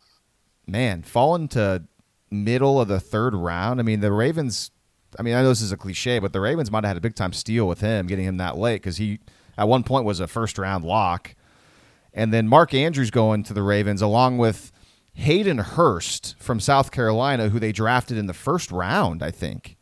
Man, 0.65 1.03
falling 1.03 1.47
to 1.49 1.83
middle 2.29 2.79
of 2.79 2.87
the 2.87 2.99
third 2.99 3.35
round. 3.35 3.79
I 3.79 3.83
mean, 3.83 3.99
the 3.99 4.11
Ravens. 4.11 4.71
I 5.19 5.23
mean, 5.23 5.35
I 5.35 5.41
know 5.41 5.49
this 5.49 5.61
is 5.61 5.73
a 5.73 5.77
cliche, 5.77 6.19
but 6.19 6.31
the 6.31 6.39
Ravens 6.39 6.71
might 6.71 6.85
have 6.85 6.91
had 6.91 6.97
a 6.97 7.01
big 7.01 7.15
time 7.15 7.33
steal 7.33 7.67
with 7.67 7.81
him, 7.81 8.07
getting 8.07 8.23
him 8.23 8.37
that 8.37 8.57
late 8.57 8.81
because 8.81 8.95
he 8.95 9.19
at 9.57 9.67
one 9.67 9.83
point 9.83 10.05
was 10.05 10.21
a 10.21 10.27
first 10.27 10.57
round 10.57 10.85
lock. 10.85 11.35
And 12.13 12.33
then 12.33 12.47
Mark 12.47 12.73
Andrews 12.73 13.11
going 13.11 13.43
to 13.43 13.53
the 13.53 13.63
Ravens 13.63 14.01
along 14.01 14.37
with 14.37 14.71
Hayden 15.13 15.59
Hurst 15.59 16.35
from 16.39 16.59
South 16.59 16.91
Carolina, 16.91 17.49
who 17.49 17.59
they 17.59 17.71
drafted 17.71 18.17
in 18.17 18.27
the 18.27 18.33
first 18.33 18.71
round, 18.71 19.21
I 19.21 19.31
think. 19.31 19.77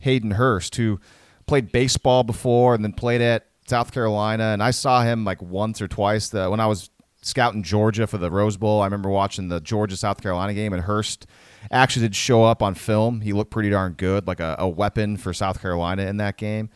Hayden 0.00 0.32
Hurst, 0.32 0.76
who 0.76 1.00
played 1.46 1.72
baseball 1.72 2.22
before 2.24 2.74
and 2.74 2.84
then 2.84 2.92
played 2.92 3.20
at 3.20 3.47
South 3.68 3.92
Carolina. 3.92 4.44
And 4.44 4.62
I 4.62 4.70
saw 4.70 5.02
him 5.02 5.24
like 5.24 5.40
once 5.42 5.80
or 5.80 5.88
twice 5.88 6.28
the, 6.28 6.48
when 6.50 6.60
I 6.60 6.66
was 6.66 6.90
scouting 7.22 7.62
Georgia 7.62 8.06
for 8.06 8.18
the 8.18 8.30
Rose 8.30 8.56
Bowl. 8.56 8.80
I 8.80 8.84
remember 8.84 9.10
watching 9.10 9.48
the 9.48 9.60
Georgia 9.60 9.96
South 9.96 10.22
Carolina 10.22 10.54
game, 10.54 10.72
and 10.72 10.82
Hurst 10.82 11.26
actually 11.70 12.06
did 12.06 12.16
show 12.16 12.44
up 12.44 12.62
on 12.62 12.74
film. 12.74 13.20
He 13.20 13.32
looked 13.32 13.50
pretty 13.50 13.70
darn 13.70 13.92
good, 13.92 14.26
like 14.26 14.40
a, 14.40 14.56
a 14.58 14.68
weapon 14.68 15.16
for 15.16 15.32
South 15.32 15.60
Carolina 15.60 16.02
in 16.02 16.16
that 16.18 16.36
game. 16.36 16.70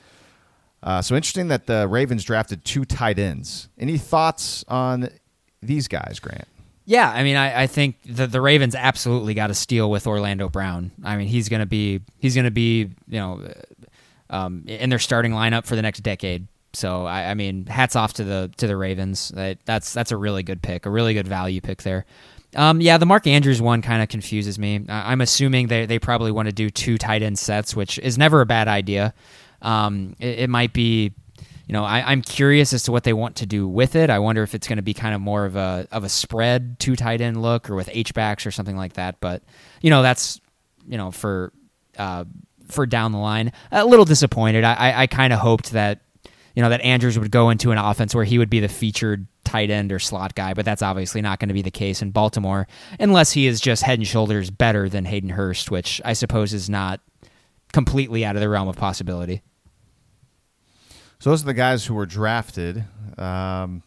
Uh, 0.83 1.01
so 1.01 1.15
interesting 1.15 1.49
that 1.49 1.67
the 1.67 1.87
Ravens 1.87 2.25
drafted 2.25 2.65
two 2.65 2.85
tight 2.85 3.19
ends. 3.19 3.69
Any 3.79 3.99
thoughts 3.99 4.65
on 4.67 5.09
these 5.63 5.87
guys, 5.87 6.19
Grant? 6.21 6.49
Yeah, 6.85 7.09
I 7.09 7.23
mean, 7.23 7.37
I, 7.37 7.63
I 7.63 7.67
think 7.69 7.97
the 8.05 8.27
the 8.27 8.41
Ravens 8.41 8.75
absolutely 8.75 9.35
got 9.35 9.47
to 9.47 9.55
steal 9.55 9.89
with 9.89 10.09
Orlando 10.09 10.49
Brown. 10.49 10.91
I 11.05 11.17
mean, 11.17 11.29
he's 11.29 11.49
gonna 11.49 11.67
be 11.67 12.01
he's 12.19 12.35
gonna 12.35 12.51
be 12.51 12.91
you 13.07 13.21
know 13.21 13.49
um, 14.31 14.65
in 14.67 14.91
their 14.91 14.99
starting 14.99 15.31
lineup 15.31 15.65
for 15.65 15.77
the 15.77 15.83
next 15.83 16.01
decade. 16.01 16.49
So 16.75 17.07
I, 17.07 17.31
I 17.31 17.35
mean, 17.35 17.67
hats 17.67 17.97
off 17.97 18.15
to 18.15 18.25
the 18.25 18.51
to 18.57 18.67
the 18.67 18.77
Ravens. 18.77 19.29
That, 19.35 19.59
that's 19.65 19.93
that's 19.93 20.13
a 20.13 20.17
really 20.17 20.43
good 20.43 20.63
pick, 20.63 20.87
a 20.87 20.91
really 20.91 21.15
good 21.15 21.29
value 21.29 21.61
pick 21.61 21.83
there. 21.83 22.07
Um, 22.55 22.81
yeah, 22.81 22.99
the 22.99 23.07
Mark 23.07 23.27
Andrews 23.27 23.63
one 23.63 23.81
kind 23.81 24.03
of 24.03 24.09
confuses 24.09 24.59
me. 24.59 24.85
I'm 24.89 25.21
assuming 25.21 25.69
they 25.69 25.87
they 25.87 25.99
probably 25.99 26.33
want 26.33 26.47
to 26.47 26.53
do 26.53 26.71
two 26.71 26.99
tight 26.99 27.23
end 27.23 27.39
sets, 27.39 27.75
which 27.75 27.99
is 27.99 28.19
never 28.19 28.41
a 28.41 28.47
bad 28.47 28.69
idea. 28.69 29.15
Um, 29.63 30.17
it, 30.19 30.41
it 30.41 30.51
might 30.51 30.73
be 30.73 31.13
you 31.67 31.73
know, 31.79 31.85
I, 31.85 32.11
I'm 32.11 32.23
curious 32.23 32.73
as 32.73 32.83
to 32.83 32.93
what 32.93 33.05
they 33.05 33.13
want 33.13 33.37
to 33.37 33.47
do 33.47 33.67
with 33.69 33.97
it. 33.97 34.11
I 34.11 34.19
wonder 34.19 34.43
if 34.43 34.55
it's 34.55 34.67
going 34.67 34.77
to 34.77 34.83
be 34.83 34.95
kind 34.95 35.15
of 35.15 35.21
more 35.21 35.47
of 35.47 35.57
a 35.57 35.87
of 35.91 36.05
a 36.05 36.09
spread 36.09 36.79
two 36.79 36.97
tight 36.97 37.21
end 37.21 37.41
look, 37.41 37.71
or 37.71 37.75
with 37.75 37.89
H 37.93 38.13
backs 38.15 38.45
or 38.45 38.51
something 38.51 38.77
like 38.77 38.95
that. 38.95 39.21
But 39.21 39.43
you 39.81 39.89
know, 39.89 40.03
that's 40.03 40.41
you 40.87 40.99
know 40.99 41.11
for 41.11 41.53
uh, 41.97 42.25
for 42.69 42.85
down 42.85 43.13
the 43.13 43.19
line. 43.19 43.53
A 43.71 43.87
little 43.87 44.05
disappointed. 44.05 44.65
I 44.65 44.75
I, 44.75 45.03
I 45.03 45.07
kind 45.07 45.33
of 45.33 45.39
hoped 45.39 45.73
that 45.73 46.01
you 46.55 46.63
know 46.63 46.69
that 46.69 46.81
Andrews 46.83 47.19
would 47.19 47.31
go 47.31 47.51
into 47.51 47.71
an 47.71 47.79
offense 47.79 48.15
where 48.15 48.25
he 48.25 48.39
would 48.39 48.51
be 48.51 48.61
the 48.61 48.69
featured 48.69 49.27
tight 49.45 49.71
end 49.71 49.93
or 49.93 49.99
slot 49.99 50.35
guy, 50.35 50.55
but 50.55 50.65
that's 50.65 50.83
obviously 50.83 51.21
not 51.21 51.39
going 51.39 51.49
to 51.49 51.55
be 51.55 51.63
the 51.63 51.71
case 51.71 52.03
in 52.03 52.11
Baltimore 52.11 52.67
unless 52.99 53.33
he 53.33 53.47
is 53.47 53.61
just 53.61 53.83
head 53.83 53.99
and 53.99 54.07
shoulders 54.07 54.51
better 54.51 54.89
than 54.89 55.05
Hayden 55.05 55.31
Hurst, 55.31 55.71
which 55.71 56.01
I 56.05 56.13
suppose 56.13 56.53
is 56.53 56.71
not 56.71 57.01
completely 57.73 58.25
out 58.25 58.37
of 58.37 58.41
the 58.41 58.49
realm 58.49 58.69
of 58.69 58.77
possibility. 58.77 59.43
So 61.19 61.31
those 61.31 61.43
are 61.43 61.47
the 61.47 61.55
guys 61.55 61.87
who 61.87 61.95
were 61.95 62.07
drafted. 62.07 62.85
Um, 63.17 63.83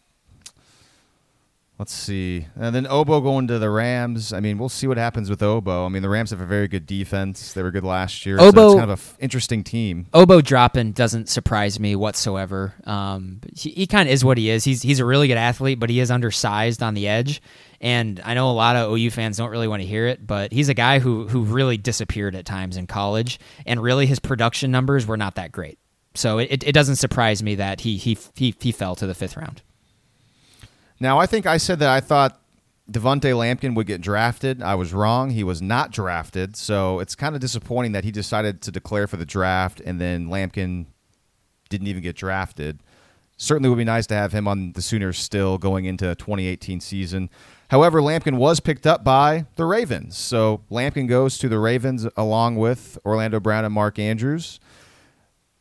let's 1.78 1.92
see. 1.92 2.46
And 2.56 2.74
then 2.74 2.86
Obo 2.86 3.20
going 3.20 3.46
to 3.48 3.58
the 3.58 3.70
Rams. 3.70 4.32
I 4.32 4.40
mean, 4.40 4.58
we'll 4.58 4.68
see 4.68 4.86
what 4.86 4.96
happens 4.96 5.28
with 5.28 5.42
Obo. 5.42 5.84
I 5.84 5.88
mean, 5.88 6.02
the 6.02 6.08
Rams 6.08 6.30
have 6.30 6.40
a 6.40 6.46
very 6.46 6.68
good 6.68 6.86
defense. 6.86 7.52
They 7.52 7.62
were 7.62 7.70
good 7.70 7.84
last 7.84 8.24
year. 8.24 8.38
so 8.38 8.46
Obo- 8.46 8.66
it's 8.66 8.74
kind 8.74 8.90
of 8.90 8.98
an 8.98 9.04
f- 9.04 9.16
interesting 9.20 9.62
team. 9.64 10.06
Obo 10.14 10.40
dropping 10.40 10.92
doesn't 10.92 11.28
surprise 11.28 11.78
me 11.78 11.96
whatsoever. 11.96 12.74
Um, 12.84 13.40
he, 13.54 13.70
he 13.70 13.86
kind 13.86 14.08
of 14.08 14.12
is 14.12 14.24
what 14.24 14.38
he 14.38 14.50
is. 14.50 14.64
He's 14.64 14.82
he's 14.82 15.00
a 15.00 15.04
really 15.04 15.28
good 15.28 15.38
athlete, 15.38 15.78
but 15.78 15.90
he 15.90 16.00
is 16.00 16.10
undersized 16.10 16.82
on 16.82 16.94
the 16.94 17.08
edge. 17.08 17.42
And 17.80 18.20
I 18.24 18.32
know 18.34 18.50
a 18.50 18.52
lot 18.52 18.74
of 18.76 18.90
OU 18.90 19.10
fans 19.10 19.36
don't 19.36 19.50
really 19.50 19.68
want 19.68 19.82
to 19.82 19.86
hear 19.86 20.06
it, 20.06 20.26
but 20.26 20.50
he's 20.52 20.70
a 20.70 20.74
guy 20.74 20.98
who 20.98 21.28
who 21.28 21.42
really 21.42 21.76
disappeared 21.76 22.34
at 22.34 22.46
times 22.46 22.76
in 22.78 22.86
college, 22.86 23.38
and 23.66 23.82
really 23.82 24.06
his 24.06 24.18
production 24.18 24.70
numbers 24.70 25.06
were 25.06 25.18
not 25.18 25.34
that 25.34 25.52
great. 25.52 25.78
So 26.14 26.38
it, 26.38 26.64
it 26.66 26.72
doesn't 26.72 26.96
surprise 26.96 27.42
me 27.42 27.56
that 27.56 27.82
he 27.82 27.98
he 27.98 28.16
he, 28.34 28.54
he 28.58 28.72
fell 28.72 28.96
to 28.96 29.06
the 29.06 29.14
fifth 29.14 29.36
round. 29.36 29.60
Now, 30.98 31.18
I 31.18 31.26
think 31.26 31.46
I 31.46 31.56
said 31.58 31.78
that 31.80 31.90
I 31.90 32.00
thought 32.00 32.40
Devonte 32.90 33.32
Lampkin 33.34 33.74
would 33.74 33.86
get 33.86 34.00
drafted. 34.00 34.62
I 34.62 34.74
was 34.76 34.92
wrong. 34.92 35.30
He 35.30 35.42
was 35.44 35.60
not 35.60 35.90
drafted. 35.90 36.56
So 36.56 37.00
it's 37.00 37.14
kind 37.14 37.34
of 37.34 37.40
disappointing 37.40 37.92
that 37.92 38.04
he 38.04 38.10
decided 38.10 38.62
to 38.62 38.70
declare 38.70 39.06
for 39.06 39.16
the 39.16 39.26
draft 39.26 39.80
and 39.80 40.00
then 40.00 40.28
Lampkin 40.28 40.86
didn't 41.68 41.88
even 41.88 42.02
get 42.02 42.16
drafted. 42.16 42.80
Certainly 43.36 43.68
would 43.68 43.78
be 43.78 43.84
nice 43.84 44.06
to 44.06 44.14
have 44.14 44.32
him 44.32 44.48
on 44.48 44.72
the 44.72 44.80
Sooners 44.80 45.18
still 45.18 45.58
going 45.58 45.84
into 45.84 46.14
2018 46.14 46.80
season. 46.80 47.28
However, 47.68 48.00
Lampkin 48.00 48.36
was 48.38 48.60
picked 48.60 48.86
up 48.86 49.02
by 49.04 49.46
the 49.56 49.64
Ravens. 49.66 50.16
So 50.16 50.62
Lampkin 50.70 51.08
goes 51.08 51.36
to 51.38 51.48
the 51.48 51.58
Ravens 51.58 52.06
along 52.16 52.56
with 52.56 52.96
Orlando 53.04 53.40
Brown 53.40 53.64
and 53.64 53.74
Mark 53.74 53.98
Andrews. 53.98 54.60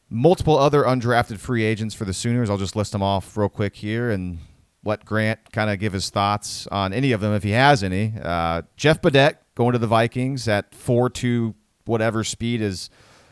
multiple 0.10 0.58
other 0.58 0.84
undrafted 0.84 1.40
free 1.40 1.64
agents 1.64 1.96
for 1.96 2.06
the 2.06 2.14
Sooners. 2.14 2.50
I'll 2.50 2.58
just 2.58 2.76
list 2.76 2.92
them 2.92 3.02
off 3.02 3.36
real 3.36 3.50
quick 3.50 3.76
here 3.76 4.12
and 4.12 4.38
let 4.86 5.04
Grant 5.04 5.52
kind 5.52 5.70
of 5.70 5.80
give 5.80 5.94
his 5.94 6.10
thoughts 6.10 6.68
on 6.68 6.94
any 6.94 7.12
of 7.12 7.20
them 7.20 7.34
if 7.34 7.44
he 7.44 7.52
has 7.52 7.84
any. 7.84 8.14
Uh, 8.22 8.62
Jeff 8.78 9.02
Badet 9.02 9.38
going 9.56 9.74
to 9.74 9.80
the 9.80 9.88
Vikings 9.88 10.48
at 10.48 10.74
4 10.74 11.10
2 11.10 11.56
whatever 11.86 12.24
speed 12.24 12.62
has 12.62 12.90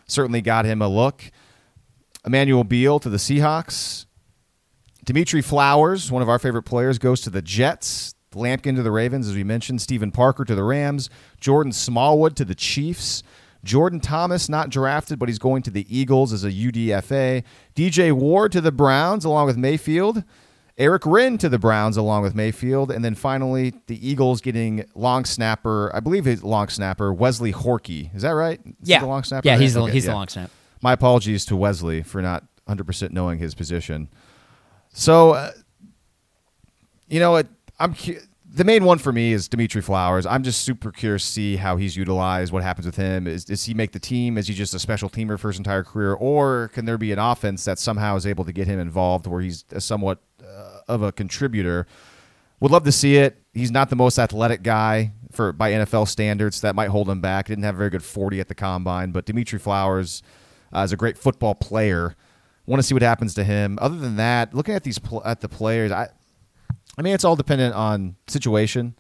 certainly 0.08 0.42
got 0.42 0.66
him 0.66 0.82
a 0.82 0.88
look. 0.88 1.32
Emmanuel 2.26 2.64
Beal 2.64 3.00
to 3.00 3.10
the 3.10 3.18
Seahawks. 3.18 4.06
Dimitri 5.04 5.42
Flowers, 5.42 6.12
one 6.12 6.22
of 6.22 6.30
our 6.30 6.40
favorite 6.40 6.64
players, 6.64 6.98
goes 6.98 7.22
to 7.22 7.30
the 7.30 7.42
Jets. 7.42 8.16
Lampkin 8.34 8.76
to 8.76 8.82
the 8.82 8.92
Ravens, 8.92 9.28
as 9.28 9.36
we 9.36 9.44
mentioned. 9.44 9.82
Stephen 9.82 10.12
Parker 10.12 10.44
to 10.46 10.56
the 10.56 10.64
Rams. 10.64 11.10
Jordan 11.40 11.72
Smallwood 11.72 12.36
to 12.38 12.46
the 12.46 12.56
Chiefs. 12.56 13.22
Jordan 13.64 14.00
Thomas, 14.00 14.50
not 14.50 14.70
drafted, 14.70 15.20
but 15.20 15.30
he's 15.30 15.40
going 15.40 15.62
to 15.64 15.72
the 15.72 15.86
Eagles 15.96 16.34
as 16.34 16.44
a 16.44 16.52
UDFA. 16.52 17.44
DJ 17.76 18.12
Ward 18.12 18.52
to 18.54 18.62
the 18.62 18.72
Browns, 18.72 19.24
along 19.24 19.46
with 19.46 19.58
Mayfield. 19.58 20.24
Erick 20.78 21.06
Wren 21.06 21.38
to 21.38 21.50
the 21.50 21.60
Browns, 21.60 21.98
along 21.98 22.24
with 22.24 22.34
Mayfield. 22.34 22.90
And 22.92 23.06
then 23.06 23.14
finally, 23.16 23.74
the 23.88 24.08
Eagles 24.08 24.42
getting 24.42 24.86
long 24.96 25.24
snapper, 25.26 25.92
I 25.94 26.00
believe 26.00 26.26
he's 26.26 26.44
long 26.44 26.68
snapper, 26.70 27.14
Wesley 27.14 27.54
Horky. 27.54 28.14
Is 28.16 28.24
that 28.24 28.32
right? 28.32 28.60
Is 28.82 28.90
yeah. 28.90 29.00
The 29.02 29.06
long 29.06 29.24
snapper? 29.24 29.48
Yeah, 29.48 29.58
he's, 29.58 29.76
the, 29.76 29.82
Okay, 29.84 29.92
he's 29.92 30.06
yeah. 30.06 30.12
the 30.12 30.16
long 30.16 30.28
snap. 30.28 30.50
My 30.82 30.94
apologies 30.94 31.46
to 31.46 31.56
Wesley 31.56 32.02
for 32.02 32.22
not 32.22 32.44
100% 32.68 33.12
knowing 33.12 33.38
his 33.40 33.54
position. 33.54 34.10
So, 34.94 35.32
uh, 35.32 35.52
you 37.08 37.20
know, 37.20 37.36
it, 37.36 37.48
I'm 37.80 37.94
cu- 37.94 38.20
the 38.56 38.64
main 38.64 38.84
one 38.84 39.00
for 39.00 39.12
me 39.12 39.34
is 39.34 39.48
Dimitri 39.48 39.82
Flowers. 39.82 40.28
I'm 40.28 40.44
just 40.44 40.62
super 40.62 40.92
curious 40.92 41.26
to 41.26 41.32
see 41.32 41.56
how 41.56 41.76
he's 41.76 41.98
utilized. 41.98 42.54
What 42.54 42.62
happens 42.62 42.86
with 42.86 42.96
him? 42.96 43.26
Is 43.26 43.46
does 43.46 43.66
he 43.66 43.74
make 43.74 43.94
the 43.94 44.00
team? 44.00 44.38
Is 44.38 44.48
he 44.48 44.54
just 44.54 44.76
a 44.76 44.80
special 44.80 45.10
teamer 45.10 45.40
for 45.40 45.48
his 45.48 45.58
entire 45.58 45.84
career, 45.84 46.14
or 46.14 46.70
can 46.74 46.86
there 46.86 47.00
be 47.00 47.12
an 47.12 47.18
offense 47.18 47.66
that 47.66 47.80
somehow 47.80 48.16
is 48.16 48.28
able 48.28 48.46
to 48.46 48.54
get 48.54 48.68
him 48.68 48.80
involved, 48.80 49.26
where 49.26 49.42
he's 49.42 49.66
somewhat 49.80 50.20
uh, 50.44 50.82
of 50.88 51.02
a 51.02 51.12
contributor? 51.12 51.88
Would 52.60 52.72
love 52.72 52.84
to 52.84 52.92
see 52.92 53.18
it. 53.18 53.42
He's 53.54 53.72
not 53.72 53.90
the 53.90 53.96
most 53.96 54.20
athletic 54.20 54.62
guy 54.62 55.14
for 55.32 55.52
by 55.52 55.72
NFL 55.72 56.08
standards. 56.08 56.62
That 56.62 56.76
might 56.76 56.90
hold 56.90 57.10
him 57.10 57.22
back. 57.22 57.48
Didn't 57.48 57.64
have 57.64 57.76
a 57.76 57.80
very 57.80 57.90
good 57.90 58.04
40 58.04 58.40
at 58.40 58.50
the 58.50 58.56
combine, 58.56 59.12
but 59.12 59.26
Dimitri 59.26 59.58
Flowers 59.58 60.22
uh, 60.72 60.82
is 60.82 60.92
a 60.92 60.98
great 60.98 61.18
football 61.18 61.56
player. 61.56 62.16
Want 62.68 62.80
to 62.80 62.84
see 62.84 62.94
what 62.94 63.02
happens 63.02 63.34
to 63.34 63.44
him. 63.44 63.80
Other 63.82 63.98
than 63.98 64.16
that, 64.18 64.54
looking 64.54 64.76
at 64.76 64.84
these 64.84 65.00
pl- 65.00 65.24
at 65.26 65.42
the 65.42 65.50
players, 65.50 65.92
I 65.92 66.10
I 66.98 67.02
mean 67.02 67.14
it's 67.14 67.24
all 67.24 67.36
dependent 67.36 67.76
on 67.76 68.16
situation. 68.28 68.96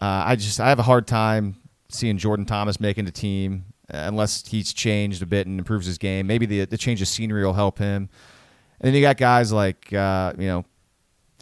Uh, 0.00 0.24
I 0.26 0.36
just 0.36 0.60
I 0.60 0.68
have 0.68 0.78
a 0.78 0.84
hard 0.84 1.06
time 1.06 1.56
seeing 1.88 2.18
Jordan 2.18 2.46
Thomas 2.46 2.80
making 2.80 3.04
the 3.04 3.12
team 3.12 3.66
uh, 3.92 3.98
unless 3.98 4.46
he's 4.46 4.72
changed 4.72 5.22
a 5.22 5.26
bit 5.26 5.46
and 5.46 5.58
improves 5.58 5.86
his 5.86 5.98
game. 5.98 6.26
Maybe 6.26 6.46
the 6.46 6.64
the 6.64 6.78
change 6.78 7.02
of 7.02 7.08
scenery 7.08 7.44
will 7.44 7.52
help 7.52 7.78
him. 7.78 8.08
And 8.80 8.88
then 8.88 8.94
you 8.94 9.00
got 9.00 9.16
guys 9.16 9.52
like 9.52 9.92
uh, 9.92 10.32
you 10.38 10.46
know 10.46 10.64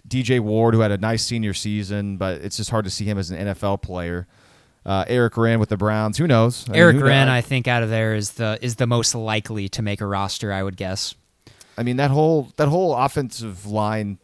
DJ 0.08 0.40
Ward 0.40 0.74
who 0.74 0.80
had 0.80 0.90
a 0.90 0.98
nice 0.98 1.24
senior 1.24 1.54
season, 1.54 2.16
but 2.16 2.40
it's 2.40 2.56
just 2.56 2.70
hard 2.70 2.84
to 2.84 2.90
see 2.90 3.04
him 3.04 3.18
as 3.18 3.30
an 3.30 3.48
NFL 3.48 3.82
player. 3.82 4.26
Uh, 4.84 5.04
Erick 5.08 5.36
Wren 5.36 5.60
with 5.60 5.68
the 5.68 5.76
Browns. 5.76 6.16
Who 6.16 6.26
knows? 6.26 6.66
I 6.68 6.72
mean, 6.72 6.80
Erick 6.80 7.02
Wren, 7.02 7.26
knows? 7.26 7.34
I 7.34 7.40
think, 7.42 7.68
out 7.68 7.82
of 7.82 7.90
there 7.90 8.14
is 8.14 8.32
the 8.32 8.58
is 8.62 8.76
the 8.76 8.86
most 8.86 9.14
likely 9.14 9.68
to 9.70 9.82
make 9.82 10.00
a 10.00 10.06
roster. 10.06 10.52
I 10.52 10.62
would 10.62 10.76
guess. 10.76 11.14
I 11.78 11.82
mean 11.82 11.96
that 11.96 12.10
whole 12.10 12.52
that 12.56 12.68
whole 12.68 12.94
offensive 12.94 13.66
line 13.66 14.18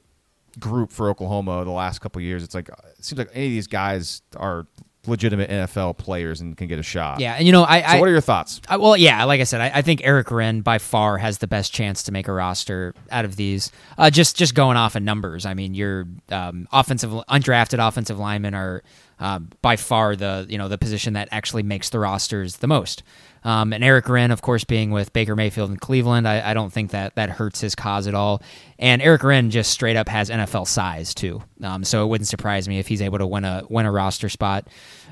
group 0.59 0.93
for 0.93 1.11
Oklahoma 1.11 1.65
the 1.65 1.71
last 1.71 2.01
couple 2.01 2.21
years. 2.23 2.43
It's 2.43 2.55
like 2.55 2.69
it 2.69 3.05
seems 3.05 3.19
like 3.19 3.31
any 3.35 3.47
of 3.47 3.53
these 3.53 3.67
guys 3.67 4.23
are 4.37 4.67
legitimate 5.07 5.51
NFL 5.51 5.97
players 5.99 6.41
and 6.41 6.57
can 6.57 6.69
get 6.69 6.79
a 6.79 6.83
shot. 6.83 7.21
Yeah, 7.21 7.35
and 7.35 7.47
you 7.47 7.53
know, 7.53 7.63
I, 7.63 7.81
So 7.81 7.87
I 7.87 8.01
what 8.01 8.09
are 8.09 8.13
your 8.13 8.21
thoughts? 8.21 8.61
I, 8.69 8.77
well, 8.77 8.97
yeah, 8.97 9.25
like 9.25 9.41
I 9.41 9.45
said, 9.45 9.61
I, 9.61 9.71
I 9.75 9.83
think 9.83 10.01
Erick 10.05 10.31
Wren 10.31 10.61
by 10.61 10.79
far 10.79 11.19
has 11.19 11.39
the 11.39 11.47
best 11.47 11.73
chance 11.73 12.03
to 12.05 12.13
make 12.13 12.29
a 12.29 12.33
roster 12.33 12.95
out 13.11 13.25
of 13.25 13.37
these. 13.37 13.71
Uh, 13.99 14.11
just 14.11 14.37
just 14.37 14.55
going 14.55 14.77
off 14.77 14.97
of 14.97 15.03
numbers, 15.03 15.47
I 15.47 15.55
mean, 15.55 15.75
your 15.75 16.07
um, 16.31 16.69
offensive 16.73 17.11
undrafted 17.11 17.87
offensive 17.87 18.19
linemen 18.19 18.55
are 18.55 18.83
uh, 19.19 19.39
by 19.63 19.77
far 19.77 20.17
the 20.17 20.47
you 20.49 20.59
know 20.59 20.69
the 20.69 20.79
position 20.79 21.15
that 21.15 21.29
actually 21.31 21.63
makes 21.63 21.91
the 21.91 21.99
rosters 21.99 22.57
the 22.57 22.67
most. 22.67 23.03
Um, 23.47 23.73
and 23.73 23.85
Erick 23.85 24.09
Wren, 24.09 24.33
of 24.33 24.43
course, 24.43 24.65
being 24.65 24.91
with 24.91 25.13
Baker 25.13 25.37
Mayfield 25.37 25.71
in 25.71 25.77
Cleveland, 25.77 26.27
I, 26.27 26.51
I 26.51 26.53
don't 26.53 26.73
think 26.73 26.91
that 26.91 27.15
that 27.15 27.31
hurts 27.31 27.61
his 27.61 27.77
cause 27.77 28.09
at 28.09 28.15
all. 28.15 28.43
And 28.77 29.01
Erick 29.01 29.23
Wren 29.23 29.51
just 29.51 29.71
straight 29.71 29.95
up 29.97 30.09
has 30.09 30.31
NFL 30.31 30.67
size 30.67 31.15
too, 31.15 31.41
um, 31.63 31.85
so 31.85 32.05
it 32.05 32.09
wouldn't 32.09 32.27
surprise 32.27 32.69
me 32.69 32.81
if 32.81 32.89
he's 32.89 33.01
able 33.01 33.19
to 33.19 33.27
win 33.27 33.45
a 33.45 33.63
win 33.71 33.87
a 33.87 33.93
roster 33.93 34.29
spot. 34.29 34.67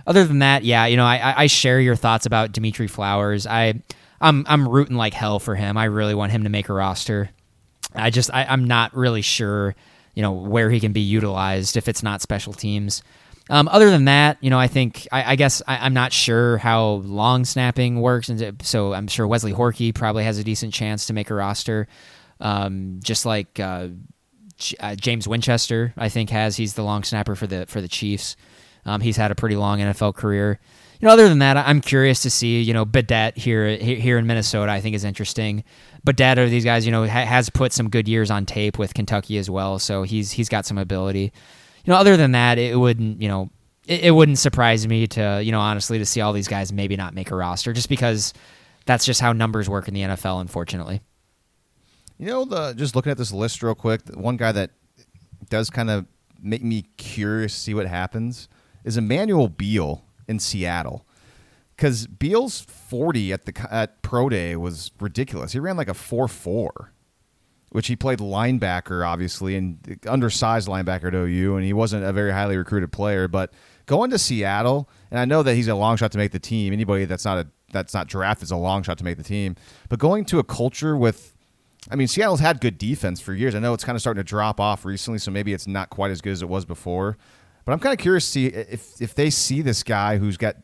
Other 0.04 0.24
than 0.24 0.40
that, 0.40 0.64
yeah, 0.64 0.84
you 0.86 0.96
know, 0.96 1.04
I, 1.04 1.42
I- 1.44 1.46
share 1.46 1.78
your 1.80 1.94
thoughts 1.94 2.26
about 2.26 2.50
Dimitri 2.50 2.88
Flowers. 2.88 3.46
I 3.46 3.80
I'm 4.20 4.44
I'm 4.48 4.68
rooting 4.68 4.96
like 4.96 5.14
hell 5.14 5.38
for 5.38 5.54
him. 5.54 5.76
I 5.76 5.84
really 5.84 6.14
want 6.16 6.32
him 6.32 6.42
to 6.42 6.50
make 6.50 6.68
a 6.68 6.72
roster. 6.72 7.30
I 7.94 8.10
just 8.10 8.34
I, 8.34 8.46
I'm 8.46 8.64
not 8.64 8.96
really 8.96 9.22
sure, 9.22 9.76
you 10.14 10.22
know, 10.22 10.32
where 10.32 10.70
he 10.70 10.80
can 10.80 10.92
be 10.92 11.02
utilized 11.02 11.76
if 11.76 11.86
it's 11.86 12.02
not 12.02 12.20
special 12.20 12.52
teams. 12.52 13.04
Um, 13.50 13.68
other 13.68 13.90
than 13.90 14.06
that, 14.06 14.38
you 14.40 14.48
know, 14.48 14.58
I 14.58 14.68
think 14.68 15.06
I, 15.12 15.32
I 15.32 15.36
guess 15.36 15.60
I, 15.66 15.78
I'm 15.78 15.92
not 15.92 16.12
sure 16.12 16.56
how 16.58 17.02
long 17.04 17.44
snapping 17.44 18.00
works, 18.00 18.28
and 18.30 18.62
so 18.62 18.94
I'm 18.94 19.06
sure 19.06 19.26
Wesley 19.26 19.52
Horky 19.52 19.94
probably 19.94 20.24
has 20.24 20.38
a 20.38 20.44
decent 20.44 20.72
chance 20.72 21.06
to 21.06 21.12
make 21.12 21.30
a 21.30 21.34
roster. 21.34 21.86
Um, 22.40 23.00
just 23.02 23.26
like 23.26 23.60
uh, 23.60 23.88
J- 24.56 24.76
uh, 24.80 24.94
James 24.94 25.28
Winchester, 25.28 25.92
I 25.96 26.08
think 26.08 26.30
has 26.30 26.56
he's 26.56 26.74
the 26.74 26.82
long 26.82 27.04
snapper 27.04 27.34
for 27.36 27.46
the 27.46 27.66
for 27.66 27.80
the 27.80 27.88
Chiefs. 27.88 28.36
Um, 28.86 29.00
he's 29.00 29.16
had 29.16 29.30
a 29.30 29.34
pretty 29.34 29.56
long 29.56 29.78
NFL 29.78 30.14
career. 30.14 30.58
You 31.00 31.08
know, 31.08 31.12
other 31.12 31.28
than 31.28 31.40
that, 31.40 31.56
I'm 31.58 31.80
curious 31.80 32.22
to 32.22 32.30
see. 32.30 32.62
You 32.62 32.72
know, 32.72 32.86
Badet 32.86 33.36
here 33.36 33.76
here 33.76 34.16
in 34.16 34.26
Minnesota, 34.26 34.72
I 34.72 34.80
think 34.80 34.94
is 34.94 35.04
interesting. 35.04 35.64
Badet 36.06 36.38
or 36.38 36.48
these 36.48 36.64
guys, 36.64 36.86
you 36.86 36.92
know, 36.92 37.06
ha- 37.06 37.26
has 37.26 37.50
put 37.50 37.74
some 37.74 37.90
good 37.90 38.08
years 38.08 38.30
on 38.30 38.46
tape 38.46 38.78
with 38.78 38.94
Kentucky 38.94 39.36
as 39.36 39.50
well, 39.50 39.78
so 39.78 40.02
he's 40.02 40.32
he's 40.32 40.48
got 40.48 40.64
some 40.64 40.78
ability. 40.78 41.30
You 41.84 41.92
know, 41.92 41.98
other 41.98 42.16
than 42.16 42.32
that, 42.32 42.58
it 42.58 42.78
wouldn't 42.78 43.20
you 43.20 43.28
know 43.28 43.50
it, 43.86 44.04
it 44.04 44.10
wouldn't 44.12 44.38
surprise 44.38 44.86
me 44.86 45.06
to 45.08 45.40
you 45.42 45.52
know 45.52 45.60
honestly 45.60 45.98
to 45.98 46.06
see 46.06 46.20
all 46.20 46.32
these 46.32 46.48
guys 46.48 46.72
maybe 46.72 46.96
not 46.96 47.14
make 47.14 47.30
a 47.30 47.36
roster 47.36 47.72
just 47.72 47.88
because 47.88 48.32
that's 48.86 49.04
just 49.04 49.20
how 49.20 49.32
numbers 49.32 49.68
work 49.68 49.88
in 49.88 49.94
the 49.94 50.02
NFL, 50.02 50.40
unfortunately. 50.40 51.00
You 52.18 52.26
know, 52.26 52.44
the 52.44 52.72
just 52.74 52.94
looking 52.94 53.10
at 53.10 53.18
this 53.18 53.32
list 53.32 53.62
real 53.62 53.74
quick, 53.74 54.02
one 54.14 54.36
guy 54.36 54.52
that 54.52 54.70
does 55.48 55.70
kind 55.70 55.90
of 55.90 56.06
make 56.40 56.62
me 56.62 56.84
curious 56.96 57.54
to 57.54 57.60
see 57.60 57.74
what 57.74 57.86
happens 57.86 58.48
is 58.84 58.96
Emmanuel 58.96 59.48
Beal 59.48 60.04
in 60.28 60.38
Seattle. 60.38 61.06
Because 61.74 62.06
Beal's 62.06 62.60
40 62.60 63.32
at 63.32 63.46
the 63.46 63.68
at 63.68 64.00
pro 64.02 64.28
day 64.28 64.54
was 64.54 64.92
ridiculous. 65.00 65.52
He 65.52 65.58
ran 65.58 65.76
like 65.76 65.88
a 65.88 65.94
4 65.94 66.28
4, 66.28 66.92
which 67.74 67.88
he 67.88 67.96
played 67.96 68.20
linebacker, 68.20 69.04
obviously, 69.04 69.56
and 69.56 69.98
undersized 70.06 70.68
linebacker 70.68 71.08
at 71.08 71.14
OU, 71.16 71.56
and 71.56 71.64
he 71.64 71.72
wasn't 71.72 72.04
a 72.04 72.12
very 72.12 72.30
highly 72.30 72.56
recruited 72.56 72.92
player. 72.92 73.26
But 73.26 73.52
going 73.86 74.12
to 74.12 74.18
Seattle, 74.18 74.88
and 75.10 75.18
I 75.18 75.24
know 75.24 75.42
that 75.42 75.56
he's 75.56 75.66
a 75.66 75.74
long 75.74 75.96
shot 75.96 76.12
to 76.12 76.18
make 76.18 76.30
the 76.30 76.38
team. 76.38 76.72
Anybody 76.72 77.04
that's 77.04 77.24
not 77.24 77.38
a 77.38 77.48
that's 77.72 77.92
not 77.92 78.06
drafted 78.06 78.44
is 78.44 78.50
a 78.52 78.56
long 78.56 78.84
shot 78.84 78.96
to 78.98 79.04
make 79.04 79.16
the 79.16 79.24
team. 79.24 79.56
But 79.88 79.98
going 79.98 80.24
to 80.26 80.38
a 80.38 80.44
culture 80.44 80.96
with 80.96 81.34
I 81.90 81.96
mean, 81.96 82.06
Seattle's 82.06 82.38
had 82.38 82.60
good 82.60 82.78
defense 82.78 83.20
for 83.20 83.34
years. 83.34 83.56
I 83.56 83.58
know 83.58 83.74
it's 83.74 83.82
kind 83.82 83.96
of 83.96 84.00
starting 84.00 84.22
to 84.22 84.24
drop 84.24 84.60
off 84.60 84.84
recently, 84.84 85.18
so 85.18 85.32
maybe 85.32 85.52
it's 85.52 85.66
not 85.66 85.90
quite 85.90 86.12
as 86.12 86.20
good 86.20 86.30
as 86.30 86.42
it 86.42 86.48
was 86.48 86.64
before. 86.64 87.18
But 87.64 87.72
I'm 87.72 87.80
kind 87.80 87.92
of 87.92 87.98
curious 87.98 88.24
to 88.26 88.30
see 88.30 88.46
if 88.46 89.02
if 89.02 89.16
they 89.16 89.30
see 89.30 89.62
this 89.62 89.82
guy 89.82 90.18
who's 90.18 90.36
got 90.36 90.58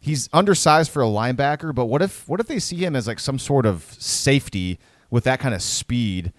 he's 0.00 0.28
undersized 0.32 0.90
for 0.90 1.04
a 1.04 1.06
linebacker, 1.06 1.72
but 1.72 1.84
what 1.84 2.02
if 2.02 2.28
what 2.28 2.40
if 2.40 2.48
they 2.48 2.58
see 2.58 2.84
him 2.84 2.96
as 2.96 3.06
like 3.06 3.20
some 3.20 3.38
sort 3.38 3.64
of 3.64 3.94
safety 3.96 4.80
with 5.14 5.22
that 5.22 5.38
kind 5.38 5.54
of 5.54 5.62
speed? 5.62 6.32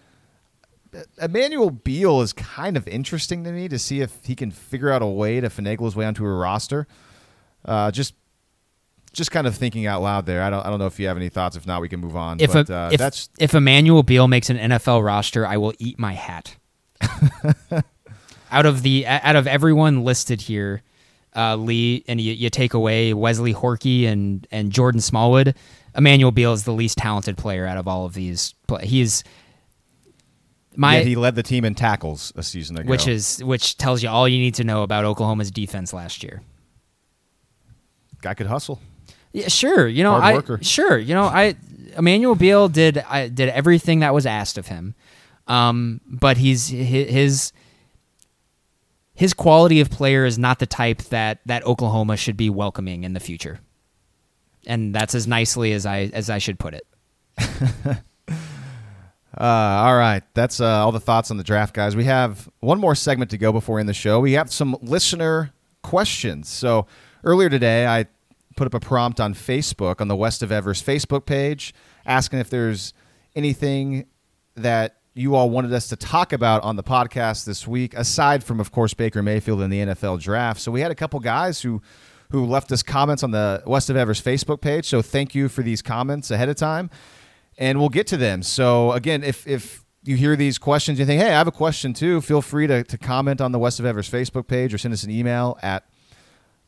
Emmanuel 1.21 1.69
Beal 1.69 2.19
is 2.19 2.33
kind 2.33 2.75
of 2.75 2.85
interesting 2.89 3.45
to 3.45 3.51
me 3.53 3.69
to 3.69 3.79
see 3.79 4.01
if 4.01 4.17
he 4.25 4.35
can 4.35 4.51
figure 4.51 4.91
out 4.91 5.01
a 5.01 5.05
way 5.05 5.39
to 5.39 5.47
finagle 5.47 5.85
his 5.85 5.95
way 5.95 6.05
onto 6.05 6.25
a 6.25 6.29
roster. 6.29 6.85
Uh, 7.63 7.89
just 7.89 8.15
just 9.13 9.31
kind 9.31 9.47
of 9.47 9.55
thinking 9.55 9.85
out 9.87 10.01
loud 10.01 10.25
there. 10.25 10.43
I 10.43 10.49
don't 10.49 10.65
I 10.65 10.69
don't 10.69 10.79
know 10.79 10.87
if 10.87 10.99
you 10.99 11.07
have 11.07 11.15
any 11.15 11.29
thoughts. 11.29 11.55
If 11.55 11.65
not, 11.65 11.79
we 11.79 11.87
can 11.87 12.01
move 12.01 12.17
on. 12.17 12.41
If 12.41 12.51
but 12.51 12.69
a, 12.69 12.75
uh, 12.75 12.89
if, 12.91 12.99
that's 12.99 13.29
if 13.39 13.55
Emmanuel 13.55 14.03
Beal 14.03 14.27
makes 14.27 14.49
an 14.49 14.57
NFL 14.57 15.05
roster, 15.05 15.47
I 15.47 15.55
will 15.55 15.73
eat 15.79 15.97
my 15.97 16.11
hat. 16.11 16.57
out 18.51 18.65
of 18.65 18.81
the 18.81 19.07
out 19.07 19.37
of 19.37 19.47
everyone 19.47 20.03
listed 20.03 20.41
here, 20.41 20.81
uh, 21.33 21.55
Lee, 21.55 22.03
and 22.09 22.19
you, 22.19 22.33
you 22.33 22.49
take 22.49 22.73
away 22.73 23.13
Wesley 23.13 23.53
Horky 23.53 24.05
and 24.05 24.45
and 24.51 24.69
Jordan 24.69 24.99
Smallwood, 24.99 25.55
Emmanuel 25.97 26.31
Beal 26.31 26.53
is 26.53 26.63
the 26.63 26.73
least 26.73 26.97
talented 26.97 27.37
player 27.37 27.65
out 27.65 27.77
of 27.77 27.87
all 27.87 28.05
of 28.05 28.13
these. 28.13 28.53
Play- 28.67 28.85
He's 28.85 29.23
my 30.75 30.97
Yet 30.97 31.07
he 31.07 31.15
led 31.15 31.35
the 31.35 31.43
team 31.43 31.63
in 31.63 31.73
tackles 31.75 32.33
a 32.35 32.43
season 32.43 32.77
ago. 32.77 32.89
which 32.89 33.07
is 33.07 33.41
which 33.43 33.77
tells 33.77 34.03
you 34.03 34.09
all 34.09 34.27
you 34.27 34.39
need 34.39 34.55
to 34.55 34.63
know 34.65 34.83
about 34.83 35.05
Oklahoma's 35.05 35.51
defense 35.51 35.93
last 35.93 36.21
year. 36.23 36.41
guy 38.21 38.33
could 38.33 38.47
hustle. 38.47 38.81
Yeah, 39.31 39.47
sure. 39.49 39.87
You 39.87 40.03
know, 40.03 40.11
Hard 40.11 40.23
I 40.23 40.33
worker. 40.33 40.59
sure. 40.61 40.97
You 40.97 41.13
know, 41.13 41.23
I 41.23 41.55
Emmanuel 41.97 42.35
Beal 42.35 42.67
did 42.67 42.97
I 42.97 43.27
did 43.29 43.49
everything 43.49 43.99
that 43.99 44.13
was 44.13 44.25
asked 44.25 44.57
of 44.57 44.67
him, 44.67 44.95
um, 45.47 46.01
but 46.05 46.37
he's 46.37 46.67
his 46.67 47.53
his 49.13 49.33
quality 49.33 49.79
of 49.79 49.89
player 49.89 50.25
is 50.25 50.37
not 50.37 50.59
the 50.59 50.65
type 50.65 51.03
that 51.03 51.39
that 51.45 51.65
Oklahoma 51.65 52.17
should 52.17 52.35
be 52.37 52.49
welcoming 52.49 53.03
in 53.05 53.13
the 53.13 53.19
future, 53.21 53.59
and 54.67 54.93
that's 54.93 55.15
as 55.15 55.27
nicely 55.27 55.73
as 55.73 55.85
I 55.85 56.11
as 56.13 56.29
I 56.29 56.37
should 56.37 56.59
put 56.59 56.73
it. 56.73 56.85
Uh, 59.37 59.43
all 59.43 59.97
right, 59.97 60.23
that's 60.33 60.61
uh, 60.61 60.65
all 60.65 60.93
the 60.93 60.99
thoughts 60.99 61.29
on 61.29 61.35
the 61.35 61.43
draft, 61.43 61.73
guys. 61.73 61.93
We 61.93 62.05
have 62.05 62.47
one 62.61 62.79
more 62.79 62.95
segment 62.95 63.31
to 63.31 63.37
go 63.37 63.51
before 63.51 63.81
in 63.81 63.85
the 63.85 63.93
show. 63.93 64.21
We 64.21 64.31
have 64.33 64.49
some 64.49 64.77
listener 64.81 65.51
questions. 65.83 66.47
So 66.47 66.87
earlier 67.25 67.49
today, 67.49 67.85
I 67.85 68.05
put 68.55 68.65
up 68.65 68.73
a 68.73 68.79
prompt 68.79 69.19
on 69.19 69.33
Facebook 69.33 69.99
on 69.99 70.07
the 70.07 70.15
West 70.15 70.41
of 70.41 70.53
Everest 70.53 70.85
Facebook 70.85 71.25
page, 71.25 71.73
asking 72.05 72.39
if 72.39 72.49
there's 72.49 72.93
anything 73.35 74.05
that 74.55 74.95
you 75.15 75.35
all 75.35 75.49
wanted 75.49 75.73
us 75.73 75.89
to 75.89 75.97
talk 75.97 76.31
about 76.31 76.63
on 76.63 76.77
the 76.77 76.83
podcast 76.83 77.45
this 77.45 77.67
week, 77.67 77.93
aside 77.93 78.41
from, 78.41 78.61
of 78.61 78.71
course, 78.71 78.93
Baker 78.93 79.21
Mayfield 79.21 79.61
and 79.61 79.71
the 79.71 79.79
NFL 79.79 80.21
draft. 80.21 80.61
So 80.61 80.71
we 80.71 80.79
had 80.79 80.91
a 80.91 80.95
couple 80.95 81.19
guys 81.19 81.61
who 81.61 81.81
who 82.31 82.45
left 82.45 82.71
us 82.71 82.83
comments 82.83 83.23
on 83.23 83.31
the 83.31 83.63
West 83.65 83.89
of 83.89 83.95
Everest 83.95 84.23
Facebook 84.23 84.61
page. 84.61 84.85
So 84.85 85.01
thank 85.01 85.35
you 85.35 85.49
for 85.49 85.61
these 85.61 85.81
comments 85.81 86.31
ahead 86.31 86.49
of 86.49 86.55
time 86.55 86.89
and 87.57 87.79
we'll 87.79 87.89
get 87.89 88.07
to 88.07 88.17
them. 88.17 88.43
So 88.43 88.91
again, 88.91 89.23
if 89.23 89.47
if 89.47 89.83
you 90.03 90.15
hear 90.15 90.35
these 90.35 90.57
questions, 90.57 90.99
you 90.99 91.05
think, 91.05 91.21
hey, 91.21 91.29
I 91.29 91.37
have 91.37 91.47
a 91.47 91.51
question 91.51 91.93
too, 91.93 92.21
feel 92.21 92.41
free 92.41 92.67
to, 92.67 92.83
to 92.83 92.97
comment 92.97 93.41
on 93.41 93.51
the 93.51 93.59
West 93.59 93.79
of 93.79 93.85
Everest 93.85 94.11
Facebook 94.11 94.47
page 94.47 94.73
or 94.73 94.77
send 94.77 94.93
us 94.93 95.03
an 95.03 95.09
email 95.09 95.57
at 95.63 95.83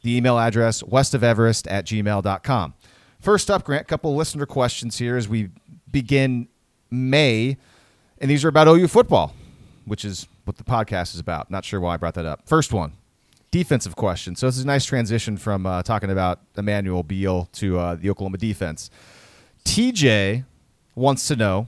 the 0.01 0.16
email 0.16 0.39
address 0.39 0.82
westofeverest 0.84 1.68
at 1.70 1.86
gmail.com. 1.86 2.74
First 3.20 3.51
up, 3.51 3.64
Grant, 3.64 3.84
a 3.84 3.86
couple 3.86 4.16
listener 4.16 4.45
questions 4.45 4.97
here 4.97 5.18
as 5.18 5.28
we 5.28 5.49
begin 5.91 6.47
May, 6.89 7.58
and 8.20 8.30
these 8.30 8.45
are 8.45 8.47
about 8.47 8.68
OU 8.68 8.88
football, 8.88 9.34
which 9.86 10.05
is 10.05 10.28
what 10.45 10.58
the 10.58 10.64
podcast 10.64 11.14
is 11.14 11.20
about. 11.20 11.51
Not 11.51 11.66
sure 11.66 11.80
why 11.80 11.95
I 11.95 11.97
brought 11.97 12.14
that 12.16 12.26
up. 12.26 12.47
First 12.47 12.74
one, 12.74 12.93
defensive 13.52 13.95
question. 13.95 14.36
So 14.36 14.48
this 14.48 14.58
is 14.58 14.64
a 14.64 14.68
nice 14.68 14.86
transition 14.86 15.38
from 15.38 15.66
uh, 15.66 15.84
talking 15.84 16.12
about 16.12 16.41
Emmanuel 16.58 17.04
Beal 17.04 17.50
to 17.54 17.80
uh, 17.80 17.95
the 17.95 18.10
Oklahoma 18.10 18.38
defense. 18.38 18.89
TJ 19.66 20.45
wants 20.95 21.28
to 21.28 21.36
know 21.36 21.68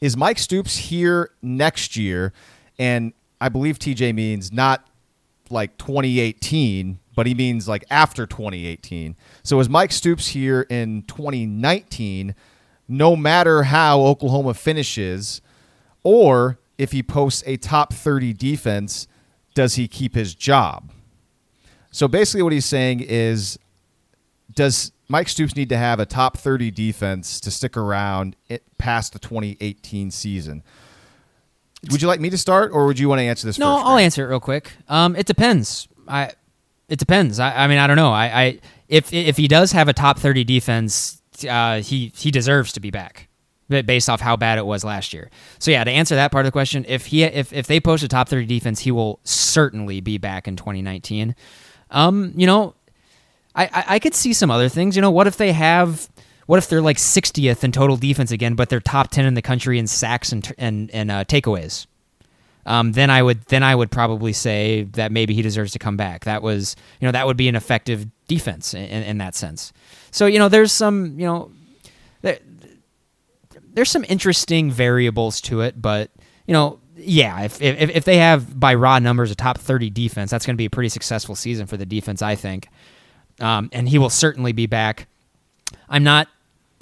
is 0.00 0.16
Mike 0.16 0.38
Stoops 0.38 0.76
here 0.76 1.30
next 1.40 1.96
year? 1.96 2.32
And 2.78 3.12
I 3.40 3.48
believe 3.48 3.78
TJ 3.78 4.14
means 4.14 4.52
not 4.52 4.86
like 5.48 5.78
2018, 5.78 6.98
but 7.14 7.26
he 7.26 7.34
means 7.34 7.66
like 7.66 7.84
after 7.90 8.26
2018. 8.26 9.16
So 9.42 9.58
is 9.60 9.68
Mike 9.68 9.92
Stoops 9.92 10.28
here 10.28 10.62
in 10.68 11.02
2019, 11.02 12.34
no 12.88 13.16
matter 13.16 13.64
how 13.64 14.00
Oklahoma 14.02 14.54
finishes, 14.54 15.40
or 16.02 16.58
if 16.78 16.92
he 16.92 17.02
posts 17.02 17.42
a 17.46 17.56
top 17.56 17.92
30 17.92 18.32
defense, 18.34 19.08
does 19.56 19.74
he 19.74 19.88
keep 19.88 20.14
his 20.14 20.36
job? 20.36 20.92
So 21.90 22.06
basically, 22.06 22.42
what 22.42 22.52
he's 22.52 22.64
saying 22.64 23.00
is, 23.00 23.58
does 24.54 24.92
Mike 25.08 25.28
Stoops 25.28 25.54
need 25.56 25.68
to 25.68 25.76
have 25.76 26.00
a 26.00 26.06
top 26.06 26.36
30 26.36 26.70
defense 26.70 27.40
to 27.40 27.50
stick 27.50 27.76
around 27.76 28.36
it 28.48 28.62
past 28.78 29.12
the 29.12 29.18
2018 29.18 30.10
season. 30.10 30.62
Would 31.90 32.02
you 32.02 32.08
like 32.08 32.20
me 32.20 32.30
to 32.30 32.38
start, 32.38 32.72
or 32.72 32.86
would 32.86 32.98
you 32.98 33.08
want 33.08 33.20
to 33.20 33.24
answer 33.24 33.46
this? 33.46 33.58
No, 33.58 33.76
first, 33.76 33.86
I'll 33.86 33.98
answer 33.98 34.24
it 34.24 34.28
real 34.28 34.40
quick. 34.40 34.72
Um, 34.88 35.14
it 35.14 35.26
depends. 35.26 35.86
I, 36.08 36.32
it 36.88 36.98
depends. 36.98 37.38
I, 37.38 37.64
I 37.64 37.66
mean, 37.68 37.78
I 37.78 37.86
don't 37.86 37.96
know. 37.96 38.12
I, 38.12 38.42
I, 38.42 38.58
if 38.88 39.12
if 39.12 39.36
he 39.36 39.46
does 39.46 39.72
have 39.72 39.88
a 39.88 39.92
top 39.92 40.18
30 40.18 40.42
defense, 40.44 41.22
uh, 41.48 41.80
he 41.80 42.12
he 42.16 42.30
deserves 42.30 42.72
to 42.72 42.80
be 42.80 42.90
back, 42.90 43.25
based 43.68 44.08
off 44.08 44.20
how 44.20 44.36
bad 44.36 44.58
it 44.58 44.66
was 44.66 44.84
last 44.84 45.12
year. 45.12 45.30
So 45.58 45.70
yeah, 45.70 45.84
to 45.84 45.90
answer 45.90 46.14
that 46.14 46.32
part 46.32 46.44
of 46.44 46.48
the 46.48 46.52
question, 46.52 46.84
if 46.88 47.06
he 47.06 47.24
if 47.24 47.52
if 47.52 47.66
they 47.66 47.80
post 47.80 48.02
a 48.02 48.08
top 48.08 48.28
30 48.28 48.46
defense, 48.46 48.80
he 48.80 48.90
will 48.90 49.20
certainly 49.24 50.00
be 50.00 50.18
back 50.18 50.46
in 50.46 50.56
2019. 50.56 51.34
Um, 51.90 52.32
you 52.36 52.46
know, 52.46 52.74
I, 53.54 53.64
I, 53.64 53.84
I 53.88 53.98
could 53.98 54.14
see 54.14 54.32
some 54.32 54.50
other 54.50 54.68
things. 54.68 54.96
You 54.96 55.02
know, 55.02 55.10
what 55.10 55.26
if 55.26 55.36
they 55.36 55.52
have 55.52 56.08
what 56.46 56.58
if 56.58 56.68
they're 56.68 56.80
like 56.80 56.96
60th 56.96 57.64
in 57.64 57.72
total 57.72 57.96
defense 57.96 58.30
again, 58.30 58.54
but 58.54 58.68
they're 58.68 58.80
top 58.80 59.10
10 59.10 59.26
in 59.26 59.34
the 59.34 59.42
country 59.42 59.78
in 59.78 59.86
sacks 59.86 60.32
and 60.32 60.52
and, 60.58 60.90
and 60.92 61.10
uh, 61.10 61.24
takeaways? 61.24 61.86
Um, 62.66 62.92
then 62.92 63.10
I 63.10 63.22
would 63.22 63.42
then 63.46 63.62
I 63.62 63.74
would 63.74 63.92
probably 63.92 64.32
say 64.32 64.82
that 64.94 65.12
maybe 65.12 65.34
he 65.34 65.42
deserves 65.42 65.72
to 65.72 65.78
come 65.78 65.96
back. 65.96 66.24
That 66.24 66.42
was 66.42 66.74
you 67.00 67.06
know 67.06 67.12
that 67.12 67.26
would 67.26 67.36
be 67.36 67.48
an 67.48 67.54
effective 67.54 68.06
defense 68.26 68.74
in, 68.74 68.80
in 68.82 69.18
that 69.18 69.36
sense. 69.36 69.72
So 70.10 70.26
you 70.26 70.40
know 70.40 70.48
there's 70.48 70.72
some 70.72 71.18
you 71.18 71.26
know 71.26 71.52
there, 72.22 72.38
there's 73.76 73.90
some 73.90 74.04
interesting 74.08 74.72
variables 74.72 75.40
to 75.42 75.60
it, 75.60 75.80
but 75.80 76.10
you 76.48 76.52
know 76.52 76.80
yeah 76.96 77.42
if 77.42 77.62
if, 77.62 77.90
if 77.90 78.04
they 78.04 78.16
have 78.16 78.58
by 78.58 78.74
raw 78.74 78.98
numbers 78.98 79.30
a 79.30 79.36
top 79.36 79.58
30 79.58 79.90
defense, 79.90 80.32
that's 80.32 80.44
going 80.44 80.54
to 80.54 80.58
be 80.58 80.64
a 80.64 80.70
pretty 80.70 80.88
successful 80.88 81.36
season 81.36 81.66
for 81.66 81.76
the 81.76 81.86
defense, 81.86 82.22
I 82.22 82.34
think 82.34 82.68
um, 83.40 83.68
and 83.72 83.88
he 83.88 83.98
will 83.98 84.10
certainly 84.10 84.52
be 84.52 84.66
back. 84.66 85.06
I'm 85.88 86.04
not. 86.04 86.28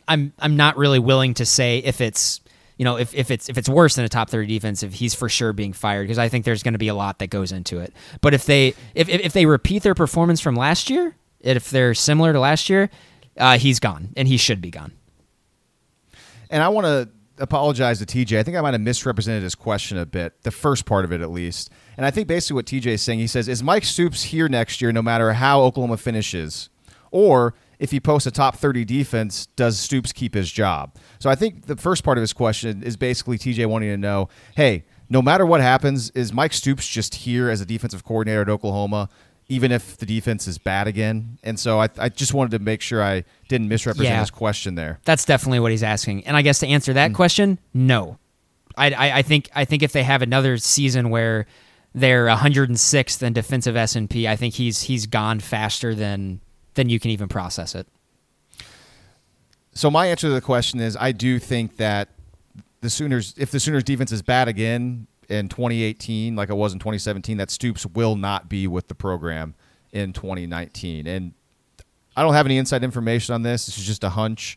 I'm. 0.06 0.32
I'm 0.38 0.56
not 0.56 0.76
really 0.76 0.98
willing 0.98 1.34
to 1.34 1.46
say 1.46 1.78
if 1.78 2.00
it's 2.00 2.40
you 2.76 2.84
know 2.84 2.96
if, 2.96 3.14
if 3.14 3.30
it's 3.30 3.48
if 3.48 3.56
it's 3.58 3.68
worse 3.68 3.96
than 3.96 4.04
a 4.04 4.08
top 4.08 4.28
30 4.30 4.46
defense 4.46 4.82
if 4.82 4.94
he's 4.94 5.14
for 5.14 5.28
sure 5.28 5.52
being 5.52 5.72
fired 5.72 6.02
because 6.02 6.18
i 6.18 6.28
think 6.28 6.44
there's 6.44 6.64
going 6.64 6.74
to 6.74 6.78
be 6.78 6.88
a 6.88 6.94
lot 6.94 7.20
that 7.20 7.28
goes 7.28 7.52
into 7.52 7.78
it 7.78 7.94
but 8.20 8.34
if 8.34 8.46
they 8.46 8.74
if, 8.96 9.08
if 9.08 9.32
they 9.32 9.46
repeat 9.46 9.84
their 9.84 9.94
performance 9.94 10.40
from 10.40 10.56
last 10.56 10.90
year 10.90 11.14
if 11.38 11.70
they're 11.70 11.94
similar 11.94 12.32
to 12.32 12.40
last 12.40 12.68
year 12.68 12.90
uh, 13.36 13.56
he's 13.58 13.78
gone 13.78 14.08
and 14.16 14.26
he 14.26 14.36
should 14.36 14.60
be 14.60 14.72
gone 14.72 14.90
and 16.50 16.62
i 16.62 16.68
want 16.68 16.86
to 16.86 17.08
apologize 17.38 17.98
to 17.98 18.06
tj 18.06 18.38
i 18.38 18.42
think 18.42 18.56
i 18.56 18.60
might 18.60 18.74
have 18.74 18.80
misrepresented 18.80 19.42
his 19.42 19.54
question 19.54 19.98
a 19.98 20.06
bit 20.06 20.42
the 20.42 20.50
first 20.50 20.86
part 20.86 21.04
of 21.04 21.12
it 21.12 21.20
at 21.20 21.30
least 21.30 21.70
and 21.96 22.04
I 22.04 22.10
think 22.10 22.28
basically 22.28 22.54
what 22.56 22.66
TJ 22.66 22.86
is 22.86 23.02
saying, 23.02 23.18
he 23.18 23.26
says, 23.26 23.48
is 23.48 23.62
Mike 23.62 23.84
Stoops 23.84 24.24
here 24.24 24.48
next 24.48 24.80
year 24.80 24.92
no 24.92 25.02
matter 25.02 25.32
how 25.34 25.62
Oklahoma 25.62 25.96
finishes? 25.96 26.68
Or 27.10 27.54
if 27.78 27.90
he 27.90 28.00
posts 28.00 28.26
a 28.26 28.30
top 28.30 28.56
30 28.56 28.84
defense, 28.84 29.46
does 29.46 29.78
Stoops 29.78 30.12
keep 30.12 30.34
his 30.34 30.50
job? 30.50 30.96
So 31.18 31.30
I 31.30 31.34
think 31.34 31.66
the 31.66 31.76
first 31.76 32.02
part 32.02 32.18
of 32.18 32.22
his 32.22 32.32
question 32.32 32.82
is 32.82 32.96
basically 32.96 33.38
TJ 33.38 33.66
wanting 33.66 33.90
to 33.90 33.96
know, 33.96 34.28
hey, 34.56 34.84
no 35.08 35.22
matter 35.22 35.46
what 35.46 35.60
happens, 35.60 36.10
is 36.10 36.32
Mike 36.32 36.52
Stoops 36.52 36.88
just 36.88 37.14
here 37.14 37.48
as 37.48 37.60
a 37.60 37.66
defensive 37.66 38.04
coordinator 38.04 38.42
at 38.42 38.48
Oklahoma, 38.48 39.08
even 39.48 39.72
if 39.72 39.96
the 39.96 40.06
defense 40.06 40.46
is 40.46 40.58
bad 40.58 40.86
again? 40.86 41.38
And 41.42 41.58
so 41.58 41.80
I, 41.80 41.88
I 41.98 42.08
just 42.08 42.34
wanted 42.34 42.50
to 42.52 42.58
make 42.58 42.80
sure 42.80 43.02
I 43.02 43.24
didn't 43.48 43.68
misrepresent 43.68 44.14
yeah, 44.14 44.20
his 44.20 44.30
question 44.30 44.74
there. 44.74 45.00
That's 45.04 45.24
definitely 45.24 45.60
what 45.60 45.70
he's 45.70 45.82
asking. 45.82 46.26
And 46.26 46.36
I 46.36 46.42
guess 46.42 46.60
to 46.60 46.66
answer 46.66 46.92
that 46.92 47.08
mm-hmm. 47.08 47.16
question, 47.16 47.58
no. 47.72 48.18
I, 48.76 48.90
I, 48.90 49.18
I 49.18 49.22
think 49.22 49.50
I 49.54 49.64
think 49.64 49.82
if 49.82 49.92
they 49.92 50.02
have 50.02 50.22
another 50.22 50.56
season 50.56 51.10
where 51.10 51.46
they're 51.94 52.26
106th 52.26 53.22
in 53.22 53.32
defensive 53.32 53.76
S&P. 53.76 54.26
I 54.26 54.36
think 54.36 54.54
he's 54.54 54.82
he's 54.82 55.06
gone 55.06 55.40
faster 55.40 55.94
than 55.94 56.40
than 56.74 56.88
you 56.88 56.98
can 56.98 57.10
even 57.12 57.28
process 57.28 57.74
it. 57.74 57.86
So 59.72 59.90
my 59.90 60.06
answer 60.06 60.28
to 60.28 60.34
the 60.34 60.40
question 60.40 60.80
is 60.80 60.96
I 60.96 61.12
do 61.12 61.38
think 61.38 61.76
that 61.76 62.08
the 62.80 62.90
Sooners 62.90 63.34
if 63.36 63.50
the 63.50 63.60
Sooners 63.60 63.84
defense 63.84 64.12
is 64.12 64.22
bad 64.22 64.48
again 64.48 65.06
in 65.28 65.48
2018 65.48 66.36
like 66.36 66.50
it 66.50 66.54
was 66.54 66.72
in 66.72 66.78
2017 66.78 67.36
that 67.38 67.50
Stoops 67.50 67.86
will 67.86 68.16
not 68.16 68.48
be 68.48 68.66
with 68.66 68.88
the 68.88 68.94
program 68.94 69.54
in 69.92 70.12
2019 70.12 71.06
and 71.06 71.32
I 72.16 72.22
don't 72.22 72.34
have 72.34 72.46
any 72.46 72.58
inside 72.58 72.84
information 72.84 73.34
on 73.34 73.42
this. 73.42 73.66
This 73.66 73.76
is 73.78 73.84
just 73.84 74.04
a 74.04 74.10
hunch 74.10 74.56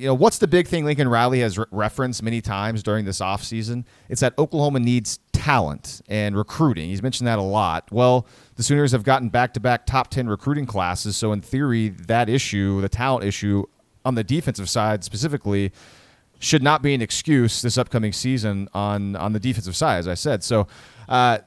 you 0.00 0.06
know, 0.06 0.14
what's 0.14 0.38
the 0.38 0.48
big 0.48 0.66
thing 0.66 0.86
Lincoln 0.86 1.08
Riley 1.08 1.40
has 1.40 1.58
re- 1.58 1.66
referenced 1.70 2.22
many 2.22 2.40
times 2.40 2.82
during 2.82 3.04
this 3.04 3.20
offseason? 3.20 3.84
It's 4.08 4.22
that 4.22 4.32
Oklahoma 4.38 4.80
needs 4.80 5.18
talent 5.32 6.00
and 6.08 6.34
recruiting. 6.34 6.88
He's 6.88 7.02
mentioned 7.02 7.26
that 7.26 7.38
a 7.38 7.42
lot. 7.42 7.92
Well, 7.92 8.26
the 8.56 8.62
Sooners 8.62 8.92
have 8.92 9.02
gotten 9.02 9.28
back 9.28 9.52
to 9.54 9.60
back 9.60 9.84
top 9.84 10.08
10 10.08 10.26
recruiting 10.26 10.64
classes. 10.64 11.18
So, 11.18 11.32
in 11.32 11.42
theory, 11.42 11.90
that 11.90 12.30
issue, 12.30 12.80
the 12.80 12.88
talent 12.88 13.26
issue 13.26 13.64
on 14.02 14.14
the 14.14 14.24
defensive 14.24 14.70
side 14.70 15.04
specifically, 15.04 15.70
should 16.40 16.62
not 16.62 16.82
be 16.82 16.94
an 16.94 17.00
excuse 17.00 17.62
this 17.62 17.78
upcoming 17.78 18.12
season 18.12 18.68
on, 18.74 19.14
on 19.14 19.32
the 19.32 19.38
defensive 19.38 19.76
side, 19.76 19.98
as 19.98 20.08
I 20.08 20.14
said. 20.14 20.42
So, 20.42 20.66
uh, 21.08 21.38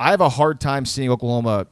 I 0.00 0.10
have 0.10 0.20
a 0.20 0.28
hard 0.28 0.60
time 0.60 0.84
seeing 0.84 1.10
Oklahoma 1.10 1.66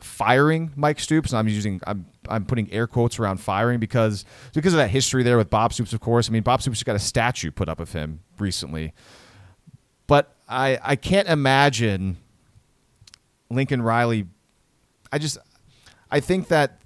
firing 0.00 0.72
Mike 0.76 1.00
Stoops. 1.00 1.32
I'm 1.32 1.48
using 1.48 1.80
I'm 1.86 2.06
I'm 2.28 2.44
putting 2.44 2.70
air 2.72 2.86
quotes 2.86 3.18
around 3.18 3.38
firing 3.38 3.80
because 3.80 4.24
because 4.54 4.72
of 4.72 4.78
that 4.78 4.88
history 4.90 5.22
there 5.22 5.36
with 5.36 5.50
Bob 5.50 5.72
Stoops, 5.72 5.92
of 5.92 6.00
course. 6.00 6.28
I 6.28 6.32
mean, 6.32 6.42
Bob 6.42 6.62
Stoops 6.62 6.78
just 6.78 6.86
got 6.86 6.96
a 6.96 7.00
statue 7.00 7.50
put 7.50 7.68
up 7.68 7.80
of 7.80 7.92
him 7.92 8.20
recently, 8.38 8.92
but 10.06 10.34
I 10.48 10.78
I 10.82 10.96
can't 10.96 11.28
imagine 11.28 12.18
Lincoln 13.50 13.82
Riley. 13.82 14.26
I 15.12 15.18
just 15.18 15.38
I 16.10 16.20
think 16.20 16.48
that 16.48 16.80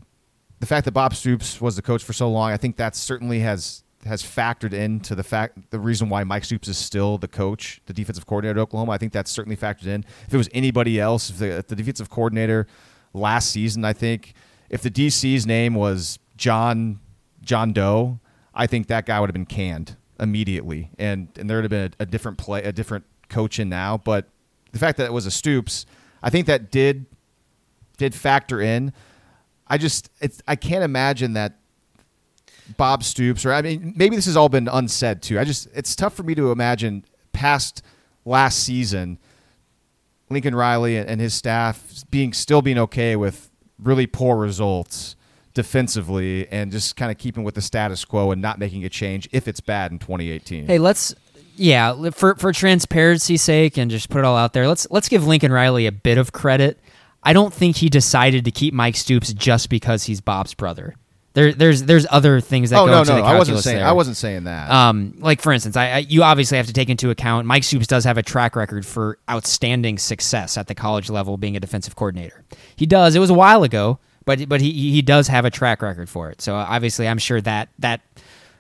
the 0.60 0.66
fact 0.66 0.84
that 0.86 0.92
Bob 0.92 1.14
Stoops 1.14 1.60
was 1.60 1.76
the 1.76 1.82
coach 1.82 2.02
for 2.02 2.12
so 2.12 2.30
long, 2.30 2.50
I 2.50 2.56
think 2.56 2.76
that 2.76 2.96
certainly 2.96 3.40
has 3.40 3.82
has 4.04 4.22
factored 4.22 4.72
into 4.72 5.14
the 5.14 5.22
fact 5.22 5.70
the 5.70 5.78
reason 5.78 6.08
why 6.08 6.24
Mike 6.24 6.44
Stoops 6.44 6.68
is 6.68 6.76
still 6.76 7.18
the 7.18 7.28
coach, 7.28 7.80
the 7.86 7.92
defensive 7.92 8.26
coordinator 8.26 8.58
at 8.58 8.62
Oklahoma. 8.62 8.92
I 8.92 8.98
think 8.98 9.12
that's 9.12 9.30
certainly 9.30 9.56
factored 9.56 9.86
in. 9.86 10.04
If 10.26 10.34
it 10.34 10.36
was 10.36 10.48
anybody 10.52 11.00
else, 11.00 11.30
if 11.30 11.38
the, 11.38 11.58
if 11.58 11.68
the 11.68 11.76
defensive 11.76 12.10
coordinator 12.10 12.66
last 13.14 13.50
season, 13.50 13.84
I 13.84 13.92
think 13.92 14.34
if 14.70 14.82
the 14.82 14.90
DC's 14.90 15.46
name 15.46 15.74
was 15.74 16.18
John 16.36 17.00
John 17.42 17.72
Doe, 17.72 18.18
I 18.54 18.66
think 18.66 18.88
that 18.88 19.06
guy 19.06 19.20
would 19.20 19.28
have 19.28 19.34
been 19.34 19.46
canned 19.46 19.96
immediately, 20.18 20.90
and 20.98 21.28
and 21.38 21.48
there 21.48 21.58
would 21.58 21.64
have 21.64 21.70
been 21.70 21.94
a, 22.00 22.02
a 22.02 22.06
different 22.06 22.38
play, 22.38 22.62
a 22.62 22.72
different 22.72 23.04
coach 23.28 23.58
in 23.58 23.68
now. 23.68 23.98
But 23.98 24.28
the 24.72 24.78
fact 24.78 24.98
that 24.98 25.06
it 25.06 25.12
was 25.12 25.26
a 25.26 25.30
Stoops, 25.30 25.86
I 26.22 26.30
think 26.30 26.46
that 26.46 26.70
did 26.70 27.06
did 27.98 28.14
factor 28.14 28.60
in. 28.60 28.92
I 29.68 29.78
just 29.78 30.10
it's 30.20 30.42
I 30.48 30.56
can't 30.56 30.84
imagine 30.84 31.34
that 31.34 31.58
Bob 32.76 33.04
Stoops, 33.04 33.44
or 33.44 33.52
I 33.52 33.62
mean, 33.62 33.92
maybe 33.96 34.16
this 34.16 34.26
has 34.26 34.36
all 34.36 34.48
been 34.48 34.68
unsaid 34.68 35.22
too. 35.22 35.38
I 35.38 35.44
just 35.44 35.68
it's 35.74 35.94
tough 35.96 36.14
for 36.14 36.22
me 36.22 36.34
to 36.34 36.52
imagine 36.52 37.04
past 37.32 37.82
last 38.24 38.60
season, 38.60 39.18
Lincoln 40.30 40.54
Riley 40.54 40.96
and 40.96 41.20
his 41.20 41.34
staff 41.34 42.04
being 42.10 42.32
still 42.32 42.62
being 42.62 42.78
okay 42.78 43.16
with 43.16 43.50
really 43.78 44.06
poor 44.06 44.36
results 44.36 45.16
defensively 45.54 46.48
and 46.48 46.72
just 46.72 46.96
kind 46.96 47.10
of 47.10 47.18
keeping 47.18 47.44
with 47.44 47.54
the 47.54 47.60
status 47.60 48.04
quo 48.04 48.30
and 48.30 48.40
not 48.40 48.58
making 48.58 48.84
a 48.84 48.88
change 48.88 49.28
if 49.32 49.46
it's 49.46 49.60
bad 49.60 49.92
in 49.92 49.98
2018. 49.98 50.66
Hey, 50.66 50.78
let's 50.78 51.14
yeah, 51.56 52.10
for 52.10 52.34
for 52.36 52.52
transparency's 52.52 53.42
sake 53.42 53.76
and 53.76 53.90
just 53.90 54.08
put 54.08 54.20
it 54.20 54.24
all 54.24 54.36
out 54.36 54.52
there. 54.52 54.66
Let's 54.66 54.86
let's 54.90 55.08
give 55.08 55.26
Lincoln 55.26 55.52
Riley 55.52 55.86
a 55.86 55.92
bit 55.92 56.18
of 56.18 56.32
credit. 56.32 56.78
I 57.22 57.32
don't 57.32 57.52
think 57.52 57.76
he 57.76 57.88
decided 57.88 58.44
to 58.46 58.50
keep 58.50 58.74
Mike 58.74 58.96
Stoops 58.96 59.32
just 59.32 59.68
because 59.68 60.04
he's 60.04 60.20
Bob's 60.20 60.54
brother. 60.54 60.96
There, 61.34 61.52
there's 61.52 61.84
there's 61.84 62.06
other 62.10 62.40
things 62.40 62.70
that 62.70 62.78
oh, 62.78 62.86
go 62.86 62.92
no, 62.92 63.00
into 63.00 63.12
no, 63.12 63.18
the 63.18 63.24
I 63.24 63.38
wasn't 63.38 63.60
saying 63.60 63.78
there. 63.78 63.86
I 63.86 63.92
wasn't 63.92 64.18
saying 64.18 64.44
that. 64.44 64.70
Um, 64.70 65.14
like 65.18 65.40
for 65.40 65.50
instance, 65.50 65.76
I, 65.76 65.88
I 65.88 65.98
you 65.98 66.22
obviously 66.22 66.58
have 66.58 66.66
to 66.66 66.74
take 66.74 66.90
into 66.90 67.08
account 67.08 67.46
Mike 67.46 67.64
Stoops 67.64 67.86
does 67.86 68.04
have 68.04 68.18
a 68.18 68.22
track 68.22 68.54
record 68.54 68.84
for 68.84 69.18
outstanding 69.30 69.96
success 69.96 70.58
at 70.58 70.66
the 70.66 70.74
college 70.74 71.08
level, 71.08 71.38
being 71.38 71.56
a 71.56 71.60
defensive 71.60 71.96
coordinator. 71.96 72.44
He 72.76 72.84
does. 72.84 73.16
It 73.16 73.18
was 73.18 73.30
a 73.30 73.34
while 73.34 73.62
ago, 73.62 73.98
but 74.26 74.46
but 74.46 74.60
he 74.60 74.72
he 74.72 75.00
does 75.00 75.28
have 75.28 75.46
a 75.46 75.50
track 75.50 75.80
record 75.80 76.10
for 76.10 76.30
it. 76.30 76.42
So 76.42 76.54
obviously, 76.54 77.08
I'm 77.08 77.18
sure 77.18 77.40
that 77.40 77.70
that 77.78 78.02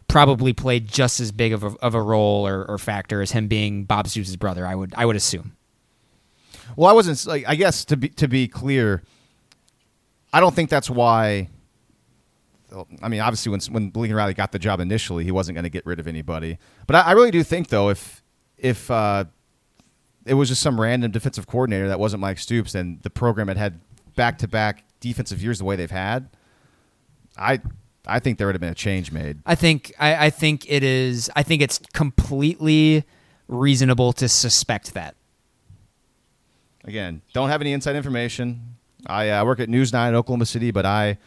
probably 0.08 0.54
played 0.54 0.88
just 0.88 1.20
as 1.20 1.32
big 1.32 1.52
of 1.52 1.64
a, 1.64 1.68
of 1.80 1.94
a 1.94 2.02
role 2.02 2.46
or, 2.46 2.64
or 2.66 2.78
factor 2.78 3.22
as 3.22 3.32
him 3.32 3.48
being 3.48 3.84
Bob 3.84 4.08
Stoops' 4.08 4.36
brother. 4.36 4.66
I 4.66 4.74
would 4.74 4.94
I 4.96 5.04
would 5.04 5.16
assume. 5.16 5.56
Well, 6.76 6.88
I 6.88 6.92
wasn't 6.92 7.26
like 7.26 7.44
I 7.46 7.54
guess 7.54 7.84
to 7.86 7.98
be 7.98 8.08
to 8.10 8.28
be 8.28 8.48
clear, 8.48 9.02
I 10.32 10.40
don't 10.40 10.54
think 10.54 10.70
that's 10.70 10.88
why. 10.88 11.48
I 13.02 13.08
mean, 13.08 13.20
obviously, 13.20 13.50
when 13.50 13.60
when 13.70 13.92
Lincoln 13.94 14.16
Riley 14.16 14.34
got 14.34 14.52
the 14.52 14.58
job 14.58 14.80
initially, 14.80 15.24
he 15.24 15.30
wasn't 15.30 15.56
going 15.56 15.64
to 15.64 15.70
get 15.70 15.84
rid 15.86 16.00
of 16.00 16.06
anybody. 16.06 16.58
But 16.86 16.96
I, 16.96 17.00
I 17.00 17.12
really 17.12 17.30
do 17.30 17.42
think, 17.42 17.68
though, 17.68 17.88
if 17.88 18.22
if 18.56 18.90
uh, 18.90 19.24
it 20.24 20.34
was 20.34 20.48
just 20.48 20.62
some 20.62 20.80
random 20.80 21.10
defensive 21.10 21.46
coordinator 21.46 21.88
that 21.88 22.00
wasn't 22.00 22.20
Mike 22.20 22.38
Stoops, 22.38 22.74
and 22.74 23.02
the 23.02 23.10
program 23.10 23.48
had 23.48 23.56
had 23.56 23.80
back 24.16 24.38
to 24.38 24.48
back 24.48 24.84
defensive 25.00 25.42
years 25.42 25.58
the 25.58 25.64
way 25.64 25.76
they've 25.76 25.90
had, 25.90 26.30
I 27.36 27.60
I 28.06 28.18
think 28.18 28.38
there 28.38 28.46
would 28.46 28.54
have 28.54 28.60
been 28.60 28.70
a 28.70 28.74
change 28.74 29.12
made. 29.12 29.38
I 29.46 29.54
think 29.54 29.92
I, 29.98 30.26
I 30.26 30.30
think 30.30 30.64
it 30.68 30.82
is. 30.82 31.30
I 31.36 31.42
think 31.42 31.62
it's 31.62 31.78
completely 31.92 33.04
reasonable 33.48 34.12
to 34.14 34.28
suspect 34.28 34.94
that. 34.94 35.14
Again, 36.84 37.22
don't 37.32 37.48
have 37.48 37.60
any 37.60 37.72
inside 37.72 37.94
information. 37.94 38.76
I 39.06 39.30
uh, 39.30 39.44
work 39.44 39.60
at 39.60 39.68
News 39.68 39.92
Nine 39.92 40.10
in 40.10 40.14
Oklahoma 40.14 40.46
City, 40.46 40.70
but 40.70 40.86
I 40.86 41.18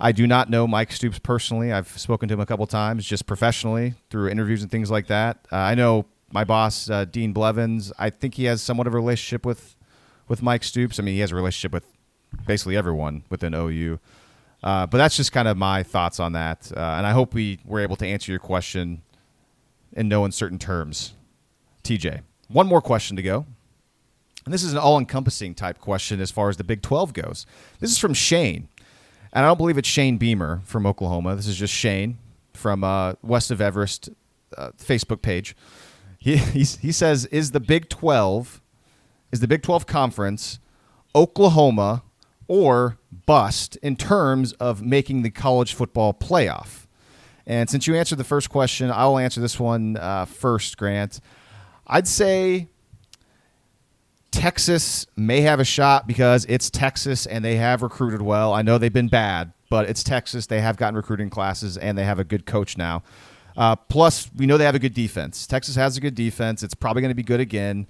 I 0.00 0.12
do 0.12 0.26
not 0.26 0.48
know 0.48 0.66
Mike 0.66 0.92
Stoops 0.92 1.18
personally. 1.18 1.72
I've 1.72 1.88
spoken 1.98 2.28
to 2.28 2.34
him 2.34 2.40
a 2.40 2.46
couple 2.46 2.66
times, 2.66 3.04
just 3.04 3.26
professionally 3.26 3.94
through 4.10 4.28
interviews 4.28 4.62
and 4.62 4.70
things 4.70 4.90
like 4.90 5.08
that. 5.08 5.46
Uh, 5.50 5.56
I 5.56 5.74
know 5.74 6.06
my 6.30 6.44
boss, 6.44 6.88
uh, 6.88 7.04
Dean 7.04 7.32
Blevins. 7.32 7.92
I 7.98 8.10
think 8.10 8.34
he 8.34 8.44
has 8.44 8.62
somewhat 8.62 8.86
of 8.86 8.94
a 8.94 8.96
relationship 8.96 9.44
with 9.44 9.76
with 10.28 10.42
Mike 10.42 10.62
Stoops. 10.62 11.00
I 11.00 11.02
mean, 11.02 11.14
he 11.14 11.20
has 11.20 11.32
a 11.32 11.34
relationship 11.34 11.72
with 11.72 11.84
basically 12.46 12.76
everyone 12.76 13.24
within 13.30 13.54
OU. 13.54 13.98
Uh, 14.62 14.86
but 14.86 14.98
that's 14.98 15.16
just 15.16 15.32
kind 15.32 15.48
of 15.48 15.56
my 15.56 15.82
thoughts 15.82 16.20
on 16.20 16.32
that, 16.32 16.70
uh, 16.76 16.80
and 16.80 17.06
I 17.06 17.12
hope 17.12 17.32
we 17.32 17.60
were 17.64 17.80
able 17.80 17.94
to 17.96 18.06
answer 18.06 18.32
your 18.32 18.40
question 18.40 19.02
in 19.92 20.08
no 20.08 20.24
uncertain 20.24 20.58
terms. 20.58 21.14
TJ, 21.84 22.22
one 22.48 22.66
more 22.66 22.82
question 22.82 23.16
to 23.16 23.22
go. 23.22 23.46
And 24.44 24.52
this 24.52 24.64
is 24.64 24.72
an 24.72 24.78
all 24.78 24.98
encompassing 24.98 25.54
type 25.54 25.78
question 25.78 26.20
as 26.20 26.30
far 26.30 26.48
as 26.48 26.56
the 26.56 26.64
Big 26.64 26.82
12 26.82 27.12
goes. 27.12 27.46
This 27.80 27.90
is 27.90 27.98
from 27.98 28.14
Shane. 28.14 28.68
And 29.32 29.44
I 29.44 29.48
don't 29.48 29.58
believe 29.58 29.78
it's 29.78 29.88
Shane 29.88 30.16
Beamer 30.16 30.62
from 30.64 30.86
Oklahoma. 30.86 31.36
This 31.36 31.46
is 31.46 31.56
just 31.56 31.74
Shane 31.74 32.18
from 32.54 32.82
uh, 32.82 33.14
West 33.22 33.50
of 33.50 33.60
Everest 33.60 34.10
uh, 34.56 34.70
Facebook 34.78 35.22
page. 35.22 35.54
He, 36.18 36.36
he's, 36.36 36.78
he 36.78 36.92
says, 36.92 37.26
Is 37.26 37.52
the 37.52 37.60
Big 37.60 37.88
12, 37.88 38.60
is 39.32 39.40
the 39.40 39.48
Big 39.48 39.62
12 39.62 39.86
conference 39.86 40.58
Oklahoma 41.14 42.02
or 42.46 42.98
bust 43.26 43.76
in 43.76 43.96
terms 43.96 44.52
of 44.54 44.82
making 44.82 45.22
the 45.22 45.30
college 45.30 45.74
football 45.74 46.14
playoff? 46.14 46.86
And 47.46 47.70
since 47.70 47.86
you 47.86 47.94
answered 47.94 48.18
the 48.18 48.24
first 48.24 48.50
question, 48.50 48.90
I 48.90 49.06
will 49.06 49.18
answer 49.18 49.40
this 49.40 49.58
one 49.58 49.96
uh, 49.96 50.26
first, 50.26 50.76
Grant. 50.76 51.20
I'd 51.86 52.06
say 52.06 52.68
Texas 54.38 55.04
may 55.16 55.40
have 55.40 55.58
a 55.58 55.64
shot 55.64 56.06
because 56.06 56.46
it's 56.48 56.70
Texas 56.70 57.26
and 57.26 57.44
they 57.44 57.56
have 57.56 57.82
recruited 57.82 58.22
well. 58.22 58.52
I 58.52 58.62
know 58.62 58.78
they've 58.78 58.92
been 58.92 59.08
bad, 59.08 59.52
but 59.68 59.90
it's 59.90 60.04
Texas. 60.04 60.46
They 60.46 60.60
have 60.60 60.76
gotten 60.76 60.94
recruiting 60.94 61.28
classes 61.28 61.76
and 61.76 61.98
they 61.98 62.04
have 62.04 62.20
a 62.20 62.24
good 62.24 62.46
coach 62.46 62.78
now. 62.78 63.02
Uh, 63.56 63.74
plus, 63.74 64.30
we 64.36 64.46
know 64.46 64.56
they 64.56 64.64
have 64.64 64.76
a 64.76 64.78
good 64.78 64.94
defense. 64.94 65.44
Texas 65.48 65.74
has 65.74 65.96
a 65.96 66.00
good 66.00 66.14
defense. 66.14 66.62
It's 66.62 66.74
probably 66.74 67.02
going 67.02 67.10
to 67.10 67.16
be 67.16 67.24
good 67.24 67.40
again. 67.40 67.88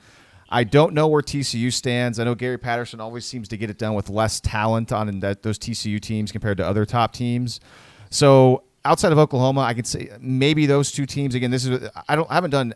I 0.48 0.64
don't 0.64 0.94
know 0.94 1.06
where 1.06 1.20
TCU 1.20 1.70
stands. 1.70 2.18
I 2.18 2.24
know 2.24 2.34
Gary 2.34 2.56
Patterson 2.56 2.98
always 2.98 3.26
seems 3.26 3.46
to 3.48 3.58
get 3.58 3.68
it 3.68 3.76
done 3.76 3.92
with 3.92 4.08
less 4.08 4.40
talent 4.40 4.90
on 4.90 5.20
that, 5.20 5.42
those 5.42 5.58
TCU 5.58 6.00
teams 6.00 6.32
compared 6.32 6.56
to 6.56 6.66
other 6.66 6.86
top 6.86 7.12
teams. 7.12 7.60
So 8.08 8.62
outside 8.86 9.12
of 9.12 9.18
Oklahoma, 9.18 9.60
I 9.60 9.74
could 9.74 9.86
say 9.86 10.08
maybe 10.18 10.64
those 10.64 10.92
two 10.92 11.04
teams. 11.04 11.34
Again, 11.34 11.50
this 11.50 11.66
is 11.66 11.90
I 12.08 12.16
don't 12.16 12.30
I 12.30 12.34
haven't 12.36 12.52
done 12.52 12.72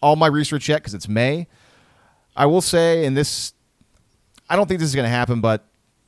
all 0.00 0.14
my 0.14 0.28
research 0.28 0.68
yet 0.68 0.76
because 0.76 0.94
it's 0.94 1.08
May. 1.08 1.48
I 2.38 2.46
will 2.46 2.60
say, 2.60 3.04
and 3.04 3.16
this, 3.16 3.52
I 4.48 4.54
don't 4.54 4.68
think 4.68 4.78
this 4.78 4.88
is 4.88 4.94
going 4.94 5.06
to 5.06 5.10
happen, 5.10 5.40
but 5.40 5.64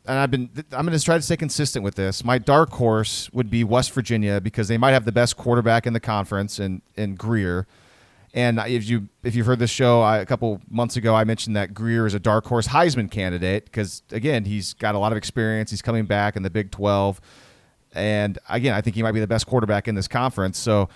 and 0.07 0.17
I've 0.19 0.31
been, 0.31 0.49
I'm 0.73 0.87
going 0.87 0.97
to 0.97 1.05
try 1.05 1.17
to 1.17 1.23
stay 1.23 1.37
consistent 1.37 1.85
with 1.85 1.97
this. 1.97 2.25
My 2.25 2.39
dark 2.39 2.71
horse 2.71 3.29
would 3.33 3.51
be 3.51 3.65
West 3.65 3.93
Virginia 3.93 4.41
because 4.41 4.69
they 4.69 4.79
might 4.79 4.93
have 4.93 5.05
the 5.05 5.13
best 5.13 5.37
quarterback 5.37 5.87
in 5.87 5.93
the 5.93 6.01
conference 6.01 6.59
and 6.61 6.83
in 6.97 7.17
Grier. 7.17 7.67
And 8.33 8.61
if 8.61 8.89
you 8.89 9.09
if 9.25 9.35
you've 9.35 9.47
heard 9.47 9.59
this 9.59 9.71
show 9.71 10.03
I, 10.03 10.19
a 10.19 10.27
couple 10.27 10.61
months 10.71 10.97
ago, 10.97 11.17
I 11.17 11.25
mentioned 11.25 11.57
that 11.57 11.75
Grier 11.75 12.07
is 12.07 12.15
a 12.15 12.21
dark 12.21 12.47
horse 12.47 12.69
Heisman 12.69 13.11
candidate 13.11 13.65
because 13.65 14.05
again 14.13 14.45
he's 14.45 14.73
got 14.75 14.95
a 14.95 14.99
lot 14.99 15.11
of 15.11 15.19
experience. 15.19 15.71
He's 15.73 15.83
coming 15.83 16.07
back 16.07 16.37
in 16.37 16.45
the 16.45 16.51
Big 16.51 16.71
Twelve, 16.71 17.21
and 17.93 18.39
again 18.49 18.73
I 18.73 18.83
think 18.83 18.95
he 18.95 19.03
might 19.03 19.13
be 19.13 19.21
the 19.21 19.27
best 19.27 19.49
quarterback 19.49 19.89
in 19.89 19.97
this 19.97 20.07
conference. 20.07 20.59
So 20.59 20.89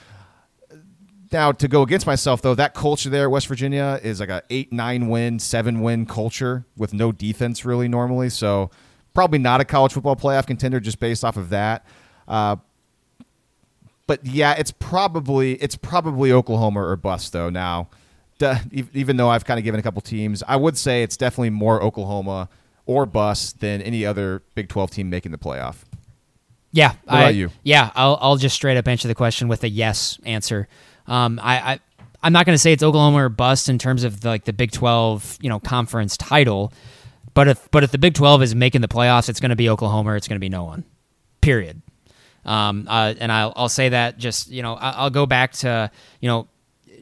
now 1.34 1.52
to 1.52 1.68
go 1.68 1.82
against 1.82 2.06
myself 2.06 2.40
though, 2.40 2.54
that 2.54 2.72
culture 2.72 3.10
there, 3.10 3.28
West 3.28 3.48
Virginia, 3.48 4.00
is 4.02 4.20
like 4.20 4.30
a 4.30 4.42
eight, 4.48 4.72
nine 4.72 5.08
win, 5.08 5.38
seven 5.38 5.82
win 5.82 6.06
culture 6.06 6.64
with 6.78 6.94
no 6.94 7.12
defense 7.12 7.66
really 7.66 7.88
normally. 7.88 8.30
So 8.30 8.70
probably 9.12 9.38
not 9.38 9.60
a 9.60 9.66
college 9.66 9.92
football 9.92 10.16
playoff 10.16 10.46
contender 10.46 10.80
just 10.80 10.98
based 10.98 11.24
off 11.24 11.36
of 11.36 11.50
that. 11.50 11.86
Uh, 12.26 12.56
but 14.06 14.24
yeah, 14.24 14.54
it's 14.54 14.70
probably 14.70 15.54
it's 15.54 15.76
probably 15.76 16.32
Oklahoma 16.32 16.80
or 16.82 16.96
bust 16.96 17.32
though. 17.32 17.50
Now, 17.50 17.88
duh, 18.38 18.58
even 18.92 19.16
though 19.16 19.28
I've 19.28 19.44
kind 19.44 19.58
of 19.58 19.64
given 19.64 19.80
a 19.80 19.82
couple 19.82 20.00
teams, 20.00 20.42
I 20.46 20.56
would 20.56 20.78
say 20.78 21.02
it's 21.02 21.16
definitely 21.16 21.50
more 21.50 21.82
Oklahoma 21.82 22.48
or 22.86 23.06
bust 23.06 23.60
than 23.60 23.82
any 23.82 24.06
other 24.06 24.42
Big 24.54 24.68
Twelve 24.68 24.90
team 24.90 25.10
making 25.10 25.32
the 25.32 25.38
playoff. 25.38 25.76
Yeah, 26.70 26.94
What 27.04 27.14
I, 27.14 27.28
you? 27.30 27.50
Yeah, 27.62 27.90
I'll 27.94 28.18
I'll 28.20 28.36
just 28.36 28.56
straight 28.56 28.76
up 28.76 28.88
answer 28.88 29.08
the 29.08 29.14
question 29.14 29.48
with 29.48 29.62
a 29.62 29.68
yes 29.68 30.18
answer. 30.24 30.68
Um, 31.06 31.40
I, 31.42 31.74
I 31.74 31.80
I'm 32.22 32.32
not 32.32 32.46
going 32.46 32.54
to 32.54 32.58
say 32.58 32.72
it's 32.72 32.82
Oklahoma 32.82 33.24
or 33.24 33.28
bust 33.28 33.68
in 33.68 33.78
terms 33.78 34.04
of 34.04 34.22
the, 34.22 34.28
like 34.28 34.44
the 34.44 34.52
Big 34.52 34.72
12, 34.72 35.38
you 35.42 35.50
know, 35.50 35.60
conference 35.60 36.16
title, 36.16 36.72
but 37.34 37.48
if 37.48 37.70
but 37.70 37.82
if 37.84 37.90
the 37.90 37.98
Big 37.98 38.14
12 38.14 38.42
is 38.42 38.54
making 38.54 38.80
the 38.80 38.88
playoffs, 38.88 39.28
it's 39.28 39.40
going 39.40 39.50
to 39.50 39.56
be 39.56 39.68
Oklahoma. 39.68 40.14
It's 40.14 40.28
going 40.28 40.36
to 40.36 40.40
be 40.40 40.48
no 40.48 40.64
one. 40.64 40.84
Period. 41.40 41.82
Um, 42.44 42.86
uh, 42.88 43.14
and 43.18 43.30
I'll 43.32 43.52
I'll 43.56 43.68
say 43.68 43.90
that 43.90 44.18
just 44.18 44.50
you 44.50 44.62
know 44.62 44.74
I'll 44.74 45.10
go 45.10 45.26
back 45.26 45.52
to 45.52 45.90
you 46.20 46.28
know 46.28 46.48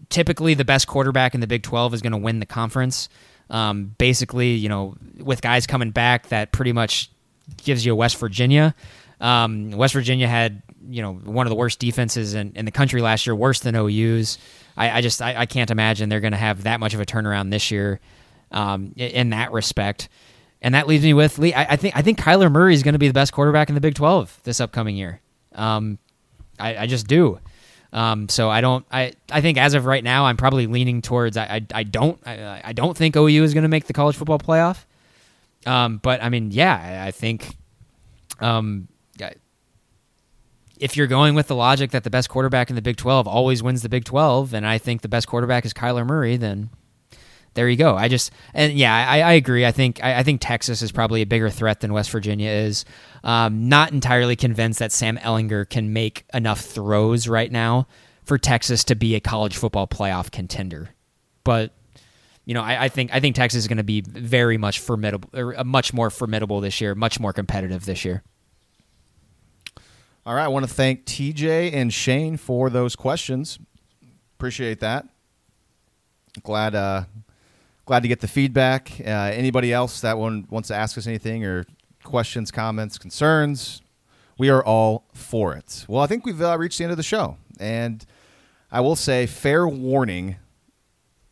typically 0.08 0.54
the 0.54 0.64
best 0.64 0.86
quarterback 0.86 1.34
in 1.34 1.40
the 1.40 1.46
Big 1.46 1.62
12 1.62 1.94
is 1.94 2.02
going 2.02 2.12
to 2.12 2.18
win 2.18 2.38
the 2.38 2.46
conference. 2.46 3.08
Um, 3.50 3.94
basically, 3.98 4.52
you 4.52 4.68
know, 4.68 4.94
with 5.18 5.42
guys 5.42 5.66
coming 5.66 5.90
back, 5.90 6.28
that 6.28 6.52
pretty 6.52 6.72
much 6.72 7.10
gives 7.56 7.84
you 7.84 7.92
a 7.92 7.96
West 7.96 8.16
Virginia. 8.18 8.74
Um, 9.20 9.70
West 9.72 9.94
Virginia 9.94 10.28
had, 10.28 10.62
you 10.88 11.02
know, 11.02 11.14
one 11.14 11.46
of 11.46 11.50
the 11.50 11.56
worst 11.56 11.78
defenses 11.78 12.34
in, 12.34 12.52
in 12.54 12.64
the 12.64 12.70
country 12.70 13.00
last 13.00 13.26
year, 13.26 13.34
worse 13.34 13.60
than 13.60 13.74
OU's. 13.74 14.38
I, 14.76 14.90
I 14.90 15.00
just 15.00 15.20
I, 15.20 15.36
I 15.36 15.46
can't 15.46 15.70
imagine 15.70 16.09
they're 16.09 16.20
going 16.20 16.32
to 16.32 16.38
have 16.38 16.64
that 16.64 16.80
much 16.80 16.94
of 16.94 17.00
a 17.00 17.06
turnaround 17.06 17.50
this 17.50 17.70
year 17.70 18.00
um, 18.50 18.92
in 18.96 19.30
that 19.30 19.52
respect. 19.52 20.09
And 20.60 20.74
that 20.74 20.86
leaves 20.86 21.02
me 21.02 21.12
with 21.12 21.38
Lee. 21.38 21.52
I, 21.52 21.72
I 21.72 21.76
think 21.76 21.96
I 21.96 22.02
think 22.02 22.18
Kyler 22.18 22.50
Murray 22.50 22.74
is 22.74 22.82
going 22.82 22.94
to 22.94 22.98
be 22.98 23.09
the 23.09 23.14
best 23.14 23.32
quarterback 23.32 23.68
in 23.68 23.74
the 23.74 23.80
Big 23.80 23.94
12 23.94 24.40
this 24.44 24.60
upcoming 24.60 24.96
year. 24.96 25.20
Um, 25.54 25.98
I, 26.59 26.76
I 26.76 26.86
just 26.86 27.06
do. 27.06 27.40
Um, 27.92 28.28
so 28.28 28.48
I 28.48 28.60
don't. 28.60 28.86
I, 28.90 29.12
I 29.30 29.40
think 29.40 29.59
as 29.59 29.74
of 29.74 29.84
right 29.84 30.02
now, 30.02 30.24
I'm 30.24 30.36
probably 30.36 30.66
leaning 30.66 31.02
towards. 31.02 31.36
I, 31.36 31.44
I, 31.44 31.66
I 31.74 31.82
don't. 31.82 32.18
I, 32.26 32.62
I 32.64 32.72
don't 32.72 32.96
think 32.96 33.16
OU 33.16 33.42
is 33.42 33.54
going 33.54 33.62
to 33.62 33.68
make 33.68 33.86
the 33.86 33.92
college 33.92 34.16
football 34.16 34.38
playoff. 34.38 34.84
Um, 35.66 35.98
but 35.98 36.22
I 36.22 36.28
mean, 36.28 36.50
yeah, 36.50 37.02
I, 37.04 37.09
I 37.09 37.10
think. 37.10 37.56
Um, 38.40 38.88
if 40.82 40.96
you're 40.96 41.06
going 41.06 41.34
with 41.34 41.46
the 41.46 41.54
logic 41.54 41.92
that 41.92 42.02
the 42.02 42.10
best 42.10 42.28
quarterback 42.28 42.68
in 42.68 42.76
the 42.76 42.82
Big 42.82 42.96
12 42.96 43.28
always 43.28 43.62
wins 43.62 43.82
the 43.82 43.88
Big 43.88 44.04
12, 44.04 44.52
and 44.52 44.66
I 44.66 44.78
think 44.78 45.02
the 45.02 45.09
best 45.09 45.28
quarterback 45.28 45.64
is 45.64 45.72
Kyler 45.72 46.04
Murray, 46.04 46.36
then 46.36 46.70
there 47.54 47.68
you 47.68 47.76
go. 47.76 47.94
I 47.94 48.09
just 48.09 48.32
and 48.52 48.72
yeah, 48.72 48.94
I, 48.94 49.20
I 49.20 49.32
agree. 49.34 49.64
I 49.64 49.72
think 49.72 50.02
I, 50.02 50.20
I, 50.20 50.22
think 50.22 50.40
Texas 50.40 50.82
is 50.82 50.90
probably 50.90 51.22
a 51.22 51.26
bigger 51.26 51.50
threat 51.50 51.80
than 51.80 51.92
West 51.92 52.10
Virginia 52.10 52.50
is. 52.50 52.84
Um, 53.22 53.68
not 53.68 53.92
entirely 53.92 54.36
convinced 54.36 54.78
that 54.78 54.90
Sam 54.90 55.18
Ehlinger 55.18 55.68
can 55.68 55.92
make 55.92 56.24
enough 56.34 56.60
throws 56.60 57.28
right 57.28 57.52
now 57.52 57.86
for 58.24 58.38
Texas 58.38 58.84
to 58.84 58.94
be 58.94 59.14
a 59.14 59.20
college 59.20 59.56
football 59.56 59.86
playoff 59.86 60.30
contender. 60.30 60.90
But 61.44 61.72
you 62.44 62.54
know, 62.54 62.62
I, 62.62 62.84
I 62.84 62.88
think 62.88 63.14
I 63.14 63.20
think 63.20 63.36
Texas 63.36 63.59
is 63.59 63.68
going 63.68 63.76
to 63.76 63.84
be 63.84 64.00
very 64.00 64.56
much 64.56 64.80
formidable, 64.80 65.28
or 65.38 65.59
uh, 65.59 65.64
much 65.64 65.92
more 65.92 66.10
formidable 66.10 66.60
this 66.60 66.80
year, 66.80 66.94
much 66.94 67.20
more 67.20 67.32
competitive 67.32 67.84
this 67.84 68.04
year. 68.04 68.22
All 70.24 70.36
right, 70.36 70.44
I 70.44 70.48
want 70.48 70.64
to 70.64 70.72
thank 70.72 71.04
TJ 71.04 71.72
and 71.74 71.92
Shane 71.92 72.36
for 72.36 72.70
those 72.70 72.94
questions. 72.94 73.58
Appreciate 74.36 74.78
that. 74.78 75.08
Glad 76.44 76.76
uh, 76.76 77.04
glad 77.86 78.02
to 78.02 78.08
get 78.08 78.20
the 78.20 78.28
feedback. 78.28 78.92
Uh, 79.00 79.10
anybody 79.10 79.72
else 79.72 80.00
that 80.02 80.16
one 80.16 80.46
wants 80.48 80.68
to 80.68 80.76
ask 80.76 80.96
us 80.96 81.08
anything 81.08 81.44
or 81.44 81.64
questions, 82.04 82.52
comments, 82.52 82.98
concerns, 82.98 83.82
we 84.38 84.48
are 84.48 84.64
all 84.64 85.06
for 85.12 85.56
it. 85.56 85.84
Well, 85.88 86.00
I 86.00 86.06
think 86.06 86.24
we've 86.24 86.40
uh, 86.40 86.56
reached 86.56 86.78
the 86.78 86.84
end 86.84 86.92
of 86.92 86.96
the 86.96 87.02
show, 87.02 87.36
and 87.58 88.06
I 88.70 88.80
will 88.80 88.96
say, 88.96 89.26
fair 89.26 89.66
warning, 89.66 90.36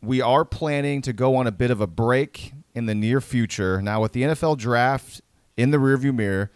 we 0.01 0.19
are 0.19 0.43
planning 0.43 1.01
to 1.03 1.13
go 1.13 1.37
on 1.37 1.47
a 1.47 1.51
bit 1.53 1.71
of 1.71 1.79
a 1.79 1.87
break 1.87 2.51
in 2.75 2.87
the 2.87 2.95
near 2.95 3.21
future. 3.21 3.81
Now, 3.81 4.01
with 4.01 4.11
the 4.11 4.23
NFL 4.23 4.57
draft 4.57 5.21
in 5.55 5.71
the 5.71 5.77
rearview 5.77 6.13
mirror, 6.13 6.51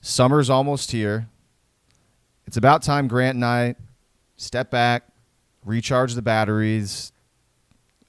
summer's 0.00 0.48
almost 0.48 0.92
here. 0.92 1.26
It's 2.50 2.56
about 2.56 2.82
time 2.82 3.06
Grant 3.06 3.36
and 3.36 3.44
I 3.44 3.76
step 4.36 4.72
back, 4.72 5.04
recharge 5.64 6.14
the 6.14 6.20
batteries, 6.20 7.12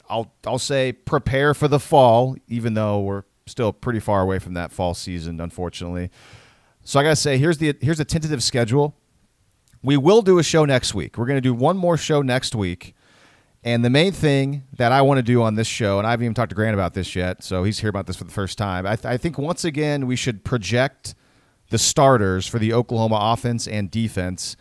I'll 0.09 0.33
I'll 0.47 0.57
say 0.57 0.93
prepare 0.93 1.53
for 1.53 1.67
the 1.67 1.79
fall, 1.79 2.35
even 2.47 2.73
though 2.73 3.01
we're 3.01 3.21
still 3.45 3.71
pretty 3.71 3.99
far 3.99 4.19
away 4.19 4.39
from 4.39 4.55
that 4.55 4.71
fall 4.71 4.95
season, 4.95 5.39
unfortunately. 5.39 6.09
So 6.83 6.99
I 6.99 7.03
gotta 7.03 7.17
say, 7.17 7.37
here's 7.37 7.59
the 7.59 7.77
here's 7.81 7.99
a 7.99 8.03
tentative 8.03 8.41
schedule. 8.41 8.95
We 9.83 9.95
will 9.95 10.23
do 10.23 10.39
a 10.39 10.43
show 10.43 10.65
next 10.65 10.95
week. 10.95 11.19
We're 11.19 11.27
gonna 11.27 11.39
do 11.39 11.53
one 11.53 11.77
more 11.77 11.95
show 11.95 12.23
next 12.23 12.55
week. 12.55 12.95
And 13.63 13.85
the 13.85 13.91
main 13.91 14.11
thing 14.11 14.63
that 14.75 14.91
I 14.91 15.03
want 15.03 15.19
to 15.19 15.21
do 15.21 15.43
on 15.43 15.53
this 15.53 15.67
show, 15.67 15.99
and 15.99 16.07
I 16.07 16.09
haven't 16.09 16.23
even 16.25 16.33
talked 16.33 16.49
to 16.49 16.55
Grant 16.55 16.73
about 16.73 16.95
this 16.95 17.15
yet, 17.15 17.43
so 17.43 17.63
he's 17.63 17.77
here 17.77 17.91
about 17.91 18.07
this 18.07 18.15
for 18.15 18.23
the 18.23 18.31
first 18.31 18.57
time. 18.57 18.87
I, 18.87 18.95
th- 18.95 19.05
I 19.05 19.17
think 19.17 19.37
once 19.37 19.63
again 19.63 20.07
we 20.07 20.15
should 20.15 20.43
project 20.43 21.13
the 21.71 21.79
starters 21.79 22.45
for 22.45 22.59
the 22.59 22.73
Oklahoma 22.73 23.17
offense 23.19 23.67
and 23.67 23.89
defense. 23.89 24.55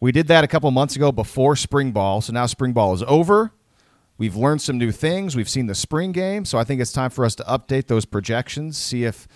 We 0.00 0.12
did 0.12 0.26
that 0.26 0.44
a 0.44 0.48
couple 0.48 0.70
months 0.72 0.94
ago 0.94 1.10
before 1.10 1.56
spring 1.56 1.92
ball, 1.92 2.20
so 2.20 2.32
now 2.32 2.44
spring 2.46 2.72
ball 2.72 2.92
is 2.92 3.02
over. 3.04 3.52
We've 4.18 4.36
learned 4.36 4.60
some 4.60 4.76
new 4.76 4.92
things. 4.92 5.36
We've 5.36 5.48
seen 5.48 5.66
the 5.66 5.74
spring 5.74 6.12
game, 6.12 6.44
so 6.44 6.58
I 6.58 6.64
think 6.64 6.80
it's 6.80 6.92
time 6.92 7.10
for 7.10 7.24
us 7.24 7.34
to 7.36 7.44
update 7.44 7.86
those 7.86 8.04
projections, 8.04 8.76
see 8.76 9.04
if, 9.04 9.28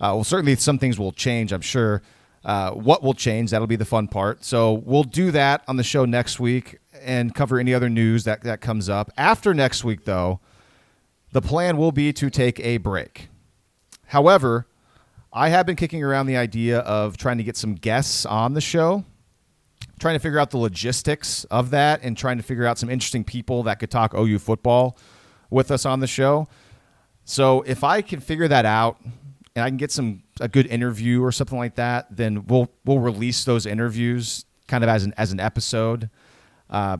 uh, 0.00 0.12
well, 0.12 0.24
certainly 0.24 0.56
some 0.56 0.78
things 0.78 0.98
will 0.98 1.12
change, 1.12 1.52
I'm 1.52 1.60
sure. 1.60 2.02
Uh, 2.44 2.72
what 2.72 3.04
will 3.04 3.14
change? 3.14 3.52
That'll 3.52 3.68
be 3.68 3.76
the 3.76 3.84
fun 3.84 4.08
part. 4.08 4.44
So 4.44 4.72
we'll 4.72 5.04
do 5.04 5.30
that 5.30 5.62
on 5.68 5.76
the 5.76 5.84
show 5.84 6.04
next 6.04 6.40
week 6.40 6.78
and 7.00 7.32
cover 7.32 7.60
any 7.60 7.72
other 7.72 7.88
news 7.88 8.24
that, 8.24 8.42
that 8.42 8.60
comes 8.60 8.88
up. 8.88 9.12
After 9.16 9.54
next 9.54 9.84
week, 9.84 10.04
though, 10.04 10.40
the 11.30 11.40
plan 11.40 11.76
will 11.76 11.92
be 11.92 12.12
to 12.14 12.28
take 12.28 12.58
a 12.60 12.78
break. 12.78 13.28
However, 14.06 14.66
I 15.32 15.48
have 15.48 15.66
been 15.66 15.76
kicking 15.76 16.02
around 16.02 16.26
the 16.26 16.36
idea 16.36 16.80
of 16.80 17.16
trying 17.16 17.38
to 17.38 17.44
get 17.44 17.56
some 17.56 17.74
guests 17.74 18.26
on 18.26 18.54
the 18.54 18.60
show 18.60 19.04
trying 20.02 20.16
to 20.16 20.18
figure 20.18 20.40
out 20.40 20.50
the 20.50 20.58
logistics 20.58 21.44
of 21.44 21.70
that 21.70 22.00
and 22.02 22.18
trying 22.18 22.36
to 22.36 22.42
figure 22.42 22.66
out 22.66 22.76
some 22.76 22.90
interesting 22.90 23.22
people 23.22 23.62
that 23.62 23.78
could 23.78 23.90
talk 23.90 24.12
OU 24.14 24.40
football 24.40 24.98
with 25.48 25.70
us 25.70 25.86
on 25.86 26.00
the 26.00 26.08
show. 26.08 26.48
So 27.24 27.62
if 27.62 27.84
I 27.84 28.02
can 28.02 28.18
figure 28.18 28.48
that 28.48 28.64
out 28.64 29.00
and 29.54 29.64
I 29.64 29.68
can 29.68 29.76
get 29.76 29.92
some 29.92 30.24
a 30.40 30.48
good 30.48 30.66
interview 30.66 31.22
or 31.22 31.30
something 31.30 31.56
like 31.56 31.76
that, 31.76 32.08
then 32.10 32.46
we'll 32.46 32.68
we'll 32.84 32.98
release 32.98 33.44
those 33.44 33.64
interviews 33.64 34.44
kind 34.66 34.82
of 34.82 34.90
as 34.90 35.04
an 35.04 35.14
as 35.16 35.30
an 35.30 35.38
episode. 35.38 36.10
Uh, 36.68 36.96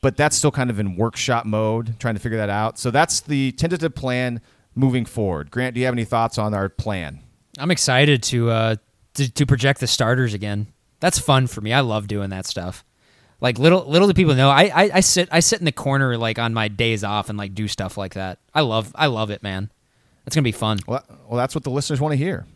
but 0.00 0.16
that's 0.16 0.34
still 0.36 0.52
kind 0.52 0.70
of 0.70 0.80
in 0.80 0.96
workshop 0.96 1.44
mode, 1.44 2.00
trying 2.00 2.14
to 2.14 2.20
figure 2.20 2.38
that 2.38 2.48
out. 2.48 2.78
So 2.78 2.90
that's 2.90 3.20
the 3.20 3.52
tentative 3.52 3.94
plan 3.94 4.40
moving 4.74 5.04
forward. 5.04 5.50
Grant, 5.50 5.74
do 5.74 5.80
you 5.80 5.86
have 5.86 5.94
any 5.94 6.04
thoughts 6.04 6.38
on 6.38 6.54
our 6.54 6.68
plan? 6.70 7.20
I'm 7.58 7.70
excited 7.70 8.22
to 8.24 8.50
uh, 8.50 8.76
to, 9.14 9.32
to 9.32 9.46
project 9.46 9.80
the 9.80 9.86
starters 9.86 10.34
again. 10.34 10.68
That's 11.00 11.18
fun 11.18 11.46
for 11.46 11.60
me. 11.60 11.72
I 11.72 11.80
love 11.80 12.08
doing 12.08 12.30
that 12.30 12.46
stuff. 12.46 12.84
Like 13.40 13.58
little 13.58 13.84
little 13.84 14.08
do 14.08 14.14
people 14.14 14.34
know, 14.34 14.48
I, 14.48 14.64
I, 14.74 14.90
I 14.94 15.00
sit 15.00 15.28
I 15.30 15.40
sit 15.40 15.58
in 15.58 15.66
the 15.66 15.72
corner 15.72 16.16
like 16.16 16.38
on 16.38 16.54
my 16.54 16.68
days 16.68 17.04
off 17.04 17.28
and 17.28 17.36
like 17.36 17.54
do 17.54 17.68
stuff 17.68 17.98
like 17.98 18.14
that. 18.14 18.38
I 18.54 18.62
love 18.62 18.92
I 18.94 19.06
love 19.06 19.30
it, 19.30 19.42
man. 19.42 19.70
That's 20.24 20.34
gonna 20.34 20.42
be 20.42 20.52
fun. 20.52 20.78
Well, 20.86 21.04
well, 21.28 21.36
that's 21.36 21.54
what 21.54 21.64
the 21.64 21.70
listeners 21.70 22.00
want 22.00 22.12
to 22.12 22.16
hear. 22.16 22.46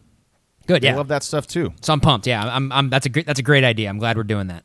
Good, 0.66 0.82
yeah. 0.85 0.97
Love 0.97 1.09
that 1.09 1.22
stuff 1.22 1.47
too. 1.47 1.72
So 1.81 1.93
I'm 1.93 2.01
pumped. 2.01 2.27
Yeah, 2.27 2.44
I'm, 2.44 2.70
I'm. 2.72 2.90
That's 2.90 3.06
a 3.06 3.09
great. 3.09 3.27
That's 3.27 3.40
a 3.40 3.43
great 3.43 3.64
idea. 3.64 3.89
I'm 3.89 3.98
glad 3.98 4.16
we're 4.16 4.22
doing 4.22 4.47
that. 4.48 4.64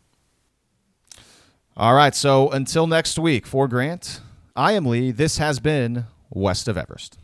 All 1.76 1.94
right. 1.94 2.16
So 2.16 2.50
until 2.52 2.88
next 2.88 3.18
week, 3.20 3.46
for 3.46 3.68
Grant, 3.68 4.22
I 4.56 4.74
am 4.74 4.86
Lee. 4.86 5.12
This 5.12 5.38
has 5.40 5.60
been 5.60 6.06
West 6.30 6.68
of 6.68 6.78
Everest. 6.78 7.18